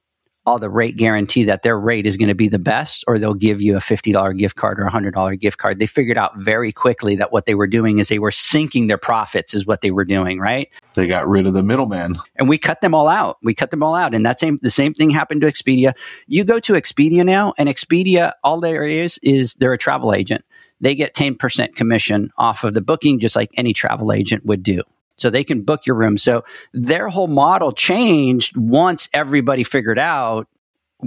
All 0.45 0.59
the 0.59 0.69
rate 0.69 0.95
guarantee 0.95 1.45
that 1.45 1.63
their 1.63 1.79
rate 1.79 2.05
is 2.05 2.17
going 2.17 2.29
to 2.29 2.35
be 2.35 2.47
the 2.47 2.59
best 2.59 3.03
or 3.07 3.17
they'll 3.17 3.33
give 3.33 3.61
you 3.61 3.75
a 3.75 3.79
$50 3.79 4.37
gift 4.37 4.55
card 4.55 4.79
or 4.79 4.85
a 4.85 4.91
$100 4.91 5.39
gift 5.39 5.57
card. 5.57 5.79
They 5.79 5.87
figured 5.87 6.17
out 6.17 6.37
very 6.37 6.71
quickly 6.71 7.15
that 7.15 7.31
what 7.31 7.45
they 7.45 7.55
were 7.55 7.67
doing 7.67 7.97
is 7.99 8.07
they 8.07 8.19
were 8.19 8.31
sinking 8.31 8.87
their 8.87 8.97
profits 8.97 9.53
is 9.53 9.65
what 9.65 9.81
they 9.81 9.91
were 9.91 10.05
doing, 10.05 10.39
right? 10.39 10.69
They 10.93 11.07
got 11.07 11.27
rid 11.27 11.47
of 11.47 11.53
the 11.53 11.63
middleman. 11.63 12.17
And 12.35 12.47
we 12.47 12.57
cut 12.57 12.81
them 12.81 12.93
all 12.93 13.07
out. 13.07 13.37
We 13.41 13.53
cut 13.53 13.71
them 13.71 13.81
all 13.81 13.95
out. 13.95 14.13
And 14.13 14.25
that 14.25 14.39
same 14.39 14.59
the 14.61 14.71
same 14.71 14.93
thing 14.93 15.09
happened 15.09 15.41
to 15.41 15.47
Expedia. 15.47 15.93
You 16.27 16.43
go 16.43 16.59
to 16.59 16.73
Expedia 16.73 17.25
now 17.25 17.53
and 17.57 17.67
Expedia 17.67 18.33
all 18.43 18.59
there 18.59 18.83
is 18.83 19.17
is 19.23 19.55
they're 19.55 19.73
a 19.73 19.77
travel 19.77 20.13
agent. 20.13 20.45
They 20.81 20.93
get 20.93 21.15
10% 21.15 21.75
commission 21.75 22.31
off 22.37 22.63
of 22.63 22.73
the 22.73 22.81
booking 22.81 23.19
just 23.19 23.35
like 23.35 23.49
any 23.55 23.73
travel 23.73 24.11
agent 24.11 24.45
would 24.45 24.61
do 24.61 24.83
so 25.17 25.29
they 25.29 25.43
can 25.43 25.61
book 25.61 25.85
your 25.85 25.95
room. 25.95 26.17
So 26.17 26.43
their 26.73 27.09
whole 27.09 27.27
model 27.27 27.71
changed 27.71 28.57
once 28.57 29.09
everybody 29.13 29.63
figured 29.63 29.99
out 29.99 30.47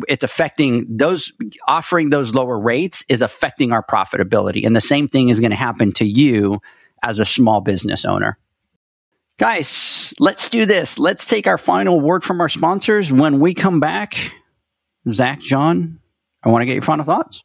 it's 0.07 0.25
affecting 0.25 0.87
those 0.97 1.33
offering 1.67 2.11
those 2.11 2.35
lower 2.35 2.59
rates 2.59 3.05
is 3.09 3.23
affecting 3.23 3.73
our 3.73 3.83
profitability. 3.83 4.67
And 4.67 4.77
the 4.77 4.81
same 4.81 5.09
thing 5.09 5.29
is 5.29 5.41
going 5.41 5.51
to 5.51 5.57
happen 5.57 5.93
to 5.93 6.05
you 6.07 6.61
as 7.03 7.21
a 7.21 7.25
small 7.25 7.61
business 7.61 8.05
owner. 8.05 8.39
Guys, 9.39 10.15
let's 10.19 10.49
do 10.49 10.67
this. 10.67 10.99
Let's 10.99 11.25
take 11.25 11.47
our 11.47 11.59
final 11.59 12.01
word 12.01 12.25
from 12.25 12.41
our 12.41 12.49
sponsors. 12.49 13.13
When 13.13 13.39
we 13.39 13.55
come 13.55 13.79
back, 13.79 14.17
Zach, 15.09 15.41
John, 15.41 16.01
I 16.43 16.49
want 16.51 16.63
to 16.63 16.67
get 16.67 16.75
your 16.75 16.83
final 16.83 17.05
thoughts. 17.05 17.45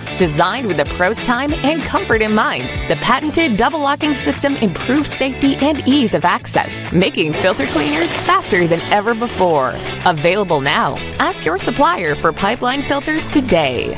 Designed 0.17 0.67
with 0.67 0.77
the 0.77 0.85
pro's 0.85 1.17
time 1.25 1.53
and 1.53 1.81
comfort 1.81 2.21
in 2.21 2.33
mind, 2.33 2.63
the 2.87 2.95
patented 2.97 3.57
double 3.57 3.79
locking 3.79 4.13
system 4.13 4.55
improves 4.57 5.11
safety 5.11 5.55
and 5.57 5.85
ease 5.87 6.13
of 6.13 6.25
access, 6.25 6.91
making 6.91 7.33
filter 7.33 7.65
cleaners 7.67 8.11
faster 8.11 8.67
than 8.67 8.81
ever 8.91 9.15
before. 9.15 9.73
Available 10.05 10.61
now. 10.61 10.95
Ask 11.19 11.45
your 11.45 11.57
supplier 11.57 12.15
for 12.15 12.31
pipeline 12.31 12.81
filters 12.81 13.27
today. 13.27 13.97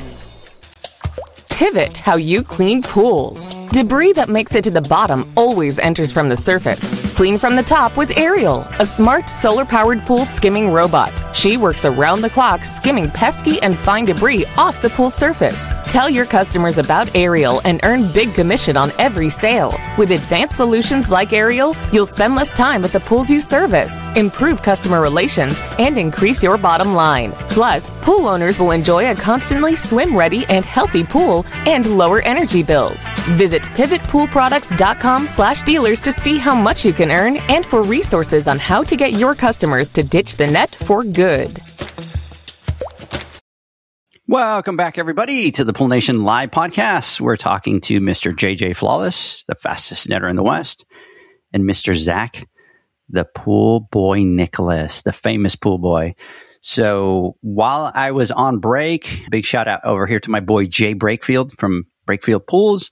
Pivot 1.50 2.00
how 2.00 2.16
you 2.16 2.42
clean 2.42 2.82
pools. 2.82 3.54
Debris 3.68 4.14
that 4.14 4.28
makes 4.28 4.56
it 4.56 4.64
to 4.64 4.72
the 4.72 4.82
bottom 4.82 5.32
always 5.36 5.78
enters 5.78 6.12
from 6.12 6.28
the 6.30 6.38
surface. 6.38 7.13
Clean 7.16 7.38
from 7.38 7.56
the 7.56 7.62
top 7.62 7.96
with 7.96 8.18
Ariel, 8.18 8.68
a 8.80 8.86
smart 8.86 9.30
solar 9.30 9.66
powered 9.66 10.02
pool 10.02 10.26
skimming 10.26 10.72
robot. 10.72 11.14
She 11.36 11.58
works 11.58 11.86
around 11.86 12.22
the 12.22 12.30
clock 12.30 12.66
skimming 12.66 13.12
pesky 13.12 13.62
and 13.62 13.78
fine 13.78 14.06
debris 14.06 14.46
off 14.58 14.82
the 14.82 14.90
pool 14.90 15.12
surface. 15.12 15.72
Tell 15.90 16.10
your 16.10 16.26
customers 16.26 16.80
about 16.80 17.16
Ariel 17.16 17.62
and 17.66 17.80
earn 17.84 18.12
big 18.12 18.34
commission 18.34 18.76
on 18.76 18.92
every 18.98 19.30
sale. 19.30 19.80
With 19.96 20.10
advanced 20.10 20.58
solutions 20.58 21.12
like 21.12 21.34
Ariel, 21.34 21.76
you'll 21.92 22.08
spend 22.08 22.34
less 22.34 22.52
time 22.52 22.84
at 22.84 22.92
the 22.92 23.00
pools 23.00 23.30
you 23.30 23.40
service, 23.40 24.02
improve 24.16 24.64
customer 24.64 25.00
relations, 25.00 25.62
and 25.78 26.00
increase 26.00 26.42
your 26.42 26.58
bottom 26.58 26.96
line. 26.96 27.32
Plus, 27.50 27.92
pool 28.04 28.26
owners 28.26 28.58
will 28.58 28.72
enjoy 28.72 29.12
a 29.12 29.16
constantly 29.16 29.76
swim 29.76 30.18
ready 30.18 30.48
and 30.48 30.66
healthy 30.66 31.04
pool 31.04 31.46
and 31.68 31.86
lower 31.96 32.22
energy 32.22 32.64
bills. 32.64 33.08
Visit 33.38 33.62
pivotpoolproducts.com 33.62 35.28
slash 35.28 35.62
dealers 35.62 36.00
to 36.02 36.12
see 36.12 36.40
how 36.40 36.56
much 36.56 36.84
you 36.84 36.92
can 36.92 37.03
earn 37.12 37.38
and 37.50 37.66
for 37.66 37.82
resources 37.82 38.48
on 38.48 38.60
how 38.60 38.84
to 38.84 38.96
get 38.96 39.14
your 39.14 39.36
customers 39.36 39.90
to 39.92 40.04
ditch 40.04 40.36
the 40.36 40.48
net 40.48 40.76
for 40.76 41.04
good. 41.04 41.62
Welcome 44.28 44.78
back, 44.78 44.98
everybody, 44.98 45.52
to 45.52 45.64
the 45.64 45.74
Pool 45.74 45.90
Nation 45.90 46.24
Live 46.24 46.50
podcast. 46.50 47.20
We're 47.20 47.36
talking 47.36 47.82
to 47.82 48.00
Mr. 48.00 48.32
JJ 48.32 48.76
Flawless, 48.76 49.44
the 49.50 49.56
fastest 49.56 50.08
netter 50.08 50.30
in 50.30 50.36
the 50.36 50.44
West, 50.44 50.86
and 51.52 51.66
Mr. 51.66 51.94
Zach, 51.94 52.48
the 53.10 53.26
pool 53.26 53.82
boy 53.92 54.24
Nicholas, 54.24 55.02
the 55.02 55.12
famous 55.12 55.56
pool 55.56 55.78
boy. 55.78 56.16
So 56.62 57.36
while 57.42 57.92
I 57.94 58.12
was 58.12 58.32
on 58.32 58.60
break, 58.60 59.26
big 59.30 59.44
shout 59.44 59.68
out 59.68 59.82
over 59.84 60.08
here 60.08 60.22
to 60.22 60.32
my 60.32 60.40
boy 60.40 60.66
Jay 60.66 60.96
Breakfield 60.96 61.52
from 61.52 61.84
Breakfield 62.08 62.48
Pools. 62.48 62.90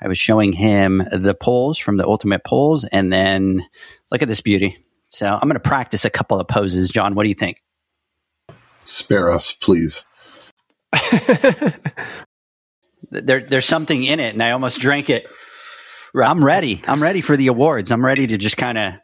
I 0.00 0.08
was 0.08 0.18
showing 0.18 0.52
him 0.52 0.98
the 1.10 1.34
poles 1.34 1.78
from 1.78 1.96
the 1.96 2.06
Ultimate 2.06 2.44
Poles, 2.44 2.84
and 2.84 3.12
then 3.12 3.66
look 4.10 4.22
at 4.22 4.28
this 4.28 4.40
beauty. 4.40 4.78
So 5.08 5.26
I'm 5.26 5.48
going 5.48 5.54
to 5.54 5.60
practice 5.60 6.04
a 6.04 6.10
couple 6.10 6.38
of 6.38 6.48
poses. 6.48 6.90
John, 6.90 7.14
what 7.14 7.22
do 7.22 7.28
you 7.28 7.34
think? 7.34 7.62
Spare 8.84 9.30
us, 9.30 9.54
please. 9.54 10.04
there, 13.10 13.40
there's 13.40 13.64
something 13.64 14.04
in 14.04 14.20
it, 14.20 14.34
and 14.34 14.42
I 14.42 14.50
almost 14.52 14.80
drank 14.80 15.10
it. 15.10 15.30
I'm 16.14 16.44
ready. 16.44 16.82
I'm 16.86 17.02
ready 17.02 17.20
for 17.20 17.36
the 17.36 17.48
awards. 17.48 17.90
I'm 17.90 18.04
ready 18.04 18.26
to 18.26 18.38
just 18.38 18.56
kind 18.56 18.78
of. 18.78 18.94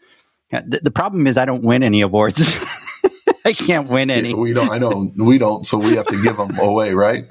The, 0.51 0.81
the 0.83 0.91
problem 0.91 1.27
is 1.27 1.39
I 1.39 1.45
don't 1.47 1.63
win 1.63 1.83
any 1.83 2.03
awards. 2.03 2.41
I 3.45 3.53
can't 3.53 3.89
win 3.89 4.11
any. 4.11 4.31
Yeah, 4.31 4.37
we 4.37 4.53
don't. 4.53 4.71
I 4.71 4.79
know 4.79 5.11
we 5.17 5.39
don't. 5.39 5.67
So 5.67 5.79
we 5.79 5.97
have 5.97 6.07
to 6.09 6.23
give 6.23 6.37
them 6.37 6.59
away, 6.59 6.95
right? 6.95 7.25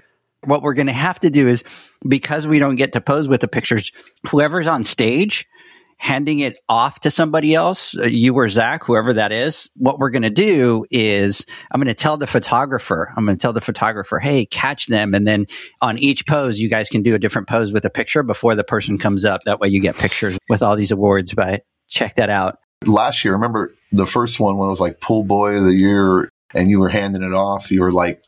What 0.43 0.61
we're 0.61 0.73
going 0.73 0.87
to 0.87 0.93
have 0.93 1.19
to 1.21 1.29
do 1.29 1.47
is 1.47 1.63
because 2.07 2.47
we 2.47 2.59
don't 2.59 2.75
get 2.75 2.93
to 2.93 3.01
pose 3.01 3.27
with 3.27 3.41
the 3.41 3.47
pictures, 3.47 3.91
whoever's 4.27 4.67
on 4.67 4.83
stage 4.83 5.47
handing 6.01 6.39
it 6.39 6.57
off 6.67 7.01
to 7.01 7.11
somebody 7.11 7.53
else, 7.53 7.95
uh, 7.95 8.05
you 8.05 8.33
or 8.33 8.49
Zach, 8.49 8.83
whoever 8.83 9.13
that 9.13 9.31
is, 9.31 9.69
what 9.75 9.99
we're 9.99 10.09
going 10.09 10.23
to 10.23 10.31
do 10.31 10.83
is 10.89 11.45
I'm 11.71 11.79
going 11.79 11.89
to 11.89 11.93
tell 11.93 12.17
the 12.17 12.25
photographer, 12.25 13.13
I'm 13.15 13.23
going 13.23 13.37
to 13.37 13.41
tell 13.41 13.53
the 13.53 13.61
photographer, 13.61 14.17
hey, 14.17 14.47
catch 14.47 14.87
them. 14.87 15.13
And 15.13 15.27
then 15.27 15.45
on 15.79 15.99
each 15.99 16.25
pose, 16.25 16.59
you 16.59 16.69
guys 16.69 16.89
can 16.89 17.03
do 17.03 17.13
a 17.13 17.19
different 17.19 17.47
pose 17.47 17.71
with 17.71 17.85
a 17.85 17.91
picture 17.91 18.23
before 18.23 18.55
the 18.55 18.63
person 18.63 18.97
comes 18.97 19.25
up. 19.25 19.41
That 19.43 19.59
way 19.59 19.67
you 19.67 19.79
get 19.79 19.95
pictures 19.95 20.39
with 20.49 20.63
all 20.63 20.75
these 20.75 20.89
awards. 20.89 21.35
But 21.35 21.65
check 21.87 22.15
that 22.15 22.31
out. 22.31 22.57
Last 22.83 23.23
year, 23.23 23.35
remember 23.35 23.71
the 23.91 24.07
first 24.07 24.39
one 24.39 24.57
when 24.57 24.69
it 24.69 24.71
was 24.71 24.81
like 24.81 25.01
Pool 25.01 25.23
Boy 25.23 25.57
of 25.57 25.65
the 25.65 25.75
Year 25.75 26.31
and 26.55 26.67
you 26.67 26.79
were 26.79 26.89
handing 26.89 27.21
it 27.21 27.35
off, 27.35 27.69
you 27.69 27.81
were 27.81 27.91
like, 27.91 28.23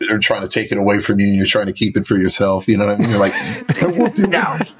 they're 0.00 0.18
trying 0.18 0.42
to 0.42 0.48
take 0.48 0.70
it 0.72 0.78
away 0.78 1.00
from 1.00 1.20
you 1.20 1.26
and 1.28 1.36
you're 1.36 1.46
trying 1.46 1.66
to 1.66 1.72
keep 1.72 1.96
it 1.96 2.06
for 2.06 2.16
yourself. 2.16 2.68
You 2.68 2.76
know 2.76 2.86
what 2.86 2.96
I 2.96 2.98
mean? 2.98 3.10
You're 3.10 3.18
like, 3.18 3.82
I 3.82 3.86
won't 3.86 4.14
do 4.14 4.26
that. 4.28 4.70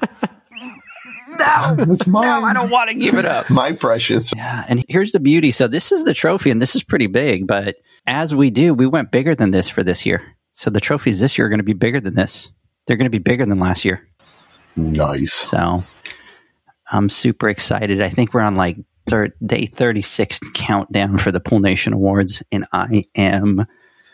No, 1.39 1.75
It's 1.91 2.05
mine. 2.05 2.25
no, 2.41 2.45
I 2.47 2.53
don't 2.53 2.69
want 2.69 2.89
to 2.89 2.95
give 2.95 3.15
it 3.15 3.25
up. 3.25 3.49
My 3.49 3.71
precious. 3.71 4.33
Yeah, 4.35 4.65
and 4.67 4.83
here's 4.89 5.13
the 5.13 5.19
beauty. 5.21 5.51
So 5.51 5.67
this 5.67 5.91
is 5.91 6.03
the 6.03 6.13
trophy, 6.13 6.51
and 6.51 6.61
this 6.61 6.75
is 6.75 6.83
pretty 6.83 7.07
big. 7.07 7.47
But 7.47 7.75
as 8.05 8.35
we 8.35 8.49
do, 8.49 8.73
we 8.73 8.85
went 8.85 9.11
bigger 9.11 9.35
than 9.35 9.51
this 9.51 9.69
for 9.69 9.81
this 9.83 10.05
year. 10.05 10.21
So 10.51 10.69
the 10.69 10.81
trophies 10.81 11.19
this 11.21 11.37
year 11.37 11.47
are 11.47 11.49
going 11.49 11.59
to 11.59 11.63
be 11.63 11.73
bigger 11.73 12.01
than 12.01 12.15
this. 12.15 12.49
They're 12.87 12.97
going 12.97 13.05
to 13.05 13.09
be 13.09 13.19
bigger 13.19 13.45
than 13.45 13.59
last 13.59 13.85
year. 13.85 14.05
Nice. 14.75 15.31
So 15.33 15.83
I'm 16.91 17.07
super 17.09 17.47
excited. 17.47 18.01
I 18.01 18.09
think 18.09 18.33
we're 18.33 18.41
on 18.41 18.57
like 18.57 18.77
third, 19.07 19.31
day 19.45 19.65
36 19.67 20.39
countdown 20.55 21.17
for 21.19 21.31
the 21.31 21.39
Pool 21.39 21.59
Nation 21.59 21.93
Awards, 21.93 22.43
and 22.51 22.65
I 22.73 23.05
am 23.15 23.65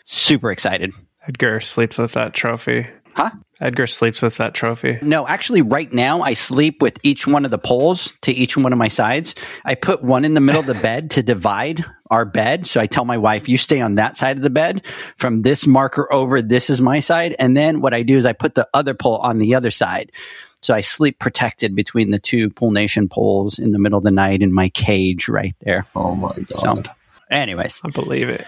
super 0.06 0.50
excited. 0.50 0.92
Edgar 1.28 1.60
sleeps 1.60 1.98
with 1.98 2.12
that 2.12 2.32
trophy. 2.32 2.86
Huh? 3.14 3.30
Edgar 3.60 3.86
sleeps 3.86 4.20
with 4.20 4.36
that 4.36 4.52
trophy. 4.52 4.98
No, 5.00 5.26
actually, 5.26 5.62
right 5.62 5.90
now 5.90 6.20
I 6.20 6.34
sleep 6.34 6.82
with 6.82 6.98
each 7.02 7.26
one 7.26 7.46
of 7.46 7.50
the 7.50 7.58
poles 7.58 8.12
to 8.22 8.32
each 8.32 8.56
one 8.56 8.72
of 8.72 8.78
my 8.78 8.88
sides. 8.88 9.34
I 9.64 9.74
put 9.74 10.02
one 10.02 10.26
in 10.26 10.34
the 10.34 10.40
middle 10.40 10.60
of 10.60 10.66
the 10.66 10.74
bed 10.74 11.12
to 11.12 11.22
divide 11.22 11.82
our 12.10 12.26
bed. 12.26 12.66
So 12.66 12.78
I 12.78 12.86
tell 12.86 13.06
my 13.06 13.16
wife, 13.16 13.48
you 13.48 13.56
stay 13.56 13.80
on 13.80 13.94
that 13.94 14.18
side 14.18 14.36
of 14.36 14.42
the 14.42 14.50
bed. 14.50 14.84
From 15.16 15.40
this 15.40 15.66
marker 15.66 16.12
over, 16.12 16.42
this 16.42 16.68
is 16.68 16.82
my 16.82 17.00
side. 17.00 17.34
And 17.38 17.56
then 17.56 17.80
what 17.80 17.94
I 17.94 18.02
do 18.02 18.18
is 18.18 18.26
I 18.26 18.34
put 18.34 18.54
the 18.54 18.68
other 18.74 18.92
pole 18.92 19.16
on 19.16 19.38
the 19.38 19.54
other 19.54 19.70
side. 19.70 20.12
So 20.60 20.74
I 20.74 20.82
sleep 20.82 21.18
protected 21.18 21.74
between 21.74 22.10
the 22.10 22.18
two 22.18 22.50
Pool 22.50 22.72
Nation 22.72 23.08
poles 23.08 23.58
in 23.58 23.72
the 23.72 23.78
middle 23.78 23.98
of 23.98 24.04
the 24.04 24.10
night 24.10 24.42
in 24.42 24.52
my 24.52 24.68
cage 24.68 25.28
right 25.28 25.54
there. 25.60 25.86
Oh 25.96 26.14
my 26.14 26.34
God. 26.34 26.86
So, 26.86 26.92
anyways, 27.30 27.80
I 27.82 27.88
believe 27.88 28.28
it. 28.28 28.46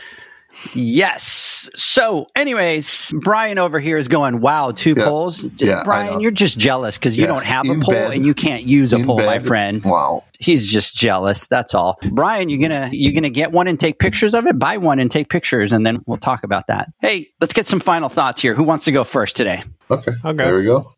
Yes. 0.74 1.68
So, 1.74 2.26
anyways, 2.34 3.12
Brian 3.20 3.59
over 3.59 3.78
here 3.80 3.96
is 3.96 4.09
going, 4.09 4.40
wow, 4.40 4.72
two 4.72 4.94
Yeah. 4.96 5.05
poles. 5.05 5.44
Yeah, 5.59 5.82
Brian, 5.84 6.20
you're 6.20 6.30
just 6.30 6.59
jealous 6.59 6.99
because 6.99 7.16
you 7.16 7.22
Yeah, 7.22 7.28
don't 7.28 7.44
have 7.44 7.66
a 7.68 7.72
in 7.72 7.80
pole 7.80 7.94
bed. 7.94 8.12
and 8.12 8.24
you 8.26 8.34
can't 8.34 8.64
use 8.64 8.92
a 8.92 8.96
In 8.96 9.07
pole, 9.07 9.18
my 9.18 9.38
friend. 9.38 9.82
Wow. 9.84 10.24
He's 10.38 10.66
just 10.68 10.96
jealous. 10.96 11.46
That's 11.49 11.74
all. 11.74 11.99
Brian, 12.12 12.49
you're 12.49 12.61
gonna 12.61 12.90
you're 12.92 13.12
gonna 13.12 13.30
get 13.30 13.53
one 13.53 13.66
and 13.68 13.78
take 13.78 13.99
pictures 13.99 14.34
of 14.34 14.46
it. 14.46 14.59
Buy 14.59 14.76
one 14.78 14.99
and 15.01 15.11
take 15.11 15.28
pictures, 15.28 15.72
and 15.72 15.84
then 15.84 16.01
we'll 16.07 16.16
talk 16.18 16.44
about 16.44 16.68
that. 16.68 16.88
Hey, 17.01 17.28
let's 17.40 17.53
get 17.53 17.66
some 17.66 17.80
final 17.80 18.09
thoughts 18.09 18.40
here. 18.40 18.55
Who 18.55 18.62
wants 18.62 18.84
to 18.86 18.92
go 18.92 19.05
first 19.05 19.36
today? 19.36 19.62
Okay. 19.90 20.12
I'll 20.24 20.34
go. 20.34 20.44
There 20.44 20.57
we 20.59 20.64
go. 20.64 20.92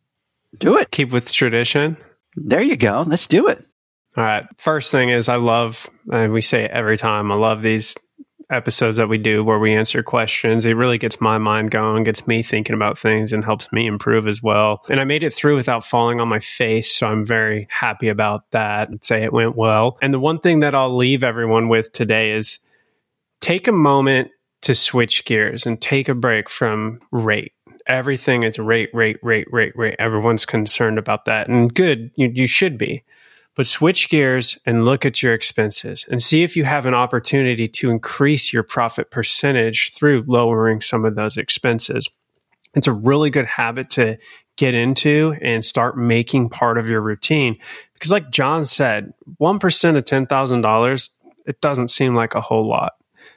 Do 0.59 0.77
it. 0.79 0.91
Keep 0.91 1.11
with 1.13 1.33
tradition. 1.33 1.97
There 2.37 2.61
you 2.63 2.77
go. 2.77 3.05
Let's 3.07 3.27
do 3.27 3.49
it. 3.49 3.65
All 4.17 4.25
right. 4.25 4.45
First 4.59 4.91
thing 4.91 5.09
is 5.09 5.29
I 5.29 5.37
love, 5.37 5.89
and 6.13 6.33
we 6.33 6.43
say 6.43 6.65
it 6.65 6.71
every 6.73 6.99
time, 6.99 7.31
I 7.31 7.37
love 7.37 7.63
these 7.63 7.95
episodes 8.51 8.97
that 8.97 9.09
we 9.09 9.19
do 9.19 9.45
where 9.45 9.59
we 9.59 9.75
answer 9.75 10.03
questions. 10.03 10.67
It 10.67 10.73
really 10.73 10.99
gets 10.99 11.21
my 11.21 11.39
mind 11.39 11.71
going, 11.71 12.05
gets 12.05 12.27
me 12.27 12.43
thinking 12.43 12.75
about 12.75 12.99
things, 12.99 13.33
and 13.33 13.45
helps 13.45 13.73
me 13.73 13.87
improve 13.87 14.27
as 14.27 14.43
well. 14.43 14.85
And 14.89 15.01
I 15.01 15.05
made 15.05 15.23
it 15.23 15.33
through 15.33 15.57
without 15.57 15.85
falling 15.85 16.21
on 16.21 16.29
my 16.29 16.41
face. 16.41 16.95
So 16.95 17.07
I'm 17.07 17.25
very 17.25 17.69
happy 17.71 18.09
about 18.09 18.51
that. 18.51 18.89
I'd 18.91 19.05
say 19.05 19.23
it 19.23 19.33
went 19.33 19.57
well. 19.57 19.99
And 20.03 20.13
the 20.13 20.21
one 20.21 20.41
thing 20.41 20.61
that 20.61 20.75
I'll 20.75 20.95
leave 20.95 21.25
everyone 21.25 21.69
with 21.69 21.93
today 21.93 22.33
is 22.33 22.59
take 23.41 23.69
a 23.69 23.73
moment 23.73 24.31
to 24.63 24.75
switch 24.75 25.25
gears 25.25 25.67
and 25.67 25.81
take 25.81 26.09
a 26.09 26.15
break 26.15 26.51
from 26.51 27.01
rate. 27.11 27.53
Everything 27.87 28.43
is 28.43 28.59
rate, 28.59 28.91
rate, 28.93 29.19
rate, 29.23 29.49
rate, 29.51 29.73
rate. 29.75 29.97
Everyone's 29.99 30.45
concerned 30.45 30.99
about 30.99 31.25
that. 31.25 31.49
And 31.49 31.75
good, 31.75 32.11
you, 32.15 32.31
you 32.33 32.47
should 32.47 32.77
be. 32.77 33.03
But 33.57 33.67
switch 33.67 34.09
gears 34.09 34.57
and 34.65 34.85
look 34.85 35.05
at 35.05 35.23
your 35.23 35.35
expenses 35.35 36.07
and 36.11 36.23
see 36.23 36.43
if 36.43 36.57
you 36.57 36.65
have 36.65 36.87
an 36.87 36.95
opportunity 36.95 37.69
to 37.69 37.91
increase 37.91 38.53
your 38.53 38.63
profit 38.63 39.11
percentage 39.11 39.93
through 39.93 40.25
lowering 40.27 40.81
some 40.81 41.05
of 41.05 41.17
those 41.17 41.37
expenses. 41.37 42.09
It's 42.75 42.87
a 42.87 42.93
really 42.93 43.31
good 43.31 43.47
habit 43.47 43.91
to 43.91 44.19
get 44.57 44.75
into 44.75 45.35
and 45.43 45.65
start 45.65 45.97
making 45.97 46.51
part 46.51 46.79
of 46.79 46.89
your 46.89 47.01
routine. 47.01 47.57
Because, 47.95 48.13
like 48.13 48.31
John 48.31 48.65
said, 48.65 49.13
1% 49.41 49.97
of 49.97 50.05
$10,000, 50.05 51.11
it 51.47 51.61
doesn't 51.61 51.89
seem 51.89 52.15
like 52.15 52.35
a 52.35 52.41
whole 52.41 52.69
lot. 52.69 52.93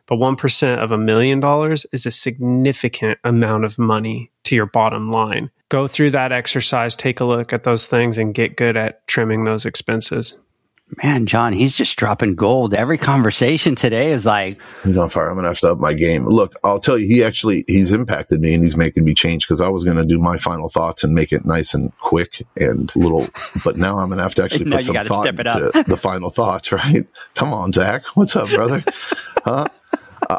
But 0.05 0.17
1% 0.17 0.83
of 0.83 0.91
a 0.91 0.97
million 0.97 1.39
dollars 1.39 1.85
is 1.93 2.05
a 2.05 2.11
significant 2.11 3.19
amount 3.23 3.63
of 3.63 3.79
money 3.79 4.31
to 4.43 4.55
your 4.55 4.65
bottom 4.65 5.11
line. 5.11 5.49
Go 5.73 5.87
through 5.87 6.11
that 6.11 6.31
exercise, 6.31 6.95
take 6.95 7.19
a 7.19 7.25
look 7.25 7.51
at 7.51 7.63
those 7.63 7.87
things, 7.87 8.19
and 8.19 8.31
get 8.31 8.55
good 8.55 8.77
at 8.77 9.07
trimming 9.07 9.43
those 9.43 9.65
expenses. 9.65 10.37
Man, 11.01 11.25
John, 11.25 11.51
he's 11.51 11.75
just 11.75 11.97
dropping 11.97 12.35
gold. 12.35 12.75
Every 12.75 12.99
conversation 12.99 13.73
today 13.73 14.11
is 14.11 14.23
like 14.23 14.61
he's 14.83 14.97
on 14.97 15.09
fire. 15.09 15.29
I'm 15.29 15.35
gonna 15.35 15.47
have 15.47 15.59
to 15.61 15.71
up 15.71 15.79
my 15.79 15.93
game. 15.93 16.27
Look, 16.27 16.53
I'll 16.63 16.79
tell 16.79 16.99
you, 16.99 17.07
he 17.07 17.23
actually 17.23 17.65
he's 17.67 17.91
impacted 17.91 18.39
me 18.39 18.53
and 18.53 18.63
he's 18.63 18.77
making 18.77 19.03
me 19.03 19.15
change 19.15 19.47
because 19.47 19.61
I 19.61 19.69
was 19.69 19.83
gonna 19.83 20.05
do 20.05 20.19
my 20.19 20.37
final 20.37 20.69
thoughts 20.69 21.03
and 21.03 21.15
make 21.15 21.31
it 21.31 21.43
nice 21.43 21.73
and 21.73 21.91
quick 21.97 22.45
and 22.55 22.95
little, 22.95 23.27
but 23.63 23.75
now 23.75 23.97
I'm 23.97 24.09
gonna 24.09 24.21
have 24.21 24.35
to 24.35 24.43
actually 24.43 24.69
put 24.69 24.83
some 24.83 24.95
thought 24.95 25.27
into 25.27 25.85
the 25.87 25.97
final 25.97 26.29
thoughts. 26.29 26.71
Right? 26.71 27.07
Come 27.33 27.51
on, 27.51 27.73
Zach. 27.73 28.03
What's 28.13 28.35
up, 28.35 28.49
brother? 28.49 28.83
huh? 29.43 29.65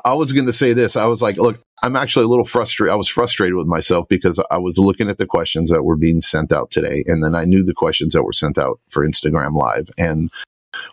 I 0.05 0.15
was 0.15 0.33
going 0.33 0.47
to 0.47 0.53
say 0.53 0.73
this. 0.73 0.97
I 0.97 1.07
was 1.07 1.23
like, 1.23 1.37
look, 1.37 1.61
I'm 1.83 1.97
actually 1.97 2.25
a 2.25 2.29
little 2.29 2.45
frustrated. 2.45 2.93
I 2.93 2.97
was 2.97 3.09
frustrated 3.09 3.55
with 3.55 3.67
myself 3.67 4.07
because 4.09 4.43
I 4.51 4.59
was 4.59 4.79
looking 4.79 5.11
at 5.11 5.19
the 5.19 5.27
questions 5.27 5.71
that 5.71 5.83
were 5.83 5.97
being 5.97 6.23
sent 6.23 6.53
out 6.53 6.71
today. 6.71 7.05
And 7.07 7.23
then 7.23 7.35
I 7.35 7.45
knew 7.45 7.65
the 7.65 7.75
questions 7.75 8.15
that 8.15 8.23
were 8.23 8.33
sent 8.33 8.59
out 8.59 8.81
for 8.89 9.07
Instagram 9.07 9.55
Live. 9.55 9.91
And 9.99 10.31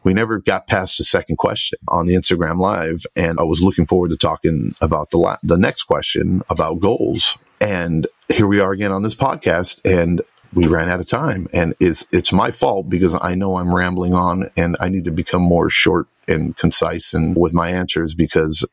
we 0.04 0.14
never 0.14 0.40
got 0.40 0.68
past 0.68 0.98
the 0.98 1.04
second 1.04 1.38
question 1.38 1.80
on 1.88 2.08
the 2.08 2.16
Instagram 2.16 2.60
Live. 2.60 3.06
And 3.16 3.40
I 3.40 3.44
was 3.44 3.62
looking 3.62 3.86
forward 3.86 4.10
to 4.10 4.18
talking 4.18 4.72
about 4.82 5.12
the, 5.12 5.18
la- 5.18 5.38
the 5.44 5.58
next 5.58 5.84
question 5.84 6.42
about 6.50 6.80
goals. 6.80 7.38
And 7.60 8.08
here 8.30 8.48
we 8.48 8.60
are 8.60 8.72
again 8.72 8.92
on 8.92 9.04
this 9.04 9.16
podcast. 9.16 9.80
And 9.86 10.22
we 10.54 10.68
ran 10.68 10.90
out 10.90 11.00
of 11.00 11.08
time 11.08 11.48
and 11.54 11.74
it's 11.80 12.06
it's 12.12 12.34
my 12.34 12.52
fault 12.52 12.90
because 12.90 13.18
I 13.22 13.36
know 13.36 13.58
I'm 13.58 13.74
rambling 13.74 14.14
on 14.14 14.50
and 14.58 14.76
I 14.82 14.90
need 14.90 15.06
to 15.06 15.12
become 15.12 15.42
more 15.42 15.70
short 15.70 16.08
and 16.28 16.58
concise 16.58 17.14
and 17.14 17.38
with 17.38 17.54
my 17.54 17.70
answers 17.70 18.14
because 18.14 18.66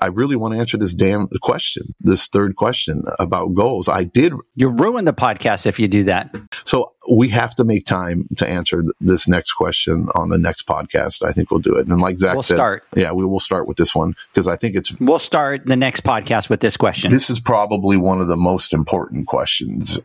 I 0.00 0.06
really 0.06 0.36
want 0.36 0.54
to 0.54 0.60
answer 0.60 0.76
this 0.76 0.94
damn 0.94 1.28
question, 1.40 1.94
this 2.00 2.26
third 2.26 2.56
question 2.56 3.04
about 3.18 3.54
goals. 3.54 3.88
I 3.88 4.04
did. 4.04 4.32
You 4.54 4.68
ruin 4.68 5.04
the 5.04 5.12
podcast 5.12 5.66
if 5.66 5.78
you 5.78 5.88
do 5.88 6.04
that. 6.04 6.34
So 6.64 6.94
we 7.10 7.28
have 7.30 7.54
to 7.56 7.64
make 7.64 7.86
time 7.86 8.28
to 8.36 8.48
answer 8.48 8.84
this 9.00 9.28
next 9.28 9.52
question 9.52 10.08
on 10.14 10.30
the 10.30 10.38
next 10.38 10.66
podcast. 10.66 11.24
I 11.26 11.32
think 11.32 11.50
we'll 11.50 11.60
do 11.60 11.76
it. 11.76 11.86
And 11.86 12.00
like 12.00 12.18
Zach 12.18 12.34
we'll 12.34 12.42
said, 12.42 12.56
start. 12.56 12.84
yeah, 12.96 13.12
we 13.12 13.24
will 13.24 13.40
start 13.40 13.68
with 13.68 13.76
this 13.76 13.94
one 13.94 14.14
because 14.32 14.48
I 14.48 14.56
think 14.56 14.76
it's. 14.76 14.98
We'll 15.00 15.18
start 15.18 15.66
the 15.66 15.76
next 15.76 16.02
podcast 16.02 16.48
with 16.48 16.60
this 16.60 16.76
question. 16.76 17.10
This 17.10 17.30
is 17.30 17.40
probably 17.40 17.96
one 17.96 18.20
of 18.20 18.28
the 18.28 18.36
most 18.36 18.72
important 18.72 19.26
questions 19.26 20.00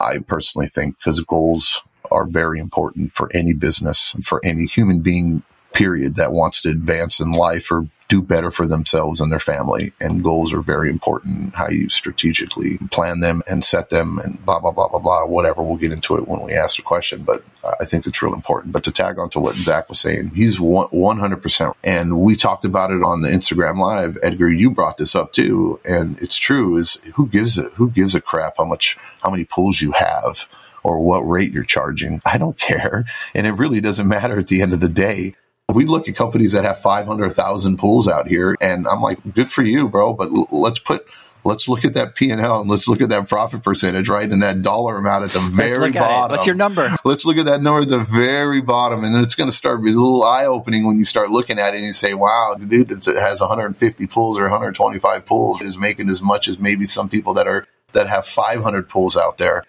I 0.00 0.18
personally 0.18 0.66
think 0.66 0.96
because 0.98 1.20
goals 1.20 1.80
are 2.10 2.26
very 2.26 2.60
important 2.60 3.12
for 3.12 3.30
any 3.34 3.54
business, 3.54 4.14
for 4.22 4.40
any 4.44 4.66
human 4.66 5.00
being 5.00 5.42
period 5.74 6.14
that 6.14 6.32
wants 6.32 6.62
to 6.62 6.70
advance 6.70 7.20
in 7.20 7.32
life 7.32 7.70
or 7.70 7.86
do 8.08 8.22
better 8.22 8.50
for 8.50 8.66
themselves 8.66 9.20
and 9.20 9.32
their 9.32 9.38
family. 9.38 9.92
And 10.00 10.22
goals 10.22 10.52
are 10.52 10.60
very 10.60 10.90
important. 10.90 11.54
How 11.54 11.68
you 11.68 11.88
strategically 11.88 12.78
plan 12.90 13.20
them 13.20 13.42
and 13.48 13.64
set 13.64 13.90
them 13.90 14.18
and 14.18 14.44
blah, 14.44 14.60
blah, 14.60 14.72
blah, 14.72 14.88
blah, 14.88 15.00
blah, 15.00 15.26
whatever. 15.26 15.62
We'll 15.62 15.78
get 15.78 15.92
into 15.92 16.16
it 16.16 16.28
when 16.28 16.42
we 16.42 16.52
ask 16.52 16.76
the 16.76 16.82
question, 16.82 17.22
but 17.22 17.42
I 17.80 17.84
think 17.84 18.06
it's 18.06 18.22
real 18.22 18.34
important. 18.34 18.72
But 18.72 18.84
to 18.84 18.92
tag 18.92 19.18
on 19.18 19.30
to 19.30 19.40
what 19.40 19.54
Zach 19.54 19.88
was 19.88 20.00
saying, 20.00 20.32
he's 20.34 20.58
100%. 20.58 21.74
And 21.82 22.20
we 22.20 22.36
talked 22.36 22.64
about 22.64 22.90
it 22.90 23.02
on 23.02 23.22
the 23.22 23.30
Instagram 23.30 23.78
live. 23.78 24.18
Edgar, 24.22 24.50
you 24.50 24.70
brought 24.70 24.98
this 24.98 25.14
up 25.14 25.32
too. 25.32 25.80
And 25.84 26.18
it's 26.20 26.36
true 26.36 26.76
is 26.76 27.00
who 27.14 27.26
gives 27.26 27.58
it? 27.58 27.72
Who 27.74 27.90
gives 27.90 28.14
a 28.14 28.20
crap 28.20 28.54
how 28.58 28.64
much, 28.64 28.98
how 29.22 29.30
many 29.30 29.44
pulls 29.44 29.80
you 29.80 29.92
have? 29.92 30.48
Or 30.82 31.00
what 31.00 31.20
rate 31.20 31.50
you're 31.50 31.64
charging. 31.64 32.20
I 32.26 32.36
don't 32.36 32.58
care. 32.58 33.06
And 33.32 33.46
it 33.46 33.52
really 33.52 33.80
doesn't 33.80 34.06
matter 34.06 34.38
at 34.38 34.48
the 34.48 34.60
end 34.60 34.74
of 34.74 34.80
the 34.80 34.88
day 34.90 35.34
we 35.74 35.84
look 35.84 36.08
at 36.08 36.16
companies 36.16 36.52
that 36.52 36.64
have 36.64 36.78
500,000 36.78 37.78
pools 37.78 38.08
out 38.08 38.26
here 38.26 38.56
and 38.60 38.86
I'm 38.86 39.00
like, 39.00 39.18
good 39.34 39.50
for 39.50 39.62
you, 39.62 39.88
bro. 39.88 40.12
But 40.12 40.28
l- 40.30 40.48
let's 40.50 40.78
put, 40.78 41.06
let's 41.44 41.68
look 41.68 41.84
at 41.84 41.94
that 41.94 42.14
P 42.14 42.30
and 42.30 42.40
let's 42.68 42.88
look 42.88 43.00
at 43.00 43.08
that 43.10 43.28
profit 43.28 43.62
percentage, 43.62 44.08
right? 44.08 44.30
And 44.30 44.42
that 44.42 44.62
dollar 44.62 44.96
amount 44.96 45.24
at 45.24 45.30
the 45.32 45.40
very 45.40 45.92
bottom. 45.92 46.36
What's 46.36 46.46
your 46.46 46.54
number? 46.54 46.90
Let's 47.04 47.24
look 47.24 47.36
at 47.36 47.46
that 47.46 47.62
number 47.62 47.82
at 47.82 47.88
the 47.88 47.98
very 47.98 48.62
bottom. 48.62 49.04
And 49.04 49.14
it's 49.16 49.34
going 49.34 49.50
to 49.50 49.56
start 49.56 49.82
being 49.82 49.96
a 49.96 50.00
little 50.00 50.22
eye 50.24 50.46
opening 50.46 50.86
when 50.86 50.96
you 50.96 51.04
start 51.04 51.30
looking 51.30 51.58
at 51.58 51.74
it 51.74 51.78
and 51.78 51.86
you 51.86 51.92
say, 51.92 52.14
wow, 52.14 52.56
the 52.58 52.66
dude 52.66 52.88
that 52.88 53.04
has 53.16 53.40
150 53.40 54.06
pools 54.06 54.38
or 54.38 54.42
125 54.44 55.26
pools 55.26 55.60
is 55.60 55.78
making 55.78 56.08
as 56.08 56.22
much 56.22 56.48
as 56.48 56.58
maybe 56.58 56.86
some 56.86 57.08
people 57.08 57.34
that 57.34 57.46
are, 57.46 57.66
that 57.92 58.06
have 58.08 58.26
500 58.26 58.88
pools 58.88 59.16
out 59.16 59.38
there. 59.38 59.64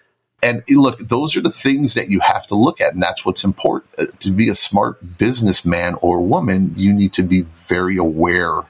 And 0.46 0.62
look, 0.68 1.00
those 1.00 1.36
are 1.36 1.40
the 1.40 1.50
things 1.50 1.94
that 1.94 2.08
you 2.08 2.20
have 2.20 2.46
to 2.46 2.54
look 2.54 2.80
at. 2.80 2.94
And 2.94 3.02
that's 3.02 3.26
what's 3.26 3.42
important. 3.42 3.92
Uh, 3.98 4.06
to 4.20 4.30
be 4.30 4.48
a 4.48 4.54
smart 4.54 5.18
businessman 5.18 5.94
or 5.94 6.20
woman, 6.20 6.72
you 6.76 6.92
need 6.92 7.12
to 7.14 7.24
be 7.24 7.40
very 7.40 7.96
aware 7.96 8.60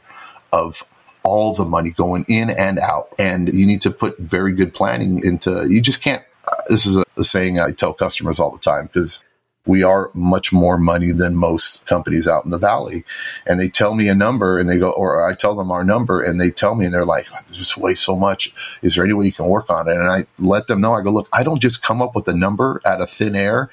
of 0.54 0.84
all 1.22 1.54
the 1.54 1.66
money 1.66 1.90
going 1.90 2.24
in 2.28 2.48
and 2.48 2.78
out. 2.78 3.12
And 3.18 3.52
you 3.52 3.66
need 3.66 3.82
to 3.82 3.90
put 3.90 4.18
very 4.18 4.54
good 4.54 4.72
planning 4.72 5.22
into, 5.22 5.66
you 5.68 5.82
just 5.82 6.00
can't, 6.00 6.24
uh, 6.50 6.62
this 6.70 6.86
is 6.86 6.96
a, 6.96 7.04
a 7.18 7.24
saying 7.24 7.60
I 7.60 7.72
tell 7.72 7.92
customers 7.92 8.40
all 8.40 8.50
the 8.50 8.58
time 8.58 8.86
because 8.86 9.22
we 9.66 9.82
are 9.82 10.10
much 10.14 10.52
more 10.52 10.78
money 10.78 11.10
than 11.10 11.36
most 11.36 11.84
companies 11.86 12.26
out 12.26 12.44
in 12.44 12.52
the 12.52 12.58
valley. 12.58 13.04
And 13.46 13.60
they 13.60 13.68
tell 13.68 13.94
me 13.94 14.08
a 14.08 14.14
number 14.14 14.58
and 14.58 14.68
they 14.68 14.78
go, 14.78 14.90
or 14.90 15.28
I 15.28 15.34
tell 15.34 15.56
them 15.56 15.70
our 15.70 15.84
number 15.84 16.22
and 16.22 16.40
they 16.40 16.50
tell 16.50 16.74
me 16.76 16.86
and 16.86 16.94
they're 16.94 17.04
like, 17.04 17.26
just 17.52 17.76
way 17.76 17.94
so 17.94 18.16
much. 18.16 18.54
Is 18.80 18.94
there 18.94 19.04
any 19.04 19.12
way 19.12 19.26
you 19.26 19.32
can 19.32 19.48
work 19.48 19.68
on 19.68 19.88
it? 19.88 19.96
And 19.96 20.10
I 20.10 20.26
let 20.38 20.68
them 20.68 20.80
know, 20.80 20.94
I 20.94 21.02
go, 21.02 21.10
look, 21.10 21.28
I 21.32 21.42
don't 21.42 21.60
just 21.60 21.82
come 21.82 22.00
up 22.00 22.14
with 22.14 22.28
a 22.28 22.34
number 22.34 22.80
out 22.86 23.00
of 23.00 23.10
thin 23.10 23.34
air 23.34 23.70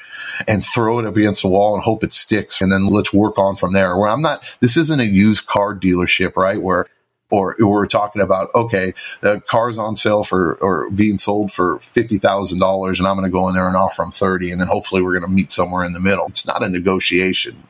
and 0.48 0.66
throw 0.66 1.00
it 1.00 1.06
up 1.06 1.16
against 1.16 1.44
the 1.44 1.50
wall 1.50 1.76
and 1.76 1.84
hope 1.84 2.04
it 2.04 2.14
sticks. 2.14 2.60
And 2.60 2.72
then 2.72 2.88
let's 2.88 3.14
work 3.14 3.38
on 3.38 3.56
from 3.56 3.74
there 3.74 3.96
where 3.96 4.10
I'm 4.10 4.22
not, 4.22 4.44
this 4.60 4.78
isn't 4.78 5.00
a 5.00 5.06
used 5.06 5.46
car 5.46 5.76
dealership, 5.76 6.36
right? 6.36 6.62
Where 6.62 6.88
or 7.34 7.56
we're 7.60 7.88
talking 7.88 8.22
about 8.22 8.50
okay, 8.54 8.94
the 9.22 9.42
car's 9.48 9.78
on 9.78 9.98
sale 9.98 10.24
for 10.24 10.56
or 10.56 10.90
being 10.92 11.18
sold 11.18 11.52
for 11.52 11.80
fifty 11.80 12.18
thousand 12.18 12.60
dollars, 12.60 13.00
and 13.00 13.08
I'm 13.08 13.16
going 13.16 13.30
to 13.30 13.32
go 13.32 13.48
in 13.50 13.56
there 13.56 13.68
and 13.68 13.76
offer 13.76 14.04
them 14.04 14.12
thirty, 14.12 14.52
and 14.52 14.62
then 14.62 14.68
hopefully 14.68 15.02
we're 15.02 15.18
going 15.20 15.30
to 15.30 15.36
meet 15.36 15.52
somewhere 15.52 15.84
in 15.84 15.94
the 15.94 16.00
middle. 16.00 16.28
It's 16.28 16.46
not 16.46 16.64
a 16.64 16.70
negotiation. 16.70 17.64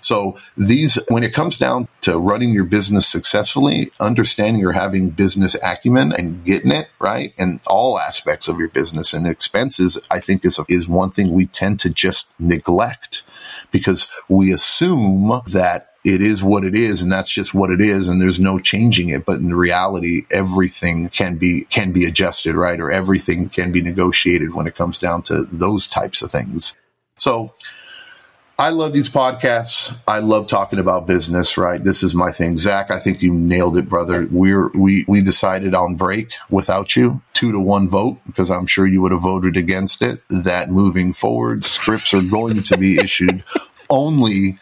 So 0.00 0.36
these, 0.54 0.98
when 1.08 1.22
it 1.22 1.32
comes 1.32 1.56
down 1.56 1.88
to 2.02 2.18
running 2.18 2.50
your 2.50 2.66
business 2.66 3.06
successfully, 3.08 3.90
understanding 3.98 4.60
you're 4.60 4.72
having 4.72 5.08
business 5.08 5.56
acumen 5.62 6.12
and 6.12 6.44
getting 6.44 6.72
it 6.72 6.88
right, 6.98 7.32
and 7.38 7.60
all 7.66 7.98
aspects 7.98 8.46
of 8.46 8.58
your 8.58 8.68
business 8.68 9.14
and 9.14 9.26
expenses, 9.26 10.06
I 10.10 10.20
think 10.20 10.44
is 10.44 10.60
is 10.68 10.88
one 10.90 11.10
thing 11.10 11.32
we 11.32 11.46
tend 11.46 11.80
to 11.80 11.90
just 11.90 12.28
neglect 12.38 13.22
because 13.70 14.10
we 14.28 14.52
assume 14.52 15.40
that 15.46 15.93
it 16.04 16.20
is 16.20 16.44
what 16.44 16.64
it 16.64 16.74
is 16.74 17.02
and 17.02 17.10
that's 17.10 17.32
just 17.32 17.54
what 17.54 17.70
it 17.70 17.80
is 17.80 18.08
and 18.08 18.20
there's 18.20 18.38
no 18.38 18.58
changing 18.58 19.08
it 19.08 19.24
but 19.24 19.38
in 19.38 19.54
reality 19.54 20.26
everything 20.30 21.08
can 21.08 21.36
be 21.36 21.64
can 21.70 21.92
be 21.92 22.04
adjusted 22.04 22.54
right 22.54 22.80
or 22.80 22.90
everything 22.90 23.48
can 23.48 23.72
be 23.72 23.80
negotiated 23.80 24.54
when 24.54 24.66
it 24.66 24.76
comes 24.76 24.98
down 24.98 25.22
to 25.22 25.44
those 25.44 25.86
types 25.86 26.22
of 26.22 26.30
things 26.30 26.76
so 27.16 27.52
I 28.56 28.70
love 28.70 28.92
these 28.92 29.08
podcasts. 29.08 29.96
I 30.06 30.20
love 30.20 30.46
talking 30.46 30.78
about 30.78 31.08
business, 31.08 31.58
right? 31.58 31.82
This 31.82 32.04
is 32.04 32.14
my 32.14 32.30
thing. 32.30 32.56
Zach, 32.56 32.88
I 32.88 33.00
think 33.00 33.20
you 33.20 33.32
nailed 33.34 33.76
it, 33.76 33.88
brother. 33.88 34.28
We're, 34.30 34.68
we, 34.68 35.04
we 35.08 35.22
decided 35.22 35.74
on 35.74 35.96
break 35.96 36.30
without 36.50 36.94
you, 36.94 37.20
two 37.32 37.50
to 37.50 37.58
one 37.58 37.88
vote, 37.88 38.18
because 38.26 38.52
I'm 38.52 38.66
sure 38.66 38.86
you 38.86 39.02
would 39.02 39.10
have 39.10 39.22
voted 39.22 39.56
against 39.56 40.02
it, 40.02 40.22
that 40.30 40.70
moving 40.70 41.12
forward, 41.12 41.64
scripts 41.64 42.14
are 42.14 42.22
going 42.22 42.62
to 42.62 42.78
be 42.78 42.96
issued 42.98 43.42
only 43.90 44.60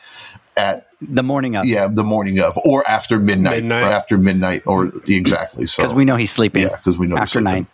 at 0.56 0.86
the 1.00 1.22
morning 1.22 1.56
of. 1.56 1.64
Yeah, 1.64 1.88
the 1.88 2.04
morning 2.04 2.38
of, 2.40 2.58
or 2.64 2.88
after 2.88 3.18
midnight, 3.18 3.62
midnight. 3.62 3.82
or 3.82 3.88
after 3.88 4.18
midnight, 4.18 4.62
or 4.66 4.92
exactly. 5.06 5.66
So 5.66 5.82
because 5.82 5.94
we 5.94 6.04
know 6.04 6.16
he's 6.16 6.30
sleeping. 6.30 6.62
Yeah, 6.62 6.76
because 6.76 6.98
we 6.98 7.06
know 7.06 7.16
after 7.16 7.40
nine 7.40 7.66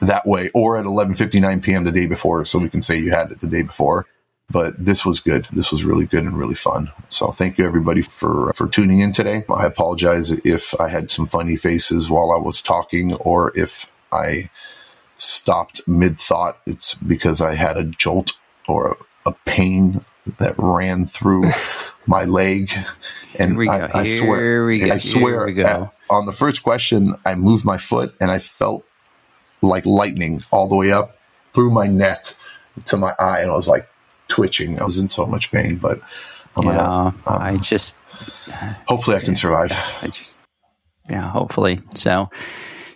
that 0.00 0.26
way, 0.26 0.50
or 0.54 0.76
at 0.76 0.84
eleven 0.84 1.14
fifty 1.14 1.40
nine 1.40 1.60
p.m. 1.60 1.84
the 1.84 1.92
day 1.92 2.06
before, 2.06 2.44
so 2.44 2.58
we 2.58 2.68
can 2.68 2.82
say 2.82 2.98
you 2.98 3.10
had 3.10 3.30
it 3.30 3.40
the 3.40 3.46
day 3.46 3.62
before. 3.62 4.06
but 4.50 4.74
this 4.78 5.04
was 5.04 5.20
good. 5.20 5.46
This 5.50 5.72
was 5.72 5.82
really 5.84 6.06
good 6.06 6.24
and 6.24 6.38
really 6.38 6.54
fun. 6.54 6.92
So 7.08 7.32
thank 7.32 7.58
you 7.58 7.64
everybody 7.64 8.02
for 8.02 8.52
for 8.52 8.68
tuning 8.68 9.00
in 9.00 9.12
today. 9.12 9.44
I 9.48 9.66
apologize 9.66 10.30
if 10.30 10.78
I 10.80 10.88
had 10.88 11.10
some 11.10 11.26
funny 11.26 11.56
faces 11.56 12.10
while 12.10 12.30
I 12.32 12.38
was 12.38 12.60
talking 12.60 13.14
or 13.14 13.56
if 13.58 13.90
I 14.12 14.50
stopped 15.16 15.86
mid 15.88 16.18
thought. 16.18 16.58
It's 16.66 16.94
because 16.94 17.40
I 17.40 17.54
had 17.54 17.76
a 17.76 17.84
jolt 17.84 18.36
or 18.68 18.92
a, 19.24 19.30
a 19.30 19.32
pain 19.44 20.04
that 20.38 20.54
ran 20.58 21.06
through 21.06 21.44
my 22.06 22.24
leg. 22.24 22.70
And 23.38 23.58
I, 23.68 23.88
I, 23.94 24.04
swear, 24.06 24.70
I 24.70 24.98
swear, 24.98 25.48
at, 25.48 25.94
on 26.10 26.26
the 26.26 26.32
first 26.32 26.62
question, 26.62 27.14
I 27.24 27.34
moved 27.34 27.64
my 27.64 27.78
foot 27.78 28.14
and 28.20 28.30
I 28.30 28.38
felt 28.38 28.84
like 29.62 29.86
lightning 29.86 30.42
all 30.50 30.68
the 30.68 30.76
way 30.76 30.92
up 30.92 31.16
through 31.54 31.70
my 31.70 31.86
neck 31.86 32.34
to 32.86 32.96
my 32.96 33.14
eye, 33.18 33.40
and 33.40 33.50
I 33.50 33.54
was 33.54 33.68
like 33.68 33.88
twitching. 34.28 34.80
I 34.80 34.84
was 34.84 34.98
in 34.98 35.08
so 35.08 35.26
much 35.26 35.50
pain, 35.50 35.76
but 35.76 36.00
I'm 36.56 36.66
yeah, 36.66 36.76
gonna. 36.76 37.14
Uh, 37.26 37.38
I 37.38 37.56
just. 37.58 37.96
Hopefully, 38.86 39.16
I 39.16 39.20
can 39.20 39.34
survive. 39.34 39.72
I 40.02 40.08
just, 40.08 40.34
yeah, 41.08 41.30
hopefully. 41.30 41.80
So, 41.94 42.30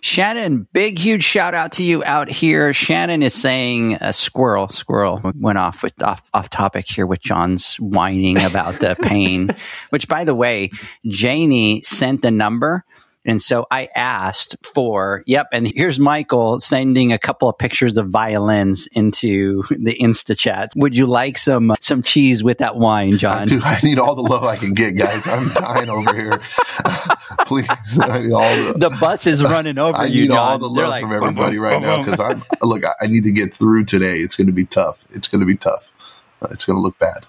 Shannon, 0.07 0.69
big 0.73 1.01
huge 1.01 1.24
shout 1.24 1.53
out 1.53 1.73
to 1.73 1.83
you 1.83 2.05
out 2.05 2.31
here. 2.31 2.73
Shannon 2.73 3.24
is 3.24 3.35
saying 3.35 3.95
a 4.01 4.12
squirrel, 4.12 4.69
squirrel 4.69 5.20
went 5.35 5.59
off 5.59 5.83
with 5.83 6.01
off, 6.01 6.23
off 6.33 6.49
topic 6.49 6.87
here 6.87 7.09
with 7.09 7.20
John's 7.20 7.74
whining 7.81 8.41
about 8.41 8.78
the 8.78 8.95
pain, 9.03 9.49
which 9.91 10.07
by 10.07 10.23
the 10.23 10.33
way, 10.33 10.70
Janie 11.07 11.83
sent 11.83 12.23
the 12.23 12.31
number 12.31 12.85
and 13.27 13.43
so 13.43 13.66
I 13.70 13.89
asked 13.94 14.57
for, 14.62 15.23
yep, 15.27 15.48
and 15.53 15.66
here's 15.66 15.98
Michael 15.98 16.61
sending 16.61 17.12
a 17.12 17.19
couple 17.19 17.48
of 17.48 17.59
pictures 17.59 17.97
of 17.98 18.09
violins 18.09 18.86
into 18.93 19.65
the 19.70 19.97
Insta 20.01 20.39
chat. 20.39 20.70
Would 20.77 20.97
you 20.97 21.07
like 21.07 21.36
some 21.36 21.74
some 21.81 22.03
cheese 22.03 22.44
with 22.44 22.59
that 22.59 22.77
wine, 22.77 23.19
John? 23.19 23.47
Dude, 23.47 23.62
I 23.65 23.81
need 23.82 23.98
all 23.98 24.15
the 24.15 24.23
love 24.23 24.44
I 24.44 24.57
can 24.57 24.74
get, 24.74 24.97
guys. 24.97 25.27
I'm 25.27 25.48
dying 25.51 25.90
over 25.90 26.15
here. 26.15 26.39
Please, 27.47 27.69
all 27.98 28.09
the, 28.09 28.74
the, 28.78 28.97
bus 29.01 29.27
is 29.27 29.43
running 29.43 29.78
over 29.78 29.98
I 29.98 30.07
you. 30.07 30.23
need 30.23 30.28
John. 30.28 30.39
all 30.39 30.59
the 30.59 30.69
love 30.69 30.90
like, 30.90 31.03
from 31.03 31.12
everybody 31.12 31.59
right 31.59 31.82
now 31.82 32.05
because 32.05 32.20
I'm 32.20 32.43
look. 32.62 32.85
I 33.01 33.07
need 33.07 33.24
to 33.24 33.32
get 33.32 33.53
through 33.53 33.85
today. 33.85 34.16
It's 34.16 34.36
going 34.36 34.47
to 34.47 34.53
be 34.53 34.65
tough. 34.65 35.07
It's 35.11 35.28
going 35.28 35.40
to 35.40 35.47
be 35.47 35.57
tough. 35.57 35.93
Uh, 36.40 36.48
it's 36.51 36.65
going 36.65 36.77
to 36.77 36.81
look 36.81 36.98
bad. 36.98 37.27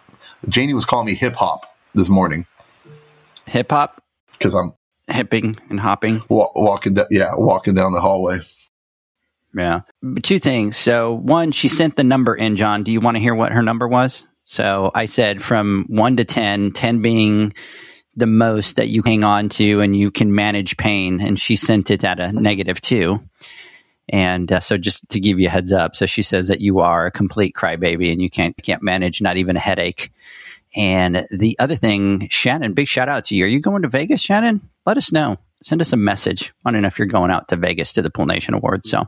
Janie 0.47 0.73
was 0.73 0.85
calling 0.85 1.07
me 1.07 1.15
hip 1.15 1.33
hop 1.35 1.75
this 1.95 2.09
morning. 2.09 2.45
Hip 3.45 3.71
hop 3.71 4.03
because 4.37 4.53
I'm 4.53 4.73
hipping 5.07 5.57
and 5.69 5.79
hopping. 5.79 6.21
walking, 6.29 6.95
down, 6.95 7.07
yeah, 7.09 7.31
walking 7.35 7.73
down 7.73 7.93
the 7.93 8.01
hallway. 8.01 8.39
Yeah. 9.53 9.81
Two 10.21 10.39
things. 10.39 10.77
So, 10.77 11.13
one, 11.13 11.51
she 11.51 11.67
sent 11.67 11.95
the 11.95 12.03
number 12.03 12.35
in, 12.35 12.55
John. 12.55 12.83
Do 12.83 12.91
you 12.91 12.99
want 12.99 13.15
to 13.15 13.21
hear 13.21 13.33
what 13.33 13.51
her 13.51 13.61
number 13.61 13.87
was? 13.87 14.27
So, 14.43 14.91
I 14.93 15.05
said 15.05 15.41
from 15.41 15.85
one 15.87 16.17
to 16.17 16.25
10, 16.25 16.71
10 16.71 17.01
being 17.01 17.53
the 18.15 18.27
most 18.27 18.75
that 18.75 18.89
you 18.89 19.01
hang 19.03 19.23
on 19.23 19.49
to 19.49 19.81
and 19.81 19.95
you 19.95 20.11
can 20.11 20.33
manage 20.33 20.77
pain. 20.77 21.21
And 21.21 21.39
she 21.39 21.55
sent 21.55 21.91
it 21.91 22.03
at 22.03 22.19
a 22.19 22.31
negative 22.31 22.81
two. 22.81 23.19
And 24.09 24.51
uh, 24.51 24.59
so, 24.59 24.77
just 24.77 25.09
to 25.09 25.19
give 25.19 25.39
you 25.39 25.47
a 25.47 25.51
heads 25.51 25.73
up, 25.73 25.95
so 25.95 26.05
she 26.05 26.21
says 26.21 26.47
that 26.49 26.61
you 26.61 26.79
are 26.79 27.07
a 27.07 27.11
complete 27.11 27.55
crybaby 27.55 28.11
and 28.11 28.21
you 28.21 28.29
can't 28.29 28.55
can't 28.61 28.83
manage 28.83 29.21
not 29.21 29.37
even 29.37 29.57
a 29.57 29.61
headache. 29.61 30.11
And 30.77 31.27
the 31.31 31.57
other 31.57 31.75
thing, 31.75 32.27
Shannon, 32.29 32.73
big 32.73 32.87
shout 32.87 33.09
out 33.09 33.25
to 33.25 33.35
you. 33.35 33.45
Are 33.45 33.47
you 33.47 33.59
going 33.59 33.81
to 33.81 33.87
Vegas, 33.87 34.21
Shannon? 34.21 34.61
Let 34.85 34.95
us 34.95 35.11
know. 35.11 35.37
Send 35.63 35.81
us 35.81 35.91
a 35.91 35.97
message. 35.97 36.53
I 36.63 36.71
don't 36.71 36.83
know 36.83 36.87
if 36.87 36.99
you're 36.99 37.07
going 37.07 37.31
out 37.31 37.47
to 37.47 37.55
Vegas 37.55 37.93
to 37.93 38.03
the 38.03 38.11
Pool 38.11 38.27
Nation 38.27 38.53
Awards. 38.53 38.87
So, 38.87 39.07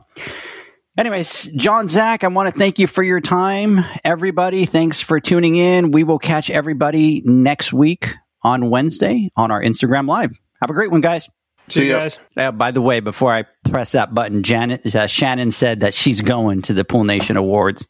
anyways, 0.98 1.44
John 1.54 1.86
Zach, 1.86 2.24
I 2.24 2.26
want 2.26 2.52
to 2.52 2.58
thank 2.58 2.80
you 2.80 2.88
for 2.88 3.04
your 3.04 3.20
time. 3.20 3.84
Everybody, 4.02 4.66
thanks 4.66 5.00
for 5.00 5.20
tuning 5.20 5.54
in. 5.54 5.92
We 5.92 6.02
will 6.02 6.18
catch 6.18 6.50
everybody 6.50 7.22
next 7.24 7.72
week 7.72 8.14
on 8.42 8.68
Wednesday 8.68 9.30
on 9.36 9.52
our 9.52 9.62
Instagram 9.62 10.08
Live. 10.08 10.32
Have 10.60 10.70
a 10.70 10.74
great 10.74 10.90
one, 10.90 11.02
guys. 11.02 11.28
See 11.68 11.86
you 11.86 11.92
guys. 11.92 12.18
Uh, 12.36 12.50
by 12.50 12.72
the 12.72 12.82
way, 12.82 12.98
before 12.98 13.32
I 13.32 13.44
press 13.70 13.92
that 13.92 14.12
button, 14.12 14.42
Janet, 14.42 14.92
uh, 14.92 15.06
Shannon 15.06 15.52
said 15.52 15.80
that 15.80 15.94
she's 15.94 16.20
going 16.20 16.62
to 16.62 16.74
the 16.74 16.84
Pool 16.84 17.04
Nation 17.04 17.36
Awards 17.36 17.86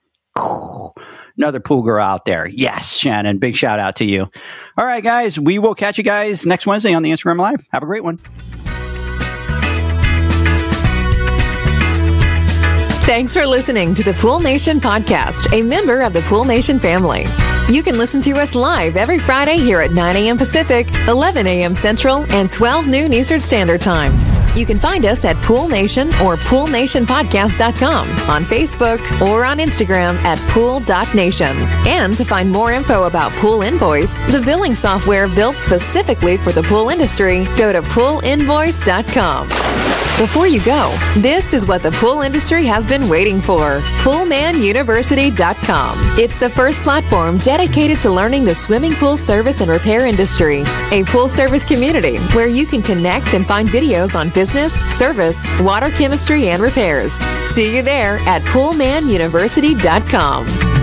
another 1.41 1.61
pool 1.61 1.83
girl 1.83 2.05
out 2.05 2.27
there. 2.27 2.47
Yes, 2.47 2.97
Shannon, 2.97 3.39
big 3.39 3.57
shout 3.57 3.79
out 3.79 3.97
to 3.97 4.05
you. 4.05 4.31
All 4.77 4.85
right, 4.85 5.03
guys, 5.03 5.39
we 5.39 5.59
will 5.59 5.75
catch 5.75 5.97
you 5.97 6.05
guys 6.05 6.45
next 6.45 6.67
Wednesday 6.67 6.93
on 6.93 7.03
the 7.03 7.11
Instagram 7.11 7.39
Live. 7.39 7.67
Have 7.73 7.83
a 7.83 7.87
great 7.87 8.05
one. 8.05 8.19
Thanks 13.07 13.33
for 13.33 13.45
listening 13.47 13.95
to 13.95 14.05
the 14.05 14.13
Pool 14.13 14.39
Nation 14.39 14.79
podcast, 14.79 15.53
a 15.53 15.63
member 15.63 16.03
of 16.03 16.13
the 16.13 16.21
Pool 16.23 16.45
Nation 16.45 16.79
family. 16.79 17.25
You 17.69 17.83
can 17.83 17.99
listen 17.99 18.21
to 18.23 18.33
us 18.33 18.55
live 18.55 18.97
every 18.97 19.19
Friday 19.19 19.57
here 19.57 19.81
at 19.81 19.93
9 19.93 20.17
a.m. 20.17 20.37
Pacific, 20.37 20.89
11 21.09 21.47
a.m. 21.47 21.75
Central, 21.75 22.25
and 22.33 22.53
12 22.53 22.87
noon 22.87 23.13
Eastern 23.13 23.41
Standard 23.41 23.81
Time. 23.81 24.40
You 24.57 24.67
can 24.67 24.79
find 24.79 25.05
us 25.05 25.25
at 25.25 25.37
Pool 25.37 25.69
Nation 25.69 26.09
or 26.25 26.37
PoolNationPodcast.com 26.37 28.09
on 28.29 28.45
Facebook 28.45 29.21
or 29.21 29.45
on 29.45 29.59
Instagram 29.59 30.17
at 30.25 30.39
Pool.nation. 30.51 31.57
And 31.87 32.17
to 32.17 32.25
find 32.25 32.51
more 32.51 32.73
info 32.73 33.05
about 33.05 33.33
Pool 33.33 33.63
Invoice, 33.63 34.25
the 34.25 34.41
billing 34.41 34.75
software 34.75 35.29
built 35.29 35.57
specifically 35.57 36.37
for 36.37 36.53
the 36.53 36.63
pool 36.63 36.89
industry, 36.89 37.45
go 37.57 37.73
to 37.73 37.83
PoolInvoice.com. 37.83 39.49
Before 40.21 40.47
you 40.47 40.63
go, 40.67 40.95
this 41.17 41.55
is 41.55 41.67
what 41.67 41.83
the 41.83 41.93
pool 41.93 42.21
industry 42.21 42.67
has 42.67 42.87
been 42.87 43.09
waiting 43.09 43.41
for 43.41 43.81
PoolmanUniversity.com. 44.03 45.97
It's 46.19 46.39
the 46.39 46.51
first 46.51 46.83
platform 46.83 47.39
dedicated 47.39 48.01
to 48.01 48.11
learning 48.11 48.45
the 48.45 48.55
swimming 48.55 48.93
pool 48.93 49.17
service 49.17 49.63
and 49.63 49.71
repair 49.71 50.05
industry, 50.05 50.63
a 50.91 51.05
pool 51.05 51.27
service 51.27 51.65
community 51.65 52.19
where 52.35 52.49
you 52.49 52.67
can 52.67 52.83
connect 52.83 53.33
and 53.33 53.47
find 53.47 53.71
videos 53.71 54.15
on 54.15 54.29
business, 54.51 54.81
service, 54.99 55.47
water 55.61 55.91
chemistry, 55.91 56.49
and 56.49 56.61
repairs. 56.61 57.13
See 57.45 57.77
you 57.77 57.83
there 57.83 58.19
at 58.21 58.41
PoolmanUniversity.com. 58.43 60.80